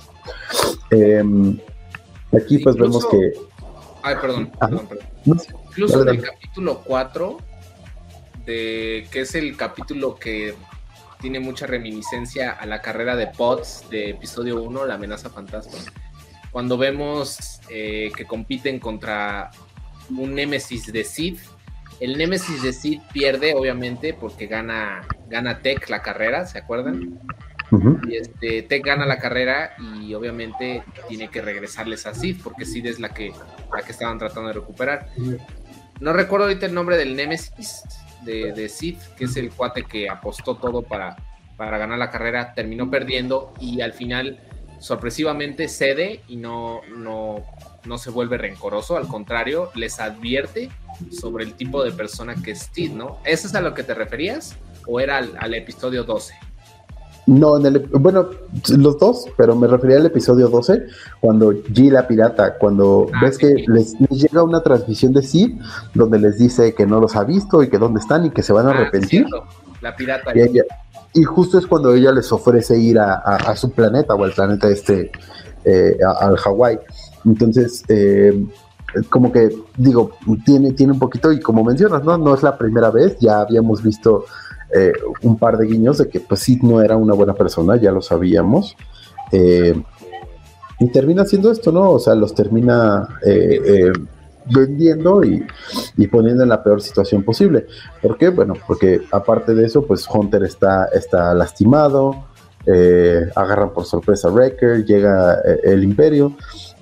Em, 0.90 1.58
aquí 2.32 2.58
pues 2.58 2.74
vemos 2.76 3.06
que... 3.06 3.34
Ay, 4.02 4.16
perdón, 4.20 4.50
perdón, 4.58 4.88
Incluso 5.68 6.02
en 6.02 6.08
el 6.08 6.22
capítulo 6.22 6.80
4 6.84 7.47
que 8.48 9.20
es 9.20 9.34
el 9.34 9.56
capítulo 9.56 10.16
que 10.16 10.54
tiene 11.20 11.40
mucha 11.40 11.66
reminiscencia 11.66 12.52
a 12.52 12.66
la 12.66 12.80
carrera 12.80 13.16
de 13.16 13.26
Potts 13.26 13.88
de 13.90 14.10
episodio 14.10 14.62
1, 14.62 14.86
La 14.86 14.94
amenaza 14.94 15.30
fantasma. 15.30 15.78
Cuando 16.50 16.78
vemos 16.78 17.60
eh, 17.68 18.10
que 18.16 18.24
compiten 18.24 18.78
contra 18.78 19.50
un 20.10 20.34
Némesis 20.34 20.90
de 20.92 21.04
Sid, 21.04 21.38
el 22.00 22.16
Némesis 22.16 22.62
de 22.62 22.72
Sid 22.72 23.00
pierde, 23.12 23.54
obviamente, 23.54 24.14
porque 24.14 24.46
gana, 24.46 25.02
gana 25.28 25.58
Tech 25.58 25.88
la 25.90 26.00
carrera, 26.00 26.46
¿se 26.46 26.58
acuerdan? 26.58 27.20
Y 28.08 28.16
este, 28.16 28.62
Tech 28.62 28.82
gana 28.82 29.04
la 29.04 29.18
carrera 29.18 29.74
y 30.00 30.14
obviamente 30.14 30.82
tiene 31.08 31.28
que 31.28 31.42
regresarles 31.42 32.06
a 32.06 32.14
Sid, 32.14 32.40
porque 32.42 32.64
Sid 32.64 32.86
es 32.86 32.98
la 32.98 33.10
que, 33.10 33.32
la 33.74 33.82
que 33.82 33.92
estaban 33.92 34.18
tratando 34.18 34.48
de 34.48 34.54
recuperar. 34.54 35.10
No 36.00 36.12
recuerdo 36.12 36.46
ahorita 36.46 36.64
el 36.64 36.72
nombre 36.72 36.96
del 36.96 37.16
Némesis, 37.16 37.82
de, 38.22 38.68
Sid, 38.68 38.98
que 39.16 39.24
es 39.24 39.36
el 39.36 39.50
cuate 39.50 39.84
que 39.84 40.08
apostó 40.08 40.56
todo 40.56 40.82
para, 40.82 41.16
para 41.56 41.78
ganar 41.78 41.98
la 41.98 42.10
carrera, 42.10 42.54
terminó 42.54 42.90
perdiendo 42.90 43.54
y 43.60 43.80
al 43.80 43.92
final 43.92 44.40
sorpresivamente 44.80 45.68
cede 45.68 46.20
y 46.28 46.36
no, 46.36 46.82
no, 46.96 47.44
no 47.84 47.98
se 47.98 48.10
vuelve 48.10 48.38
rencoroso, 48.38 48.96
al 48.96 49.08
contrario, 49.08 49.70
les 49.74 49.98
advierte 49.98 50.70
sobre 51.10 51.44
el 51.44 51.54
tipo 51.54 51.82
de 51.82 51.92
persona 51.92 52.34
que 52.42 52.52
es 52.52 52.70
Sid, 52.72 52.92
¿no? 52.92 53.18
¿Eso 53.24 53.46
es 53.46 53.54
a 53.54 53.60
lo 53.60 53.74
que 53.74 53.82
te 53.82 53.94
referías 53.94 54.56
o 54.86 55.00
era 55.00 55.18
al, 55.18 55.54
episodio 55.54 56.04
12? 56.04 56.34
No, 57.28 57.58
en 57.58 57.66
el, 57.66 57.78
bueno, 57.92 58.26
los 58.76 58.98
dos, 58.98 59.26
pero 59.36 59.54
me 59.54 59.66
refería 59.66 59.98
al 59.98 60.06
episodio 60.06 60.48
12, 60.48 60.84
cuando 61.20 61.52
G 61.52 61.90
la 61.90 62.06
pirata, 62.08 62.56
cuando 62.56 63.06
Ah, 63.12 63.18
ves 63.22 63.36
sí, 63.36 63.40
que 63.46 63.64
les, 63.68 64.00
les 64.00 64.22
llega 64.22 64.42
una 64.42 64.62
transmisión 64.62 65.12
de 65.12 65.22
Sid, 65.22 65.60
donde 65.94 66.18
les 66.18 66.38
dice 66.38 66.74
que 66.74 66.86
no 66.86 67.00
los 67.00 67.16
ha 67.16 67.24
visto 67.24 67.62
y 67.62 67.68
que 67.68 67.76
dónde 67.78 68.00
están 68.00 68.24
y 68.24 68.30
que 68.30 68.42
se 68.42 68.54
van 68.54 68.66
a 68.66 68.70
Ah, 68.70 68.72
arrepentir. 68.74 69.26
cierto, 69.26 69.44
La 69.82 69.94
pirata. 69.94 70.30
Y, 70.34 70.40
ella- 70.40 70.64
y 71.12 71.22
justo 71.24 71.58
es 71.58 71.66
cuando 71.66 71.92
ella 71.92 72.12
les 72.12 72.32
ofrece 72.32 72.78
ir 72.78 72.98
a, 72.98 73.14
a- 73.16 73.36
a 73.36 73.56
su 73.56 73.72
planeta 73.72 74.14
o 74.14 74.24
al 74.24 74.32
planeta 74.32 74.68
este, 74.70 75.10
eh, 75.64 75.98
a- 76.06 76.26
al 76.28 76.36
Hawái. 76.38 76.78
Entonces, 77.26 77.84
eh, 77.88 78.42
como 79.10 79.30
que 79.32 79.50
digo, 79.76 80.12
tiene, 80.46 80.72
tiene 80.72 80.94
un 80.94 80.98
poquito, 80.98 81.30
y 81.30 81.40
como 81.40 81.62
mencionas, 81.62 82.02
¿no? 82.04 82.16
No 82.16 82.34
es 82.34 82.42
la 82.42 82.56
primera 82.56 82.90
vez, 82.90 83.18
ya 83.20 83.40
habíamos 83.40 83.82
visto 83.82 84.24
eh, 84.74 84.92
un 85.22 85.38
par 85.38 85.56
de 85.58 85.66
guiños 85.66 85.98
de 85.98 86.08
que 86.08 86.20
pues 86.20 86.40
sí 86.40 86.58
no 86.62 86.80
era 86.82 86.96
una 86.96 87.14
buena 87.14 87.34
persona, 87.34 87.76
ya 87.76 87.90
lo 87.92 88.00
sabíamos. 88.02 88.76
Eh, 89.32 89.80
y 90.80 90.88
termina 90.88 91.22
haciendo 91.22 91.50
esto, 91.50 91.72
¿no? 91.72 91.90
O 91.90 91.98
sea, 91.98 92.14
los 92.14 92.34
termina 92.34 93.08
eh, 93.24 93.92
vendiendo 94.54 95.24
y, 95.24 95.44
y 95.96 96.06
poniendo 96.06 96.42
en 96.44 96.48
la 96.48 96.62
peor 96.62 96.80
situación 96.80 97.22
posible. 97.22 97.66
¿Por 98.00 98.16
qué? 98.16 98.28
Bueno, 98.28 98.54
porque 98.66 99.00
aparte 99.10 99.54
de 99.54 99.66
eso, 99.66 99.84
pues 99.84 100.06
Hunter 100.08 100.44
está, 100.44 100.86
está 100.86 101.34
lastimado, 101.34 102.26
agarran 103.34 103.72
por 103.72 103.84
sorpresa 103.86 104.28
a 104.28 104.30
Wrecker, 104.30 104.84
llega 104.84 105.40
el 105.64 105.82
Imperio, 105.82 106.36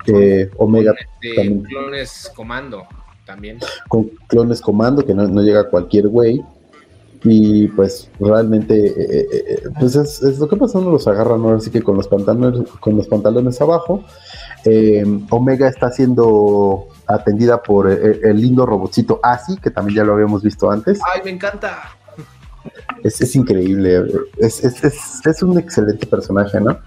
eh, 0.06 0.50
Omega 0.58 0.92
Este, 0.92 1.34
también. 1.36 1.62
clones 1.62 2.32
comando 2.34 2.82
también. 3.24 3.58
con 3.88 4.04
clones 4.28 4.60
comando, 4.60 5.04
que 5.04 5.14
no, 5.14 5.26
no 5.26 5.42
llega 5.42 5.68
cualquier 5.68 6.08
güey. 6.08 6.44
Y 7.24 7.68
pues 7.68 8.10
realmente, 8.20 8.86
eh, 8.86 8.94
eh, 8.98 9.26
eh, 9.48 9.62
pues 9.78 9.96
es, 9.96 10.22
es 10.22 10.38
lo 10.38 10.48
que 10.48 10.56
pasa, 10.56 10.78
no 10.80 10.90
los 10.90 11.08
agarran 11.08 11.40
ahora 11.40 11.60
sí 11.60 11.70
que 11.70 11.82
con 11.82 11.96
los 11.96 12.08
pantalones, 12.08 12.68
con 12.80 12.96
los 12.96 13.08
pantalones 13.08 13.60
abajo. 13.60 14.04
Eh, 14.64 15.04
Omega 15.30 15.68
está 15.68 15.90
siendo 15.90 16.88
atendida 17.06 17.62
por 17.62 17.90
eh, 17.90 18.20
el 18.24 18.40
lindo 18.40 18.66
robotcito 18.66 19.20
Asi, 19.22 19.56
que 19.56 19.70
también 19.70 19.98
ya 19.98 20.04
lo 20.04 20.14
habíamos 20.14 20.42
visto 20.42 20.70
antes. 20.70 21.00
¡Ay, 21.12 21.20
me 21.24 21.30
encanta! 21.30 21.96
Es, 23.02 23.20
es 23.20 23.36
increíble, 23.36 24.04
es, 24.38 24.64
es, 24.64 24.82
es, 24.82 25.20
es 25.24 25.42
un 25.42 25.58
excelente 25.58 26.06
personaje, 26.06 26.60
¿no? 26.60 26.78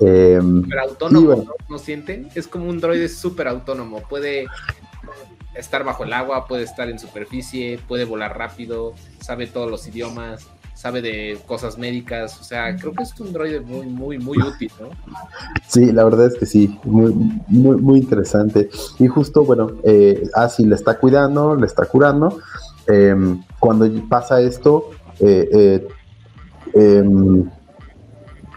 Eh, 0.00 0.40
Pero 0.68 0.82
autónomo, 0.82 1.26
bueno. 1.26 1.44
¿no? 1.44 1.54
¿no 1.70 1.78
sienten? 1.78 2.28
Es 2.34 2.46
como 2.46 2.68
un 2.68 2.80
droide 2.80 3.08
súper 3.08 3.48
autónomo. 3.48 4.02
Puede 4.08 4.46
estar 5.56 5.84
bajo 5.84 6.04
el 6.04 6.12
agua, 6.12 6.46
puede 6.46 6.62
estar 6.64 6.88
en 6.88 6.98
superficie, 6.98 7.78
puede 7.88 8.04
volar 8.04 8.38
rápido, 8.38 8.94
sabe 9.20 9.46
todos 9.46 9.70
los 9.70 9.86
idiomas, 9.86 10.46
sabe 10.74 11.02
de 11.02 11.38
cosas 11.46 11.78
médicas. 11.78 12.38
O 12.40 12.44
sea, 12.44 12.76
creo 12.76 12.92
que 12.92 13.02
es 13.02 13.18
un 13.18 13.32
droide 13.32 13.60
muy, 13.60 13.86
muy, 13.86 14.18
muy 14.18 14.38
útil, 14.38 14.70
¿no? 14.80 14.90
Sí, 15.66 15.90
la 15.92 16.04
verdad 16.04 16.26
es 16.26 16.34
que 16.38 16.46
sí, 16.46 16.78
muy, 16.84 17.12
muy, 17.48 17.76
muy 17.76 17.98
interesante. 17.98 18.68
Y 18.98 19.06
justo, 19.08 19.44
bueno, 19.44 19.72
eh, 19.84 20.22
Asi 20.34 20.64
le 20.64 20.74
está 20.74 20.98
cuidando, 20.98 21.56
le 21.56 21.66
está 21.66 21.86
curando. 21.86 22.38
Eh, 22.88 23.36
cuando 23.58 23.88
pasa 24.08 24.40
esto, 24.40 24.90
eh, 25.18 25.48
eh, 25.52 25.88
em, 26.74 27.50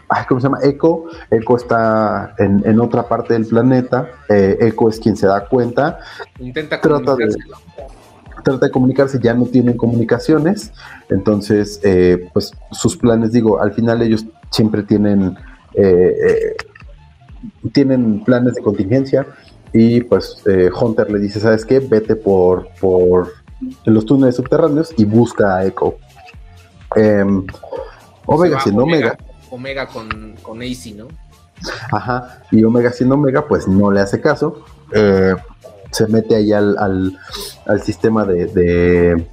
ay, 0.09 0.25
¿cómo 0.27 0.39
se 0.41 0.45
llama? 0.47 0.59
Echo. 0.63 1.03
Echo 1.31 1.55
está 1.55 2.33
en, 2.37 2.61
en 2.65 2.79
otra 2.79 3.07
parte 3.07 3.33
del 3.33 3.45
planeta. 3.45 4.09
Eh, 4.29 4.57
Echo 4.61 4.89
es 4.89 4.99
quien 4.99 5.15
se 5.15 5.27
da 5.27 5.47
cuenta 5.47 5.99
Intenta 6.39 6.81
Trata 6.81 7.15
de- 7.15 7.27
comunicarse. 7.27 7.37
trata 8.43 8.65
de 8.65 8.71
comunicarse, 8.71 9.19
ya 9.21 9.33
no 9.33 9.45
tienen 9.45 9.75
comunicaciones, 9.77 10.71
entonces, 11.09 11.79
eh, 11.83 12.29
pues 12.33 12.51
sus 12.71 12.95
planes, 12.97 13.31
digo, 13.33 13.59
al 13.61 13.73
final 13.73 14.01
ellos 14.01 14.25
siempre 14.49 14.81
tienen, 14.83 15.37
eh, 15.73 16.55
tienen 17.73 18.23
planes 18.23 18.55
de 18.55 18.61
contingencia 18.61 19.27
y 19.73 20.01
pues 20.01 20.41
Hunter 20.81 21.11
le 21.11 21.19
dice, 21.19 21.39
¿sabes 21.39 21.65
qué? 21.65 21.79
Vete 21.79 22.15
por, 22.15 22.69
por 22.79 23.33
los 23.85 24.05
túneles 24.05 24.37
subterráneos 24.37 24.93
y 24.97 25.03
busca 25.05 25.57
a 25.57 25.65
Echo. 25.65 25.95
Em, 26.95 27.45
Omega 28.25 28.59
siendo 28.61 28.83
Omega, 28.83 29.17
Omega 29.51 29.87
con, 29.87 30.35
con 30.41 30.61
AC, 30.61 30.93
¿no? 30.95 31.07
Ajá, 31.91 32.41
y 32.51 32.63
Omega 32.63 32.91
siendo 32.91 33.15
Omega, 33.15 33.47
pues 33.47 33.67
no 33.67 33.91
le 33.91 33.99
hace 34.01 34.21
caso. 34.21 34.63
eh, 34.93 35.35
se 35.91 36.07
mete 36.07 36.35
ahí 36.35 36.53
al, 36.53 36.77
al, 37.65 37.81
sistema 37.81 38.23
de, 38.23 38.45
de, 38.45 39.27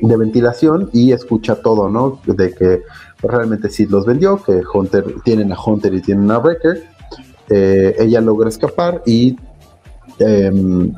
de 0.00 0.16
ventilación 0.16 0.88
y 0.94 1.12
escucha 1.12 1.56
todo, 1.56 1.90
¿no? 1.90 2.20
De 2.24 2.54
que 2.54 2.82
realmente 3.22 3.68
sí 3.68 3.84
los 3.86 4.06
vendió, 4.06 4.42
que 4.42 4.62
Hunter, 4.72 5.04
tienen 5.22 5.52
a 5.52 5.56
Hunter 5.62 5.92
y 5.92 6.00
tienen 6.00 6.30
a 6.30 6.38
Wrecker. 6.38 6.82
Eh, 7.50 7.94
ella 7.98 8.20
logra 8.22 8.48
escapar 8.48 9.02
y, 9.04 9.36
em, 10.18 10.92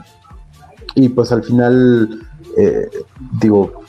y 0.94 1.08
pues 1.08 1.32
al 1.32 1.42
final, 1.42 2.20
eh, 2.56 2.88
digo, 3.40 3.82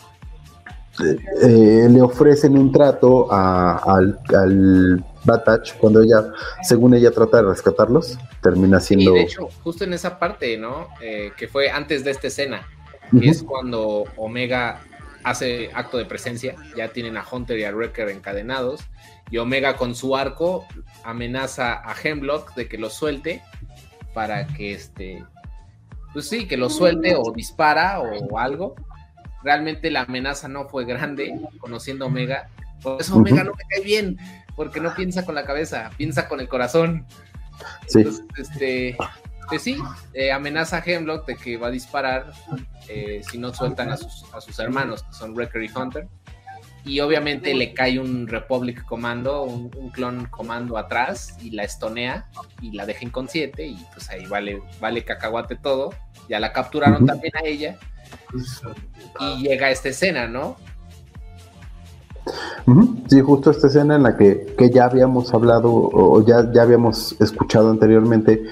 eh, 1.03 1.87
le 1.89 2.01
ofrecen 2.01 2.57
un 2.57 2.71
trato 2.71 3.31
a- 3.31 3.77
al, 3.77 4.19
al 4.35 5.03
Batach 5.23 5.77
cuando 5.77 6.01
ella, 6.01 6.23
según 6.63 6.93
ella 6.93 7.11
trata 7.11 7.37
de 7.37 7.43
rescatarlos, 7.49 8.17
termina 8.41 8.77
Y 8.77 8.81
siendo... 8.81 9.13
de 9.13 9.21
hecho, 9.21 9.47
justo 9.63 9.83
en 9.83 9.93
esa 9.93 10.17
parte, 10.17 10.57
¿no? 10.57 10.87
Eh, 11.01 11.31
que 11.37 11.47
fue 11.47 11.69
antes 11.69 12.03
de 12.03 12.11
esta 12.11 12.27
escena, 12.27 12.67
que 13.19 13.29
es 13.29 13.43
cuando 13.43 14.05
Omega 14.17 14.81
hace 15.23 15.69
acto 15.73 15.97
de 15.97 16.05
presencia, 16.05 16.55
ya 16.75 16.87
tienen 16.87 17.17
a 17.17 17.25
Hunter 17.29 17.59
y 17.59 17.63
a 17.65 17.71
Wrecker 17.71 18.09
encadenados, 18.09 18.81
y 19.29 19.37
Omega 19.37 19.77
con 19.77 19.93
su 19.95 20.15
arco 20.15 20.65
amenaza 21.03 21.73
a 21.73 21.95
Hemlock 22.01 22.55
de 22.55 22.67
que 22.67 22.77
lo 22.77 22.89
suelte 22.89 23.43
para 24.13 24.47
que 24.47 24.73
este, 24.73 25.23
pues 26.13 26.27
sí, 26.27 26.47
que 26.47 26.57
lo 26.57 26.69
suelte 26.69 27.15
o 27.15 27.31
dispara 27.31 28.01
o 28.01 28.37
algo. 28.39 28.75
Realmente 29.43 29.89
la 29.91 30.01
amenaza 30.01 30.47
no 30.47 30.67
fue 30.67 30.85
grande, 30.85 31.39
conociendo 31.59 32.05
a 32.05 32.07
Omega, 32.07 32.49
por 32.81 33.01
eso 33.01 33.15
Omega 33.15 33.43
no 33.43 33.51
me 33.51 33.63
cae 33.69 33.83
bien, 33.83 34.17
porque 34.55 34.79
no 34.79 34.93
piensa 34.93 35.25
con 35.25 35.35
la 35.35 35.45
cabeza, 35.45 35.91
piensa 35.97 36.27
con 36.27 36.39
el 36.39 36.47
corazón. 36.47 37.05
Sí. 37.87 37.99
Entonces, 37.99 38.25
este, 38.37 38.97
pues 39.47 39.61
sí, 39.61 39.77
eh, 40.13 40.31
amenaza 40.31 40.77
a 40.77 40.83
Hemlock 40.83 41.27
de 41.27 41.35
que 41.35 41.57
va 41.57 41.67
a 41.67 41.71
disparar 41.71 42.31
eh, 42.87 43.21
si 43.29 43.37
no 43.37 43.53
sueltan 43.53 43.89
a 43.89 43.97
sus, 43.97 44.25
a 44.33 44.41
sus 44.41 44.57
hermanos, 44.59 45.03
que 45.03 45.13
son 45.13 45.35
Wrecker 45.35 45.63
y 45.63 45.69
Hunter. 45.75 46.07
Y 46.83 46.99
obviamente 46.99 47.53
le 47.53 47.73
cae 47.75 47.99
un 47.99 48.27
Republic 48.27 48.83
Comando, 48.85 49.43
un, 49.43 49.69
un 49.77 49.89
clon 49.91 50.25
comando 50.25 50.79
atrás 50.79 51.37
y 51.39 51.51
la 51.51 51.63
estonea 51.63 52.25
y 52.59 52.71
la 52.71 52.87
deja 52.87 53.05
inconsciente 53.05 53.67
y 53.67 53.75
pues 53.93 54.09
ahí 54.09 54.25
vale, 54.25 54.63
vale 54.79 55.03
cacahuate 55.03 55.57
todo. 55.57 55.93
Ya 56.27 56.39
la 56.39 56.51
capturaron 56.51 57.05
también 57.05 57.33
a 57.37 57.45
ella. 57.45 57.77
Y 59.19 59.43
llega 59.43 59.69
esta 59.69 59.89
escena, 59.89 60.27
¿no? 60.27 60.55
Sí, 63.07 63.19
justo 63.21 63.51
esta 63.51 63.67
escena 63.67 63.95
en 63.95 64.03
la 64.03 64.15
que, 64.15 64.53
que 64.57 64.69
ya 64.69 64.85
habíamos 64.85 65.33
hablado 65.33 65.73
o 65.73 66.23
ya, 66.25 66.51
ya 66.53 66.61
habíamos 66.61 67.15
escuchado 67.19 67.71
anteriormente 67.71 68.43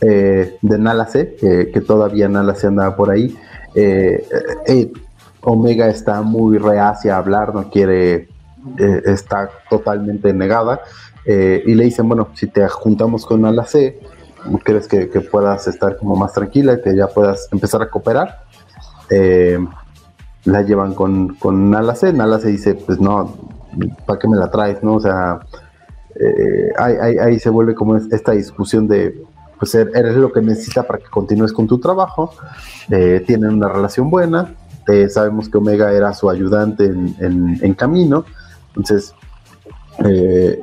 eh, 0.00 0.58
de 0.60 0.78
Nala 0.78 1.06
C, 1.06 1.36
que, 1.36 1.80
todavía 1.80 2.28
Nala 2.28 2.54
C 2.54 2.66
andaba 2.66 2.96
por 2.96 3.10
ahí. 3.10 3.36
Eh, 3.74 4.26
eh, 4.66 4.92
Omega 5.40 5.88
está 5.88 6.20
muy 6.22 6.58
reacia 6.58 7.14
a 7.14 7.18
hablar, 7.18 7.54
no 7.54 7.70
quiere, 7.70 8.28
está 8.78 9.48
totalmente 9.70 10.32
negada. 10.32 10.80
y 11.24 11.74
le 11.74 11.84
dicen, 11.84 12.08
bueno, 12.08 12.28
si 12.34 12.48
te 12.48 12.66
juntamos 12.68 13.24
con 13.24 13.42
Nala 13.42 13.64
C, 13.64 13.98
¿crees 14.64 14.88
que, 14.88 15.06
puedas 15.20 15.66
estar 15.68 15.96
como 15.96 16.16
más 16.16 16.32
tranquila, 16.32 16.80
que 16.82 16.94
ya 16.94 17.06
puedas 17.06 17.48
empezar 17.52 17.80
a 17.80 17.88
cooperar? 17.88 18.45
Eh, 19.10 19.58
la 20.44 20.62
llevan 20.62 20.94
con, 20.94 21.34
con 21.36 21.70
Nala 21.70 21.94
C. 21.94 22.12
Nala 22.12 22.38
C 22.38 22.48
dice, 22.48 22.74
pues 22.74 23.00
no, 23.00 23.34
¿para 24.06 24.18
qué 24.18 24.28
me 24.28 24.36
la 24.36 24.50
traes? 24.50 24.82
¿no? 24.82 24.94
O 24.94 25.00
sea, 25.00 25.40
eh, 26.18 26.70
ahí, 26.78 26.94
ahí- 27.18 27.38
se 27.38 27.50
vuelve 27.50 27.74
como 27.74 27.96
es- 27.96 28.10
esta 28.12 28.32
discusión 28.32 28.86
de, 28.88 29.22
pues 29.58 29.74
er- 29.74 29.90
eres 29.94 30.14
lo 30.16 30.32
que 30.32 30.40
necesita 30.40 30.82
para 30.84 30.98
que 31.00 31.06
continúes 31.10 31.52
con 31.52 31.66
tu 31.66 31.78
trabajo. 31.78 32.32
Eh, 32.90 33.22
tienen 33.26 33.54
una 33.54 33.68
relación 33.68 34.10
buena. 34.10 34.54
sabemos 35.08 35.48
que 35.48 35.58
Omega 35.58 35.90
era 35.92 36.14
su 36.14 36.30
ayudante 36.30 36.84
en, 36.84 37.16
en- 37.18 37.58
camino. 37.74 38.24
Entonces, 38.68 39.12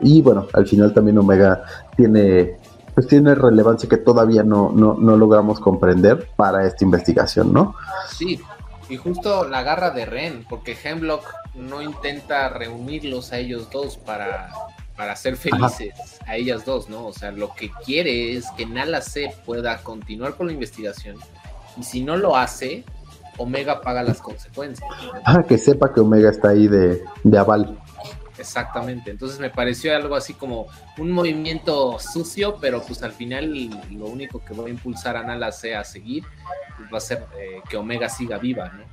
y 0.02 0.22
bueno, 0.22 0.48
al 0.54 0.66
final 0.66 0.94
también 0.94 1.18
Omega 1.18 1.64
tiene, 1.98 2.58
pues 2.94 3.08
tiene 3.08 3.36
relevancia 3.36 3.90
que 3.90 3.98
todavía 3.98 4.44
no, 4.44 4.72
no, 4.72 4.96
no 4.96 5.18
logramos 5.18 5.60
comprender 5.60 6.30
para 6.36 6.66
esta 6.66 6.84
investigación, 6.84 7.54
¿no? 7.54 7.76
Sí, 8.10 8.40
y 8.90 8.98
justo 8.98 9.48
la 9.48 9.64
garra 9.64 9.92
de 9.92 10.06
Ren, 10.06 10.46
porque 10.50 10.78
Hemlock 10.82 11.26
no 11.56 11.82
intenta 11.82 12.50
reunirlos 12.50 13.32
a 13.32 13.38
ellos 13.38 13.70
dos 13.72 13.98
para, 13.98 14.52
para 14.96 15.16
ser 15.16 15.38
felices, 15.38 16.20
a 16.28 16.36
ellas 16.36 16.66
dos, 16.66 16.90
¿no? 16.90 17.08
O 17.08 17.14
sea, 17.14 17.32
lo 17.32 17.54
que 17.54 17.72
quiere 17.86 18.36
es 18.36 18.46
que 18.58 18.66
Nala 18.66 19.02
C 19.02 19.34
pueda 19.46 19.78
continuar 19.80 20.36
con 20.36 20.48
la 20.48 20.54
investigación, 20.54 21.18
y 21.78 21.84
si 21.84 22.04
no 22.04 22.18
lo 22.18 22.36
hace, 22.36 22.84
Omega 23.38 23.82
paga 23.82 24.04
las 24.04 24.22
consecuencias. 24.22 24.88
Ah, 25.26 25.44
que 25.44 25.58
sepa 25.58 25.94
que 25.94 26.00
Omega 26.00 26.30
está 26.30 26.50
ahí 26.50 26.68
de, 26.68 27.04
de 27.24 27.38
aval. 27.38 27.80
Exactamente, 28.44 29.10
entonces 29.10 29.40
me 29.40 29.50
pareció 29.50 29.96
algo 29.96 30.16
así 30.16 30.34
como 30.34 30.68
un 30.98 31.12
movimiento 31.12 31.98
sucio, 31.98 32.58
pero 32.60 32.84
pues 32.84 33.02
al 33.02 33.14
final 33.14 33.70
lo 33.90 34.06
único 34.08 34.44
que 34.44 34.54
va 34.54 34.66
a 34.66 34.70
impulsar 34.70 35.16
a 35.16 35.24
Nala 35.24 35.54
C 35.54 35.74
a 35.74 35.86
seguir 35.86 36.26
pues, 36.76 36.94
va 36.94 36.98
a 36.98 37.02
ser 37.02 37.26
eh, 37.40 37.62
que 37.70 37.78
Omega 37.78 38.10
siga 38.10 38.38
viva, 38.38 38.70
¿no? 38.70 38.84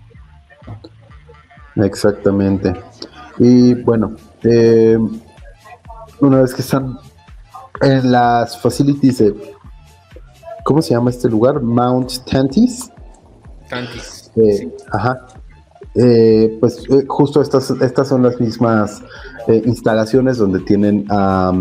Exactamente. 1.85 2.73
Y 3.41 3.75
bueno, 3.75 4.15
eh, 4.45 4.97
una 6.21 6.43
vez 6.43 6.55
que 6.55 6.63
están 6.63 6.97
en 7.81 8.13
las 8.13 8.57
facilities 8.63 9.19
de, 9.19 9.35
¿cómo 10.65 10.81
se 10.81 10.95
llama 10.95 11.11
este 11.11 11.29
lugar? 11.29 11.61
Mount 11.61 12.25
Tantis. 12.31 12.89
Tantis. 13.69 14.31
Eh, 14.37 14.73
ajá. 14.93 15.27
Eh, 15.95 16.57
pues 16.61 16.85
eh, 16.89 17.05
justo 17.09 17.43
estas, 17.43 17.69
estas 17.71 18.09
son 18.09 18.23
las 18.23 18.41
mismas 18.41 19.03
instalaciones 19.57 20.39
donde 20.39 20.61
tienen 20.61 21.07
a 21.11 21.53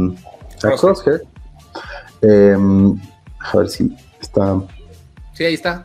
Crosshair. 0.79 1.23
Em, 2.21 2.95
a 3.39 3.57
ver 3.57 3.69
si 3.69 3.95
está. 4.21 4.61
Sí, 5.33 5.45
ahí 5.45 5.53
está. 5.53 5.83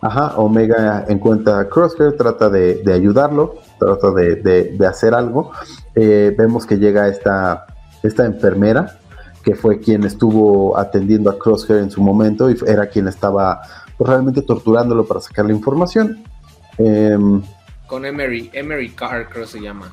Ajá, 0.00 0.36
Omega 0.36 1.04
encuentra 1.08 1.58
a 1.60 1.68
Crosshair, 1.68 2.16
trata 2.16 2.48
de, 2.48 2.82
ayudarlo, 2.92 3.56
trata 3.78 4.12
de, 4.12 4.86
hacer 4.86 5.14
algo. 5.14 5.50
vemos 5.94 6.66
que 6.66 6.78
llega 6.78 7.08
esta, 7.08 7.66
esta 8.02 8.24
enfermera 8.24 8.98
que 9.48 9.54
fue 9.54 9.80
quien 9.80 10.04
estuvo 10.04 10.76
atendiendo 10.76 11.30
a 11.30 11.38
Crosshair 11.38 11.80
en 11.80 11.90
su 11.90 12.02
momento 12.02 12.50
y 12.50 12.56
era 12.66 12.86
quien 12.88 13.08
estaba 13.08 13.60
pues, 13.96 14.10
realmente 14.10 14.42
torturándolo 14.42 15.06
para 15.06 15.20
sacar 15.20 15.46
la 15.46 15.52
información. 15.52 16.22
Em, 16.76 17.42
Con 17.86 18.04
Emery, 18.04 18.50
Emery 18.52 18.90
Carr 18.90 19.28
creo 19.30 19.46
se 19.46 19.60
llama. 19.60 19.92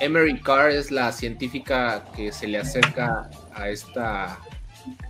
Emery 0.00 0.40
Carr 0.40 0.70
es 0.70 0.90
la 0.90 1.12
científica 1.12 2.04
que 2.16 2.32
se 2.32 2.46
le 2.46 2.58
acerca 2.58 3.30
a 3.54 3.68
esta, 3.68 4.38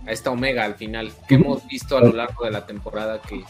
a 0.05 0.11
esta 0.11 0.31
Omega 0.31 0.65
al 0.65 0.75
final, 0.75 1.11
que 1.27 1.35
hemos 1.35 1.65
visto 1.67 1.97
a 1.97 2.01
lo 2.01 2.11
largo 2.11 2.45
de 2.45 2.51
la 2.51 2.65
temporada 2.65 3.21
que 3.21 3.43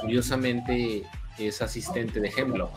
curiosamente 0.00 1.04
es 1.38 1.62
asistente 1.62 2.20
de 2.20 2.30
Hemlock. 2.36 2.72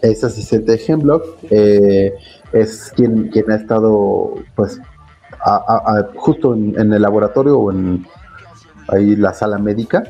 Es 0.00 0.24
asistente 0.24 0.72
de 0.72 0.82
Hemlock, 0.86 1.38
eh, 1.50 2.14
es 2.52 2.92
quien, 2.96 3.28
quien 3.28 3.50
ha 3.50 3.56
estado 3.56 4.34
pues 4.54 4.80
justo 6.16 6.54
en, 6.54 6.92
el 6.92 7.02
laboratorio 7.02 7.58
o 7.58 7.70
en 7.70 8.06
ahí 8.88 9.16
la 9.16 9.34
sala 9.34 9.58
médica. 9.58 10.04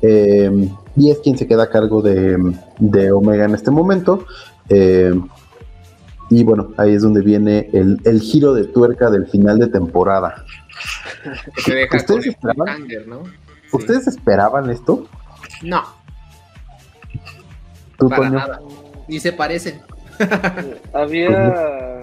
Em, 0.00 0.68
y 0.96 1.10
es 1.10 1.18
quien 1.18 1.38
se 1.38 1.46
queda 1.46 1.64
a 1.64 1.70
cargo 1.70 2.02
de, 2.02 3.12
Omega 3.12 3.44
en 3.44 3.54
este 3.54 3.70
momento. 3.70 4.26
Em, 4.68 5.28
y 6.34 6.44
bueno, 6.44 6.72
ahí 6.78 6.94
es 6.94 7.02
donde 7.02 7.20
viene 7.20 7.68
el, 7.72 8.20
giro 8.20 8.54
de 8.54 8.64
tuerca 8.64 9.10
del 9.10 9.26
final 9.26 9.58
de 9.58 9.66
temporada. 9.66 10.44
¿Ustedes, 11.56 12.26
esperaban, 12.26 12.88
¿Ustedes 13.70 14.06
esperaban 14.06 14.70
esto? 14.70 15.06
No. 15.62 15.82
Para 17.98 18.30
nada. 18.30 18.60
Ni 19.08 19.20
se 19.20 19.32
parecen. 19.32 19.80
Había 20.92 22.00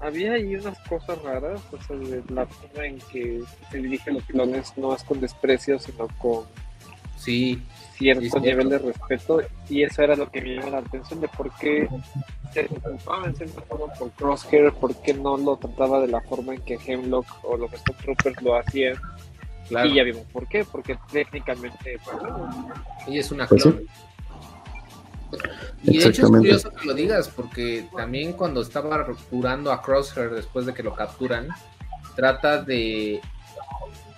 había 0.00 0.32
ahí 0.32 0.56
unas 0.56 0.78
cosas 0.80 1.22
raras, 1.22 1.60
o 1.72 1.82
sea, 1.82 1.96
la 2.34 2.46
forma 2.46 2.86
en 2.86 2.98
que 3.12 3.42
se 3.70 3.78
dirigen 3.78 4.14
los 4.14 4.24
clones 4.24 4.72
no 4.76 4.94
es 4.94 5.04
con 5.04 5.20
desprecio, 5.20 5.78
sino 5.78 6.08
con 6.18 6.44
sí, 7.18 7.62
cierto 8.00 8.40
nivel 8.40 8.70
de 8.70 8.78
respeto, 8.78 9.42
y 9.68 9.82
eso 9.82 10.02
era 10.02 10.16
lo 10.16 10.30
que 10.30 10.40
me 10.40 10.56
llamó 10.56 10.70
la 10.70 10.78
atención 10.78 11.20
de 11.20 11.28
por 11.28 11.54
qué 11.56 11.86
se 12.52 12.64
preocupaba 12.64 13.26
en 13.26 13.36
cierta 13.36 13.60
forma 13.62 13.92
por 13.94 14.10
Crosshair, 14.12 14.72
por 14.72 14.94
qué 15.02 15.12
no 15.12 15.36
lo 15.36 15.56
trataba 15.56 16.00
de 16.00 16.08
la 16.08 16.20
forma 16.22 16.54
en 16.54 16.62
que 16.62 16.78
Hemlock 16.84 17.26
o 17.44 17.56
los 17.56 17.70
Stormtroopers 17.70 18.42
lo 18.42 18.56
hacían. 18.56 18.96
Y 19.84 19.94
ya 19.94 20.02
vimos 20.02 20.24
por 20.32 20.48
qué, 20.48 20.64
porque 20.64 20.98
técnicamente, 21.12 22.00
pues, 22.04 22.16
ella 23.06 23.20
es 23.20 23.30
una 23.30 23.46
pues 23.46 23.62
clon. 23.62 23.82
Y 25.84 25.98
de 25.98 26.08
hecho 26.08 26.22
es 26.22 26.28
curioso 26.28 26.72
que 26.72 26.86
lo 26.86 26.94
digas, 26.94 27.28
porque 27.28 27.86
también 27.96 28.32
cuando 28.32 28.62
estaba 28.62 29.06
curando 29.30 29.70
a 29.70 29.80
Crosshair 29.80 30.30
después 30.30 30.66
de 30.66 30.74
que 30.74 30.82
lo 30.82 30.94
capturan, 30.94 31.48
trata 32.16 32.62
de 32.62 33.20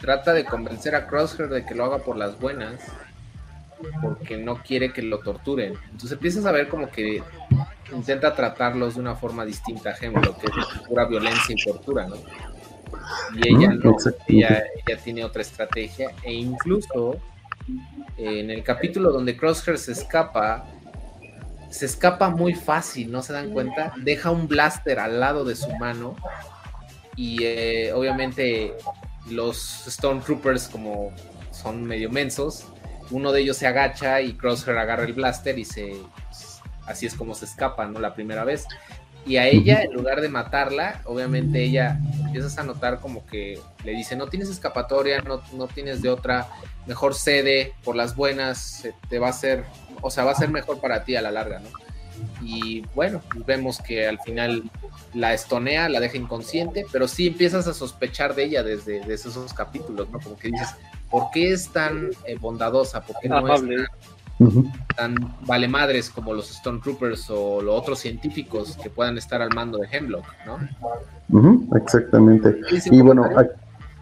trata 0.01 0.33
de 0.33 0.45
convencer 0.45 0.95
a 0.95 1.07
Crosshair 1.07 1.51
de 1.51 1.67
que 1.67 1.75
lo 1.75 1.85
haga 1.85 1.99
por 1.99 2.17
las 2.17 2.41
buenas, 2.41 2.81
porque 4.01 4.37
no 4.37 4.63
quiere 4.63 4.93
que 4.93 5.03
lo 5.03 5.19
torturen. 5.21 5.75
Entonces 5.85 6.13
empiezas 6.13 6.47
a 6.47 6.53
ver 6.53 6.69
como 6.69 6.91
que 6.91 7.23
intenta 7.93 8.35
tratarlos 8.35 8.95
de 8.95 9.01
una 9.01 9.15
forma 9.15 9.45
distinta 9.45 9.91
a 9.91 9.97
Hemlock, 10.01 10.41
que 10.41 10.47
es 10.47 10.79
pura 10.89 11.07
violencia 11.07 11.55
y 11.57 11.63
tortura, 11.63 12.07
¿no? 12.07 12.17
Y 13.35 13.49
ella 13.49 13.73
no, 13.73 13.97
ella, 14.29 14.65
ella 14.87 14.99
tiene 15.03 15.25
otra 15.25 15.43
estrategia, 15.43 16.11
e 16.23 16.33
incluso 16.33 17.19
en 18.17 18.51
el 18.51 18.63
capítulo 18.63 19.11
donde 19.11 19.37
Crosshair 19.37 19.79
se 19.79 19.93
escapa, 19.93 20.65
se 21.71 21.87
escapa 21.87 22.31
muy 22.31 22.55
fácil, 22.55 23.11
¿no 23.11 23.23
se 23.23 23.33
dan 23.33 23.51
cuenta? 23.51 23.95
Deja 23.97 24.31
un 24.31 24.49
blaster 24.49 24.99
al 24.99 25.21
lado 25.21 25.45
de 25.45 25.57
su 25.57 25.71
mano 25.77 26.17
y 27.17 27.43
eh, 27.43 27.93
obviamente 27.93 28.75
los 29.31 29.85
Stormtroopers 29.89 30.69
como 30.69 31.13
son 31.51 31.85
medio 31.85 32.11
mensos, 32.11 32.67
uno 33.13 33.33
de 33.33 33.43
ellos 33.43 33.57
se 33.57 33.67
agacha 33.67 34.21
y 34.21 34.35
Crosshair 34.35 34.77
agarra 34.77 35.05
el 35.05 35.13
blaster 35.13 35.59
y 35.59 35.65
se 35.65 35.97
así 36.87 37.07
es 37.07 37.15
como 37.15 37.35
se 37.35 37.45
escapa, 37.45 37.87
¿no? 37.87 38.01
La 38.01 38.15
primera 38.15 38.45
vez. 38.45 38.67
Y 39.25 39.37
a 39.37 39.47
ella, 39.47 39.83
en 39.83 39.93
lugar 39.93 40.21
de 40.21 40.29
matarla, 40.29 41.01
obviamente 41.05 41.63
ella 41.63 42.01
empiezas 42.25 42.59
a 42.59 42.65
notar 42.65 42.99
como 42.99 43.25
que 43.25 43.61
le 43.85 43.93
dice, 43.93 44.17
no 44.17 44.27
tienes 44.27 44.49
escapatoria, 44.49 45.21
no, 45.21 45.41
no 45.53 45.69
tienes 45.69 46.03
de 46.03 46.11
otra, 46.11 46.49
mejor 46.87 47.15
cede 47.15 47.73
por 47.85 47.95
las 47.95 48.17
buenas, 48.17 48.89
te 49.09 49.21
va 49.21 49.29
a 49.29 49.33
ser 49.33 49.65
o 50.03 50.11
sea, 50.11 50.25
va 50.25 50.33
a 50.33 50.35
ser 50.35 50.51
mejor 50.51 50.81
para 50.81 51.05
ti 51.05 51.17
a 51.17 51.23
la 51.23 51.31
larga, 51.31 51.61
¿no? 51.61 51.71
Y 52.43 52.83
bueno, 52.95 53.23
vemos 53.47 53.79
que 53.79 54.07
al 54.07 54.21
final 54.21 54.65
la 55.15 55.33
estonea, 55.33 55.89
la 55.89 56.01
deja 56.01 56.17
inconsciente, 56.17 56.85
pero 56.93 57.09
sí 57.09 57.29
empiezas 57.29 57.67
a 57.67 57.75
sospechar 57.75 58.35
de 58.35 58.45
ella 58.45 58.63
desde, 58.63 59.01
esos 59.13 59.53
capítulos, 59.55 60.11
¿no? 60.11 60.21
Como 60.21 60.37
que 60.37 60.49
dices, 60.49 60.69
¿por 61.13 61.31
qué 61.31 61.53
es 61.53 61.69
tan 61.69 62.11
eh, 62.27 62.37
bondadosa? 62.41 63.03
¿Por 63.03 63.15
qué 63.21 63.29
no 63.29 63.55
es 63.55 63.63
tan, 64.97 65.15
vale 65.47 65.69
madres 65.69 66.11
como 66.11 66.35
los 66.35 66.49
Stormtroopers 66.49 67.31
o 67.31 67.63
los 67.63 67.79
otros 67.79 68.01
científicos 68.01 68.77
que 68.83 68.91
puedan 68.91 69.17
estar 69.17 69.41
al 69.41 69.55
mando 69.55 69.79
de 69.79 69.87
Hemlock, 69.89 70.25
¿no? 70.45 71.69
exactamente. 71.77 72.57
Y 72.91 73.01
bueno, 73.03 73.29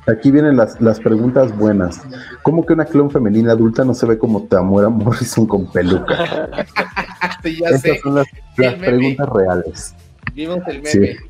Aquí 0.07 0.31
vienen 0.31 0.57
las, 0.57 0.81
las 0.81 0.99
preguntas 0.99 1.57
buenas. 1.57 2.01
¿Cómo 2.43 2.65
que 2.65 2.73
una 2.73 2.85
clon 2.85 3.11
femenina 3.11 3.53
adulta 3.53 3.85
no 3.85 3.95
se 3.95 4.07
ve 4.07 4.19
como 4.19 4.45
Tamura 4.45 4.89
Morrison 4.89 5.47
con 5.47 5.71
peluca? 5.71 6.49
Estas 7.45 8.01
son 8.03 8.15
las, 8.15 8.27
preguntas 8.57 9.29
reales. 9.29 9.95
Vimos 10.35 10.61
el 10.67 10.83
meme. 10.83 11.17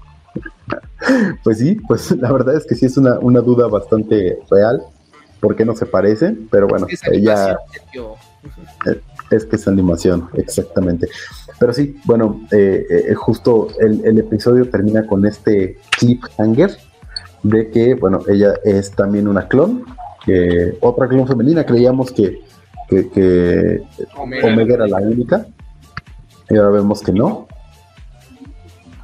Pues 1.42 1.58
sí, 1.58 1.76
pues 1.88 2.10
la 2.12 2.30
verdad 2.30 2.56
es 2.56 2.66
que 2.66 2.74
sí 2.74 2.84
es 2.84 2.96
una, 2.98 3.18
una 3.18 3.40
duda 3.40 3.66
bastante 3.68 4.38
real. 4.50 4.82
¿Por 5.40 5.56
qué 5.56 5.64
no 5.64 5.74
se 5.74 5.86
parecen? 5.86 6.48
Pero 6.50 6.68
bueno, 6.68 6.86
ella... 7.10 7.58
Es 9.30 9.44
que 9.46 9.56
es 9.56 9.68
animación, 9.68 10.28
exactamente. 10.34 11.08
Pero 11.60 11.72
sí, 11.72 11.96
bueno, 12.04 12.40
eh, 12.50 12.84
eh, 12.90 13.14
justo 13.14 13.68
el, 13.78 14.04
el, 14.04 14.18
episodio 14.18 14.68
termina 14.68 15.06
con 15.06 15.24
este 15.24 15.78
cliffhanger 15.98 16.76
de 17.44 17.70
que, 17.70 17.94
bueno, 17.94 18.20
ella 18.28 18.54
es 18.64 18.90
también 18.90 19.28
una 19.28 19.46
clon, 19.46 19.84
que 20.24 20.76
otra 20.80 21.08
clon 21.08 21.26
femenina, 21.26 21.64
creíamos 21.64 22.10
que, 22.12 22.40
que, 22.88 23.82
Omega. 24.16 24.74
era 24.74 24.86
la 24.86 24.98
única, 24.98 25.46
y 26.48 26.56
ahora 26.56 26.70
vemos 26.70 27.02
que 27.02 27.12
no. 27.12 27.46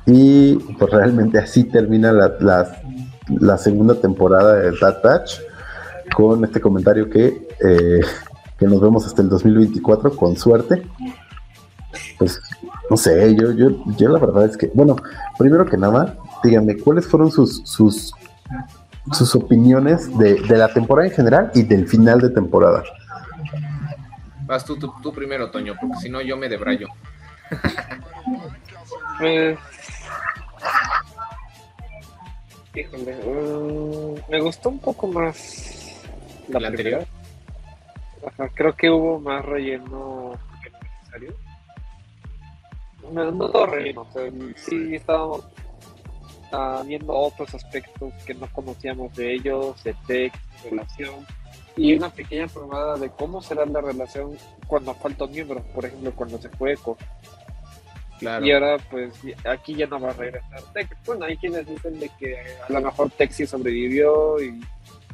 Y 0.07 0.57
pues 0.79 0.91
realmente 0.93 1.39
así 1.39 1.65
termina 1.65 2.13
la, 2.13 2.37
la, 3.41 3.59
segunda 3.59 3.95
temporada 3.97 4.55
de 4.55 4.73
That 4.79 5.03
Batch 5.03 5.41
con 6.17 6.43
este 6.47 6.63
comentario 6.63 7.11
que, 7.11 7.27
eh, 7.63 8.01
que 8.59 8.67
nos 8.67 8.81
vemos 8.81 9.05
hasta 9.05 9.21
el 9.21 9.29
2024 9.29 10.17
con 10.17 10.35
suerte. 10.35 10.83
Pues 12.19 12.41
no 12.89 12.97
sé, 12.97 13.37
yo, 13.37 13.53
yo, 13.53 13.85
yo 13.99 14.09
la 14.09 14.19
verdad 14.19 14.47
es 14.47 14.57
que, 14.57 14.71
bueno, 14.73 14.97
primero 15.39 15.67
que 15.67 15.77
nada, 15.77 16.17
díganme, 16.43 16.79
¿cuáles 16.79 17.07
fueron 17.07 17.31
sus, 17.31 17.61
sus 17.65 18.15
sus 19.13 19.35
opiniones 19.35 20.17
de, 20.19 20.41
la 20.49 20.73
temporada 20.73 21.07
en 21.09 21.15
general 21.15 21.51
y 21.55 21.63
del 21.63 21.87
final 21.87 22.21
de 22.21 22.31
temporada. 22.31 22.83
Vas 24.47 24.65
tú, 24.65 24.79
tú, 24.79 25.13
primero, 25.13 25.51
Toño, 25.51 25.75
porque 25.81 25.97
si 25.97 26.09
no 26.09 26.23
yo 26.23 26.37
me 26.37 26.49
debrayo. 26.49 26.89
pues... 29.19 29.59
Mm, 32.77 34.31
me 34.31 34.41
gustó 34.41 34.69
un 34.69 34.79
poco 34.79 35.07
más 35.07 35.76
la, 36.49 36.69
anterior. 36.69 37.07
creo 38.55 38.75
que 38.75 38.91
hubo 38.91 39.21
más 39.21 39.45
relleno 39.45 40.33
que 40.63 40.71
necesario. 40.71 41.35
No, 43.13 43.31
no 43.31 43.49
lo 43.49 43.67
reímos, 43.67 44.09
sí 44.57 44.97
estábamos 44.97 45.45
ah, 46.53 46.83
viendo 46.85 47.13
otros 47.13 47.55
aspectos 47.55 48.13
que 48.25 48.35
no 48.35 48.49
conocíamos 48.53 49.15
de 49.15 49.35
ellos, 49.35 49.83
de 49.85 49.95
texto, 50.07 50.41
relación, 50.69 51.25
y 51.77 51.95
una 51.95 52.09
pequeña 52.09 52.47
probada 52.47 52.97
de 52.97 53.11
cómo 53.11 53.43
será 53.43 53.67
la 53.67 53.81
relación 53.81 54.37
cuando 54.67 54.95
falta 54.95 55.25
un 55.25 55.31
miembro, 55.31 55.63
por 55.75 55.85
ejemplo, 55.85 56.13
cuando 56.15 56.39
se 56.39 56.49
fue 56.49 56.73
Echo. 56.73 56.97
Claro. 58.19 58.47
Y 58.47 58.53
ahora, 58.53 58.79
pues, 58.91 59.13
aquí 59.45 59.75
ya 59.75 59.87
no 59.87 60.01
va 60.01 60.11
a 60.11 60.15
regresar 60.15 60.63
Tex. 60.73 60.97
Bueno, 61.05 61.27
hay 61.27 61.37
quienes 61.37 61.67
dicen 61.67 62.01
de 62.01 62.09
que 62.19 62.35
a 62.67 62.73
lo 62.73 62.81
mejor 62.81 63.11
Tex 63.11 63.37
sí 63.37 63.47
sobrevivió 63.47 64.43
y 64.43 64.59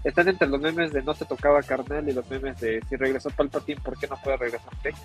están 0.05 0.29
entre 0.29 0.49
los 0.49 0.61
memes 0.61 0.93
de 0.93 1.03
no 1.03 1.15
te 1.15 1.24
tocaba 1.24 1.62
carnal 1.62 2.09
y 2.09 2.12
los 2.12 2.29
memes 2.29 2.61
de 2.61 2.83
si 2.89 2.97
regresó 2.97 3.31
Palpatine, 3.31 3.81
¿por 3.81 3.99
qué 3.99 4.07
no 4.09 4.16
puede 4.16 4.37
regresar 4.37 4.73
Tex? 4.83 4.99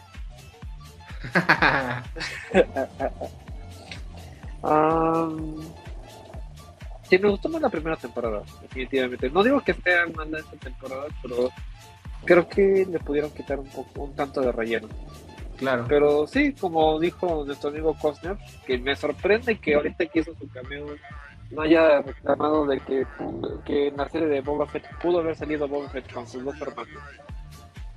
Um, 4.63 5.61
sí, 7.09 7.17
me 7.17 7.29
gustó 7.29 7.49
más 7.49 7.61
la 7.61 7.69
primera 7.69 7.95
temporada, 7.95 8.41
definitivamente. 8.61 9.29
No 9.29 9.43
digo 9.43 9.61
que 9.61 9.73
sea 9.73 10.07
mala 10.15 10.39
esta 10.39 10.57
temporada, 10.57 11.05
pero 11.21 11.51
creo 12.25 12.47
que 12.47 12.87
le 12.89 12.99
pudieron 12.99 13.31
quitar 13.31 13.59
un 13.59 13.67
poco, 13.67 14.03
un 14.03 14.15
tanto 14.15 14.41
de 14.41 14.51
relleno. 14.51 14.87
claro. 15.57 15.85
Pero 15.87 16.27
sí, 16.27 16.53
como 16.53 16.99
dijo 16.99 17.43
nuestro 17.45 17.69
amigo 17.69 17.95
Costner, 17.99 18.37
que 18.65 18.77
me 18.77 18.95
sorprende 18.95 19.59
que 19.59 19.75
ahorita 19.75 20.05
que 20.07 20.19
hizo 20.19 20.33
su 20.35 20.49
cameo 20.49 20.87
no 21.51 21.61
haya 21.61 22.01
reclamado 22.01 22.65
de 22.65 22.79
que, 22.81 23.05
que 23.65 23.87
en 23.87 23.97
la 23.97 24.09
serie 24.09 24.27
de 24.27 24.41
Boba 24.41 24.67
Fett 24.67 24.85
pudo 25.01 25.19
haber 25.19 25.35
salido 25.35 25.67
Boba 25.67 25.89
Fett 25.89 26.11
con 26.11 26.27
sus 26.27 26.43
dos 26.43 26.59
hermanos. 26.61 27.01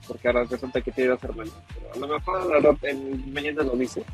Porque 0.06 0.28
ahora 0.28 0.44
resulta 0.44 0.80
que 0.80 0.90
tiene 0.92 1.10
dos 1.10 1.22
hermanos. 1.24 1.52
Pero 1.74 1.92
a 1.94 1.98
lo 1.98 2.18
mejor 2.18 2.78
en- 2.82 3.32
mañana 3.32 3.62
lo 3.62 3.76
dice. 3.76 4.04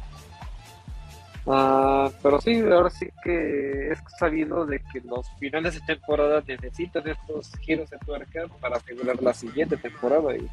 Ah, 1.49 2.11
pero 2.23 2.41
sí, 2.41 2.59
ahora 2.61 2.91
sí 2.91 3.07
que 3.23 3.93
es 3.93 3.99
sabido 4.19 4.67
de 4.67 4.81
que 4.93 5.01
los 5.03 5.31
finales 5.39 5.75
de 5.75 5.81
temporada 5.95 6.43
necesitan 6.47 7.07
estos 7.09 7.53
giros 7.61 7.89
de 7.89 7.99
tuerca 7.99 8.41
para 8.61 8.79
asegurar 8.79 9.23
la 9.23 9.33
siguiente 9.33 9.77
temporada 9.77 10.37
y 10.37 10.49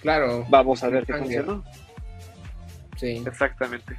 Claro. 0.00 0.44
vamos 0.48 0.82
a 0.82 0.88
ver 0.88 1.06
qué 1.06 1.14
funcionó. 1.14 1.62
Sí. 2.96 3.22
Exactamente. 3.24 3.96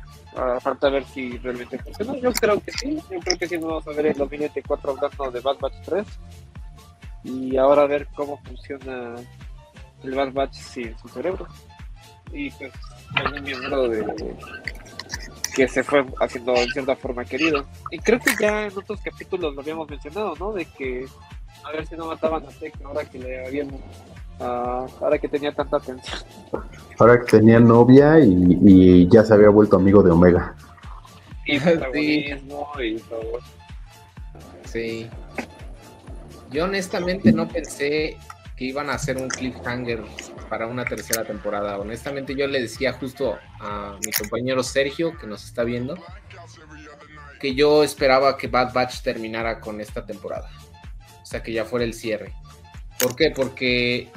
Falta 0.61 0.89
ver 0.89 1.06
si 1.06 1.38
realmente 1.39 1.77
funciona. 1.80 2.18
Yo 2.18 2.31
creo 2.34 2.60
que 2.61 2.72
sí. 2.72 3.01
Yo 3.10 3.19
creo 3.19 3.38
que 3.38 3.47
sí 3.47 3.57
vamos 3.57 3.88
a 3.88 3.91
ver 3.91 4.06
en 4.07 4.18
2024 4.18 4.91
hablando 4.91 5.31
de 5.31 5.39
Bad 5.41 5.60
Batch 5.60 5.81
3. 5.85 6.07
Y 7.23 7.57
ahora 7.57 7.81
a 7.84 7.88
ver 7.88 8.07
cómo 8.15 8.38
funciona 8.43 9.15
el 10.03 10.15
Bad 10.15 10.31
Batch 10.31 10.53
sin 10.53 10.97
su 10.97 11.10
cerebro. 11.10 11.47
Y 12.31 12.49
pues 12.51 12.72
un 13.35 13.43
miembro 13.43 13.89
de 13.89 14.35
que 15.56 15.68
se 15.68 15.84
fue 15.84 16.06
haciendo 16.22 16.56
en 16.56 16.69
cierta 16.69 16.95
forma 16.95 17.26
querido. 17.26 17.68
Y 17.91 17.99
creo 17.99 18.19
que 18.19 18.31
ya 18.39 18.68
en 18.68 18.77
otros 18.77 19.01
capítulos 19.01 19.53
lo 19.56 19.61
habíamos 19.61 19.89
mencionado, 19.89 20.35
¿no? 20.39 20.53
De 20.53 20.64
que 20.65 21.06
a 21.65 21.72
ver 21.72 21.85
si 21.88 21.95
no 21.95 22.06
mataban 22.06 22.45
a 22.45 22.49
Tech 22.49 22.73
ahora 22.85 23.03
que 23.03 23.19
le 23.19 23.45
habían 23.45 23.69
ah, 24.39 24.85
ahora 25.01 25.17
que 25.17 25.27
tenía 25.27 25.53
tanta 25.53 25.77
atención. 25.77 26.19
Ahora 26.97 27.19
que 27.21 27.37
tenía 27.37 27.59
novia 27.59 28.19
y, 28.19 28.57
y 28.63 29.07
ya 29.09 29.23
se 29.23 29.33
había 29.33 29.49
vuelto 29.49 29.77
amigo 29.77 30.03
de 30.03 30.11
Omega. 30.11 30.55
Y 31.45 31.59
Sí. 31.59 31.65
protagonismo 31.65 32.71
y 32.81 32.95
todo. 32.99 33.39
Sí. 34.65 35.09
Yo 36.51 36.65
honestamente 36.65 37.31
no 37.31 37.47
pensé 37.47 38.17
que 38.55 38.65
iban 38.65 38.89
a 38.89 38.93
hacer 38.93 39.17
un 39.17 39.29
cliffhanger 39.29 40.03
para 40.49 40.67
una 40.67 40.83
tercera 40.83 41.23
temporada. 41.23 41.77
Honestamente 41.77 42.35
yo 42.35 42.47
le 42.47 42.61
decía 42.61 42.93
justo 42.93 43.37
a 43.59 43.97
mi 44.05 44.11
compañero 44.11 44.63
Sergio, 44.63 45.17
que 45.17 45.27
nos 45.27 45.45
está 45.45 45.63
viendo, 45.63 45.95
que 47.39 47.55
yo 47.55 47.83
esperaba 47.83 48.35
que 48.37 48.47
Bad 48.47 48.73
Batch 48.73 49.01
terminara 49.01 49.59
con 49.61 49.79
esta 49.79 50.05
temporada. 50.05 50.49
O 51.21 51.25
sea, 51.25 51.41
que 51.43 51.53
ya 51.53 51.63
fuera 51.65 51.85
el 51.85 51.93
cierre. 51.93 52.33
¿Por 52.99 53.15
qué? 53.15 53.31
Porque 53.31 54.09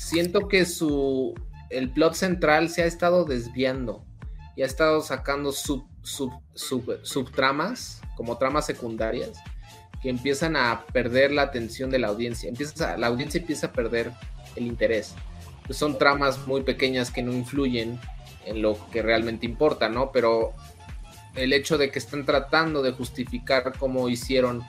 siento 0.00 0.48
que 0.48 0.64
su 0.64 1.34
el 1.70 1.90
plot 1.90 2.14
central 2.14 2.68
se 2.68 2.82
ha 2.82 2.86
estado 2.86 3.24
desviando 3.24 4.04
y 4.56 4.62
ha 4.62 4.66
estado 4.66 5.02
sacando 5.02 5.52
sub, 5.52 5.84
sub, 6.02 6.32
sub- 6.54 6.98
subtramas, 7.04 8.00
como 8.16 8.36
tramas 8.38 8.66
secundarias, 8.66 9.30
que 10.02 10.08
empiezan 10.08 10.56
a 10.56 10.84
perder 10.92 11.30
la 11.30 11.42
atención 11.42 11.90
de 11.90 12.00
la 12.00 12.08
audiencia. 12.08 12.48
Empieza, 12.48 12.96
la 12.96 13.06
audiencia 13.06 13.40
empieza 13.40 13.68
a 13.68 13.72
perder 13.72 14.10
el 14.56 14.66
interés. 14.66 15.14
Pues 15.66 15.78
son 15.78 15.96
tramas 15.98 16.46
muy 16.48 16.62
pequeñas 16.62 17.10
que 17.12 17.22
no 17.22 17.32
influyen 17.32 18.00
en 18.46 18.62
lo 18.62 18.76
que 18.90 19.02
realmente 19.02 19.46
importa, 19.46 19.88
¿no? 19.88 20.10
Pero 20.10 20.52
el 21.36 21.52
hecho 21.52 21.78
de 21.78 21.90
que 21.92 22.00
están 22.00 22.26
tratando 22.26 22.82
de 22.82 22.90
justificar 22.92 23.74
cómo 23.78 24.08
hicieron 24.08 24.64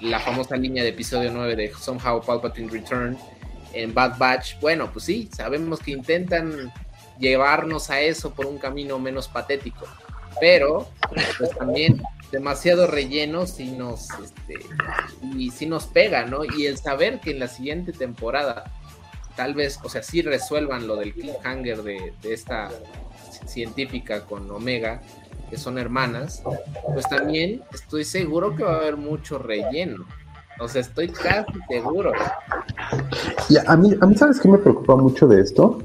la 0.00 0.20
famosa 0.20 0.56
línea 0.56 0.84
de 0.84 0.90
episodio 0.90 1.32
9 1.32 1.56
de 1.56 1.72
Somehow 1.74 2.22
Palpatine 2.24 2.70
Return 2.70 3.18
en 3.74 3.94
Bad 3.94 4.18
Batch, 4.18 4.58
bueno, 4.60 4.90
pues 4.92 5.04
sí, 5.06 5.28
sabemos 5.34 5.80
que 5.80 5.92
intentan 5.92 6.72
llevarnos 7.18 7.90
a 7.90 8.00
eso 8.00 8.32
por 8.32 8.46
un 8.46 8.58
camino 8.58 8.98
menos 8.98 9.28
patético, 9.28 9.86
pero 10.40 10.88
pues 11.38 11.50
también 11.50 12.02
demasiado 12.32 12.86
relleno 12.86 13.46
si 13.46 13.70
nos 13.70 14.08
este, 14.10 14.66
y 15.36 15.50
si 15.50 15.66
nos 15.66 15.86
pega, 15.86 16.26
¿no? 16.26 16.44
Y 16.44 16.66
el 16.66 16.78
saber 16.78 17.20
que 17.20 17.30
en 17.30 17.38
la 17.38 17.48
siguiente 17.48 17.92
temporada 17.92 18.64
tal 19.36 19.54
vez, 19.54 19.78
o 19.82 19.88
sea, 19.88 20.02
sí 20.02 20.22
resuelvan 20.22 20.86
lo 20.86 20.96
del 20.96 21.12
cliffhanger 21.12 21.82
de, 21.82 22.12
de 22.22 22.34
esta 22.34 22.70
científica 23.46 24.24
con 24.24 24.50
Omega, 24.50 25.02
que 25.50 25.56
son 25.56 25.78
hermanas, 25.78 26.42
pues 26.92 27.08
también 27.08 27.62
estoy 27.72 28.04
seguro 28.04 28.56
que 28.56 28.64
va 28.64 28.74
a 28.74 28.78
haber 28.78 28.96
mucho 28.96 29.38
relleno. 29.38 30.06
O 30.60 30.68
sea, 30.68 30.80
estoy 30.82 31.08
casi 31.08 31.52
seguro. 31.68 32.12
Y 33.48 33.56
a 33.66 33.76
mí, 33.76 33.92
a 34.00 34.06
mí 34.06 34.14
¿sabes 34.14 34.38
qué 34.40 34.48
me 34.48 34.58
preocupa 34.58 34.96
mucho 34.96 35.26
de 35.26 35.40
esto? 35.40 35.82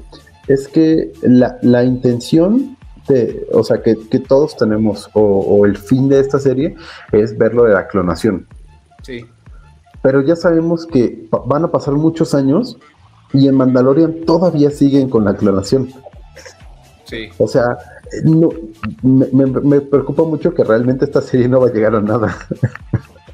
Es 0.48 0.68
que 0.68 1.12
la, 1.22 1.58
la 1.62 1.84
intención 1.84 2.76
de, 3.08 3.46
o 3.52 3.64
sea, 3.64 3.82
que, 3.82 3.96
que 4.08 4.18
todos 4.20 4.56
tenemos, 4.56 5.10
o, 5.14 5.20
o 5.22 5.66
el 5.66 5.76
fin 5.76 6.08
de 6.08 6.20
esta 6.20 6.38
serie, 6.38 6.76
es 7.12 7.36
ver 7.36 7.54
lo 7.54 7.64
de 7.64 7.74
la 7.74 7.88
clonación. 7.88 8.46
Sí, 9.02 9.26
Pero 10.02 10.22
ya 10.22 10.36
sabemos 10.36 10.86
que 10.86 11.26
van 11.46 11.64
a 11.64 11.68
pasar 11.68 11.94
muchos 11.94 12.34
años 12.34 12.76
y 13.32 13.48
en 13.48 13.54
Mandalorian 13.56 14.24
todavía 14.26 14.70
siguen 14.70 15.08
con 15.08 15.24
la 15.24 15.34
clonación. 15.36 15.88
sí. 17.04 17.28
O 17.38 17.48
sea, 17.48 17.76
no, 18.24 18.50
me, 19.02 19.26
me- 19.32 19.60
me 19.60 19.80
preocupa 19.80 20.22
mucho 20.24 20.52
que 20.54 20.62
realmente 20.64 21.04
esta 21.04 21.20
serie 21.22 21.48
no 21.48 21.60
va 21.60 21.68
a 21.68 21.72
llegar 21.72 21.94
a 21.96 22.00
nada. 22.00 22.36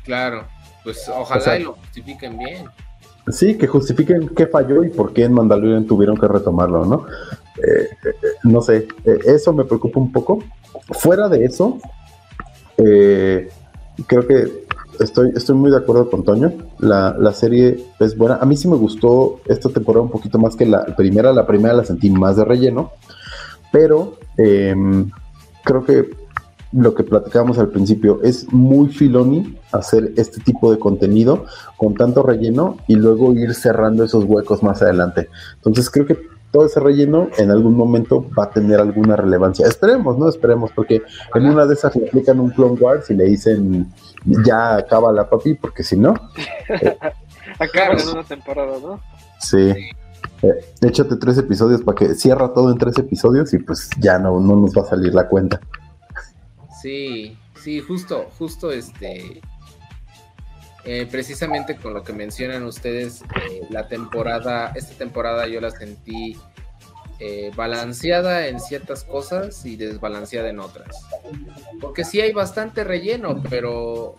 Claro. 0.04 0.44
Pues 0.86 1.08
ojalá 1.08 1.40
O 1.40 1.44
sea- 1.44 1.58
y 1.58 1.64
lo 1.64 1.72
justifiquen 1.72 2.38
bien. 2.38 2.66
Sí, 3.28 3.58
que 3.58 3.66
justifiquen 3.66 4.28
qué 4.28 4.46
falló 4.46 4.84
y 4.84 4.88
por 4.90 5.12
qué 5.12 5.24
en 5.24 5.32
Mandalorian 5.32 5.84
tuvieron 5.84 6.16
que 6.16 6.28
retomarlo, 6.28 6.84
¿no? 6.84 7.06
Eh, 7.56 7.88
eh, 8.04 8.14
no 8.44 8.62
sé, 8.62 8.86
eh, 9.04 9.18
eso 9.26 9.52
me 9.52 9.64
preocupa 9.64 9.98
un 9.98 10.12
poco. 10.12 10.44
Fuera 10.92 11.28
de 11.28 11.44
eso, 11.44 11.78
creo 12.76 14.26
que 14.28 14.66
estoy, 15.00 15.32
estoy 15.34 15.56
muy 15.56 15.72
de 15.72 15.78
acuerdo 15.78 16.08
con 16.08 16.22
Toño. 16.22 16.52
La, 16.78 17.16
la 17.18 17.32
serie 17.32 17.84
es 17.98 18.16
buena. 18.16 18.36
A 18.36 18.44
mí 18.44 18.56
sí 18.56 18.68
me 18.68 18.76
gustó 18.76 19.40
esta 19.46 19.70
temporada 19.70 20.04
un 20.04 20.10
poquito 20.12 20.38
más 20.38 20.54
que 20.54 20.66
la 20.66 20.84
primera. 20.96 21.32
La 21.32 21.48
primera 21.48 21.74
la 21.74 21.84
sentí 21.84 22.10
más 22.10 22.36
de 22.36 22.44
relleno, 22.44 22.92
pero 23.72 24.18
eh, 24.38 24.72
creo 25.64 25.84
que 25.84 26.10
lo 26.76 26.94
que 26.94 27.04
platicábamos 27.04 27.58
al 27.58 27.70
principio 27.70 28.20
es 28.22 28.52
muy 28.52 28.88
filoni 28.88 29.58
hacer 29.72 30.12
este 30.16 30.40
tipo 30.40 30.70
de 30.70 30.78
contenido 30.78 31.46
con 31.76 31.94
tanto 31.94 32.22
relleno 32.22 32.76
y 32.86 32.96
luego 32.96 33.32
ir 33.32 33.54
cerrando 33.54 34.04
esos 34.04 34.24
huecos 34.24 34.62
más 34.62 34.82
adelante. 34.82 35.28
Entonces 35.56 35.90
creo 35.90 36.06
que 36.06 36.18
todo 36.52 36.66
ese 36.66 36.78
relleno 36.80 37.28
en 37.38 37.50
algún 37.50 37.76
momento 37.76 38.26
va 38.38 38.44
a 38.44 38.50
tener 38.50 38.78
alguna 38.78 39.16
relevancia. 39.16 39.66
Esperemos, 39.66 40.18
¿no? 40.18 40.28
Esperemos, 40.28 40.70
porque 40.74 41.02
en 41.34 41.46
una 41.46 41.66
de 41.66 41.74
esas 41.74 41.96
le 41.96 42.08
aplican 42.08 42.40
un 42.40 42.50
Clone 42.50 42.78
Wars 42.78 43.10
y 43.10 43.14
le 43.14 43.24
dicen 43.24 43.92
ya 44.44 44.76
acaba 44.76 45.12
la 45.12 45.28
papi, 45.28 45.54
porque 45.54 45.82
si 45.82 45.96
no, 45.96 46.14
Acaba 47.58 47.94
en 47.94 48.08
una 48.08 48.22
temporada, 48.22 48.78
¿no? 48.82 49.00
sí. 49.40 49.72
Eh, 50.42 50.52
échate 50.82 51.16
tres 51.16 51.38
episodios 51.38 51.82
para 51.82 51.96
que 51.96 52.14
cierra 52.14 52.52
todo 52.52 52.70
en 52.70 52.76
tres 52.76 52.98
episodios 52.98 53.54
y 53.54 53.58
pues 53.58 53.88
ya 53.98 54.18
no, 54.18 54.38
no 54.38 54.56
nos 54.56 54.76
va 54.76 54.82
a 54.82 54.86
salir 54.86 55.14
la 55.14 55.28
cuenta. 55.28 55.60
Sí, 56.86 57.36
sí, 57.60 57.80
justo, 57.80 58.30
justo 58.38 58.70
este. 58.70 59.40
eh, 60.84 61.08
precisamente 61.10 61.74
con 61.74 61.92
lo 61.94 62.04
que 62.04 62.12
mencionan 62.12 62.62
ustedes, 62.62 63.22
eh, 63.22 63.62
la 63.70 63.88
temporada, 63.88 64.70
esta 64.76 64.94
temporada 64.94 65.48
yo 65.48 65.60
la 65.60 65.72
sentí 65.72 66.36
eh, 67.18 67.50
balanceada 67.56 68.46
en 68.46 68.60
ciertas 68.60 69.02
cosas 69.02 69.66
y 69.66 69.74
desbalanceada 69.74 70.48
en 70.48 70.60
otras. 70.60 70.96
Porque 71.80 72.04
sí 72.04 72.20
hay 72.20 72.32
bastante 72.32 72.84
relleno, 72.84 73.42
pero 73.50 74.14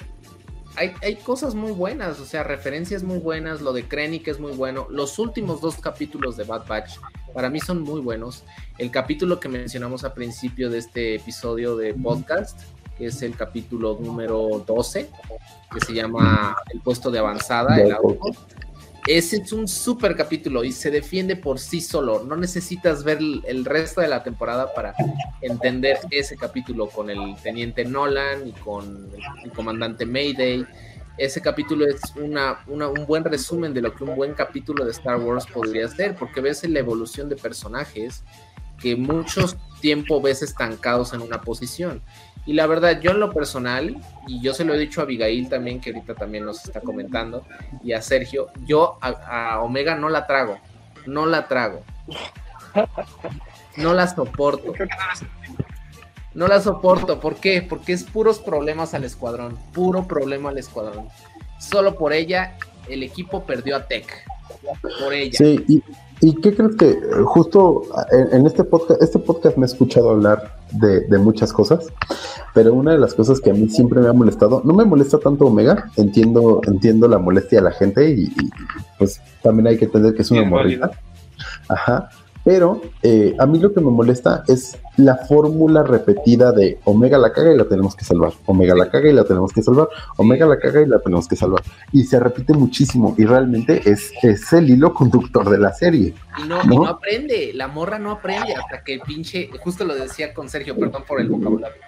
hay, 0.75 0.91
hay 1.01 1.15
cosas 1.15 1.55
muy 1.55 1.71
buenas, 1.71 2.19
o 2.19 2.25
sea, 2.25 2.43
referencias 2.43 3.01
muy 3.01 3.19
buenas, 3.19 3.61
lo 3.61 3.71
de 3.71 3.87
Krennic 3.87 4.27
es 4.27 4.41
muy 4.41 4.51
bueno. 4.51 4.87
Los 4.89 5.19
últimos 5.19 5.61
dos 5.61 5.77
capítulos 5.77 6.35
de 6.35 6.43
Bad 6.43 6.67
Batch 6.67 6.97
Para 7.33 7.49
mí 7.49 7.59
son 7.59 7.81
muy 7.81 8.01
buenos. 8.01 8.43
El 8.77 8.91
capítulo 8.91 9.39
que 9.39 9.49
mencionamos 9.49 10.03
al 10.03 10.13
principio 10.13 10.69
de 10.69 10.79
este 10.79 11.15
episodio 11.15 11.75
de 11.75 11.93
podcast, 11.93 12.59
que 12.97 13.07
es 13.07 13.21
el 13.21 13.35
capítulo 13.35 13.97
número 14.01 14.63
12, 14.65 15.09
que 15.73 15.79
se 15.79 15.93
llama 15.93 16.57
El 16.73 16.81
puesto 16.81 17.11
de 17.11 17.19
avanzada, 17.19 17.79
el 17.79 17.91
auto. 17.91 18.31
Ese 19.07 19.37
es 19.37 19.53
un 19.53 19.69
super 19.69 20.17
capítulo 20.17 20.65
y 20.65 20.73
se 20.73 20.91
defiende 20.91 21.37
por 21.37 21.59
sí 21.59 21.79
solo. 21.79 22.23
No 22.25 22.35
necesitas 22.35 23.05
ver 23.05 23.19
el 23.45 23.63
resto 23.63 24.01
de 24.01 24.09
la 24.09 24.21
temporada 24.21 24.73
para 24.73 24.93
entender 25.41 25.99
ese 26.11 26.35
capítulo 26.35 26.89
con 26.89 27.09
el 27.09 27.35
teniente 27.41 27.85
Nolan 27.85 28.47
y 28.47 28.51
con 28.51 29.09
el 29.43 29.51
comandante 29.51 30.05
Mayday 30.05 30.65
ese 31.17 31.41
capítulo 31.41 31.85
es 31.85 32.01
una, 32.15 32.59
un 32.67 33.05
buen 33.07 33.23
resumen 33.23 33.73
de 33.73 33.81
lo 33.81 33.93
que 33.93 34.03
un 34.03 34.15
buen 34.15 34.33
capítulo 34.33 34.85
de 34.85 34.91
Star 34.91 35.17
Wars 35.17 35.45
podría 35.47 35.87
ser, 35.87 36.15
porque 36.15 36.41
ves 36.41 36.67
la 36.67 36.79
evolución 36.79 37.27
de 37.29 37.35
personajes 37.35 38.23
que 38.79 38.95
mucho 38.95 39.45
tiempo 39.81 40.21
ves 40.21 40.43
estancados 40.43 41.13
en 41.13 41.21
una 41.21 41.41
posición. 41.41 42.01
Y 42.45 42.53
la 42.53 42.67
verdad, 42.67 43.01
yo 43.01 43.11
en 43.11 43.19
lo 43.19 43.33
personal, 43.33 43.97
y 44.27 44.41
yo 44.41 44.53
se 44.53 44.63
lo 44.63 44.73
he 44.73 44.79
dicho 44.79 45.01
a 45.01 45.03
Abigail 45.03 45.49
también, 45.49 45.81
que 45.81 45.89
ahorita 45.89 46.13
también 46.13 46.45
nos 46.45 46.63
está 46.63 46.81
comentando, 46.81 47.45
y 47.83 47.93
a 47.93 48.01
Sergio, 48.01 48.47
yo 48.65 48.97
a, 49.01 49.55
a 49.55 49.61
Omega 49.61 49.95
no 49.95 50.09
la 50.09 50.27
trago, 50.27 50.59
no 51.05 51.25
la 51.25 51.47
trago. 51.47 51.83
No 53.75 53.93
la 53.93 54.07
soporto. 54.07 54.73
No 56.37 56.47
la 56.47 56.61
soporto. 56.61 57.19
¿Por 57.19 57.37
qué? 57.37 57.65
Porque 57.67 57.93
es 57.93 58.03
puros 58.03 58.37
problemas 58.37 58.93
al 58.93 59.03
escuadrón. 59.03 59.57
Puro 59.73 60.07
problema 60.07 60.49
al 60.49 60.59
escuadrón. 60.59 61.07
Solo 61.59 61.95
por 61.95 62.13
ella, 62.13 62.53
el 62.87 63.01
equipo 63.01 63.43
perdió 63.43 63.75
a 63.75 63.87
Tech. 63.87 64.05
Por 64.99 65.15
ella. 65.15 65.35
Sí, 65.35 65.81
y, 66.21 66.35
qué 66.41 66.55
crees 66.55 66.75
que 66.75 66.89
eh, 66.89 66.99
justo 67.25 67.81
en, 68.31 68.45
este 68.45 68.63
podcast, 68.63 69.01
este 69.01 69.17
podcast 69.17 69.57
me 69.57 69.65
he 69.65 69.69
escuchado 69.69 70.11
hablar 70.11 70.59
de, 70.73 71.17
muchas 71.17 71.51
cosas, 71.51 71.87
pero 72.53 72.71
una 72.71 72.91
de 72.91 72.99
las 72.99 73.15
cosas 73.15 73.41
que 73.41 73.49
a 73.49 73.53
mí 73.53 73.67
siempre 73.69 73.99
me 73.99 74.07
ha 74.07 74.13
molestado, 74.13 74.61
no 74.63 74.75
me 74.75 74.85
molesta 74.85 75.17
tanto 75.17 75.47
Omega, 75.47 75.89
entiendo, 75.95 76.61
entiendo 76.67 77.07
la 77.07 77.17
molestia 77.17 77.59
de 77.59 77.63
la 77.63 77.71
gente 77.71 78.11
y, 78.11 78.31
pues 78.99 79.19
también 79.41 79.67
hay 79.67 79.77
que 79.77 79.85
entender 79.85 80.13
que 80.13 80.21
es 80.21 80.29
una 80.29 80.43
morrita. 80.43 80.91
Ajá. 81.67 82.09
Pero 82.47 82.81
eh, 83.03 83.35
a 83.39 83.45
mí 83.45 83.59
lo 83.59 83.73
que 83.73 83.81
me 83.81 83.91
molesta 83.91 84.45
es 84.47 84.77
la 84.95 85.17
fórmula 85.17 85.83
repetida 85.83 86.53
de 86.53 86.79
Omega 86.85 87.17
la 87.17 87.33
caga 87.33 87.53
y 87.53 87.57
la 87.57 87.65
tenemos 87.65 87.93
que 87.93 88.05
salvar, 88.05 88.31
Omega 88.45 88.73
la 88.73 88.89
caga 88.89 89.09
y 89.09 89.11
la 89.11 89.25
tenemos 89.25 89.51
que 89.51 89.61
salvar, 89.61 89.89
Omega 90.15 90.45
la 90.45 90.57
caga 90.57 90.81
y 90.81 90.85
la 90.85 90.99
tenemos 90.99 91.27
que 91.27 91.35
salvar. 91.35 91.61
Y 91.91 92.05
se 92.05 92.17
repite 92.21 92.53
muchísimo 92.53 93.13
y 93.17 93.25
realmente 93.25 93.81
es, 93.83 94.13
es 94.21 94.53
el 94.53 94.69
hilo 94.69 94.93
conductor 94.93 95.49
de 95.49 95.57
la 95.57 95.73
serie. 95.73 96.13
Y 96.41 96.47
no, 96.47 96.63
no, 96.63 96.87
aprende, 96.87 97.51
la 97.53 97.67
morra 97.67 97.99
no 97.99 98.11
aprende 98.11 98.55
hasta 98.55 98.81
que 98.81 99.01
pinche, 99.05 99.49
justo 99.59 99.83
lo 99.83 99.93
decía 99.93 100.33
con 100.33 100.47
Sergio, 100.47 100.73
perdón 100.77 101.03
por 101.05 101.19
el 101.19 101.27
vocabulario, 101.27 101.81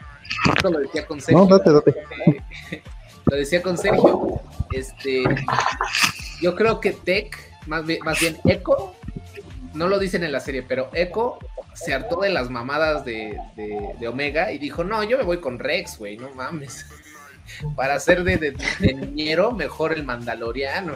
justo 0.45 0.72
lo 0.72 0.80
decía 0.80 1.07
con 1.07 1.22
Sergio. 1.22 1.48
No, 1.48 1.57
date, 1.57 1.72
date. 1.72 1.95
lo 3.27 3.38
decía 3.38 3.61
con 3.61 3.77
Sergio, 3.77 4.41
este, 4.73 5.23
yo 6.41 6.53
creo 6.53 6.81
que 6.81 6.91
Tech, 6.91 7.38
más 7.65 7.86
bien, 7.86 7.99
más 8.03 8.19
bien 8.19 8.36
Echo, 8.44 8.94
no 9.73 9.87
lo 9.87 9.99
dicen 9.99 10.23
en 10.23 10.31
la 10.31 10.39
serie, 10.39 10.63
pero 10.63 10.89
Echo 10.93 11.37
se 11.73 11.93
hartó 11.93 12.21
de 12.21 12.29
las 12.29 12.49
mamadas 12.49 13.05
de, 13.05 13.39
Omega 14.07 14.51
y 14.51 14.57
dijo, 14.57 14.83
no, 14.83 15.03
yo 15.03 15.17
me 15.17 15.23
voy 15.23 15.39
con 15.39 15.59
Rex, 15.59 15.97
güey, 15.97 16.17
no 16.17 16.29
mames. 16.33 16.85
Para 17.75 17.99
ser 17.99 18.23
de, 18.23 18.37
de, 18.37 18.93
niñero, 18.93 19.51
mejor 19.51 19.93
el 19.93 20.03
Mandaloriano. 20.03 20.93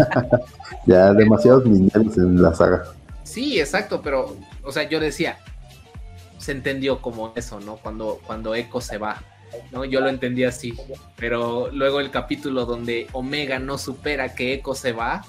ya, 0.86 1.12
demasiados 1.12 1.66
niñeros 1.66 2.16
en 2.16 2.40
la 2.40 2.54
saga. 2.54 2.84
Sí, 3.22 3.60
exacto, 3.60 4.00
pero, 4.00 4.36
o 4.62 4.72
sea, 4.72 4.84
yo 4.84 4.98
decía, 4.98 5.38
se 6.38 6.52
entendió 6.52 7.02
como 7.02 7.32
eso, 7.36 7.60
¿no? 7.60 7.76
Cuando, 7.76 8.20
cuando 8.24 8.54
Echo 8.54 8.80
se 8.80 8.96
va, 8.96 9.22
¿no? 9.72 9.84
Yo 9.84 10.00
lo 10.00 10.08
entendí 10.08 10.44
así, 10.44 10.74
pero 11.16 11.70
luego 11.70 12.00
el 12.00 12.10
capítulo 12.10 12.64
donde 12.64 13.08
Omega 13.12 13.58
no 13.58 13.78
supera 13.78 14.34
que 14.34 14.54
Echo 14.54 14.74
se 14.74 14.92
va 14.92 15.22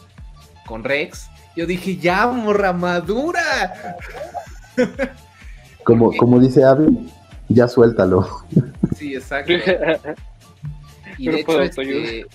con 0.66 0.84
Rex, 0.84 1.28
yo 1.58 1.66
dije, 1.66 1.98
ya, 1.98 2.28
morra 2.28 2.72
madura. 2.72 3.98
Como, 5.84 6.16
como 6.16 6.40
dice 6.40 6.64
Abby, 6.64 7.10
ya 7.50 7.68
suéltalo. 7.68 8.46
Sí, 8.96 9.16
exacto. 9.16 9.54
Y 11.20 11.30
de 11.30 11.40
hecho, 11.40 11.60
este, 11.60 12.28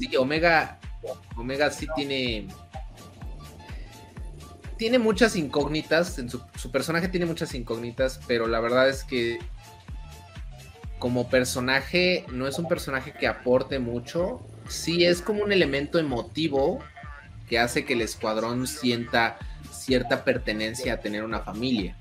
sí, 0.00 0.16
Omega, 0.18 0.76
Omega 1.36 1.70
sí 1.70 1.86
tiene 1.94 2.48
tiene 4.76 4.98
muchas 4.98 5.36
incógnitas, 5.36 6.18
en 6.18 6.28
su, 6.28 6.40
su, 6.56 6.72
personaje 6.72 7.06
tiene 7.06 7.26
muchas 7.26 7.54
incógnitas, 7.54 8.18
pero 8.26 8.48
la 8.48 8.58
verdad 8.58 8.88
es 8.88 9.04
que 9.04 9.38
como 10.98 11.30
personaje 11.30 12.26
no 12.32 12.48
es 12.48 12.58
un 12.58 12.66
personaje 12.66 13.12
que 13.12 13.28
aporte 13.28 13.78
mucho, 13.78 14.40
sí 14.66 15.04
es 15.04 15.22
como 15.22 15.44
un 15.44 15.52
elemento 15.52 16.00
emotivo 16.00 16.80
que 17.52 17.58
hace 17.58 17.84
que 17.84 17.92
el 17.92 18.00
escuadrón 18.00 18.66
sienta 18.66 19.36
cierta 19.70 20.24
pertenencia 20.24 20.94
a 20.94 21.00
tener 21.00 21.22
una 21.22 21.40
familia. 21.40 21.94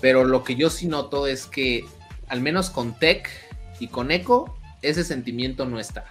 Pero 0.00 0.24
lo 0.24 0.42
que 0.42 0.56
yo 0.56 0.70
sí 0.70 0.88
noto 0.88 1.28
es 1.28 1.46
que, 1.46 1.84
al 2.26 2.40
menos 2.40 2.68
con 2.68 2.98
Tech 2.98 3.30
y 3.78 3.86
con 3.86 4.10
Echo, 4.10 4.56
ese 4.82 5.04
sentimiento 5.04 5.66
no 5.66 5.78
está. 5.78 6.06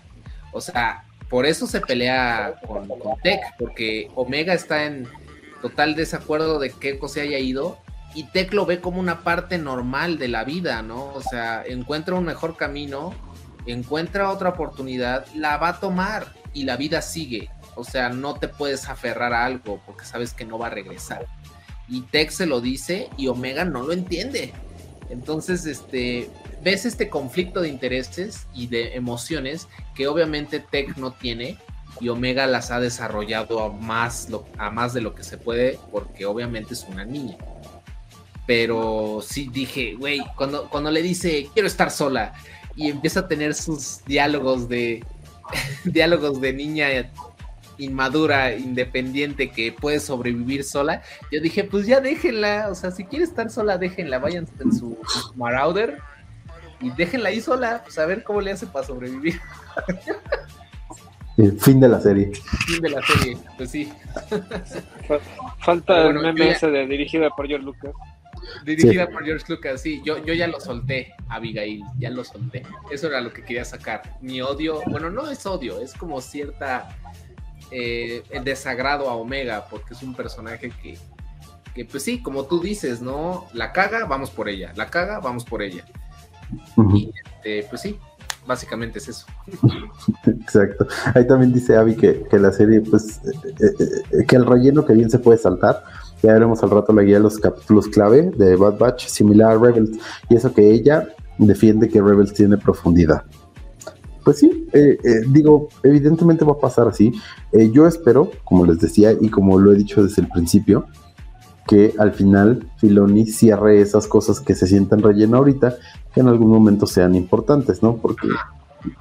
O 0.54 0.62
sea, 0.62 1.04
por 1.28 1.46
eso 1.46 1.68
se 1.68 1.82
pelea 1.82 2.62
con, 2.66 2.88
Tech, 3.24 3.42
porque 3.60 4.10
Omega 4.16 4.54
está 4.54 4.86
en 4.86 5.06
total 5.62 5.98
desacuerdo 5.98 6.58
de 6.58 6.70
que 6.70 6.92
Echo 6.92 7.10
se 7.10 7.20
haya 7.20 7.40
ido 7.40 7.78
y 8.16 8.24
Tech 8.32 8.54
lo 8.54 8.66
ve 8.66 8.80
como 8.80 9.02
una 9.02 9.22
parte 9.26 9.58
normal 9.58 10.18
de 10.18 10.30
la 10.30 10.46
vida, 10.46 10.82
¿no? 10.82 11.12
O 11.14 11.22
sea, 11.22 11.62
encuentra 11.66 12.16
un 12.16 12.24
mejor 12.24 12.56
camino, 12.56 13.14
encuentra 13.66 14.32
otra 14.32 14.48
oportunidad, 14.48 15.26
la 15.36 15.58
va 15.58 15.68
a 15.68 15.80
tomar 15.82 16.28
y 16.54 16.64
la 16.64 16.78
vida 16.78 17.02
sigue. 17.02 17.50
O 17.78 17.84
sea, 17.84 18.10
no 18.10 18.34
te 18.36 18.48
puedes 18.48 18.90
aferrar 18.90 19.34
a 19.34 19.46
algo 19.46 19.80
porque 19.86 20.04
sabes 20.04 20.34
que 20.34 20.46
no 20.46 20.58
va 20.58 20.68
a 20.68 20.72
regresar. 20.72 21.28
Y 21.88 22.02
Tech 22.02 22.32
se 22.32 22.46
lo 22.46 22.60
dice 22.60 23.10
y 23.18 23.28
Omega 23.28 23.64
no 23.64 23.84
lo 23.84 23.94
entiende. 23.94 24.52
Entonces, 25.10 25.66
este, 25.66 26.30
ves 26.64 26.86
este 26.86 27.10
conflicto 27.10 27.62
de 27.62 27.70
intereses 27.70 28.48
y 28.54 28.68
de 28.68 28.96
emociones 28.96 29.68
que 29.96 30.08
obviamente 30.08 30.60
Tech 30.60 30.98
no 30.98 31.12
tiene 31.12 31.58
y 32.00 32.10
Omega 32.10 32.46
las 32.48 32.72
ha 32.72 32.80
desarrollado 32.80 33.64
a 33.64 33.72
más, 33.72 34.28
a 34.58 34.70
más 34.70 34.94
de 34.94 35.02
lo 35.02 35.16
que 35.16 35.24
se 35.24 35.38
puede 35.38 35.80
porque 35.92 36.26
obviamente 36.26 36.74
es 36.74 36.86
una 36.90 37.06
niña. 37.06 37.38
Pero 38.46 39.22
sí 39.26 39.50
dije, 39.52 39.96
güey, 39.96 40.22
cuando, 40.36 40.70
cuando 40.70 40.92
le 40.92 41.02
dice 41.02 41.50
quiero 41.54 41.68
estar 41.68 41.92
sola 41.92 42.34
y 42.76 42.90
empieza 42.90 43.22
a 43.22 43.28
tener 43.28 43.54
sus 43.54 44.04
diálogos 44.06 44.70
de 44.70 45.04
diálogos 45.86 46.40
de 46.42 46.54
niña 46.54 47.12
inmadura, 47.78 48.56
independiente, 48.56 49.50
que 49.50 49.72
puede 49.72 50.00
sobrevivir 50.00 50.64
sola, 50.64 51.02
yo 51.32 51.42
dije, 51.42 51.64
pues 51.64 51.86
ya 51.86 52.00
déjenla, 52.00 52.68
o 52.70 52.76
sea, 52.76 52.92
si 52.92 53.06
quiere 53.06 53.26
estar 53.26 53.50
sola, 53.50 53.78
déjenla, 53.78 54.20
vayan 54.20 54.48
en 54.60 54.74
su, 54.74 54.98
Marauder 55.36 56.00
y 56.82 56.92
déjenla 56.92 57.30
ahí 57.30 57.42
sola, 57.42 57.82
pues 57.84 57.98
a 57.98 58.06
ver 58.06 58.24
cómo 58.24 58.42
le 58.42 58.52
hace 58.52 58.68
para 58.68 58.86
sobrevivir. 58.86 59.40
El 61.38 61.60
fin 61.60 61.80
de 61.80 61.88
la 61.88 62.02
serie. 62.02 62.32
Fin 62.66 62.82
de 62.82 62.90
la 62.90 63.02
serie, 63.04 63.38
pues 63.58 63.70
sí. 63.70 63.94
Falta 65.60 66.08
el 66.08 66.20
meme 66.20 66.50
ese 66.50 66.68
de 66.68 66.88
dirigida 66.88 67.30
por 67.30 67.48
George 67.48 67.64
Lucas. 67.64 67.92
Dirigida 68.66 69.08
por 69.08 69.24
George 69.24 69.46
Lucas, 69.48 69.82
sí. 69.82 70.02
Yo, 70.04 70.24
yo 70.26 70.34
ya 70.34 70.48
lo 70.48 70.60
solté, 70.60 71.14
Abigail, 71.30 71.84
ya 72.00 72.10
lo 72.10 72.24
solté. 72.24 72.64
Eso 72.92 73.08
era 73.08 73.22
lo 73.22 73.32
que 73.32 73.44
quería 73.44 73.66
sacar. 73.66 74.02
Mi 74.22 74.42
odio, 74.42 74.82
bueno, 74.88 75.12
no 75.12 75.30
es 75.30 75.46
odio, 75.46 75.80
es 75.80 75.94
como 75.94 76.22
cierta 76.22 76.90
eh, 77.72 78.24
el 78.30 78.44
desagrado 78.44 79.10
a 79.10 79.16
Omega, 79.16 79.68
porque 79.70 79.94
es 79.94 80.04
un 80.04 80.16
personaje 80.16 80.72
que, 80.82 80.98
que, 81.74 81.86
pues 81.86 82.04
sí, 82.04 82.22
como 82.22 82.46
tú 82.46 82.62
dices, 82.62 83.02
¿no? 83.02 83.46
La 83.54 83.72
caga, 83.72 84.06
vamos 84.06 84.30
por 84.30 84.50
ella, 84.50 84.74
la 84.76 84.90
caga, 84.90 85.20
vamos 85.20 85.44
por 85.44 85.62
ella. 85.62 85.86
Y 86.96 87.12
este, 87.26 87.68
pues 87.70 87.82
sí, 87.82 88.00
básicamente 88.48 89.00
es 89.00 89.10
eso. 89.10 89.26
Exacto. 90.26 90.88
Ahí 91.14 91.28
también 91.28 91.54
dice 91.54 91.76
Abby 91.76 91.96
que, 91.96 92.26
la 92.32 92.52
serie, 92.52 92.82
pues, 92.82 93.22
eh, 93.26 93.74
eh, 94.12 94.26
que 94.26 94.36
el 94.36 94.46
relleno 94.46 94.86
que 94.86 94.94
bien 94.94 95.10
se 95.10 95.20
puede 95.20 95.38
saltar. 95.38 95.84
Ya 96.24 96.34
veremos 96.34 96.64
al 96.64 96.72
rato 96.72 96.94
la 96.94 97.04
guía 97.04 97.18
de 97.18 97.24
los 97.24 97.38
capítulos 97.38 97.88
clave 97.88 98.32
de 98.32 98.56
Bad 98.56 98.78
Batch, 98.78 99.08
similar 99.08 99.52
a 99.52 99.60
Rebels. 99.60 99.92
Y 100.30 100.36
eso 100.36 100.54
que 100.54 100.72
ella 100.72 101.08
defiende 101.38 101.90
que 101.90 102.02
Rebels 102.02 102.34
tiene 102.34 102.58
profundidad 102.58 103.24
pues 104.28 104.40
sí, 104.40 104.68
eh, 104.74 104.98
eh, 105.06 105.22
digo, 105.30 105.70
evidentemente 105.84 106.44
va 106.44 106.52
a 106.52 106.58
pasar 106.60 106.86
así. 106.86 107.14
Eh, 107.54 107.72
yo 107.72 107.88
espero, 107.88 108.30
como 108.44 108.66
les 108.66 108.78
decía 108.78 109.14
y 109.14 109.30
como 109.30 109.58
lo 109.58 109.72
he 109.72 109.76
dicho 109.78 110.04
desde 110.04 110.22
el 110.22 110.28
principio, 110.28 110.86
que 111.66 111.94
al 111.98 112.12
final 112.12 112.70
Filoni 112.76 113.26
cierre 113.26 113.80
esas 113.80 114.06
cosas 114.06 114.42
que 114.42 114.54
se 114.54 114.68
sientan 114.68 115.02
relleno 115.02 115.38
ahorita, 115.38 115.78
que 116.14 116.20
en 116.20 116.28
algún 116.28 116.50
momento 116.50 116.86
sean 116.86 117.16
importantes, 117.16 117.82
¿no? 117.82 117.96
Porque 117.96 118.28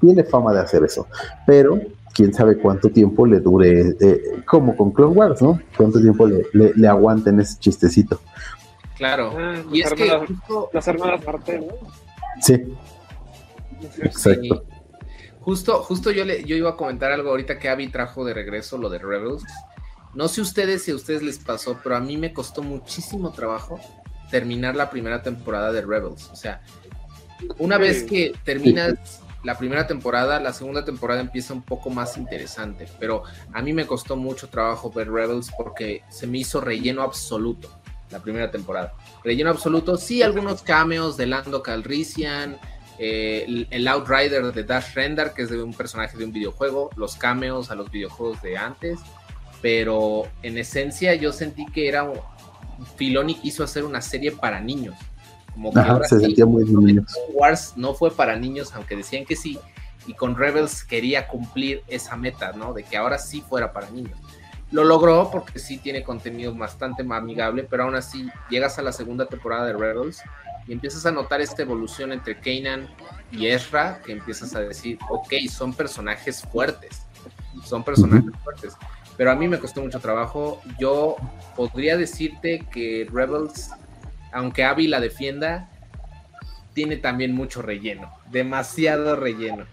tiene 0.01 0.23
fama 0.23 0.53
de 0.53 0.61
hacer 0.61 0.85
eso. 0.85 1.09
Pero 1.45 1.81
quién 2.15 2.33
sabe 2.33 2.59
cuánto 2.59 2.89
tiempo 2.91 3.27
le 3.27 3.41
dure, 3.41 3.97
eh, 4.01 4.21
como 4.47 4.77
con 4.77 4.93
Clone 4.93 5.17
Wars, 5.17 5.43
¿no? 5.43 5.59
Cuánto 5.77 6.01
tiempo 6.01 6.25
le, 6.29 6.47
le, 6.53 6.73
le 6.77 6.87
aguanten 6.87 7.41
ese 7.41 7.59
chistecito. 7.59 8.21
Claro. 8.97 9.33
Ah, 9.37 9.57
y 9.73 9.83
las 9.83 9.91
es 9.91 9.99
que 9.99 10.07
hermanas- 10.07 10.29
justo, 10.47 10.71
Las 10.73 10.87
hermanas 10.87 11.21
Martel, 11.27 11.67
¿no? 11.67 11.75
Sí, 12.41 12.55
sí, 13.93 14.03
exacto. 14.03 14.63
Justo, 15.47 15.81
justo 15.85 16.11
yo, 16.11 16.25
le, 16.25 16.43
yo 16.43 16.57
iba 16.57 16.71
a 16.71 16.77
comentar 16.77 17.13
algo 17.13 17.31
ahorita 17.31 17.61
que 17.61 17.69
Abby 17.69 17.87
trajo 17.87 18.25
de 18.25 18.35
regreso, 18.35 18.79
lo 18.79 18.91
de 18.91 18.99
Rebels. 18.99 19.45
No 20.13 20.27
sé 20.27 20.41
ustedes 20.41 20.83
si 20.83 20.91
a 20.91 20.97
ustedes 20.97 21.23
les 21.23 21.39
pasó, 21.39 21.79
pero 21.85 21.95
a 21.95 22.01
mí 22.01 22.17
me 22.17 22.33
costó 22.33 22.65
muchísimo 22.65 23.31
trabajo 23.31 23.79
terminar 24.29 24.75
la 24.75 24.91
primera 24.91 25.23
temporada 25.23 25.71
de 25.71 25.83
Rebels. 25.83 26.31
O 26.33 26.37
sea, 26.37 26.63
una 27.59 27.79
vez 27.79 28.03
que 28.03 28.35
terminas 28.45 29.21
la 29.45 29.57
primera 29.57 29.87
temporada, 29.87 30.41
la 30.41 30.53
segunda 30.53 30.85
temporada 30.85 31.21
empieza 31.21 31.55
un 31.55 31.63
poco 31.63 31.91
más 31.91 32.17
interesante, 32.17 32.89
pero 32.99 33.23
a 33.53 33.63
mí 33.63 33.73
me 33.73 33.87
costó 33.87 34.17
mucho 34.17 34.49
trabajo 34.49 34.91
ver 34.91 35.13
Rebels 35.13 35.53
porque 35.57 36.03
se 36.09 36.27
me 36.27 36.39
hizo 36.39 36.61
relleno 36.61 37.03
absoluto 37.03 37.71
la 38.11 38.19
primera 38.19 38.51
temporada. 38.51 38.95
Relleno 39.23 39.51
absoluto, 39.51 39.97
sí, 39.97 40.23
algunos 40.23 40.63
cameos 40.63 41.17
de 41.17 41.27
Lando 41.27 41.63
Calrissian, 41.63 42.59
eh, 42.99 43.45
el, 43.47 43.69
el 43.71 43.89
Outrider 43.89 44.53
de 44.53 44.65
Dash 44.65 44.95
Rendar, 44.95 45.35
que 45.35 45.43
es 45.43 45.51
de 45.51 45.63
un 45.63 45.75
personaje 45.75 46.17
de 46.17 46.25
un 46.25 46.33
videojuego, 46.33 46.91
los 46.97 47.17
cameos 47.17 47.71
a 47.71 47.75
los 47.75 47.91
videojuegos 47.91 48.41
de 48.43 48.57
antes, 48.57 49.01
pero 49.61 50.25
en 50.43 50.59
esencia 50.59 51.15
yo 51.15 51.33
sentí 51.33 51.67
que 51.67 51.89
era 51.89 52.11
Filoni 52.97 53.35
quiso 53.35 53.65
hacer 53.65 53.85
una 53.85 54.01
serie 54.01 54.33
para 54.33 54.61
niños. 54.61 54.95
Como 55.53 55.73
que 55.73 55.81
Ajá, 55.81 55.93
ahora 55.93 56.09
se 56.09 56.19
sí, 56.19 56.25
sentía 56.27 56.47
muy 56.47 56.65
niños. 56.65 57.13
Wars 57.33 57.73
no 57.77 57.95
fue 57.95 58.11
para 58.11 58.37
niños, 58.37 58.73
aunque 58.75 58.97
decían 58.97 59.25
que 59.25 59.37
sí, 59.37 59.59
y 60.07 60.15
con 60.15 60.37
Rebels 60.37 60.85
quería 60.85 61.29
cumplir 61.29 61.83
esa 61.89 62.17
meta, 62.17 62.53
¿no? 62.53 62.73
De 62.73 62.83
que 62.83 62.97
ahora 62.97 63.19
sí 63.19 63.43
fuera 63.47 63.73
para 63.73 63.91
niños. 63.91 64.19
Lo 64.71 64.85
logró 64.85 65.31
porque 65.31 65.59
sí 65.59 65.79
tiene 65.79 66.03
contenido 66.03 66.55
bastante 66.55 67.05
más 67.05 67.21
amigable, 67.21 67.67
pero 67.69 67.85
aún 67.85 67.95
así 67.95 68.29
llegas 68.51 68.79
a 68.79 68.83
la 68.83 68.93
segunda 68.93 69.27
temporada 69.27 69.67
de 69.67 69.73
Rebels 69.73 70.23
y 70.67 70.73
empiezas 70.73 71.07
a 71.07 71.13
notar 71.13 71.41
esta 71.41 71.63
evolución 71.63 72.13
entre 72.13 72.39
Kanan 72.39 72.89
y 73.31 73.47
Ezra, 73.47 74.01
que 74.05 74.13
empiezas 74.13 74.55
a 74.55 74.61
decir, 74.61 74.99
ok, 75.09 75.33
son 75.49 75.73
personajes 75.73 76.43
fuertes, 76.43 77.03
son 77.65 77.85
personajes 77.85 78.33
fuertes. 78.43 78.75
Pero 79.17 79.31
a 79.31 79.37
mí 79.37 79.49
me 79.49 79.59
costó 79.59 79.81
mucho 79.81 80.01
trabajo. 80.01 80.61
Yo 80.79 81.17
podría 81.57 81.97
decirte 81.97 82.67
que 82.71 83.09
Rebels, 83.11 83.71
aunque 84.33 84.65
Abby 84.65 84.89
la 84.89 85.01
defienda, 85.01 85.71
tiene 86.75 86.97
también 86.97 87.35
mucho 87.35 87.63
relleno, 87.63 88.11
demasiado 88.31 89.17
relleno. 89.17 89.65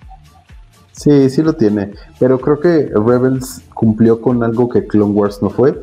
Sí, 0.94 1.30
sí 1.30 1.42
lo 1.42 1.54
tiene, 1.54 1.92
pero 2.20 2.40
creo 2.40 2.60
que 2.60 2.92
Rebels 2.94 3.64
cumplió 3.74 4.22
con 4.22 4.44
algo 4.44 4.70
que 4.70 4.86
Clone 4.86 5.12
Wars 5.12 5.42
no 5.42 5.50
fue, 5.50 5.82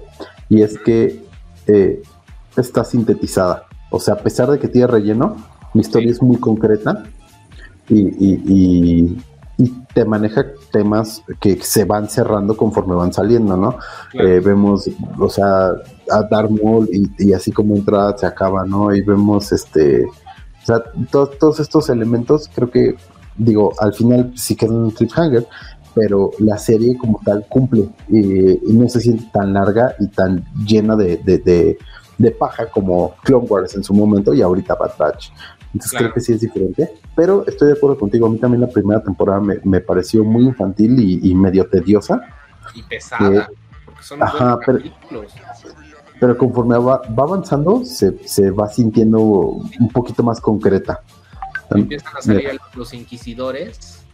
y 0.48 0.62
es 0.62 0.78
que 0.78 1.20
eh, 1.66 2.00
está 2.56 2.84
sintetizada. 2.84 3.66
O 3.90 3.98
sea, 4.00 4.14
a 4.14 4.18
pesar 4.18 4.50
de 4.50 4.58
que 4.58 4.68
tiene 4.68 4.86
relleno, 4.86 5.36
la 5.74 5.80
historia 5.80 6.08
Sí. 6.08 6.14
es 6.14 6.22
muy 6.22 6.36
concreta 6.36 7.04
y, 7.88 8.00
y- 8.00 8.42
y- 8.46 9.22
y 9.58 9.68
te 9.92 10.04
maneja 10.06 10.46
temas 10.72 11.22
que 11.40 11.58
se 11.60 11.84
van 11.84 12.08
cerrando 12.08 12.56
conforme 12.56 12.94
van 12.94 13.12
saliendo, 13.12 13.56
¿no? 13.56 13.76
Claro. 14.10 14.28
Eh, 14.28 14.40
vemos, 14.40 14.88
o 15.18 15.28
sea, 15.28 15.72
a 16.10 16.22
Darth 16.30 16.50
Maul 16.50 16.88
y, 17.18 17.32
así 17.34 17.52
como 17.52 17.74
entra, 17.76 18.16
se 18.16 18.24
acaba, 18.26 18.64
¿no? 18.64 18.94
Y 18.94 19.02
vemos 19.02 19.52
este, 19.52 20.04
o 20.06 20.64
sea, 20.66 20.82
to- 21.10 21.26
todos 21.28 21.60
estos 21.60 21.90
elementos, 21.90 22.48
creo 22.54 22.70
que, 22.70 22.94
digo, 23.36 23.72
al 23.80 23.92
final 23.92 24.32
sí 24.34 24.56
quedan 24.56 24.76
un 24.76 24.90
cliffhanger, 24.92 25.46
pero 25.94 26.30
la 26.38 26.56
serie 26.56 26.96
como 26.96 27.20
tal 27.24 27.44
cumple 27.48 27.88
y, 28.08 28.52
y 28.70 28.72
no 28.72 28.88
se 28.88 29.00
siente 29.00 29.24
tan 29.32 29.52
larga 29.52 29.94
y 29.98 30.06
tan 30.06 30.44
llena 30.64 30.96
de, 30.96 31.16
de, 31.18 31.38
de- 31.38 31.78
de 32.20 32.30
paja 32.32 32.66
como 32.66 33.14
Clone 33.24 33.46
Wars 33.48 33.74
en 33.74 33.82
su 33.82 33.94
momento 33.94 34.34
y 34.34 34.42
ahorita 34.42 34.74
Bad 34.74 34.92
Batch. 34.98 35.30
Entonces 35.72 35.90
Claro. 35.92 36.06
creo 36.06 36.14
que 36.14 36.20
sí 36.20 36.32
es 36.34 36.40
diferente, 36.40 36.92
pero 37.16 37.46
estoy 37.46 37.68
de 37.68 37.74
acuerdo 37.74 37.98
contigo. 37.98 38.26
A 38.26 38.30
mí 38.30 38.36
también 38.38 38.60
la 38.60 38.68
primera 38.68 39.02
temporada 39.02 39.40
me, 39.40 39.58
me 39.64 39.80
pareció 39.80 40.22
muy 40.22 40.44
infantil 40.44 40.98
y, 41.00 41.30
y 41.30 41.34
medio 41.34 41.66
tediosa. 41.68 42.20
y 42.74 42.82
pesada, 42.82 43.48
porque 43.86 44.02
son 44.02 44.22
Ajá, 44.22 44.58
pero- 46.20 46.36
conforme 46.36 46.76
va, 46.76 47.00
va 47.18 47.22
avanzando 47.24 47.82
se, 47.86 48.18
se 48.28 48.50
va 48.50 48.68
sintiendo 48.68 49.20
un 49.20 49.88
poquito 49.92 50.22
más 50.22 50.40
concreta. 50.40 51.02
empiezan 51.70 52.16
a 52.16 52.20
salir 52.20 52.60
los 52.74 52.92
inquisidores 52.92 54.04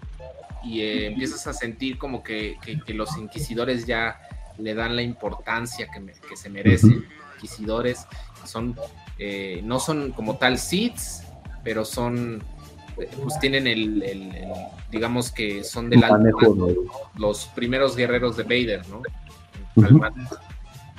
y 0.63 0.81
eh, 0.83 1.07
empiezas 1.09 1.45
a 1.49 1.53
sentir 1.53 1.99
como 1.99 2.23
que, 2.23 2.57
que- 2.63 2.81
que 2.81 2.95
los 2.95 3.17
inquisidores 3.19 3.87
ya 3.87 4.17
le 4.59 4.75
dan 4.75 4.95
la 4.95 5.03
importancia 5.03 5.89
que, 5.93 5.99
me- 6.01 6.13
que 6.13 6.37
se 6.37 6.49
merecen. 6.49 7.05
Inquisidores 7.37 8.07
son, 8.45 8.75
eh, 9.19 9.61
no 9.65 9.79
son 9.81 10.13
como 10.13 10.37
tal 10.37 10.59
Siths, 10.59 11.23
pero 11.63 11.85
son, 11.85 12.43
eh, 12.99 13.09
pues 13.23 13.39
tienen 13.41 13.67
el, 13.67 14.03
el- 14.03 14.35
el- 14.35 14.53
digamos 14.91 15.31
que 15.31 15.65
son 15.65 15.91
del 15.91 16.01
alto 16.05 16.17
los 17.17 17.47
primeros 17.47 17.97
guerreros 17.97 18.37
de 18.37 18.43
Vader, 18.45 18.83
¿no? 18.89 19.03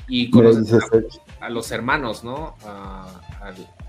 Y 0.08 0.30
conoces 0.30 0.74
a- 1.42 1.46
a 1.46 1.50
los 1.50 1.72
hermanos, 1.72 2.24
¿no? 2.24 2.56
A- 2.66 3.22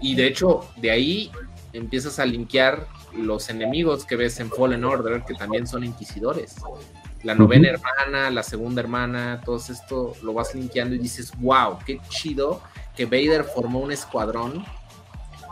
y 0.01 0.15
de 0.15 0.27
hecho, 0.27 0.61
de 0.77 0.91
ahí 0.91 1.31
empiezas 1.73 2.19
a 2.19 2.25
linkear 2.25 2.87
los 3.16 3.51
enemigos 3.51 4.05
que 4.05 4.16
ves 4.16 4.41
en 4.41 4.51
Fallen 4.51 4.85
Order, 4.85 5.23
que 5.25 5.35
también 5.35 5.66
son 5.66 5.85
inquisidores. 5.85 6.57
La 7.24 7.35
novena 7.35 7.69
hermana, 7.69 8.31
la 8.31 8.43
segunda 8.43 8.81
hermana, 8.81 9.40
todo 9.45 9.57
esto 9.57 10.15
lo 10.23 10.35
vas 10.35 10.55
linkeando 10.55 10.95
y 10.95 10.99
dices, 10.99 11.32
wow, 11.39 11.78
qué 11.85 12.01
chido 12.09 12.62
que 12.97 13.07
Vader 13.07 13.45
formó 13.45 13.81
un 13.81 13.93
escuadrón 13.93 14.65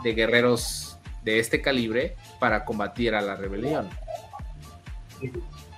de 0.03 0.13
guerreros 0.13 0.97
de 1.23 1.39
este 1.39 1.61
calibre 1.61 2.15
para 2.39 2.63
combatir 2.63 3.15
a 3.15 3.21
la 3.21 3.35
rebelión. 3.35 3.89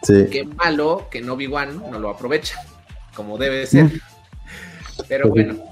sí. 0.03 0.27
Qué 0.31 0.45
malo 0.45 1.07
que 1.09 1.21
no 1.21 1.33
Wan 1.35 1.81
no 1.89 1.97
lo 1.97 2.09
aprovecha, 2.09 2.61
como 3.15 3.37
debe 3.37 3.65
ser. 3.65 3.89
Pero 5.07 5.29
Pues 5.29 5.47
bueno, 5.47 5.63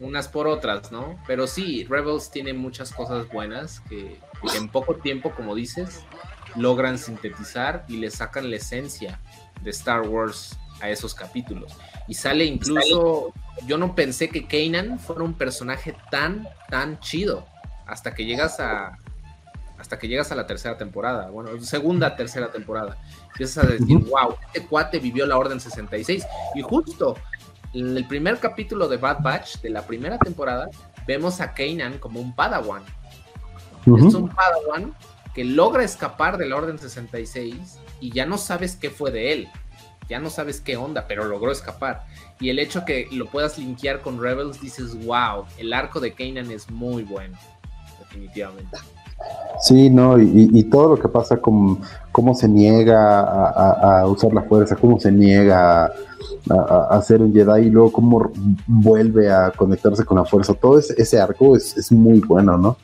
unas 0.00 0.26
por 0.26 0.48
otras, 0.48 0.90
¿no? 0.90 1.18
Pero 1.26 1.46
sí, 1.46 1.86
Rebels 1.88 2.30
tiene 2.30 2.54
muchas 2.54 2.92
cosas 2.92 3.28
buenas 3.28 3.80
que, 3.80 4.18
que 4.50 4.56
en 4.56 4.68
poco 4.68 4.96
tiempo, 4.96 5.30
como 5.32 5.54
dices, 5.54 6.00
logran 6.56 6.98
sintetizar 6.98 7.84
y 7.88 7.98
le 7.98 8.10
sacan 8.10 8.50
la 8.50 8.56
esencia 8.56 9.20
de 9.62 9.70
Star 9.70 10.02
Wars 10.02 10.58
a 10.80 10.88
esos 10.88 11.14
capítulos. 11.14 11.72
Y 12.08 12.14
sale 12.14 12.44
incluso, 12.44 13.32
yo 13.66 13.78
no 13.78 13.94
pensé 13.94 14.28
que 14.28 14.46
Kanan 14.46 14.98
fuera 14.98 15.22
un 15.22 15.34
personaje 15.34 15.94
tan, 16.10 16.48
tan 16.68 16.98
chido 17.00 17.46
hasta 17.86 18.14
que 18.14 18.24
llegas 18.24 18.60
a 18.60 18.98
hasta 19.80 19.98
que 19.98 20.08
llegas 20.08 20.30
a 20.30 20.34
la 20.34 20.46
tercera 20.46 20.76
temporada, 20.76 21.30
bueno, 21.30 21.58
segunda, 21.62 22.14
tercera 22.14 22.52
temporada. 22.52 22.98
Empiezas 23.28 23.64
a 23.64 23.66
decir, 23.66 23.96
wow, 24.10 24.36
este 24.52 24.66
cuate 24.66 24.98
vivió 24.98 25.24
la 25.24 25.38
Orden 25.38 25.58
66. 25.58 26.26
Y 26.54 26.60
justo 26.60 27.16
en 27.72 27.96
el 27.96 28.06
primer 28.06 28.38
capítulo 28.38 28.88
de 28.88 28.98
Bad 28.98 29.22
Batch, 29.22 29.60
de 29.62 29.70
la 29.70 29.86
primera 29.86 30.18
temporada, 30.18 30.68
vemos 31.06 31.40
a 31.40 31.54
Kanan 31.54 31.98
como 31.98 32.20
un 32.20 32.34
Padawan. 32.34 32.82
Es 33.86 34.14
un 34.14 34.28
Padawan 34.28 34.94
que 35.34 35.44
logra 35.44 35.82
escapar 35.82 36.36
de 36.36 36.46
la 36.46 36.56
Orden 36.56 36.78
66 36.78 37.78
y 38.00 38.10
ya 38.12 38.26
no 38.26 38.38
sabes 38.38 38.76
qué 38.76 38.90
fue 38.90 39.10
de 39.10 39.32
él. 39.32 39.48
Ya 40.08 40.18
no 40.18 40.28
sabes 40.28 40.60
qué 40.60 40.76
onda, 40.76 41.04
pero 41.06 41.24
logró 41.26 41.52
escapar. 41.52 42.04
Y 42.40 42.48
el 42.50 42.58
hecho 42.58 42.84
que 42.84 43.06
lo 43.12 43.26
puedas 43.26 43.58
linkear 43.58 44.00
con 44.00 44.20
Rebels, 44.20 44.60
dices, 44.60 45.04
wow, 45.06 45.44
el 45.58 45.72
arco 45.72 46.00
de 46.00 46.12
Kanan 46.14 46.50
es 46.50 46.68
muy 46.70 47.04
bueno. 47.04 47.38
Definitivamente. 48.00 48.76
Sí, 49.60 49.90
no, 49.90 50.18
y, 50.18 50.64
todo 50.64 50.96
lo 50.96 51.00
que 51.00 51.06
pasa 51.08 51.36
con 51.36 51.78
cómo 52.10 52.34
se 52.34 52.48
niega 52.48 53.20
a, 53.20 53.50
a- 53.50 54.00
a 54.00 54.06
usar 54.06 54.32
la 54.32 54.42
fuerza, 54.42 54.74
cómo 54.76 54.98
se 54.98 55.12
niega 55.12 55.84
a, 55.84 55.92
a- 56.50 56.86
a 56.90 57.02
ser 57.02 57.20
un 57.20 57.32
Jedi 57.32 57.66
y 57.66 57.70
luego 57.70 57.92
cómo 57.92 58.32
vuelve 58.66 59.30
a 59.30 59.50
conectarse 59.52 60.04
con 60.04 60.16
la 60.16 60.24
fuerza, 60.24 60.54
todo 60.54 60.78
ese, 60.78 60.94
ese 61.00 61.20
arco 61.20 61.54
es, 61.54 61.76
es 61.76 61.92
muy 61.92 62.20
bueno, 62.20 62.56
¿no? 62.56 62.78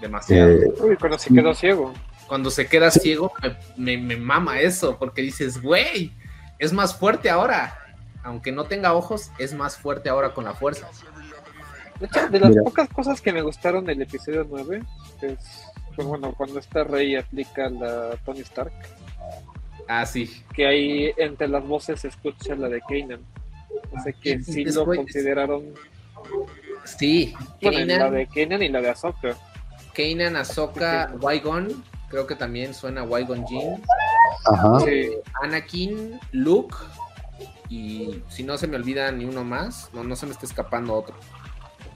Demasiado. 0.00 0.50
Eh, 0.50 0.72
Uy, 0.82 0.96
cuando 0.96 1.18
se 1.18 1.34
quedó 1.34 1.52
ciego. 1.54 1.92
Cuando 2.30 2.48
se 2.52 2.68
queda 2.68 2.92
ciego, 2.92 3.32
me, 3.76 3.96
me- 3.98 4.14
me 4.14 4.16
mama 4.16 4.60
eso, 4.60 4.96
porque 5.00 5.20
dices, 5.20 5.60
güey, 5.60 6.12
es 6.60 6.72
más 6.72 6.94
fuerte 6.96 7.28
ahora. 7.28 7.76
Aunque 8.22 8.52
no 8.52 8.66
tenga 8.66 8.92
ojos, 8.94 9.32
es 9.40 9.52
más 9.52 9.76
fuerte 9.76 10.08
ahora 10.08 10.32
con 10.32 10.44
la 10.44 10.54
fuerza. 10.54 10.86
De 11.98 12.06
hecho, 12.06 12.28
de 12.28 12.38
las 12.38 12.50
Mira. 12.50 12.62
pocas 12.62 12.88
cosas 12.90 13.20
que 13.20 13.32
me 13.32 13.42
gustaron 13.42 13.84
del 13.84 14.00
episodio 14.00 14.46
9 14.48 14.80
es, 15.22 15.38
pues 15.96 16.06
bueno, 16.06 16.32
cuando 16.36 16.60
esta 16.60 16.84
Rey 16.84 17.16
aplica 17.16 17.68
la 17.68 18.16
Tony 18.24 18.40
Stark, 18.42 18.72
Ah, 19.88 20.06
sí. 20.06 20.44
que 20.54 20.68
ahí 20.68 21.12
entre 21.16 21.48
las 21.48 21.66
voces 21.66 22.00
se 22.02 22.08
escucha 22.08 22.54
la 22.54 22.68
de 22.68 22.80
Kanan. 22.82 23.20
O 23.90 24.00
sea 24.04 24.12
que 24.12 24.40
sí 24.40 24.64
lo 24.66 24.84
consideraron, 24.86 25.74
Sí. 26.84 27.34
bueno, 27.60 27.80
la 27.80 27.98
Kanan, 27.98 28.14
de 28.14 28.26
Kanan 28.28 28.62
y 28.62 28.68
la 28.68 28.80
de 28.82 28.88
Ahsoka. 28.90 29.36
Kanan, 29.94 30.36
Ahsoka, 30.36 31.12
Qui-Gon. 31.18 31.82
Creo 32.10 32.26
que 32.26 32.34
también 32.34 32.74
suena 32.74 33.04
Qui-Gon 33.06 33.46
Jinn. 33.46 33.82
Ajá. 34.46 34.78
eh, 34.86 35.20
Anakin, 35.42 36.18
Luke 36.32 36.76
y 37.68 38.22
si 38.28 38.42
no 38.42 38.58
se 38.58 38.66
me 38.66 38.76
olvida 38.76 39.10
ni 39.12 39.24
uno 39.24 39.44
más, 39.44 39.88
no, 39.92 40.02
no 40.02 40.16
se 40.16 40.26
me 40.26 40.32
está 40.32 40.44
escapando 40.44 40.92
otro. 40.94 41.14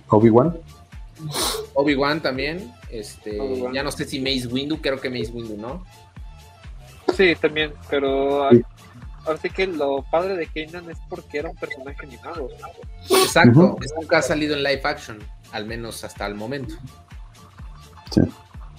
Obi-Wan. 0.09 0.57
Obi-Wan 1.75 2.21
también, 2.21 2.73
este, 2.91 3.41
Obi-Wan. 3.41 3.73
ya 3.73 3.83
no 3.83 3.91
sé 3.91 4.05
si 4.05 4.21
Mace 4.21 4.47
Windu, 4.47 4.81
creo 4.81 5.01
que 5.01 5.11
Mace 5.11 5.33
Windu, 5.33 5.57
¿no? 5.57 5.85
Sí, 7.17 7.35
también, 7.41 7.73
pero 7.91 8.51
Sí. 8.51 8.63
así 9.27 9.51
que 9.51 9.67
lo 9.67 10.03
padre 10.11 10.37
de 10.37 10.47
Kanan 10.47 10.91
es 10.91 10.99
porque 11.09 11.39
era 11.39 11.51
un 11.51 11.57
personaje 11.57 11.99
animado. 12.05 12.49
Exacto, 13.11 13.77
nunca 14.01 14.19
ha 14.19 14.23
salido 14.23 14.55
en 14.55 14.63
live 14.63 14.83
action, 14.85 15.19
al 15.53 15.65
menos 15.67 16.05
hasta 16.05 16.27
el 16.27 16.35
momento. 16.35 16.75
Sí. 18.13 18.21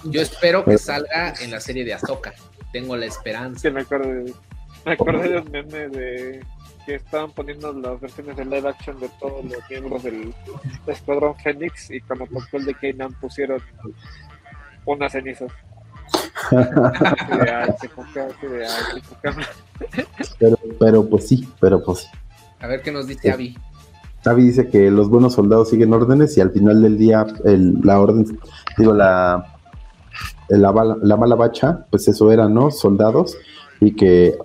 Yo 0.05 0.21
espero 0.21 0.63
que 0.65 0.77
salga 0.77 1.33
en 1.41 1.51
la 1.51 1.59
serie 1.59 1.83
de 1.83 1.93
Ahsoka. 1.93 2.33
Tengo 2.71 2.95
la 2.95 3.05
esperanza. 3.05 3.61
Sí, 3.61 3.71
me 3.71 3.81
acuerdo 3.81 4.09
de, 4.09 4.33
me 4.85 4.91
acordé 4.93 5.29
de 5.29 5.39
un 5.39 5.51
meme 5.51 5.87
de 5.89 6.43
que 6.85 6.95
estaban 6.95 7.31
poniendo 7.31 7.73
las 7.73 7.99
versiones 7.99 8.37
de 8.37 8.45
live 8.45 8.69
action 8.69 8.99
de 8.99 9.09
todos 9.19 9.43
los 9.45 9.57
miembros 9.69 10.03
del 10.03 10.33
Escuadrón 10.85 11.35
Fénix 11.37 11.89
y 11.89 11.99
cuando 12.01 12.25
tocó 12.27 12.57
el 12.57 12.65
de 12.65 12.75
Kanan 12.75 13.13
pusieron 13.13 13.59
unas 14.85 15.11
cenizas. 15.11 15.51
Pero, 20.39 20.57
pero 20.79 21.09
pues 21.09 21.27
sí, 21.27 21.47
pero 21.59 21.83
pues 21.83 21.99
sí. 21.99 22.07
A 22.59 22.67
ver 22.67 22.81
qué 22.81 22.91
nos 22.91 23.07
dice 23.07 23.31
Abby. 23.31 23.57
Tavi 24.21 24.43
dice 24.43 24.69
que 24.69 24.89
los 24.89 25.09
buenos 25.09 25.33
soldados 25.33 25.69
siguen 25.69 25.93
órdenes 25.93 26.35
y 26.37 26.41
al 26.41 26.51
final 26.51 26.81
del 26.81 26.97
día 26.97 27.25
el- 27.45 27.79
la 27.83 27.99
orden, 27.99 28.39
digo, 28.77 28.93
la, 28.93 29.54
la, 30.49 30.71
bala- 30.71 30.97
la 31.01 31.17
mala 31.17 31.35
bacha, 31.35 31.85
pues 31.89 32.07
eso 32.07 32.31
era, 32.31 32.47
¿no? 32.49 32.71
Soldados 32.71 33.37
y 33.81 33.91
que 33.91 34.27
eh, 34.27 34.35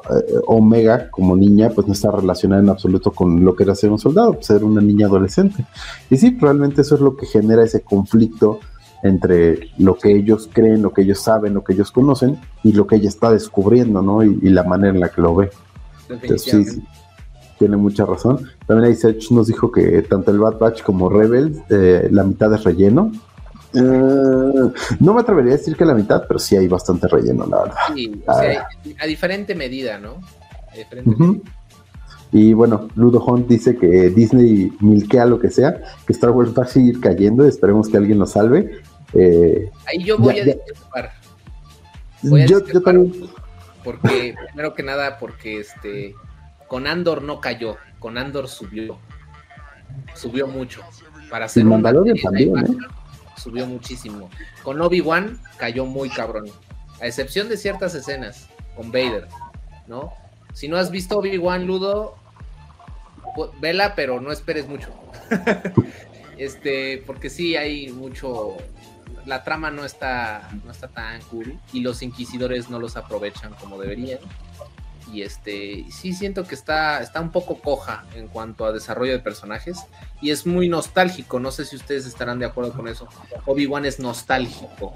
Omega 0.47 1.09
como 1.11 1.37
niña 1.37 1.71
pues 1.73 1.87
no 1.87 1.93
está 1.93 2.11
relacionada 2.11 2.63
en 2.63 2.69
absoluto 2.69 3.13
con 3.13 3.45
lo 3.45 3.55
que 3.55 3.63
era 3.63 3.75
ser 3.77 3.91
un 3.91 3.99
soldado, 3.99 4.33
pues 4.35 4.51
era 4.51 4.65
una 4.65 4.81
niña 4.81 5.07
adolescente. 5.07 5.65
Y 6.11 6.17
sí, 6.17 6.37
realmente 6.41 6.81
eso 6.83 6.97
es 6.97 7.01
lo 7.01 7.17
que 7.17 7.27
genera 7.27 7.63
ese 7.63 7.83
conflicto 7.83 8.59
entre 9.03 9.71
lo 9.79 9.95
que 9.97 10.13
ellos 10.13 10.51
creen, 10.53 10.83
lo 10.83 10.93
que 10.93 11.03
ellos 11.03 11.21
saben, 11.21 11.55
lo 11.55 11.65
que 11.65 11.73
ellos 11.75 11.91
conocen 11.93 12.39
y 12.65 12.73
lo 12.73 12.87
que 12.87 12.97
ella 12.97 13.09
está 13.09 13.31
descubriendo, 13.31 14.03
¿no? 14.03 14.23
Y, 14.25 14.39
y 14.43 14.49
la 14.51 14.65
manera 14.65 14.93
en 14.93 15.01
la 15.01 15.09
que 15.11 15.23
lo 15.23 15.35
ve. 15.35 15.51
Entonces, 16.09 16.43
sí, 16.43 16.65
sí, 16.65 16.83
tiene 17.59 17.77
mucha 17.77 18.05
razón. 18.05 18.41
También 18.67 18.89
ahí 18.91 18.97
Sech 18.97 19.31
nos 19.31 19.47
dijo 19.47 19.71
que 19.71 20.03
tanto 20.03 20.33
el 20.33 20.39
Bad 20.41 20.59
Batch 20.59 20.83
como 20.83 21.09
Rebels, 21.09 21.59
eh, 21.71 22.09
la 22.11 22.25
mitad 22.25 22.53
es 22.53 22.65
relleno. 22.65 23.13
Eh, 23.75 24.73
no 25.01 25.15
me 25.15 25.21
atrevería 25.21 25.55
a 25.55 25.57
decir 25.57 25.77
que 25.77 25.85
la 25.85 25.95
mitad, 25.95 26.25
pero 26.27 26.39
sí 26.41 26.57
hay 26.57 26.67
bastante 26.69 27.07
relleno, 27.09 27.47
la 27.47 27.63
verdad. 27.63 27.77
Sí, 27.95 28.23
o 28.27 28.35
sea, 28.35 28.69
a 29.01 29.07
diferente 29.07 29.55
medida, 29.55 29.99
¿no? 29.99 30.21
A 30.73 30.77
diferente 30.77 31.11
Ujú. 31.11 31.25
medida. 31.25 31.51
Y 32.33 32.53
bueno, 32.53 32.89
Ludo 32.95 33.25
Hunt 33.25 33.49
dice 33.49 33.77
que 33.77 34.11
Disney 34.11 34.73
milquea 34.81 35.25
lo 35.27 35.41
que 35.41 35.51
sea, 35.51 35.81
que 36.07 36.13
Star 36.13 36.31
Wars 36.31 36.53
va 36.57 36.63
a 36.63 36.67
seguir 36.67 37.01
cayendo, 37.01 37.45
esperemos 37.45 37.89
que 37.89 37.97
alguien 37.97 38.19
lo 38.21 38.27
salve. 38.27 38.81
Eh, 39.15 39.69
Ahí 39.87 40.05
yo 40.05 40.17
voy 40.17 40.37
Ya, 40.37 40.43
a 40.43 40.45
discrepar. 40.47 41.13
Voy 42.23 42.43
a 42.43 42.47
yo, 42.47 42.65
yo 42.67 42.83
también, 42.83 43.13
Porque, 43.83 44.35
primero 44.49 44.75
que 44.75 44.83
nada, 44.85 45.19
porque 45.19 45.59
este 45.61 46.15
con 46.69 46.87
Andor 46.87 47.23
no 47.23 47.41
cayó, 47.41 47.77
con 47.99 48.17
Andor 48.17 48.47
subió. 48.47 48.99
Subió 50.15 50.47
mucho. 50.47 50.83
Para 51.31 51.47
hacer 51.47 51.63
Y 51.63 51.67
Mandalorian 51.67 52.17
también, 52.19 52.57
¿eh? 52.59 52.65
Subió 53.41 53.67
muchísimo. 53.67 54.31
Con 54.63 54.81
Obi-Wan 54.81 55.41
cayó 55.57 55.87
muy 55.87 56.11
cabrón. 56.11 56.47
A 57.01 57.07
excepción 57.07 57.49
de 57.49 57.57
ciertas 57.57 57.95
escenas 57.95 58.49
con 58.77 58.93
Vader, 58.93 59.27
¿no? 59.87 60.13
Si 60.53 60.69
no 60.69 60.77
has 60.77 60.91
visto 60.91 61.19
Obi-Wan 61.19 61.67
Ludo, 61.67 62.17
vela, 63.61 63.95
pero 63.95 64.21
no 64.21 64.33
esperes 64.33 64.69
mucho. 64.69 64.89
este, 66.39 67.03
porque 67.07 67.31
sí 67.31 67.57
hay 67.57 67.91
mucho. 67.93 68.57
La 69.27 69.45
trama 69.45 69.71
no 69.71 69.85
está, 69.85 70.49
no 70.65 70.73
está 70.73 70.89
tan 70.89 71.21
cool 71.23 71.59
y 71.73 71.81
los 71.81 72.03
inquisidores 72.03 72.71
no 72.71 72.79
los 72.79 72.97
aprovechan 72.97 73.53
como 73.55 73.79
deberían. 73.79 74.19
Y 75.13 75.23
este, 75.23 75.85
sí 75.91 76.13
siento 76.13 76.45
que 76.45 76.55
está, 76.55 77.01
está 77.03 77.21
un 77.21 77.31
poco 77.31 77.57
coja 77.61 78.05
en 78.15 78.29
cuanto 78.29 78.65
a 78.65 78.73
desarrollo 78.73 79.13
de 79.13 79.19
personajes 79.19 79.79
y 80.21 80.31
es 80.31 80.47
muy 80.47 80.69
nostálgico. 80.69 81.41
No 81.41 81.51
sé 81.51 81.65
si 81.65 81.77
ustedes 81.77 82.07
estarán 82.07 82.39
de 82.39 82.47
acuerdo 82.47 82.73
con 82.73 82.87
eso. 82.89 83.09
Obi-Wan 83.47 83.85
es 83.87 83.99
nostálgico. 83.99 84.93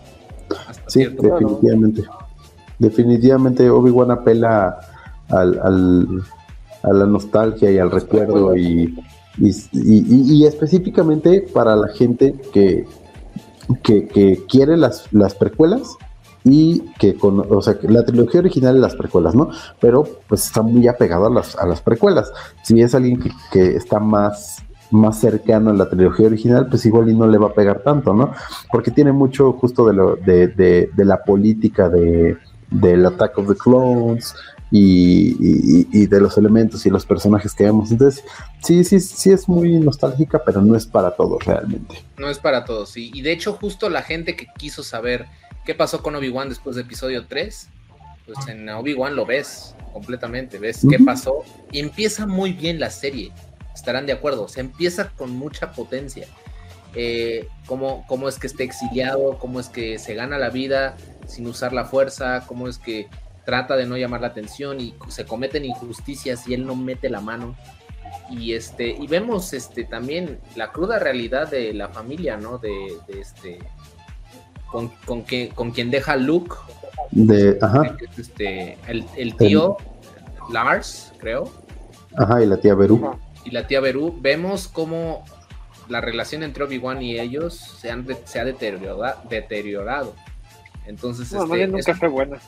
Hasta 0.68 0.88
sí, 0.88 1.04
definitivamente. 1.06 2.02
Definitivamente 2.78 3.70
Obi-Wan 3.70 4.10
apela 4.10 4.78
al, 5.28 5.58
al- 5.62 6.22
a 6.82 6.92
la 6.92 7.06
nostalgia 7.06 7.70
y 7.70 7.78
al 7.78 7.90
recuerdo 7.90 8.54
y- 8.56 8.94
y- 9.38 9.64
y 9.72 10.46
específicamente 10.46 11.40
para 11.40 11.74
la 11.76 11.88
gente 11.88 12.34
que, 12.52 12.86
que, 13.82 14.06
que 14.06 14.44
quiere 14.48 14.76
las, 14.76 15.10
las 15.12 15.34
precuelas 15.34 15.96
y 16.44 16.80
que 16.98 17.14
con, 17.14 17.40
o 17.50 17.62
sea, 17.62 17.76
la 17.82 18.04
trilogía 18.04 18.40
original 18.40 18.76
y 18.76 18.80
las 18.80 18.94
precuelas, 18.94 19.34
¿no? 19.34 19.48
Pero 19.80 20.04
pues 20.28 20.44
está 20.44 20.60
muy 20.60 20.86
apegado 20.86 21.26
a 21.26 21.30
las, 21.30 21.56
a 21.56 21.66
las 21.66 21.80
precuelas. 21.80 22.30
Si 22.62 22.80
es 22.82 22.94
alguien 22.94 23.18
que, 23.50 23.76
está 23.76 23.98
más, 23.98 24.62
más 24.90 25.18
cercano 25.20 25.70
a 25.70 25.72
la 25.74 25.88
trilogía 25.88 26.26
original, 26.26 26.66
pues 26.68 26.84
igual 26.84 27.08
y 27.08 27.14
no 27.14 27.26
le 27.26 27.38
va 27.38 27.46
a 27.48 27.54
pegar 27.54 27.80
tanto, 27.82 28.12
¿no? 28.12 28.32
Porque 28.70 28.90
tiene 28.90 29.12
mucho 29.12 29.52
justo 29.54 29.86
de, 29.86 29.94
lo, 29.94 30.16
de, 30.16 30.48
de, 30.48 30.90
de 30.94 31.04
la 31.06 31.22
política 31.24 31.88
de, 31.88 32.36
del 32.70 33.06
Attack 33.06 33.38
of 33.38 33.48
the 33.48 33.54
Clones 33.56 34.34
y, 34.70 35.36
y- 35.40 35.88
y 35.92 36.06
de 36.06 36.20
los 36.20 36.36
elementos 36.36 36.84
y 36.84 36.90
los 36.90 37.06
personajes 37.06 37.54
que 37.54 37.64
vemos. 37.64 37.90
Entonces, 37.90 38.22
sí, 38.62 38.84
sí, 38.84 39.00
sí 39.00 39.30
es 39.30 39.48
muy 39.48 39.78
nostálgica, 39.78 40.42
pero 40.44 40.60
no 40.60 40.74
es 40.76 40.84
para 40.84 41.12
todos 41.12 41.42
realmente. 41.44 42.04
No 42.18 42.28
es 42.28 42.38
para 42.38 42.64
todos, 42.64 42.90
sí. 42.90 43.10
Y 43.14 43.22
de 43.22 43.32
hecho, 43.32 43.52
justo 43.54 43.88
la 43.88 44.02
gente 44.02 44.36
que 44.36 44.46
quiso 44.58 44.82
saber 44.82 45.26
qué 45.64 45.74
pasó 45.74 46.02
con 46.02 46.14
Obi-Wan 46.14 46.48
después 46.48 46.76
de 46.76 46.82
episodio 46.82 47.26
3, 47.26 47.68
pues 48.26 48.48
en 48.48 48.68
Obi-Wan 48.68 49.16
lo 49.16 49.26
ves 49.26 49.74
completamente, 49.92 50.58
ves 50.58 50.80
qué 50.88 50.98
pasó. 50.98 51.44
Y 51.72 51.80
empieza 51.80 52.26
muy 52.26 52.52
bien 52.52 52.80
la 52.80 52.90
serie, 52.90 53.32
estarán 53.74 54.06
de 54.06 54.12
acuerdo. 54.12 54.48
Se 54.48 54.60
empieza 54.60 55.10
con 55.10 55.30
mucha 55.30 55.72
potencia. 55.72 56.26
Eh, 56.94 57.48
cómo, 57.66 58.04
cómo 58.06 58.28
es 58.28 58.38
que 58.38 58.46
está 58.46 58.62
exiliado, 58.62 59.38
cómo 59.38 59.58
es 59.58 59.68
que 59.68 59.98
se 59.98 60.14
gana 60.14 60.38
la 60.38 60.50
vida 60.50 60.96
sin 61.26 61.46
usar 61.46 61.72
la 61.72 61.84
fuerza, 61.84 62.44
cómo 62.46 62.68
es 62.68 62.78
que 62.78 63.08
trata 63.44 63.76
de 63.76 63.86
no 63.86 63.96
llamar 63.96 64.20
la 64.20 64.28
atención 64.28 64.80
y 64.80 64.94
se 65.08 65.26
cometen 65.26 65.64
injusticias 65.64 66.46
y 66.46 66.54
él 66.54 66.66
no 66.66 66.76
mete 66.76 67.10
la 67.10 67.20
mano 67.20 67.56
y 68.30 68.54
este 68.54 68.88
y 68.88 69.06
vemos 69.06 69.52
este 69.52 69.84
también 69.84 70.40
la 70.56 70.72
cruda 70.72 70.98
realidad 70.98 71.50
de 71.50 71.74
la 71.74 71.88
familia 71.88 72.38
no 72.38 72.56
de, 72.56 72.96
de 73.06 73.20
este 73.20 73.58
con, 74.74 74.88
con 75.06 75.22
que 75.22 75.51
con 75.51 75.70
quien 75.70 75.88
deja 75.92 76.16
Luke 76.16 76.56
De, 77.12 77.56
ajá, 77.62 77.96
este 78.18 78.76
el, 78.88 79.05
el 79.16 79.36
tío 79.36 79.76
Lars 80.52 81.12
creo 81.18 81.48
ajá, 82.16 82.42
y 82.42 82.46
la 82.46 82.56
tía 82.56 82.74
Beru. 82.74 83.16
y 83.44 83.52
la 83.52 83.68
tía 83.68 83.78
Beru 83.80 84.18
vemos 84.20 84.66
cómo 84.66 85.24
la 85.88 86.01
relación 86.01 86.42
entre 86.42 86.64
Obi-Wan 86.64 87.01
y 87.02 87.20
ellos 87.20 87.55
se, 87.55 87.88
han 87.92 88.05
de- 88.05 88.18
se 88.24 88.40
ha 88.40 88.44
deteriorado, 88.44 89.14
deteriorado. 89.30 90.14
entonces 90.86 91.30
No, 91.32 91.44
este, 91.44 91.66
nunca 91.68 91.92
es- 91.92 91.98
fue 91.98 92.09
buena. 92.09 92.38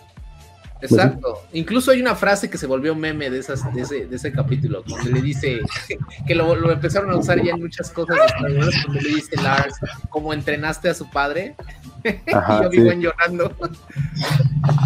Exacto. 0.81 1.43
Incluso 1.53 1.91
hay 1.91 2.01
una 2.01 2.15
frase 2.15 2.51
que 2.51 2.59
se 2.59 2.67
volvió 2.67 2.95
meme 2.95 3.31
de, 3.31 3.39
esas, 3.39 3.73
de, 3.75 3.83
ese, 3.83 4.07
de 4.07 4.17
ese 4.17 4.33
capítulo, 4.33 4.83
donde 4.87 5.11
le 5.11 5.23
dice, 5.23 5.61
que 6.27 6.35
lo, 6.35 6.55
lo 6.55 6.71
empezaron 6.71 7.11
a 7.11 7.17
usar 7.17 7.43
ya 7.43 7.53
en 7.53 7.61
muchas 7.61 7.91
cosas, 7.91 8.19
donde 8.41 9.01
le 9.01 9.09
dice 9.09 9.37
Lars, 9.43 9.77
¿cómo 10.11 10.33
entrenaste 10.33 10.91
a 10.91 10.95
su 10.95 11.09
padre? 11.11 11.57
Ajá, 12.33 12.63
y 12.63 12.67
Obi-Wan 12.67 13.01
llorando. 13.01 13.53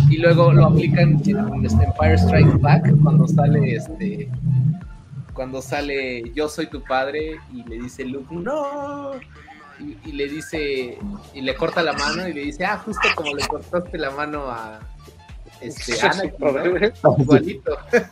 y 0.09 0.19
luego 0.19 0.53
lo 0.53 0.67
aplican 0.67 1.21
en 1.25 1.67
este 1.67 1.85
Empire 1.85 2.19
Strikes 2.19 2.59
Back, 2.59 2.93
cuando 3.03 3.27
sale 3.27 3.75
este 3.75 4.31
cuando 5.33 5.63
sale 5.63 6.31
yo 6.35 6.49
soy 6.49 6.67
tu 6.67 6.83
padre 6.83 7.41
y 7.55 7.63
le 7.65 7.79
dice 7.79 8.05
Luke, 8.05 8.35
no. 8.35 9.13
Y, 9.79 9.97
y 10.11 10.13
le 10.13 10.29
dice, 10.29 10.99
y 11.33 11.41
le 11.41 11.55
corta 11.55 11.83
la 11.83 11.95
mano 11.95 12.29
y 12.29 12.35
le 12.35 12.43
dice, 12.43 12.67
ah, 12.67 12.77
justo 12.77 13.09
como 13.15 13.35
le 13.35 13.47
cortaste 13.49 13.97
la 13.97 14.11
mano 14.11 14.51
a 14.51 14.81
este 15.61 16.01
Anakin, 16.07 16.33
¿no? 17.03 17.17
Igualito. 17.19 17.73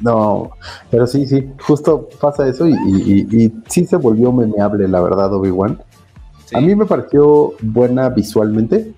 No, 0.00 0.52
pero 0.92 1.08
sí, 1.08 1.26
sí, 1.26 1.50
justo 1.66 2.08
pasa 2.20 2.46
eso 2.46 2.68
y, 2.68 2.72
y, 2.72 3.26
y- 3.32 3.44
y 3.46 3.52
sí 3.68 3.84
se 3.84 3.96
volvió 3.96 4.30
memeable, 4.32 4.86
la 4.86 5.00
verdad, 5.00 5.34
Obi-Wan. 5.34 5.82
Sí. 6.46 6.54
A 6.56 6.60
mí 6.60 6.72
me 6.76 6.86
pareció 6.86 7.54
buena 7.60 8.08
visualmente, 8.08 8.92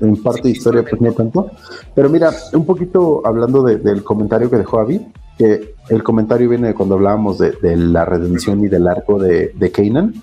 en 0.00 0.16
parte 0.22 0.44
Sí, 0.44 0.52
historia 0.52 0.82
pues 0.82 0.98
no 1.02 1.12
tanto, 1.12 1.50
pero 1.94 2.08
mira, 2.08 2.30
un 2.54 2.64
poquito 2.64 3.20
hablando 3.26 3.62
de- 3.64 3.76
del 3.76 4.02
comentario 4.02 4.48
que 4.48 4.56
dejó 4.56 4.80
Abby, 4.80 5.06
que 5.36 5.74
el 5.90 6.02
comentario 6.02 6.48
viene 6.48 6.68
de 6.68 6.74
cuando 6.74 6.94
hablábamos 6.94 7.36
de, 7.38 7.52
de 7.52 7.76
la 7.76 8.06
redención 8.06 8.64
y 8.64 8.68
del 8.68 8.88
arco 8.88 9.18
de, 9.18 9.48
de 9.54 9.70
Kanan, 9.70 10.14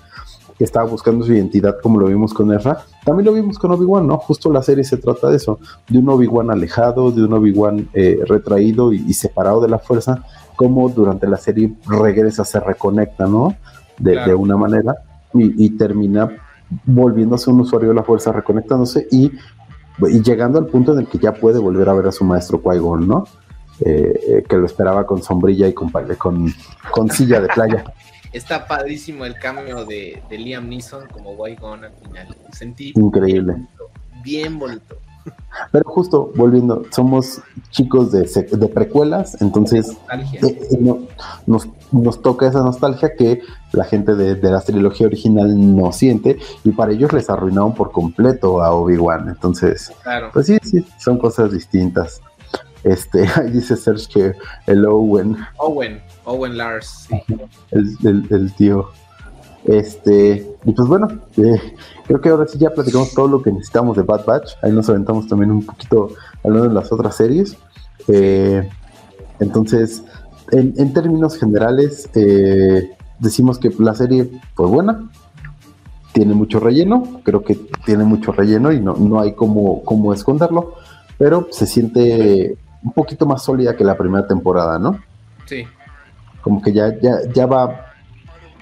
que 0.62 0.66
estaba 0.66 0.88
buscando 0.88 1.26
su 1.26 1.32
identidad, 1.32 1.80
como 1.82 1.98
lo 1.98 2.06
vimos 2.06 2.32
con 2.32 2.52
Ezra, 2.52 2.84
también 3.04 3.26
lo 3.26 3.32
vimos 3.32 3.58
con 3.58 3.72
Obi-Wan, 3.72 4.06
¿no? 4.06 4.18
Justo 4.18 4.52
la 4.52 4.62
serie 4.62 4.84
se 4.84 4.96
trata 4.96 5.28
de 5.28 5.34
eso, 5.34 5.58
de 5.88 5.98
un 5.98 6.08
Obi-Wan 6.08 6.52
alejado, 6.52 7.10
de 7.10 7.24
un 7.24 7.32
Obi-Wan 7.32 7.88
eh, 7.94 8.20
retraído 8.28 8.92
y, 8.92 9.12
separado 9.12 9.60
de 9.60 9.68
la 9.68 9.80
fuerza, 9.80 10.22
como 10.54 10.88
durante 10.88 11.26
la 11.26 11.36
serie 11.36 11.72
regresa, 11.88 12.44
se 12.44 12.60
reconecta, 12.60 13.26
¿no? 13.26 13.56
De, 13.98 14.32
una 14.36 14.56
manera 14.56 14.94
y, 15.34 15.70
termina 15.70 16.30
volviéndose 16.84 17.50
un 17.50 17.58
usuario 17.58 17.88
de 17.88 17.96
la 17.96 18.04
fuerza, 18.04 18.30
reconectándose 18.30 19.08
y, 19.10 19.32
y, 19.98 20.22
llegando 20.22 20.60
al 20.60 20.66
punto 20.66 20.92
en 20.92 21.00
el 21.00 21.06
que 21.08 21.18
ya 21.18 21.34
puede 21.34 21.58
volver 21.58 21.88
a 21.88 21.94
ver 21.94 22.06
a 22.06 22.12
su 22.12 22.24
maestro 22.24 22.62
Qui-Gon, 22.62 23.04
¿no? 23.04 23.24
Eh, 23.80 24.20
eh, 24.28 24.44
que 24.48 24.56
lo 24.58 24.66
esperaba 24.66 25.04
con 25.04 25.24
sombrilla 25.24 25.66
y 25.66 25.72
con, 25.72 25.90
con, 26.18 26.54
con 26.92 27.10
silla 27.10 27.40
de 27.40 27.48
playa. 27.48 27.82
Está 28.32 28.66
padrísimo 28.66 29.24
el 29.24 29.34
cambio 29.38 29.84
de, 29.84 30.22
Liam 30.30 30.68
Neeson 30.68 31.08
como 31.08 31.36
Qui-Gon 31.36 31.84
al 31.84 31.92
final. 31.92 32.36
Sentí 32.52 32.92
increíble. 32.96 33.56
Bien 34.22 34.58
bonito. 34.58 34.96
Pero 35.70 35.84
justo 35.88 36.32
volviendo, 36.34 36.84
somos 36.90 37.40
chicos 37.70 38.10
de, 38.10 38.22
de 38.22 38.68
precuelas, 38.68 39.40
entonces 39.40 39.96
eh, 40.42 40.98
nos, 41.46 41.68
nos, 41.92 42.22
toca 42.22 42.48
esa 42.48 42.62
nostalgia 42.62 43.14
que 43.16 43.40
la 43.72 43.84
gente 43.84 44.16
de, 44.16 44.34
de, 44.34 44.50
la 44.50 44.60
trilogía 44.60 45.06
original 45.06 45.76
no 45.76 45.92
siente 45.92 46.38
y 46.64 46.70
para 46.70 46.92
ellos 46.92 47.12
les 47.12 47.30
arruinaron 47.30 47.74
por 47.74 47.92
completo 47.92 48.62
a 48.62 48.72
Obi-Wan. 48.72 49.28
Entonces, 49.28 49.92
pues 50.32 50.46
sí, 50.46 50.58
sí, 50.62 50.84
son 50.98 51.18
cosas 51.18 51.52
distintas. 51.52 52.20
Este, 52.84 53.26
ahí 53.36 53.50
dice 53.50 53.76
Serge 53.76 54.08
que 54.12 54.32
el 54.66 54.84
Owen. 54.86 55.36
Owen, 55.58 56.02
Owen 56.24 56.56
Lars. 56.56 57.08
El, 57.70 58.52
tío. 58.54 58.88
Este, 59.64 60.46
y 60.64 60.72
pues 60.72 60.88
bueno, 60.88 61.08
eh, 61.36 61.74
creo 62.06 62.20
que 62.20 62.28
ahora 62.28 62.46
sí 62.48 62.58
ya 62.58 62.70
platicamos 62.70 63.14
todo 63.14 63.28
lo 63.28 63.42
que 63.42 63.52
necesitamos 63.52 63.96
de 63.96 64.02
Bad 64.02 64.24
Batch. 64.24 64.52
Ahí 64.62 64.72
nos 64.72 64.88
aventamos 64.88 65.28
también 65.28 65.50
un 65.50 65.64
poquito 65.64 66.10
hablando 66.42 66.68
de 66.68 66.74
las 66.74 66.90
otras 66.92 67.16
series. 67.16 67.56
Eh, 68.08 68.68
entonces, 69.38 70.02
en, 70.50 70.92
términos 70.92 71.38
generales, 71.38 72.08
eh, 72.14 72.90
decimos 73.18 73.58
que 73.58 73.70
la 73.78 73.94
serie 73.94 74.30
fue 74.54 74.66
buena, 74.66 75.08
tiene 76.12 76.34
mucho 76.34 76.60
relleno, 76.60 77.20
creo 77.24 77.42
que 77.42 77.54
tiene 77.84 78.04
mucho 78.04 78.32
relleno 78.32 78.72
y 78.72 78.80
no, 78.80 78.94
no 78.94 79.20
hay 79.20 79.34
como, 79.34 79.82
como 79.84 80.12
esconderlo, 80.12 80.74
pero 81.18 81.48
se 81.50 81.66
siente 81.66 82.56
un 82.84 82.92
poquito 82.92 83.26
más 83.26 83.44
sólida 83.44 83.76
que 83.76 83.84
la 83.84 83.96
primera 83.96 84.26
temporada, 84.26 84.78
¿no? 84.78 84.98
Sí. 85.46 85.64
Como 86.42 86.60
que 86.60 86.72
ya, 86.72 86.92
ya, 87.00 87.18
ya 87.32 87.46
va, 87.46 87.94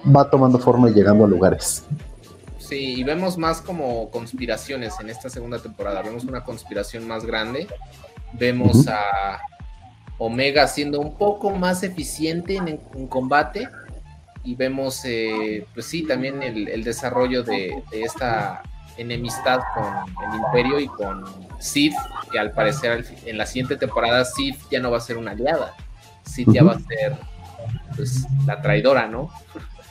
va 0.04 0.30
tomando 0.30 0.58
forma 0.58 0.88
y 0.90 0.92
llegando 0.92 1.24
a 1.24 1.28
lugares. 1.28 1.84
Sí, 2.58 3.00
y 3.00 3.02
vemos 3.02 3.36
más 3.36 3.60
como 3.60 4.10
conspiraciones 4.10 4.94
en 5.00 5.10
esta 5.10 5.28
segunda 5.28 5.58
temporada. 5.58 6.02
Vemos 6.02 6.24
una 6.24 6.44
conspiración 6.44 7.08
más 7.08 7.24
grande. 7.24 7.66
Vemos 8.32 8.86
a 8.86 9.40
Omega 10.18 10.68
siendo 10.68 11.00
un 11.00 11.16
poco 11.16 11.50
más 11.50 11.82
eficiente 11.82 12.56
en, 12.56 13.06
combate. 13.08 13.68
Y 14.44 14.54
vemos, 14.54 15.02
eh, 15.04 15.66
pues 15.74 15.86
sí, 15.86 16.06
también 16.06 16.42
el, 16.42 16.84
desarrollo 16.84 17.42
de, 17.42 17.82
de, 17.90 18.02
esta 18.02 18.62
enemistad 18.96 19.60
con 19.74 20.30
el 20.30 20.38
Imperio 20.38 20.78
y 20.78 20.86
con 20.86 21.24
Sid, 21.58 21.92
que 22.30 22.38
al 22.38 22.52
parecer 22.52 23.04
en 23.24 23.38
la 23.38 23.46
siguiente 23.46 23.76
temporada 23.76 24.24
Sid 24.24 24.54
ya 24.70 24.80
no 24.80 24.90
va 24.90 24.98
a 24.98 25.00
ser 25.00 25.16
una 25.16 25.32
aliada, 25.32 25.74
Sid 26.24 26.48
ya 26.52 26.62
va 26.62 26.72
a 26.72 26.78
ser 26.78 27.16
pues, 27.96 28.26
la 28.46 28.60
traidora, 28.60 29.08
¿no? 29.08 29.30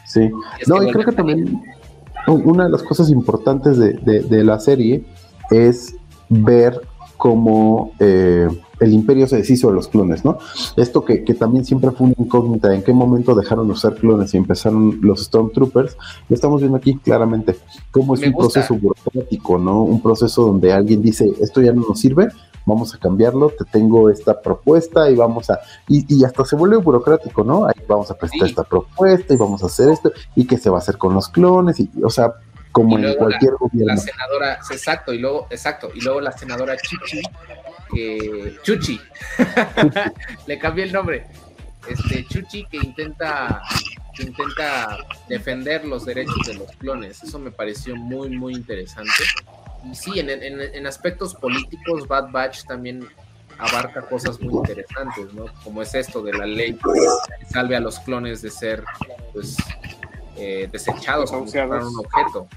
Sí, 0.05 0.29
no, 0.67 0.83
y 0.83 0.91
creo 0.91 1.05
que 1.05 1.11
también 1.11 1.61
una 2.27 2.65
de 2.65 2.69
las 2.71 2.83
cosas 2.83 3.09
importantes 3.09 3.77
de, 3.77 4.43
la 4.43 4.59
serie 4.59 5.03
es 5.49 5.95
ver 6.29 6.81
cómo 7.17 7.91
eh, 7.99 8.47
el 8.79 8.93
imperio 8.93 9.27
se 9.27 9.37
deshizo 9.37 9.69
de 9.69 9.75
los 9.75 9.87
clones, 9.87 10.23
¿no? 10.23 10.37
Esto 10.77 11.03
que, 11.03 11.17
también 11.33 11.65
siempre 11.65 11.91
fue 11.91 12.07
una 12.07 12.15
incógnita, 12.17 12.73
en 12.73 12.83
qué 12.83 12.93
momento 12.93 13.35
dejaron 13.35 13.67
de 13.67 13.75
ser 13.75 13.95
clones 13.95 14.33
y 14.33 14.37
empezaron 14.37 14.99
los 15.01 15.25
Stormtroopers, 15.25 15.97
lo 16.27 16.35
estamos 16.35 16.61
viendo 16.61 16.77
aquí 16.77 16.95
claramente, 16.95 17.57
cómo 17.91 18.15
es 18.15 18.21
un 18.21 18.33
proceso 18.33 18.75
burocrático, 18.75 19.57
¿no? 19.57 19.83
Un 19.83 20.01
proceso 20.01 20.45
donde 20.45 20.71
alguien 20.71 21.01
dice, 21.01 21.29
esto 21.41 21.61
ya 21.61 21.73
no 21.73 21.85
nos 21.87 21.99
sirve, 21.99 22.29
vamos 22.69 22.93
a 22.93 22.99
cambiarlo, 22.99 23.49
te 23.49 23.65
tengo 23.65 24.09
esta 24.09 24.41
propuesta 24.41 25.09
y 25.09 25.15
vamos 25.15 25.49
a, 25.49 25.59
y, 25.87 26.23
hasta 26.23 26.45
se 26.45 26.55
vuelve 26.55 26.77
burocrático, 26.77 27.43
¿no? 27.43 27.65
Ahí 27.65 27.73
vamos 27.87 28.09
a 28.11 28.17
presentar 28.17 28.47
esta 28.47 28.63
propuesta 28.63 29.33
y 29.33 29.37
vamos 29.37 29.63
a 29.63 29.65
hacer 29.65 29.89
esto, 29.89 30.11
y 30.35 30.45
qué 30.45 30.57
se 30.57 30.69
va 30.69 30.77
a 30.77 30.79
hacer 30.79 30.97
con 30.97 31.13
los 31.13 31.27
clones, 31.27 31.79
y, 31.79 31.89
o 32.03 32.09
sea, 32.09 32.33
como 32.71 32.97
en 32.97 33.15
cualquier 33.15 33.53
gobierno. 33.59 33.93
La 33.93 33.97
senadora, 33.97 34.59
exacto, 34.71 35.13
y 35.13 35.17
luego, 35.17 35.47
exacto, 35.49 35.89
y 35.93 36.01
luego 36.01 36.21
la 36.21 36.31
senadora 36.31 36.77
Chichi 36.77 37.21
que 37.91 38.57
Chuchi, 38.63 39.01
le 40.47 40.59
cambié 40.59 40.85
el 40.85 40.93
nombre, 40.93 41.25
este 41.87 42.23
Chuchi 42.25 42.65
que 42.65 42.77
intenta 42.77 43.61
que 44.15 44.23
intenta 44.23 44.97
defender 45.27 45.85
los 45.85 46.05
derechos 46.05 46.45
de 46.45 46.53
los 46.53 46.69
clones, 46.77 47.23
eso 47.23 47.39
me 47.39 47.51
pareció 47.51 47.95
muy 47.95 48.29
muy 48.29 48.53
interesante 48.53 49.23
y 49.83 49.95
sí, 49.95 50.19
en, 50.19 50.29
en, 50.29 50.87
aspectos 50.87 51.35
políticos 51.35 52.07
Bad 52.07 52.31
Batch 52.31 52.65
también 52.65 53.07
abarca 53.57 54.01
cosas 54.01 54.39
muy 54.39 54.53
interesantes, 54.53 55.33
¿no? 55.33 55.45
Como 55.63 55.81
es 55.81 55.93
esto 55.93 56.21
de 56.21 56.33
la 56.33 56.45
ley 56.45 56.73
que 56.73 57.45
salve 57.45 57.75
a 57.75 57.79
los 57.79 57.99
clones 57.99 58.41
de 58.41 58.49
ser 58.49 58.83
pues 59.33 59.57
eh, 60.37 60.69
desechados 60.71 61.31
como 61.31 61.43
un 61.43 61.99
objeto. 61.99 62.47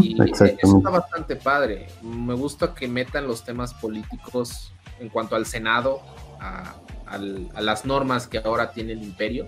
Y 0.00 0.16
eso 0.22 0.44
está 0.44 0.90
bastante 0.90 1.36
padre. 1.36 1.88
Me 2.02 2.34
gusta 2.34 2.74
que 2.74 2.88
metan 2.88 3.26
los 3.26 3.44
temas 3.44 3.74
políticos 3.74 4.72
en 5.00 5.08
cuanto 5.08 5.36
al 5.36 5.46
Senado, 5.46 6.02
a, 6.40 6.74
las 7.60 7.84
normas 7.84 8.26
que 8.26 8.38
ahora 8.38 8.72
tiene 8.72 8.92
el 8.92 9.02
imperio, 9.02 9.46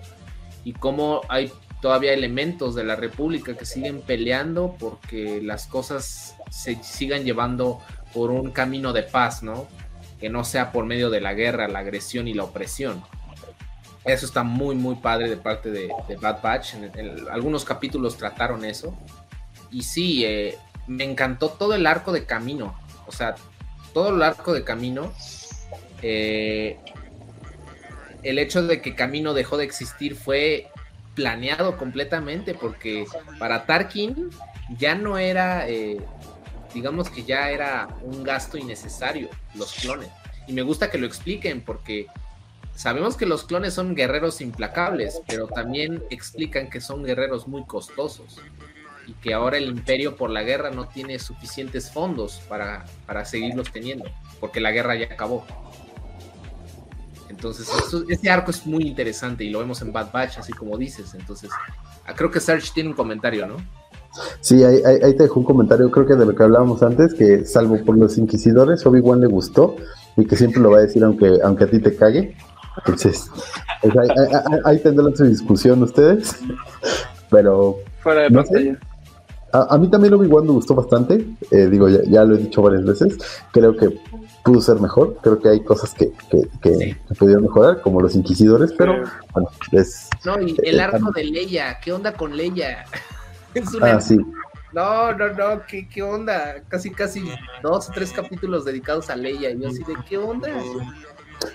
y 0.63 0.73
cómo 0.73 1.21
hay 1.27 1.51
todavía 1.81 2.13
elementos 2.13 2.75
de 2.75 2.83
la 2.83 2.95
República 2.95 3.55
que 3.55 3.65
siguen 3.65 4.01
peleando 4.01 4.75
porque 4.79 5.41
las 5.41 5.67
cosas 5.67 6.35
se 6.49 6.81
sigan 6.83 7.23
llevando 7.23 7.79
por 8.13 8.31
un 8.31 8.51
camino 8.51 8.93
de 8.93 9.03
paz, 9.03 9.43
¿no? 9.43 9.67
Que 10.19 10.29
no 10.29 10.43
sea 10.43 10.71
por 10.71 10.85
medio 10.85 11.09
de 11.09 11.21
la 11.21 11.33
guerra, 11.33 11.67
la 11.67 11.79
agresión 11.79 12.27
y 12.27 12.33
la 12.33 12.43
opresión. 12.43 13.03
Eso 14.05 14.25
está 14.25 14.43
muy, 14.43 14.75
muy 14.75 14.95
padre 14.95 15.29
de 15.29 15.37
parte 15.37 15.69
de, 15.69 15.89
Bad 16.21 16.41
Batch. 16.41 16.75
algunos 17.29 17.65
capítulos 17.65 18.17
trataron 18.17 18.63
eso 18.63 18.97
y 19.69 19.83
sí, 19.83 20.23
eh, 20.25 20.57
me 20.87 21.03
encantó 21.03 21.49
todo 21.49 21.75
el 21.75 21.85
arco 21.85 22.11
de 22.11 22.25
camino. 22.25 22.73
O 23.05 23.11
sea, 23.11 23.35
todo 23.93 24.15
el 24.15 24.21
arco 24.21 24.53
de 24.53 24.63
camino. 24.63 25.11
Eh, 26.01 26.79
el 28.23 28.39
hecho 28.39 28.65
de 28.65 28.81
que 28.81 28.95
Camino 28.95 29.33
dejó 29.33 29.57
de 29.57 29.63
existir 29.63 30.15
fue 30.15 30.67
planeado 31.17 31.77
completamente 31.77 32.53
porque 32.53 33.05
para 33.39 33.65
Tarkin 33.65 34.29
ya 34.77 34.93
no 34.93 35.17
era, 35.17 35.67
eh, 35.67 35.97
digamos 36.75 37.09
que 37.09 37.23
ya 37.23 37.49
era 37.49 37.87
un 38.03 38.23
gasto 38.23 38.55
innecesario 38.55 39.27
los 39.55 39.73
clones. 39.73 40.09
Y 40.47 40.53
me 40.53 40.61
gusta 40.61 40.91
que 40.91 40.99
lo 40.99 41.07
expliquen 41.07 41.61
porque 41.61 42.05
sabemos 42.75 43.17
que 43.17 43.25
los 43.25 43.45
clones 43.45 43.73
son 43.73 43.95
guerreros 43.95 44.41
implacables, 44.41 45.19
pero 45.27 45.47
también 45.47 46.03
explican 46.11 46.69
que 46.69 46.81
son 46.81 47.03
guerreros 47.03 47.47
muy 47.47 47.65
costosos 47.65 48.39
y 49.07 49.13
que 49.13 49.33
ahora 49.33 49.57
el 49.57 49.69
imperio 49.69 50.15
por 50.15 50.29
la 50.29 50.43
guerra 50.43 50.69
no 50.69 50.87
tiene 50.87 51.17
suficientes 51.17 51.89
fondos 51.89 52.43
para, 52.47 52.85
para 53.07 53.25
seguirlos 53.25 53.71
teniendo, 53.71 54.05
porque 54.39 54.59
la 54.59 54.69
guerra 54.69 54.93
ya 54.93 55.05
acabó. 55.05 55.47
Entonces, 57.29 57.67
este 58.09 58.29
arco 58.29 58.51
es 58.51 58.65
muy 58.65 58.83
interesante 58.83 59.43
y 59.43 59.49
lo 59.49 59.59
vemos 59.59 59.81
en 59.81 59.91
Bad 59.91 60.11
Batch, 60.11 60.39
así 60.39 60.53
como 60.53 60.77
dices. 60.77 61.13
Entonces, 61.13 61.49
ah, 62.05 62.13
creo 62.15 62.31
que 62.31 62.39
Serge 62.39 62.71
tiene 62.73 62.89
un 62.89 62.95
comentario, 62.95 63.45
¿no? 63.45 63.57
Sí, 64.41 64.63
ahí, 64.63 64.81
te 65.15 65.23
dejo 65.23 65.39
un 65.39 65.45
comentario, 65.45 65.91
creo 65.91 66.05
que 66.05 66.15
de 66.15 66.25
lo 66.25 66.33
que 66.33 66.43
hablábamos 66.43 66.81
antes, 66.81 67.13
que 67.13 67.45
salvo 67.45 67.83
por 67.85 67.97
los 67.97 68.17
inquisidores, 68.17 68.85
Obi-Wan 68.85 69.21
le 69.21 69.27
gustó 69.27 69.75
y 70.15 70.25
que 70.25 70.35
siempre 70.35 70.61
lo 70.61 70.71
va 70.71 70.79
a 70.79 70.81
decir 70.81 71.03
aunque, 71.03 71.37
aunque 71.43 71.65
a 71.65 71.69
ti 71.69 71.79
te 71.79 71.95
cague. 71.95 72.35
Entonces, 72.77 73.29
pues 73.81 73.93
ahí, 74.65 74.79
tendrán 74.79 75.15
su 75.15 75.25
discusión 75.25 75.83
ustedes, 75.83 76.35
pero... 77.29 77.77
Fuera 78.01 78.21
de 78.21 78.31
pantalla. 78.31 78.79
A, 79.51 79.77
mí 79.77 79.89
también 79.89 80.13
Obi-Wan 80.13 80.45
me 80.45 80.51
gustó 80.51 80.75
bastante. 80.75 81.25
Eh, 81.51 81.67
digo, 81.67 81.87
ya, 81.87 82.23
lo 82.23 82.35
he 82.35 82.39
dicho 82.39 82.61
varias 82.61 82.85
veces. 82.85 83.17
Creo 83.51 83.75
que 83.75 83.97
pudo 84.47 84.61
ser 84.61 84.79
mejor. 84.79 85.17
Creo 85.21 85.39
que 85.39 85.49
hay 85.49 85.59
cosas 85.59 85.93
que, 85.93 86.11
que, 86.61 86.95
pudieron 87.19 87.43
mejorar, 87.43 87.81
como 87.81 87.99
los 88.01 88.15
inquisidores, 88.15 88.73
pero 88.77 89.03
bueno, 89.33 89.49
es. 89.73 90.09
No, 90.25 90.41
y 90.41 90.55
el 90.63 90.79
arco 90.79 91.11
de 91.11 91.25
Leia. 91.25 91.79
¿Qué 91.83 91.91
onda 91.91 92.13
con 92.13 92.35
Leia? 92.35 92.85
es 93.53 93.73
una. 93.73 93.95
Ah, 93.95 94.01
sí. 94.01 94.17
No, 94.71 95.13
no, 95.13 95.33
no, 95.33 95.61
¿qué, 95.67 95.87
¿qué, 95.89 96.01
onda? 96.01 96.61
Casi, 96.69 96.91
casi 96.91 97.29
dos 97.61 97.89
o 97.89 97.91
tres 97.91 98.11
capítulos 98.11 98.63
dedicados 98.63 99.09
a 99.09 99.15
Leia. 99.15 99.51
Y 99.51 99.59
yo 99.59 99.67
así 99.67 99.83
de, 99.83 99.95
¿qué 100.07 100.17
onda? 100.17 100.49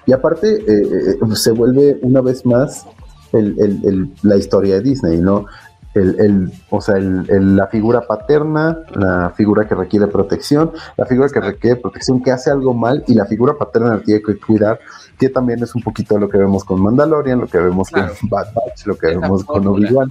Y 0.06 0.12
aparte, 0.12 0.48
eh, 0.48 1.16
eh, 1.22 1.36
se 1.36 1.50
vuelve 1.52 1.98
una 2.02 2.20
vez 2.20 2.44
más 2.44 2.86
el, 3.32 3.58
el, 3.58 4.12
la 4.22 4.36
historia 4.36 4.74
de 4.76 4.82
Disney, 4.82 5.18
¿no? 5.18 5.46
El, 5.94 6.20
el, 6.20 6.52
o 6.70 6.80
sea, 6.80 6.96
el, 6.96 7.56
la 7.56 7.66
figura 7.66 8.06
paterna, 8.06 8.78
la 8.94 9.30
figura 9.36 9.68
que 9.68 9.74
requiere 9.74 10.06
protección, 10.06 10.72
la 10.96 11.04
figura 11.06 11.28
que 11.28 11.40
requiere 11.40 11.76
protección, 11.76 12.22
que 12.22 12.30
hace 12.30 12.50
algo 12.50 12.72
mal, 12.72 13.04
y 13.06 13.14
la 13.14 13.26
figura 13.26 13.54
paterna 13.58 13.96
la 13.96 14.02
tiene 14.02 14.22
que 14.22 14.38
cuidar, 14.38 14.80
que 15.18 15.28
también 15.28 15.62
es 15.62 15.74
un 15.74 15.82
poquito 15.82 16.18
lo 16.18 16.28
que 16.28 16.38
vemos 16.38 16.64
con 16.64 16.80
Mandalorian, 16.80 17.40
lo 17.40 17.46
que 17.46 17.58
vemos 17.58 17.90
con 17.90 18.06
Bad 18.22 18.54
Batch, 18.54 18.86
lo 18.86 18.96
que 18.96 19.08
vemos 19.08 19.44
con 19.44 19.66
Obi-Wan. 19.66 20.10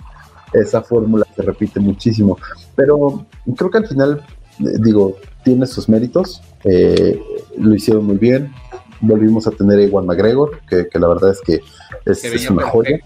Esa 0.54 0.82
fórmula 0.82 1.26
se 1.36 1.42
repite 1.42 1.80
muchísimo. 1.80 2.38
Pero 2.76 3.26
creo 3.56 3.72
que 3.72 3.78
al 3.78 3.88
final, 3.88 4.22
eh, 4.60 4.64
digo, 4.80 5.16
tiene 5.44 5.66
sus 5.66 5.88
méritos, 5.88 6.42
eh, 6.66 7.22
lo 7.58 7.74
hicieron 7.74 8.06
muy 8.06 8.18
bien. 8.18 8.54
Volvimos 9.00 9.48
a 9.48 9.52
tener 9.52 9.80
a 9.80 9.84
Iwan 9.84 10.06
McGregor, 10.06 10.60
que, 10.68 10.88
la 11.00 11.08
verdad 11.08 11.32
es 11.32 11.42
que 11.42 11.62
es, 12.06 12.50
una 12.50 12.70
joya 12.70 13.00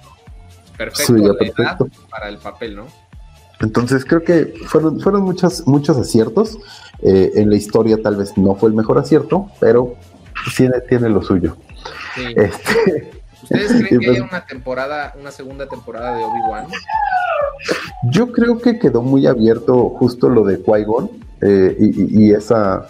perfecto, 0.78 1.88
para 2.10 2.30
el 2.30 2.38
papel, 2.38 2.76
¿no? 2.76 2.88
Entonces 3.62 4.06
creo 4.06 4.24
que 4.24 4.54
fueron, 4.66 5.00
fueron 5.00 5.24
muchos, 5.24 5.66
muchos 5.66 5.98
aciertos. 5.98 6.58
Eh, 7.02 7.34
en 7.36 7.50
la 7.50 7.56
historia 7.56 8.02
tal 8.02 8.16
vez 8.16 8.38
no 8.38 8.56
fue 8.56 8.70
el 8.70 8.76
mejor 8.76 8.98
acierto, 8.98 9.50
pero 9.60 9.96
tiene, 10.56 10.80
tiene 10.82 11.10
lo 11.10 11.22
suyo. 11.22 11.56
Este, 12.36 13.12
¿Ustedes 13.44 13.72
creen 13.72 13.86
que 13.90 13.98
pues, 13.98 14.10
haya 14.10 14.24
una 14.24 14.46
temporada, 14.46 15.14
una 15.20 15.32
segunda 15.32 15.68
temporada 15.68 16.18
de 16.18 16.24
Obi-Wan? 16.24 16.68
Yo 18.12 18.32
creo 18.32 18.60
que 18.60 18.80
quedó 18.80 19.02
muy 19.02 19.28
abierto 19.28 19.90
justo 19.90 20.30
lo 20.30 20.44
de 20.44 20.62
Qui-Gon 20.64 21.10
eh, 21.42 21.76
y, 21.80 22.32
esa, 22.32 22.88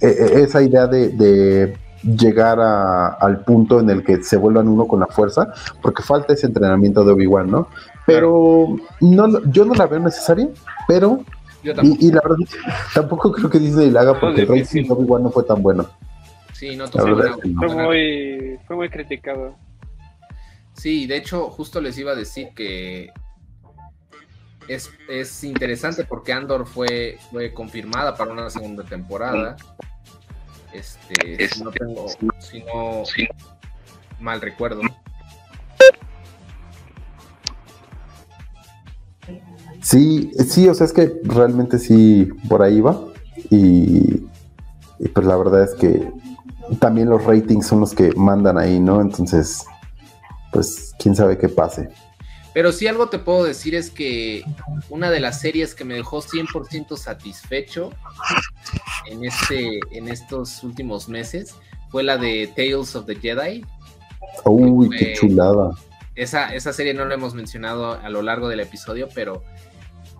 eh, 0.00 0.42
esa 0.42 0.62
idea 0.62 0.86
de 0.86 1.76
llegar 2.02 2.58
al 2.60 3.44
punto 3.44 3.80
en 3.80 3.90
el 3.90 4.04
que 4.04 4.22
se 4.22 4.36
vuelvan 4.36 4.68
uno 4.68 4.86
con 4.86 5.00
la 5.00 5.06
fuerza, 5.06 5.52
porque 5.80 6.02
falta 6.02 6.32
ese 6.32 6.46
entrenamiento 6.46 7.04
de 7.04 7.12
Obi-Wan, 7.12 7.50
¿no? 7.50 7.68
Pero 8.06 8.76
no, 9.00 9.44
yo 9.50 9.64
no 9.64 9.74
la 9.74 9.86
veo 9.86 10.00
necesaria, 10.00 10.48
pero... 10.88 11.24
Y, 11.62 12.10
la 12.10 12.20
verdad, 12.20 12.38
tampoco 12.94 13.30
creo 13.30 13.48
que 13.48 13.60
Disney 13.60 13.88
la 13.88 14.00
haga 14.00 14.18
porque 14.18 14.42
el 14.42 14.48
de 14.48 14.86
Obi-Wan 14.88 15.22
no 15.22 15.30
fue 15.30 15.44
tan 15.44 15.62
bueno. 15.62 15.86
Sí, 16.52 16.76
no, 16.76 16.88
fue, 16.88 17.68
muy, 17.68 18.58
fue 18.66 18.76
muy 18.76 18.88
criticado. 18.88 19.54
Sí, 20.74 21.06
de 21.06 21.16
hecho, 21.16 21.50
justo 21.50 21.80
les 21.80 21.96
iba 21.98 22.12
a 22.12 22.14
decir 22.16 22.48
que 22.54 23.12
es, 24.68 24.90
es 25.08 25.44
interesante 25.44 26.04
porque 26.04 26.32
Andor 26.32 26.66
fue, 26.66 27.18
fue 27.30 27.52
confirmada 27.52 28.16
para 28.16 28.32
una 28.32 28.50
segunda 28.50 28.84
temporada. 28.84 29.56
Este, 30.72 31.48
si 31.48 31.62
no 31.62 31.70
tengo, 31.70 32.06
si 32.38 32.60
no 32.60 33.04
mal 34.20 34.40
recuerdo. 34.40 34.80
Sí, 39.82 40.30
sí, 40.48 40.68
o 40.68 40.74
sea, 40.74 40.86
es 40.86 40.92
que 40.92 41.12
realmente 41.24 41.78
sí 41.78 42.28
por 42.48 42.62
ahí 42.62 42.80
va. 42.80 42.98
Y, 43.50 44.22
pues 45.12 45.26
la 45.26 45.36
verdad 45.36 45.64
es 45.64 45.74
que 45.74 46.08
también 46.78 47.10
los 47.10 47.24
ratings 47.24 47.66
son 47.66 47.80
los 47.80 47.92
que 47.92 48.12
mandan 48.12 48.56
ahí, 48.56 48.78
¿no? 48.78 49.00
Entonces, 49.00 49.64
pues 50.52 50.94
quién 50.98 51.16
sabe 51.16 51.36
qué 51.36 51.48
pase. 51.48 51.88
Pero 52.54 52.70
sí 52.70 52.86
algo 52.86 53.08
te 53.08 53.18
puedo 53.18 53.44
decir 53.44 53.74
es 53.74 53.90
que 53.90 54.44
una 54.90 55.10
de 55.10 55.20
las 55.20 55.40
series 55.40 55.74
que 55.74 55.84
me 55.84 55.94
dejó 55.94 56.22
100% 56.22 56.96
satisfecho 56.96 57.90
en, 59.06 59.24
este, 59.24 59.80
en 59.90 60.08
estos 60.08 60.62
últimos 60.62 61.08
meses 61.08 61.54
fue 61.90 62.02
la 62.02 62.16
de 62.16 62.52
Tales 62.56 62.96
of 62.96 63.06
the 63.06 63.16
Jedi. 63.16 63.64
Uy, 64.44 64.88
qué 64.90 65.14
chulada. 65.14 65.70
Esa, 66.14 66.54
esa 66.54 66.72
serie 66.72 66.94
no 66.94 67.04
la 67.04 67.14
hemos 67.14 67.34
mencionado 67.34 67.92
a 67.92 68.08
lo 68.10 68.22
largo 68.22 68.48
del 68.48 68.60
episodio, 68.60 69.08
pero 69.14 69.42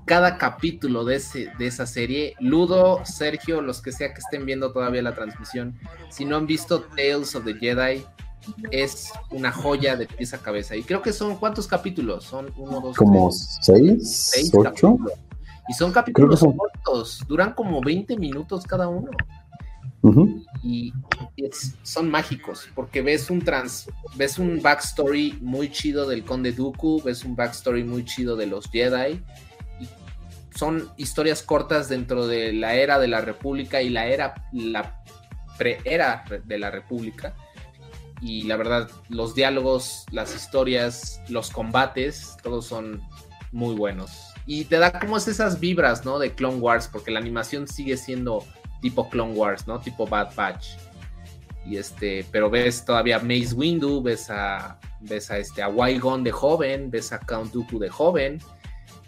cada 0.05 0.37
capítulo 0.37 1.05
de, 1.05 1.17
ese, 1.17 1.53
de 1.59 1.67
esa 1.67 1.87
serie, 1.87 2.35
Ludo, 2.41 3.05
Sergio, 3.05 3.61
los 3.61 3.81
que 3.81 3.93
sea 3.93 4.13
que 4.13 4.21
estén 4.21 4.47
viendo 4.47 4.73
todavía 4.73 5.03
la 5.03 5.15
transmisión, 5.15 5.79
si 6.11 6.25
no 6.25 6.37
han 6.37 6.47
visto 6.47 6.83
Tales 6.83 7.35
of 7.35 7.45
the 7.45 7.55
Jedi, 7.55 8.05
es 8.71 9.13
una 9.31 9.53
joya 9.53 9.97
de 9.97 10.07
pieza 10.07 10.37
a 10.37 10.41
cabeza. 10.41 10.75
Y 10.77 10.83
creo 10.83 11.03
que 11.03 11.13
son, 11.13 11.37
¿cuántos 11.37 11.67
capítulos? 11.67 12.25
Son 12.25 12.53
uno, 12.57 12.81
dos, 12.81 12.97
Como 12.97 13.31
seis, 13.31 14.31
seis 14.33 14.51
ocho. 14.55 14.99
Y 15.69 15.75
son 15.75 15.93
capítulos 15.93 16.41
cortos, 16.41 17.25
duran 17.29 17.53
como 17.55 17.81
20 17.81 18.17
minutos 18.17 18.65
cada 18.65 18.89
uno. 18.89 19.11
Y 20.63 20.93
son 21.83 22.11
mágicos, 22.11 22.69
porque 22.75 23.03
ves 23.03 23.31
un 23.31 23.41
trans, 23.41 23.89
ves 24.17 24.39
un 24.39 24.61
backstory 24.61 25.39
muy 25.41 25.71
chido 25.71 26.09
del 26.09 26.25
Conde 26.25 26.53
Dooku, 26.53 27.03
ves 27.03 27.25
un 27.25 27.37
backstory 27.37 27.85
muy 27.85 28.05
chido 28.05 28.37
de 28.37 28.47
los 28.47 28.69
Jedi. 28.71 29.23
Y 29.81 29.89
son 30.57 30.89
historias 30.97 31.43
cortas 31.43 31.89
dentro 31.89 32.27
de 32.27 32.53
la 32.53 32.75
era 32.75 32.99
de 32.99 33.09
la 33.09 33.21
República 33.21 33.81
y 33.81 33.91
la 33.91 34.07
era, 34.07 34.49
la 34.53 35.03
pre-era 35.57 36.25
de 36.45 36.59
la 36.59 36.71
República 36.71 37.35
y 38.23 38.45
la 38.45 38.57
verdad, 38.57 38.89
los 39.09 39.35
diálogos, 39.35 40.07
las 40.13 40.35
historias, 40.37 41.21
los 41.29 41.51
combates, 41.51 42.37
todos 42.43 42.67
son 42.67 43.03
muy 43.51 43.75
buenos. 43.75 44.32
Y 44.47 44.65
te 44.65 44.79
da 44.79 44.99
como 44.99 45.17
esas 45.17 45.61
vibras, 45.61 46.05
¿no? 46.05 46.19
De 46.19 46.33
Clone 46.33 46.59
Wars, 46.59 46.89
porque 46.91 47.11
la 47.11 47.21
animación 47.21 47.69
sigue 47.69 47.97
siendo 47.97 48.45
tipo 48.81 49.09
Clone 49.09 49.35
Wars, 49.35 49.67
¿no? 49.67 49.81
Tipo 49.81 50.07
Bad 50.07 50.35
Batch. 50.35 50.77
Y 51.65 51.77
este, 51.77 52.27
pero 52.33 52.51
ves 52.51 52.85
todavía 52.85 53.21
Mace 53.21 53.55
Windu, 53.55 54.03
ves 54.03 54.29
a, 54.31 54.81
ves 55.01 55.31
a 55.31 55.39
este, 55.39 55.63
a 55.63 55.69
Qui-Gon 55.69 56.25
de 56.25 56.33
joven, 56.33 56.91
ves 56.91 57.13
a 57.13 57.21
Count 57.21 57.53
Dooku 57.53 57.79
de 57.79 57.89
joven. 57.89 58.39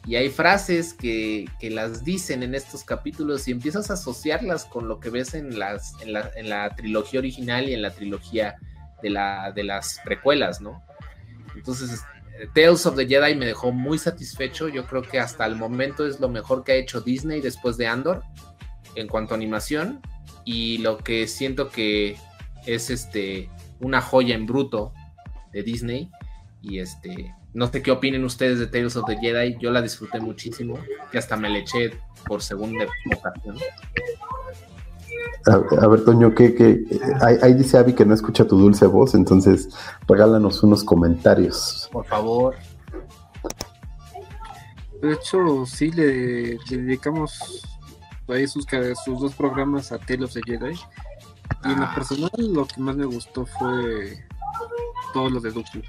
Y 0.07 0.17
hay 0.17 0.29
frases 0.29 0.93
que, 0.93 1.47
que, 1.59 1.71
las 1.71 2.05
dicen 2.05 2.43
en 2.43 2.55
estos 2.55 2.85
capítulos 2.85 3.49
y 3.49 3.53
empiezas 3.53 3.91
a 3.91 3.95
asociarlas 3.95 4.67
con 4.67 4.87
lo 4.87 5.01
que 5.01 5.09
ves 5.09 5.33
en, 5.33 5.59
las, 5.59 5.95
en, 6.03 6.13
la, 6.13 6.31
en 6.37 6.51
la 6.51 6.69
trilogía 6.77 7.21
original 7.21 7.69
y 7.69 7.73
en 7.73 7.81
la 7.81 7.91
trilogía 7.91 8.55
de, 9.03 9.11
la, 9.11 9.51
de 9.53 9.65
las 9.65 10.01
precuelas, 10.05 10.61
¿no? 10.61 10.83
Entonces, 11.57 12.03
Tales 12.55 12.85
of 12.87 12.97
the 12.97 13.07
Jedi 13.07 13.35
me 13.35 13.47
dejó 13.47 13.73
muy 13.73 13.99
satisfecho. 13.99 14.69
Yo 14.69 14.87
creo 14.87 15.03
que 15.03 15.21
hasta 15.21 15.47
el 15.47 15.57
momento 15.57 16.07
es 16.07 16.21
lo 16.21 16.29
mejor 16.29 16.65
que 16.65 16.73
ha 16.73 16.77
hecho 16.77 17.01
Disney 17.01 17.41
después 17.41 17.77
de 17.77 17.87
Andor 17.87 18.23
en 18.95 19.09
cuanto 19.09 19.35
a 19.35 19.37
animación. 19.37 20.01
Y 20.45 20.79
lo 20.79 20.99
que 20.99 21.27
siento 21.27 21.71
que 21.71 22.17
es 22.67 22.91
este 22.91 23.49
una 23.81 24.01
joya 24.01 24.35
en 24.35 24.47
bruto 24.47 24.93
de 25.53 25.63
Disney. 25.63 26.11
Y 26.61 26.79
este, 26.79 27.35
no 27.53 27.71
sé 27.71 27.83
qué 27.83 27.91
opinen 27.91 28.25
ustedes 28.25 28.59
de 28.59 28.67
Tales 28.67 28.97
of 28.97 29.07
the 29.07 29.17
Jedi. 29.19 29.57
Yo 29.61 29.71
la 29.71 29.83
disfruté 29.83 30.21
muchísimo. 30.21 30.79
Que 31.13 31.19
hasta 31.19 31.37
me 31.37 31.49
le 31.49 31.61
eché 31.61 31.99
por 32.27 32.43
segunda 32.43 32.87
ocasión. 33.17 33.57
A, 35.47 35.87
ver, 35.87 36.05
Toño, 36.05 36.35
¿qué, 36.35 36.87
Ahí, 37.21 37.55
dice 37.55 37.77
Avi 37.77 37.93
que 37.93 38.07
no 38.07 38.15
escucha 38.15 38.47
tu 38.47 38.57
dulce 38.57 38.87
voz, 38.87 39.15
entonces 39.15 39.69
regálanos 40.09 40.63
unos 40.63 40.83
comentarios. 40.83 41.89
Por 41.93 42.07
favor. 42.07 42.55
De 45.03 45.13
hecho, 45.13 45.67
sí 45.67 45.91
le, 45.91 46.59
dedicamos 46.71 47.63
ahí 48.29 48.47
sus, 48.47 48.67
sus, 49.05 49.21
dos 49.21 49.35
programas 49.35 49.93
a 49.93 49.99
Tales 49.99 50.25
of 50.25 50.33
the 50.33 50.41
Jedi. 50.47 50.75
Y 51.65 51.73
en 51.73 51.81
lo 51.81 51.87
ah. 51.87 51.95
personal, 51.95 52.31
lo 52.39 52.67
que 52.67 52.81
más 52.81 52.97
me 52.97 53.05
gustó 53.05 53.45
fue 53.45 54.25
todo 55.13 55.29
lo 55.29 55.41
de 55.41 55.51
Dooku. 55.51 55.83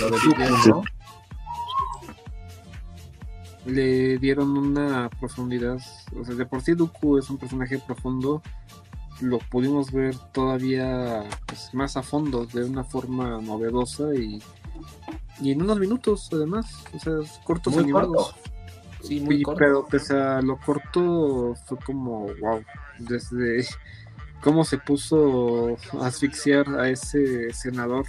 Lo 0.00 0.10
de 0.10 0.16
Dooku, 0.24 0.68
¿no? 0.68 0.84
Le 3.64 4.18
dieron 4.18 4.56
una 4.56 5.08
profundidad. 5.20 5.78
O 6.18 6.24
sea, 6.24 6.34
de 6.34 6.46
por 6.46 6.62
sí 6.62 6.74
Dooku 6.74 7.18
es 7.18 7.30
un 7.30 7.38
personaje 7.38 7.78
profundo. 7.78 8.42
Lo 9.20 9.38
pudimos 9.38 9.92
ver 9.92 10.16
todavía 10.32 11.24
pues, 11.46 11.72
más 11.72 11.96
a 11.96 12.02
fondo, 12.02 12.46
de 12.46 12.64
una 12.64 12.84
forma 12.84 13.40
novedosa 13.40 14.14
y, 14.14 14.42
y 15.40 15.52
en 15.52 15.62
unos 15.62 15.78
minutos, 15.78 16.28
además. 16.32 16.84
O 16.94 16.98
sea, 16.98 17.14
cortos 17.44 17.76
animados. 17.76 18.34
Sí, 19.02 19.20
muy 19.20 19.42
corto. 19.42 19.58
Pero 19.58 19.86
pese 19.86 20.18
a 20.18 20.40
lo 20.40 20.58
corto, 20.58 21.54
fue 21.66 21.78
como, 21.78 22.26
wow. 22.40 22.62
Desde 22.98 23.66
cómo 24.42 24.64
se 24.64 24.78
puso 24.78 25.76
a 26.00 26.06
asfixiar 26.06 26.68
a 26.78 26.88
ese 26.88 27.52
senador 27.52 28.04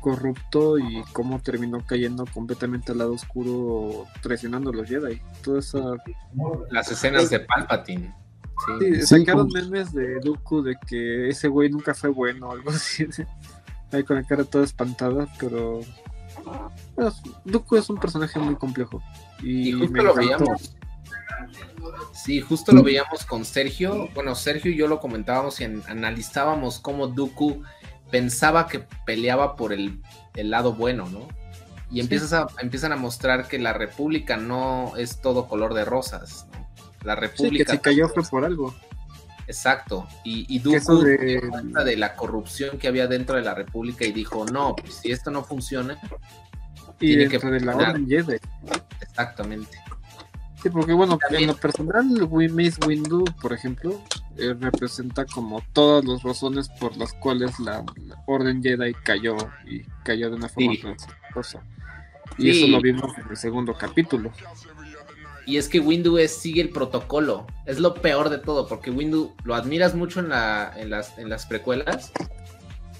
corrupto 0.00 0.78
y 0.78 1.02
cómo 1.12 1.40
terminó 1.40 1.84
cayendo 1.86 2.24
completamente 2.32 2.92
al 2.92 2.98
lado 2.98 3.12
oscuro 3.12 4.06
traicionando 4.22 4.70
a 4.70 4.74
los 4.74 4.88
Jedi. 4.88 5.20
Toda 5.42 5.60
esa... 5.60 5.80
Las 6.70 6.90
escenas 6.90 7.30
de 7.30 7.40
Palpatine. 7.40 8.14
Sí, 8.78 9.02
sacaron 9.02 9.48
memes 9.52 9.92
de 9.92 10.20
Dooku 10.20 10.62
de 10.62 10.76
que 10.86 11.28
ese 11.28 11.48
güey 11.48 11.70
nunca 11.70 11.94
fue 11.94 12.10
bueno, 12.10 12.50
algo 12.50 12.70
así. 12.70 13.06
Ahí 13.92 14.04
con 14.04 14.16
la 14.16 14.24
cara 14.24 14.44
toda 14.44 14.64
espantada, 14.64 15.26
pero... 15.38 15.80
Dooku 17.44 17.76
es 17.76 17.90
un 17.90 17.98
personaje 17.98 18.38
muy 18.38 18.56
complejo. 18.56 19.02
Y, 19.42 19.72
justo 19.72 20.02
lo 20.02 20.14
veíamos. 20.14 20.76
Sí, 22.12 22.40
justo 22.40 22.72
lo 22.72 22.82
veíamos 22.82 23.24
con 23.24 23.44
Sergio. 23.44 24.08
Bueno, 24.14 24.34
Sergio 24.34 24.70
y 24.70 24.76
yo 24.76 24.86
lo 24.86 25.00
comentábamos 25.00 25.60
y 25.60 25.64
analizábamos 25.64 26.78
cómo 26.78 27.08
Dooku 27.08 27.62
pensaba 28.10 28.66
que 28.66 28.80
peleaba 29.06 29.56
por 29.56 29.72
el, 29.72 30.00
lado 30.34 30.72
bueno, 30.74 31.08
¿no? 31.08 31.28
Y 31.90 32.00
empiezas 32.00 32.32
a, 32.32 32.46
empiezan 32.60 32.92
a 32.92 32.96
mostrar 32.96 33.48
que 33.48 33.58
la 33.58 33.72
República 33.72 34.36
no 34.36 34.92
es 34.96 35.20
todo 35.20 35.48
color 35.48 35.74
de 35.74 35.84
rosas. 35.84 36.46
¿no? 36.52 36.68
La 37.04 37.14
Sí, 37.14 37.20
República. 37.20 37.64
que 37.64 37.70
se 37.72 37.80
cayó 37.80 38.08
fue 38.08 38.22
por 38.22 38.44
algo. 38.44 38.74
Exacto. 39.48 40.06
Y, 40.22 40.46
y 40.54 40.60
Dooku 40.60 41.00
de- 41.02 41.42
cuenta 41.50 41.82
de 41.82 41.96
la 41.96 42.14
corrupción 42.14 42.78
que 42.78 42.86
había 42.86 43.08
dentro 43.08 43.34
de 43.34 43.42
la 43.42 43.54
República 43.54 44.04
y 44.04 44.12
dijo, 44.12 44.44
no, 44.46 44.76
pues 44.76 44.94
si 44.94 45.10
esto 45.10 45.30
no 45.32 45.42
funciona, 45.42 45.98
Y 47.00 47.16
Tiene 47.16 47.28
que 47.28 47.38
de 47.38 47.60
la. 47.60 47.74
Orden 47.74 48.06
Jedi. 48.06 48.36
exactamente. 49.00 49.78
Sí, 50.62 50.68
porque 50.68 50.92
bueno, 50.92 51.16
También- 51.18 51.42
en 51.44 51.48
lo 51.48 51.56
personal, 51.56 52.04
Mace 52.30 52.74
Windu, 52.86 53.24
por 53.40 53.52
ejemplo, 53.52 54.00
eh, 54.40 54.54
representa 54.58 55.24
como 55.26 55.62
todas 55.72 56.04
las 56.04 56.22
razones 56.22 56.68
por 56.80 56.96
las 56.96 57.12
cuales 57.14 57.58
la, 57.60 57.84
la 58.06 58.22
Orden 58.26 58.62
Jedi 58.62 58.94
cayó 59.04 59.36
y 59.68 59.82
cayó 60.04 60.30
de 60.30 60.36
una 60.36 60.48
forma 60.48 60.72
Sí. 60.72 60.82
desastrosa. 60.82 61.62
Y 62.38 62.52
Sí. 62.52 62.62
eso 62.64 62.66
lo 62.72 62.80
vimos 62.80 63.16
en 63.18 63.28
el 63.30 63.36
segundo 63.36 63.74
capítulo. 63.74 64.32
Y 65.46 65.56
es 65.56 65.68
que 65.68 65.80
Windu 65.80 66.18
es, 66.18 66.32
sigue 66.36 66.60
el 66.62 66.68
protocolo. 66.70 67.46
Es 67.66 67.78
lo 67.80 67.94
peor 67.94 68.28
de 68.30 68.38
todo, 68.38 68.68
porque 68.68 68.90
Windu 68.90 69.34
lo 69.44 69.54
admiras 69.54 69.94
mucho 69.94 70.20
en, 70.20 70.28
la, 70.28 70.72
en, 70.76 70.90
las, 70.90 71.18
en 71.18 71.28
las 71.28 71.46
precuelas 71.46 72.12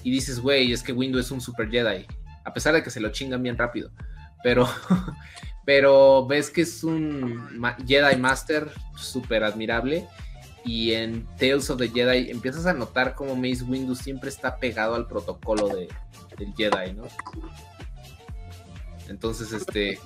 y 0.03 0.11
dices, 0.11 0.39
güey, 0.39 0.71
es 0.73 0.83
que 0.83 0.91
Windu 0.91 1.19
es 1.19 1.31
un 1.31 1.39
super 1.39 1.69
Jedi. 1.69 2.05
A 2.43 2.53
pesar 2.53 2.73
de 2.73 2.83
que 2.83 2.89
se 2.89 2.99
lo 2.99 3.09
chingan 3.11 3.41
bien 3.43 3.57
rápido. 3.57 3.91
Pero, 4.43 4.67
pero 5.65 6.25
ves 6.27 6.49
que 6.49 6.61
es 6.61 6.83
un 6.83 7.47
Jedi 7.87 8.17
Master 8.17 8.69
súper 8.97 9.43
admirable. 9.43 10.07
Y 10.63 10.93
en 10.93 11.25
Tales 11.37 11.69
of 11.69 11.79
the 11.79 11.89
Jedi 11.89 12.29
empiezas 12.29 12.65
a 12.65 12.73
notar 12.73 13.15
como 13.15 13.35
Mace 13.35 13.63
Windu 13.63 13.95
siempre 13.95 14.29
está 14.29 14.57
pegado 14.57 14.95
al 14.95 15.07
protocolo 15.07 15.67
de, 15.69 15.87
del 16.37 16.53
Jedi, 16.55 16.93
¿no? 16.93 17.03
Entonces, 19.11 19.51
este, 19.51 19.99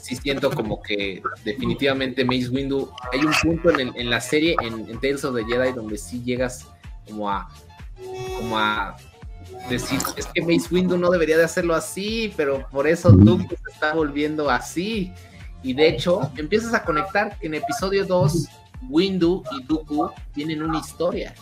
sí 0.00 0.14
siento 0.14 0.50
como 0.50 0.80
que 0.82 1.20
definitivamente 1.44 2.24
Mace 2.24 2.48
Windu, 2.48 2.90
hay 3.12 3.20
un 3.20 3.32
punto 3.42 3.70
en, 3.76 4.10
la 4.10 4.20
serie, 4.20 4.54
en, 4.62 4.86
Tales 5.00 5.24
of 5.24 5.34
the 5.34 5.44
Jedi, 5.44 5.72
donde 5.72 5.98
sí 5.98 6.22
llegas 6.22 6.68
como 7.08 7.28
a, 7.28 7.48
como 8.36 8.56
a 8.56 8.96
decir, 9.68 9.98
es 10.16 10.26
que 10.26 10.42
Mace 10.42 10.72
Windu 10.72 10.96
no 10.96 11.10
debería 11.10 11.36
de 11.36 11.44
hacerlo 11.44 11.74
así, 11.74 12.32
pero 12.36 12.66
por 12.70 12.86
eso 12.86 13.10
Dooku 13.10 13.48
se 13.48 13.72
está 13.72 13.94
volviendo 13.94 14.48
así. 14.48 15.12
Y 15.64 15.74
de 15.74 15.88
hecho, 15.88 16.30
empiezas 16.36 16.72
a 16.74 16.84
conectar 16.84 17.36
en 17.40 17.54
episodio 17.54 18.04
2, 18.04 18.48
Windu 18.88 19.42
y 19.52 19.62
Dooku 19.64 20.10
tienen 20.34 20.62
una 20.62 20.78
historia. 20.78 21.34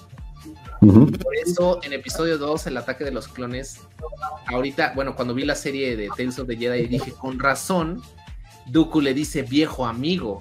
Por 0.81 1.37
eso 1.37 1.81
en 1.83 1.93
episodio 1.93 2.39
2, 2.39 2.69
el 2.69 2.77
ataque 2.79 3.05
de 3.05 3.11
los 3.11 3.29
clones, 3.29 3.81
ahorita, 4.47 4.93
bueno, 4.95 5.15
cuando 5.15 5.35
vi 5.35 5.45
la 5.45 5.55
serie 5.55 5.97
de 5.97 6.09
Tales 6.17 6.39
of 6.39 6.49
the 6.49 6.57
Jedi 6.57 6.87
dije, 6.87 7.13
con 7.13 7.39
razón, 7.39 8.01
Dooku 8.67 9.01
le 9.01 9.13
dice 9.13 9.43
viejo 9.43 9.87
amigo, 9.87 10.41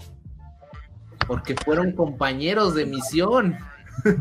porque 1.28 1.56
fueron 1.56 1.92
compañeros 1.92 2.76
de 2.76 2.86
misión. 2.86 3.58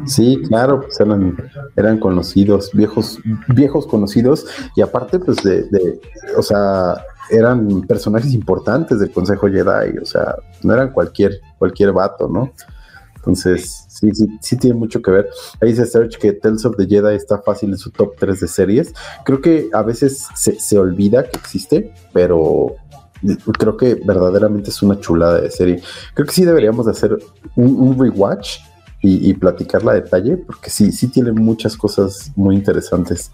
Sí, 0.06 0.42
claro, 0.48 0.80
pues 0.80 0.98
eran, 0.98 1.36
eran 1.76 1.98
conocidos, 2.00 2.70
viejos, 2.72 3.20
viejos 3.48 3.86
conocidos, 3.86 4.44
y 4.74 4.80
aparte, 4.80 5.20
pues 5.20 5.36
de, 5.44 5.62
de, 5.68 6.00
o 6.36 6.42
sea, 6.42 6.96
eran 7.30 7.82
personajes 7.82 8.32
importantes 8.32 9.00
del 9.00 9.10
Consejo 9.10 9.48
Jedi, 9.48 9.98
o 10.00 10.06
sea, 10.06 10.36
no 10.62 10.74
eran 10.74 10.92
cualquier, 10.92 11.40
cualquier 11.58 11.92
vato, 11.92 12.28
¿no? 12.28 12.52
Entonces, 13.16 13.84
sí, 13.88 14.10
sí, 14.14 14.26
sí 14.40 14.56
tiene 14.56 14.76
mucho 14.76 15.02
que 15.02 15.10
ver. 15.10 15.28
Ahí 15.60 15.70
dice 15.70 15.86
Search 15.86 16.16
que 16.18 16.32
Tales 16.32 16.64
of 16.64 16.76
the 16.76 16.86
Jedi 16.86 17.14
está 17.14 17.38
fácil 17.38 17.70
en 17.70 17.78
su 17.78 17.90
top 17.90 18.14
3 18.18 18.40
de 18.40 18.48
series. 18.48 18.94
Creo 19.24 19.40
que 19.40 19.68
a 19.72 19.82
veces 19.82 20.26
se, 20.34 20.58
se 20.58 20.78
olvida 20.78 21.24
que 21.24 21.36
existe, 21.36 21.92
pero 22.12 22.76
creo 23.58 23.76
que 23.76 23.96
verdaderamente 23.96 24.70
es 24.70 24.82
una 24.82 24.98
chulada 24.98 25.40
de 25.40 25.50
serie. 25.50 25.82
Creo 26.14 26.26
que 26.26 26.32
sí 26.32 26.44
deberíamos 26.44 26.86
de 26.86 26.92
hacer 26.92 27.18
un 27.56 27.98
rewatch 27.98 28.60
y, 29.08 29.30
y 29.30 29.34
platicarla 29.34 29.92
a 29.92 29.94
detalle, 29.94 30.36
porque 30.36 30.70
sí, 30.70 30.92
sí 30.92 31.08
tiene 31.08 31.32
muchas 31.32 31.76
cosas 31.76 32.30
muy 32.36 32.54
interesantes. 32.56 33.30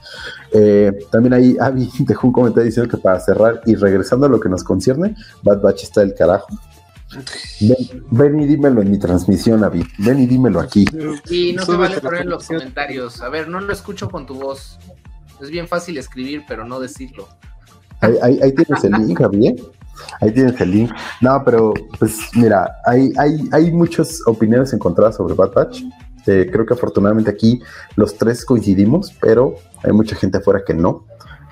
Eh, 0.52 0.92
también 1.10 1.34
ahí 1.34 1.56
Avi 1.60 1.90
dejó 2.00 2.26
un 2.28 2.32
comentario 2.32 2.66
diciendo 2.66 2.90
que 2.90 3.02
para 3.02 3.18
cerrar 3.20 3.60
y 3.66 3.74
regresando 3.74 4.26
a 4.26 4.28
lo 4.28 4.38
que 4.40 4.48
nos 4.48 4.62
concierne, 4.64 5.16
Bad 5.42 5.60
Batch 5.62 5.82
está 5.84 6.00
del 6.00 6.14
carajo. 6.14 6.46
Ven, 7.60 7.76
ven 8.10 8.40
y 8.40 8.46
dímelo 8.46 8.82
en 8.82 8.90
mi 8.90 8.98
transmisión, 8.98 9.62
Avi. 9.62 9.84
Ven 9.98 10.18
y 10.20 10.26
dímelo 10.26 10.60
aquí. 10.60 10.84
Y 11.30 11.52
no 11.52 11.64
se 11.64 11.76
vale 11.76 12.00
poner 12.00 12.22
en 12.22 12.30
los 12.30 12.46
comentarios. 12.46 13.20
A 13.20 13.28
ver, 13.28 13.48
no 13.48 13.60
lo 13.60 13.72
escucho 13.72 14.08
con 14.10 14.26
tu 14.26 14.34
voz. 14.34 14.78
Es 15.40 15.50
bien 15.50 15.68
fácil 15.68 15.96
escribir, 15.98 16.42
pero 16.48 16.64
no 16.64 16.80
decirlo. 16.80 17.28
Ahí, 18.00 18.14
ahí- 18.22 18.40
ahí 18.42 18.52
tienes 18.52 18.82
el 18.84 18.92
link, 18.92 19.18
Javi. 19.18 19.54
Ahí 20.20 20.30
tienes 20.32 20.60
el 20.60 20.70
link. 20.70 20.90
No, 21.20 21.42
pero 21.44 21.72
pues 21.98 22.18
mira, 22.34 22.76
hay, 22.84 23.12
hay, 23.18 23.48
hay 23.52 23.70
muchas 23.72 24.20
opiniones 24.26 24.72
encontradas 24.72 25.16
sobre 25.16 25.34
Bad 25.34 25.52
Batch. 25.52 25.82
Eh, 26.26 26.48
creo 26.50 26.64
que 26.64 26.72
afortunadamente 26.74 27.30
aquí 27.30 27.60
los 27.96 28.16
tres 28.16 28.44
coincidimos, 28.44 29.12
pero 29.20 29.54
hay 29.82 29.92
mucha 29.92 30.16
gente 30.16 30.38
afuera 30.38 30.62
que 30.66 30.72
no. 30.74 31.04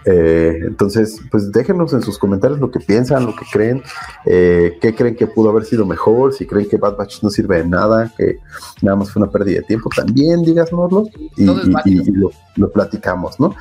Eh, 0.05 0.59
entonces, 0.67 1.21
pues 1.31 1.53
déjenos 1.53 1.93
en 1.93 2.03
sus 2.03 2.19
comentarios 2.19 2.59
lo 2.59 2.73
que 2.73 2.81
piensan, 2.81 3.25
lo 3.25 3.37
que 3.37 3.45
creen, 3.53 3.83
eh, 4.27 4.77
qué 4.81 4.97
creen 4.97 5.15
que 5.15 5.29
pudo 5.29 5.51
haber 5.51 5.65
sido 5.65 5.87
mejor, 5.87 6.33
si 6.35 6.45
creen 6.45 6.69
que 6.69 6.77
Bad 6.77 6.97
Batch 6.97 7.23
no 7.23 7.31
sirve 7.31 7.59
de 7.59 7.69
nada, 7.69 8.13
que 8.19 8.39
nada 8.81 8.97
más 8.97 9.13
fue 9.13 9.23
una 9.23 9.31
pérdida 9.31 9.61
de 9.61 9.67
tiempo, 9.67 9.91
también 9.95 10.43
díganoslo 10.43 11.07
y, 11.37 11.45
y- 11.45 11.71
válido. 11.71 12.03
y 12.05 12.11
lo, 12.11 12.31
lo 12.57 12.73
platicamos, 12.73 13.39
¿no? 13.39 13.55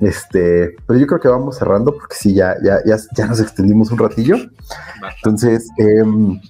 Este, 0.00 0.76
pero 0.86 0.98
yo 0.98 1.06
creo 1.06 1.20
que 1.20 1.28
vamos 1.28 1.56
cerrando 1.58 1.92
porque 1.94 2.16
sí, 2.16 2.34
ya, 2.34 2.54
ya, 2.62 2.78
ya, 2.84 2.96
ya 3.16 3.26
nos 3.26 3.40
extendimos 3.40 3.90
un 3.90 3.98
ratillo. 3.98 4.36
Entonces, 5.16 5.68
em, 5.78 6.40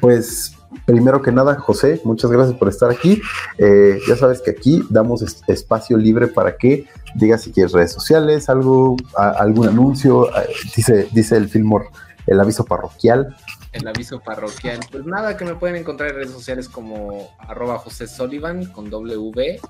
pues 0.00 0.56
primero 0.86 1.20
que 1.20 1.32
nada, 1.32 1.56
José, 1.56 2.00
muchas 2.04 2.30
gracias 2.30 2.56
por 2.56 2.68
estar 2.68 2.90
aquí. 2.90 3.20
Eh, 3.58 3.98
ya 4.08 4.16
sabes 4.16 4.40
que 4.40 4.50
aquí 4.52 4.82
damos 4.88 5.22
es- 5.22 5.42
espacio 5.46 5.96
libre 5.96 6.26
para 6.28 6.56
que 6.56 6.86
digas 7.14 7.42
si 7.42 7.52
quieres 7.52 7.72
redes 7.72 7.92
sociales, 7.92 8.48
algo, 8.48 8.96
algún 9.14 9.68
anuncio. 9.68 10.28
dice, 10.76 11.08
dice 11.12 11.36
el 11.36 11.48
Filmor 11.48 11.86
el 12.26 12.38
aviso 12.38 12.64
parroquial. 12.64 13.34
El 13.72 13.86
aviso 13.88 14.20
parroquial. 14.20 14.78
Pues 14.90 15.04
nada, 15.04 15.36
que 15.36 15.44
me 15.44 15.54
pueden 15.54 15.76
encontrar 15.76 16.10
en 16.10 16.16
redes 16.16 16.30
sociales 16.30 16.68
como 16.68 17.28
arroba 17.38 17.78
José 17.78 18.06
Sullivan 18.06 18.66
con 18.66 18.88
W. 18.90 19.60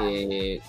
eh, 0.00 0.60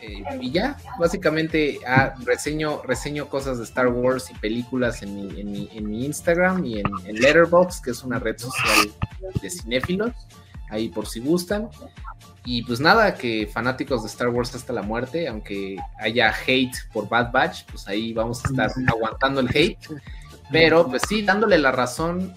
eh, 0.00 0.22
y 0.40 0.50
ya, 0.50 0.76
básicamente 0.98 1.80
ah, 1.86 2.14
reseño, 2.24 2.82
reseño 2.82 3.28
cosas 3.28 3.58
de 3.58 3.64
Star 3.64 3.88
Wars 3.88 4.30
y 4.30 4.34
películas 4.34 5.02
en 5.02 5.14
mi, 5.14 5.40
en 5.40 5.50
mi, 5.50 5.68
en 5.72 5.88
mi 5.88 6.04
Instagram 6.06 6.64
y 6.64 6.80
en, 6.80 6.86
en 7.04 7.16
Letterboxd, 7.16 7.82
que 7.82 7.90
es 7.90 8.02
una 8.02 8.18
red 8.18 8.38
social 8.38 8.90
de 9.40 9.50
cinéfilos, 9.50 10.12
ahí 10.70 10.88
por 10.88 11.06
si 11.06 11.20
gustan. 11.20 11.68
Y 12.44 12.62
pues 12.62 12.80
nada, 12.80 13.14
que 13.14 13.46
fanáticos 13.46 14.02
de 14.02 14.08
Star 14.08 14.28
Wars 14.28 14.54
hasta 14.54 14.72
la 14.72 14.82
muerte, 14.82 15.28
aunque 15.28 15.76
haya 15.98 16.32
hate 16.46 16.74
por 16.92 17.08
Bad 17.08 17.30
Batch, 17.30 17.64
pues 17.70 17.86
ahí 17.88 18.12
vamos 18.12 18.44
a 18.44 18.48
estar 18.48 18.70
aguantando 18.86 19.40
el 19.40 19.48
hate. 19.48 19.78
Pero 20.50 20.86
pues 20.86 21.02
sí, 21.06 21.22
dándole 21.22 21.58
la 21.58 21.72
razón 21.72 22.34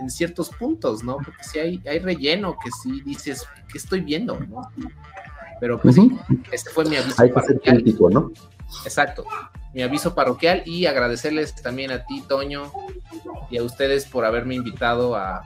en 0.00 0.10
ciertos 0.10 0.50
puntos, 0.50 1.02
¿no? 1.02 1.16
Porque 1.16 1.42
sí 1.42 1.58
hay, 1.58 1.82
hay 1.88 1.98
relleno 1.98 2.56
que 2.62 2.70
sí 2.82 3.00
dices, 3.00 3.46
¿qué 3.70 3.78
estoy 3.78 4.00
viendo? 4.00 4.38
¿no? 4.38 4.62
Pero 5.60 5.80
pues 5.80 5.94
sí, 5.96 6.16
este 6.52 6.70
fue 6.70 6.84
mi 6.84 6.96
aviso 6.96 7.20
Hay 7.22 7.28
que 7.32 7.40
ser 7.40 7.46
parroquial. 7.46 7.76
crítico, 7.82 8.10
¿no? 8.10 8.30
Exacto, 8.84 9.24
mi 9.74 9.82
aviso 9.82 10.14
parroquial 10.14 10.62
y 10.66 10.86
agradecerles 10.86 11.54
también 11.54 11.90
a 11.90 12.04
ti, 12.04 12.22
Toño, 12.28 12.70
y 13.50 13.56
a 13.58 13.62
ustedes 13.62 14.06
por 14.06 14.24
haberme 14.24 14.54
invitado 14.54 15.16
a- 15.16 15.38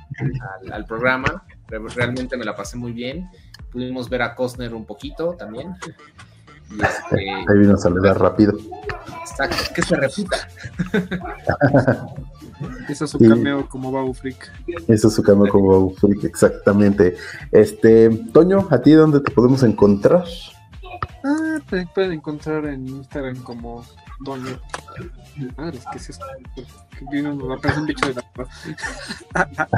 al, 0.65 0.73
al 0.73 0.85
programa. 0.85 1.45
Re- 1.69 1.79
Realmente 1.95 2.37
me 2.37 2.45
la 2.45 2.55
pasé 2.57 2.77
muy 2.77 2.93
bien. 2.93 3.29
Pudimos 3.71 4.09
ver 4.11 4.23
a 4.23 4.35
Costner 4.35 4.75
un 4.75 4.85
poquito 4.85 5.35
también. 5.39 5.75
Este, 6.73 7.31
Ahí 7.49 7.59
vino 7.59 7.75
a 7.75 7.79
saludar 7.79 8.19
rápido. 8.21 8.55
exacto, 9.21 9.57
que 9.75 9.83
se 9.83 9.97
repita. 9.97 10.37
Hizo 12.89 13.07
su 13.07 13.19
cameo 13.19 13.69
como 13.69 13.91
Babu 13.93 14.15
Freak. 14.15 14.51
Es 14.89 15.03
su 15.03 15.23
cambio 15.23 15.51
como 15.51 15.91
freak, 15.91 16.25
exactamente. 16.25 17.17
Este, 17.51 18.11
Toño, 18.33 18.67
¿a 18.71 18.81
ti 18.81 18.93
dónde 18.93 19.21
te 19.21 19.31
podemos 19.31 19.63
encontrar? 19.63 20.25
Ah, 21.25 21.59
te 21.71 21.87
pueden 21.95 22.13
encontrar 22.13 22.67
en 22.67 22.89
Instagram 22.89 23.37
como 23.43 23.85
Toño. 24.25 24.59
Madre, 25.57 25.79
¿qué 25.91 25.99
es 25.99 26.11
esto? 26.11 26.27
Vino, 27.11 27.35
me 27.35 27.55
aparece 27.55 27.81
un 27.81 27.87
bicho 27.87 28.07
de 28.07 28.15
la 28.15 29.69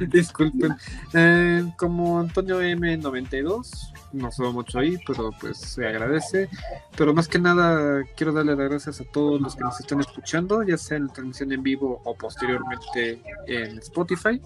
Disculpen. 0.08 0.76
Eh, 1.14 1.72
como 1.76 2.18
Antonio 2.20 2.60
M92, 2.60 3.92
no 4.12 4.32
subo 4.32 4.52
mucho 4.52 4.78
ahí, 4.78 4.98
pero 5.06 5.30
pues 5.40 5.58
se 5.58 5.86
agradece. 5.86 6.48
Pero 6.96 7.14
más 7.14 7.28
que 7.28 7.38
nada, 7.38 8.02
quiero 8.16 8.32
darle 8.32 8.56
las 8.56 8.68
gracias 8.68 9.00
a 9.00 9.04
todos 9.04 9.40
los 9.40 9.56
que 9.56 9.64
nos 9.64 9.80
están 9.80 10.00
escuchando, 10.00 10.62
ya 10.62 10.76
sea 10.76 10.96
en 10.96 11.06
la 11.06 11.12
transmisión 11.12 11.52
en 11.52 11.62
vivo 11.62 12.00
o 12.04 12.14
posteriormente 12.14 13.22
en 13.46 13.78
Spotify. 13.78 14.40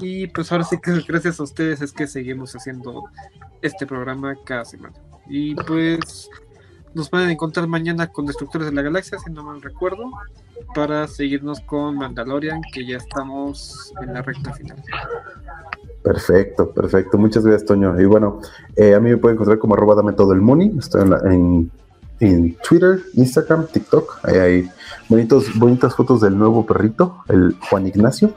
Y 0.00 0.26
pues 0.28 0.52
ahora 0.52 0.64
sí 0.64 0.76
que 0.80 0.92
gracias 1.08 1.40
a 1.40 1.44
ustedes 1.44 1.80
es 1.80 1.92
que 1.92 2.06
seguimos 2.06 2.54
haciendo 2.54 3.04
este 3.62 3.86
programa 3.86 4.36
cada 4.44 4.64
semana. 4.64 4.94
Y 5.28 5.54
pues 5.54 6.30
nos 6.96 7.10
pueden 7.10 7.28
encontrar 7.28 7.68
mañana 7.68 8.06
con 8.08 8.24
Destructores 8.24 8.68
de 8.68 8.74
la 8.74 8.80
Galaxia, 8.80 9.18
si 9.18 9.30
no 9.30 9.44
mal 9.44 9.60
recuerdo, 9.60 10.10
para 10.74 11.06
seguirnos 11.06 11.60
con 11.60 11.96
Mandalorian, 11.98 12.62
que 12.72 12.86
ya 12.86 12.96
estamos 12.96 13.92
en 14.02 14.14
la 14.14 14.22
recta 14.22 14.52
final. 14.54 14.82
Perfecto, 16.02 16.70
perfecto. 16.70 17.18
Muchas 17.18 17.44
gracias, 17.44 17.66
Toño. 17.66 18.00
Y 18.00 18.06
bueno, 18.06 18.40
eh, 18.76 18.94
a 18.94 19.00
mí 19.00 19.10
me 19.10 19.16
pueden 19.18 19.34
encontrar 19.36 19.58
como 19.58 19.74
arroba 19.74 19.94
dame 19.94 20.14
todo 20.14 20.32
el 20.32 20.40
money. 20.40 20.72
Estoy 20.78 21.02
en, 21.02 21.10
la- 21.10 21.20
en, 21.24 21.70
en 22.20 22.54
Twitter, 22.66 23.00
Instagram, 23.14 23.66
TikTok. 23.66 24.20
Ahí 24.24 24.36
hay 24.38 24.70
bonitos, 25.08 25.58
bonitas 25.58 25.94
fotos 25.94 26.20
del 26.22 26.38
nuevo 26.38 26.64
perrito, 26.64 27.18
el 27.28 27.56
Juan 27.68 27.86
Ignacio. 27.86 28.32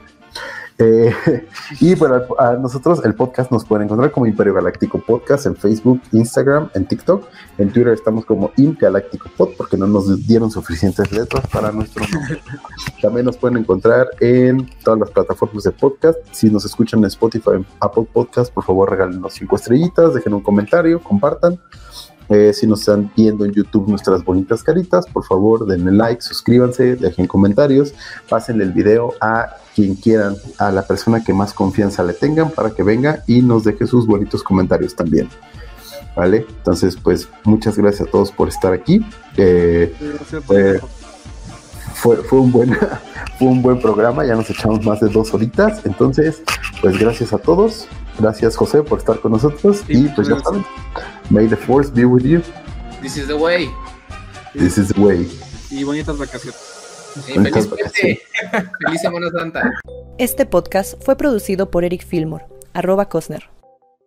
Eh, 0.79 1.13
y 1.81 1.93
bueno, 1.95 2.21
a 2.39 2.53
nosotros 2.53 3.03
el 3.03 3.13
podcast 3.13 3.51
nos 3.51 3.65
pueden 3.65 3.85
encontrar 3.85 4.11
como 4.11 4.25
Imperio 4.25 4.53
Galáctico 4.53 4.99
Podcast 4.99 5.45
en 5.45 5.55
Facebook, 5.55 6.01
Instagram, 6.13 6.69
en 6.73 6.87
TikTok. 6.87 7.27
En 7.57 7.69
Twitter 7.71 7.93
estamos 7.93 8.25
como 8.25 8.51
Imp 8.55 8.79
Galáctico 8.79 9.29
Pod 9.35 9.49
porque 9.57 9.75
no 9.75 9.87
nos 9.87 10.25
dieron 10.25 10.49
suficientes 10.49 11.11
letras 11.11 11.45
para 11.47 11.71
nuestro 11.73 12.05
nombre. 12.07 12.41
También 13.01 13.25
nos 13.25 13.37
pueden 13.37 13.57
encontrar 13.57 14.07
en 14.21 14.69
todas 14.83 14.99
las 14.99 15.11
plataformas 15.11 15.63
de 15.65 15.71
podcast. 15.71 16.17
Si 16.31 16.49
nos 16.49 16.63
escuchan 16.63 17.01
en 17.01 17.05
Spotify, 17.05 17.51
en 17.55 17.65
Apple 17.81 18.07
Podcast, 18.11 18.53
por 18.53 18.63
favor 18.63 18.89
regálenos 18.89 19.33
cinco 19.33 19.57
estrellitas, 19.57 20.13
dejen 20.13 20.33
un 20.33 20.41
comentario, 20.41 21.03
compartan. 21.03 21.59
Eh, 22.29 22.53
si 22.53 22.67
nos 22.67 22.81
están 22.81 23.11
viendo 23.15 23.43
en 23.43 23.51
YouTube 23.51 23.87
nuestras 23.87 24.23
bonitas 24.23 24.61
caritas, 24.63 25.05
por 25.07 25.25
favor 25.25 25.65
denle 25.65 25.91
like, 25.91 26.21
suscríbanse, 26.21 26.95
dejen 26.95 27.25
comentarios, 27.25 27.93
pásenle 28.29 28.65
el 28.65 28.71
video 28.71 29.13
a 29.19 29.55
quien 29.75 29.95
quieran, 29.95 30.35
a 30.59 30.71
la 30.71 30.85
persona 30.85 31.23
que 31.23 31.33
más 31.33 31.53
confianza 31.53 32.03
le 32.03 32.13
tengan 32.13 32.51
para 32.51 32.69
que 32.71 32.83
venga 32.83 33.23
y 33.25 33.41
nos 33.41 33.63
deje 33.63 33.87
sus 33.87 34.05
bonitos 34.05 34.43
comentarios 34.43 34.95
también. 34.95 35.27
¿Vale? 36.15 36.45
Entonces, 36.49 36.97
pues 36.97 37.29
muchas 37.45 37.77
gracias 37.77 38.07
a 38.07 38.11
todos 38.11 38.31
por 38.31 38.49
estar 38.49 38.73
aquí. 38.73 39.05
Eh, 39.37 39.93
Eh, 40.49 40.79
fue, 41.93 42.17
fue 42.17 42.39
un 42.39 42.51
buen 42.51 42.77
fue 43.39 43.47
un 43.47 43.61
buen 43.61 43.79
programa, 43.79 44.25
ya 44.25 44.35
nos 44.35 44.49
echamos 44.49 44.85
más 44.85 44.99
de 44.99 45.09
dos 45.09 45.33
horitas, 45.33 45.85
entonces 45.85 46.41
pues 46.81 46.97
gracias 46.97 47.33
a 47.33 47.37
todos, 47.37 47.87
gracias 48.19 48.55
José 48.55 48.83
por 48.83 48.99
estar 48.99 49.19
con 49.19 49.31
nosotros 49.31 49.83
Sí, 49.87 50.05
y 50.05 50.07
pues 50.09 50.27
ya 50.27 50.39
saben, 50.39 50.65
may 51.29 51.47
the 51.47 51.55
force 51.55 51.91
be 51.91 52.05
with 52.05 52.23
you, 52.23 52.41
This 53.01 53.17
is 53.17 53.27
the 53.27 53.33
way. 53.35 53.69
this 54.53 54.77
is 54.77 54.89
the 54.93 54.99
way. 55.01 55.27
y 55.71 55.83
bonitas 55.83 56.17
vacaciones. 56.17 56.59
Sí, 57.25 57.33
Bonitas 57.33 57.67
feliz 57.67 57.83
puente. 57.91 58.21
Feliz 58.85 59.01
Semana 59.01 59.27
Santa. 59.31 59.71
Este 60.19 60.45
podcast 60.45 60.93
fue 61.03 61.15
producido 61.15 61.71
por 61.71 61.83
Eric 61.83 62.05
Fillmore, 62.05 62.45
arroba 62.73 63.09
Cosner. 63.09 63.49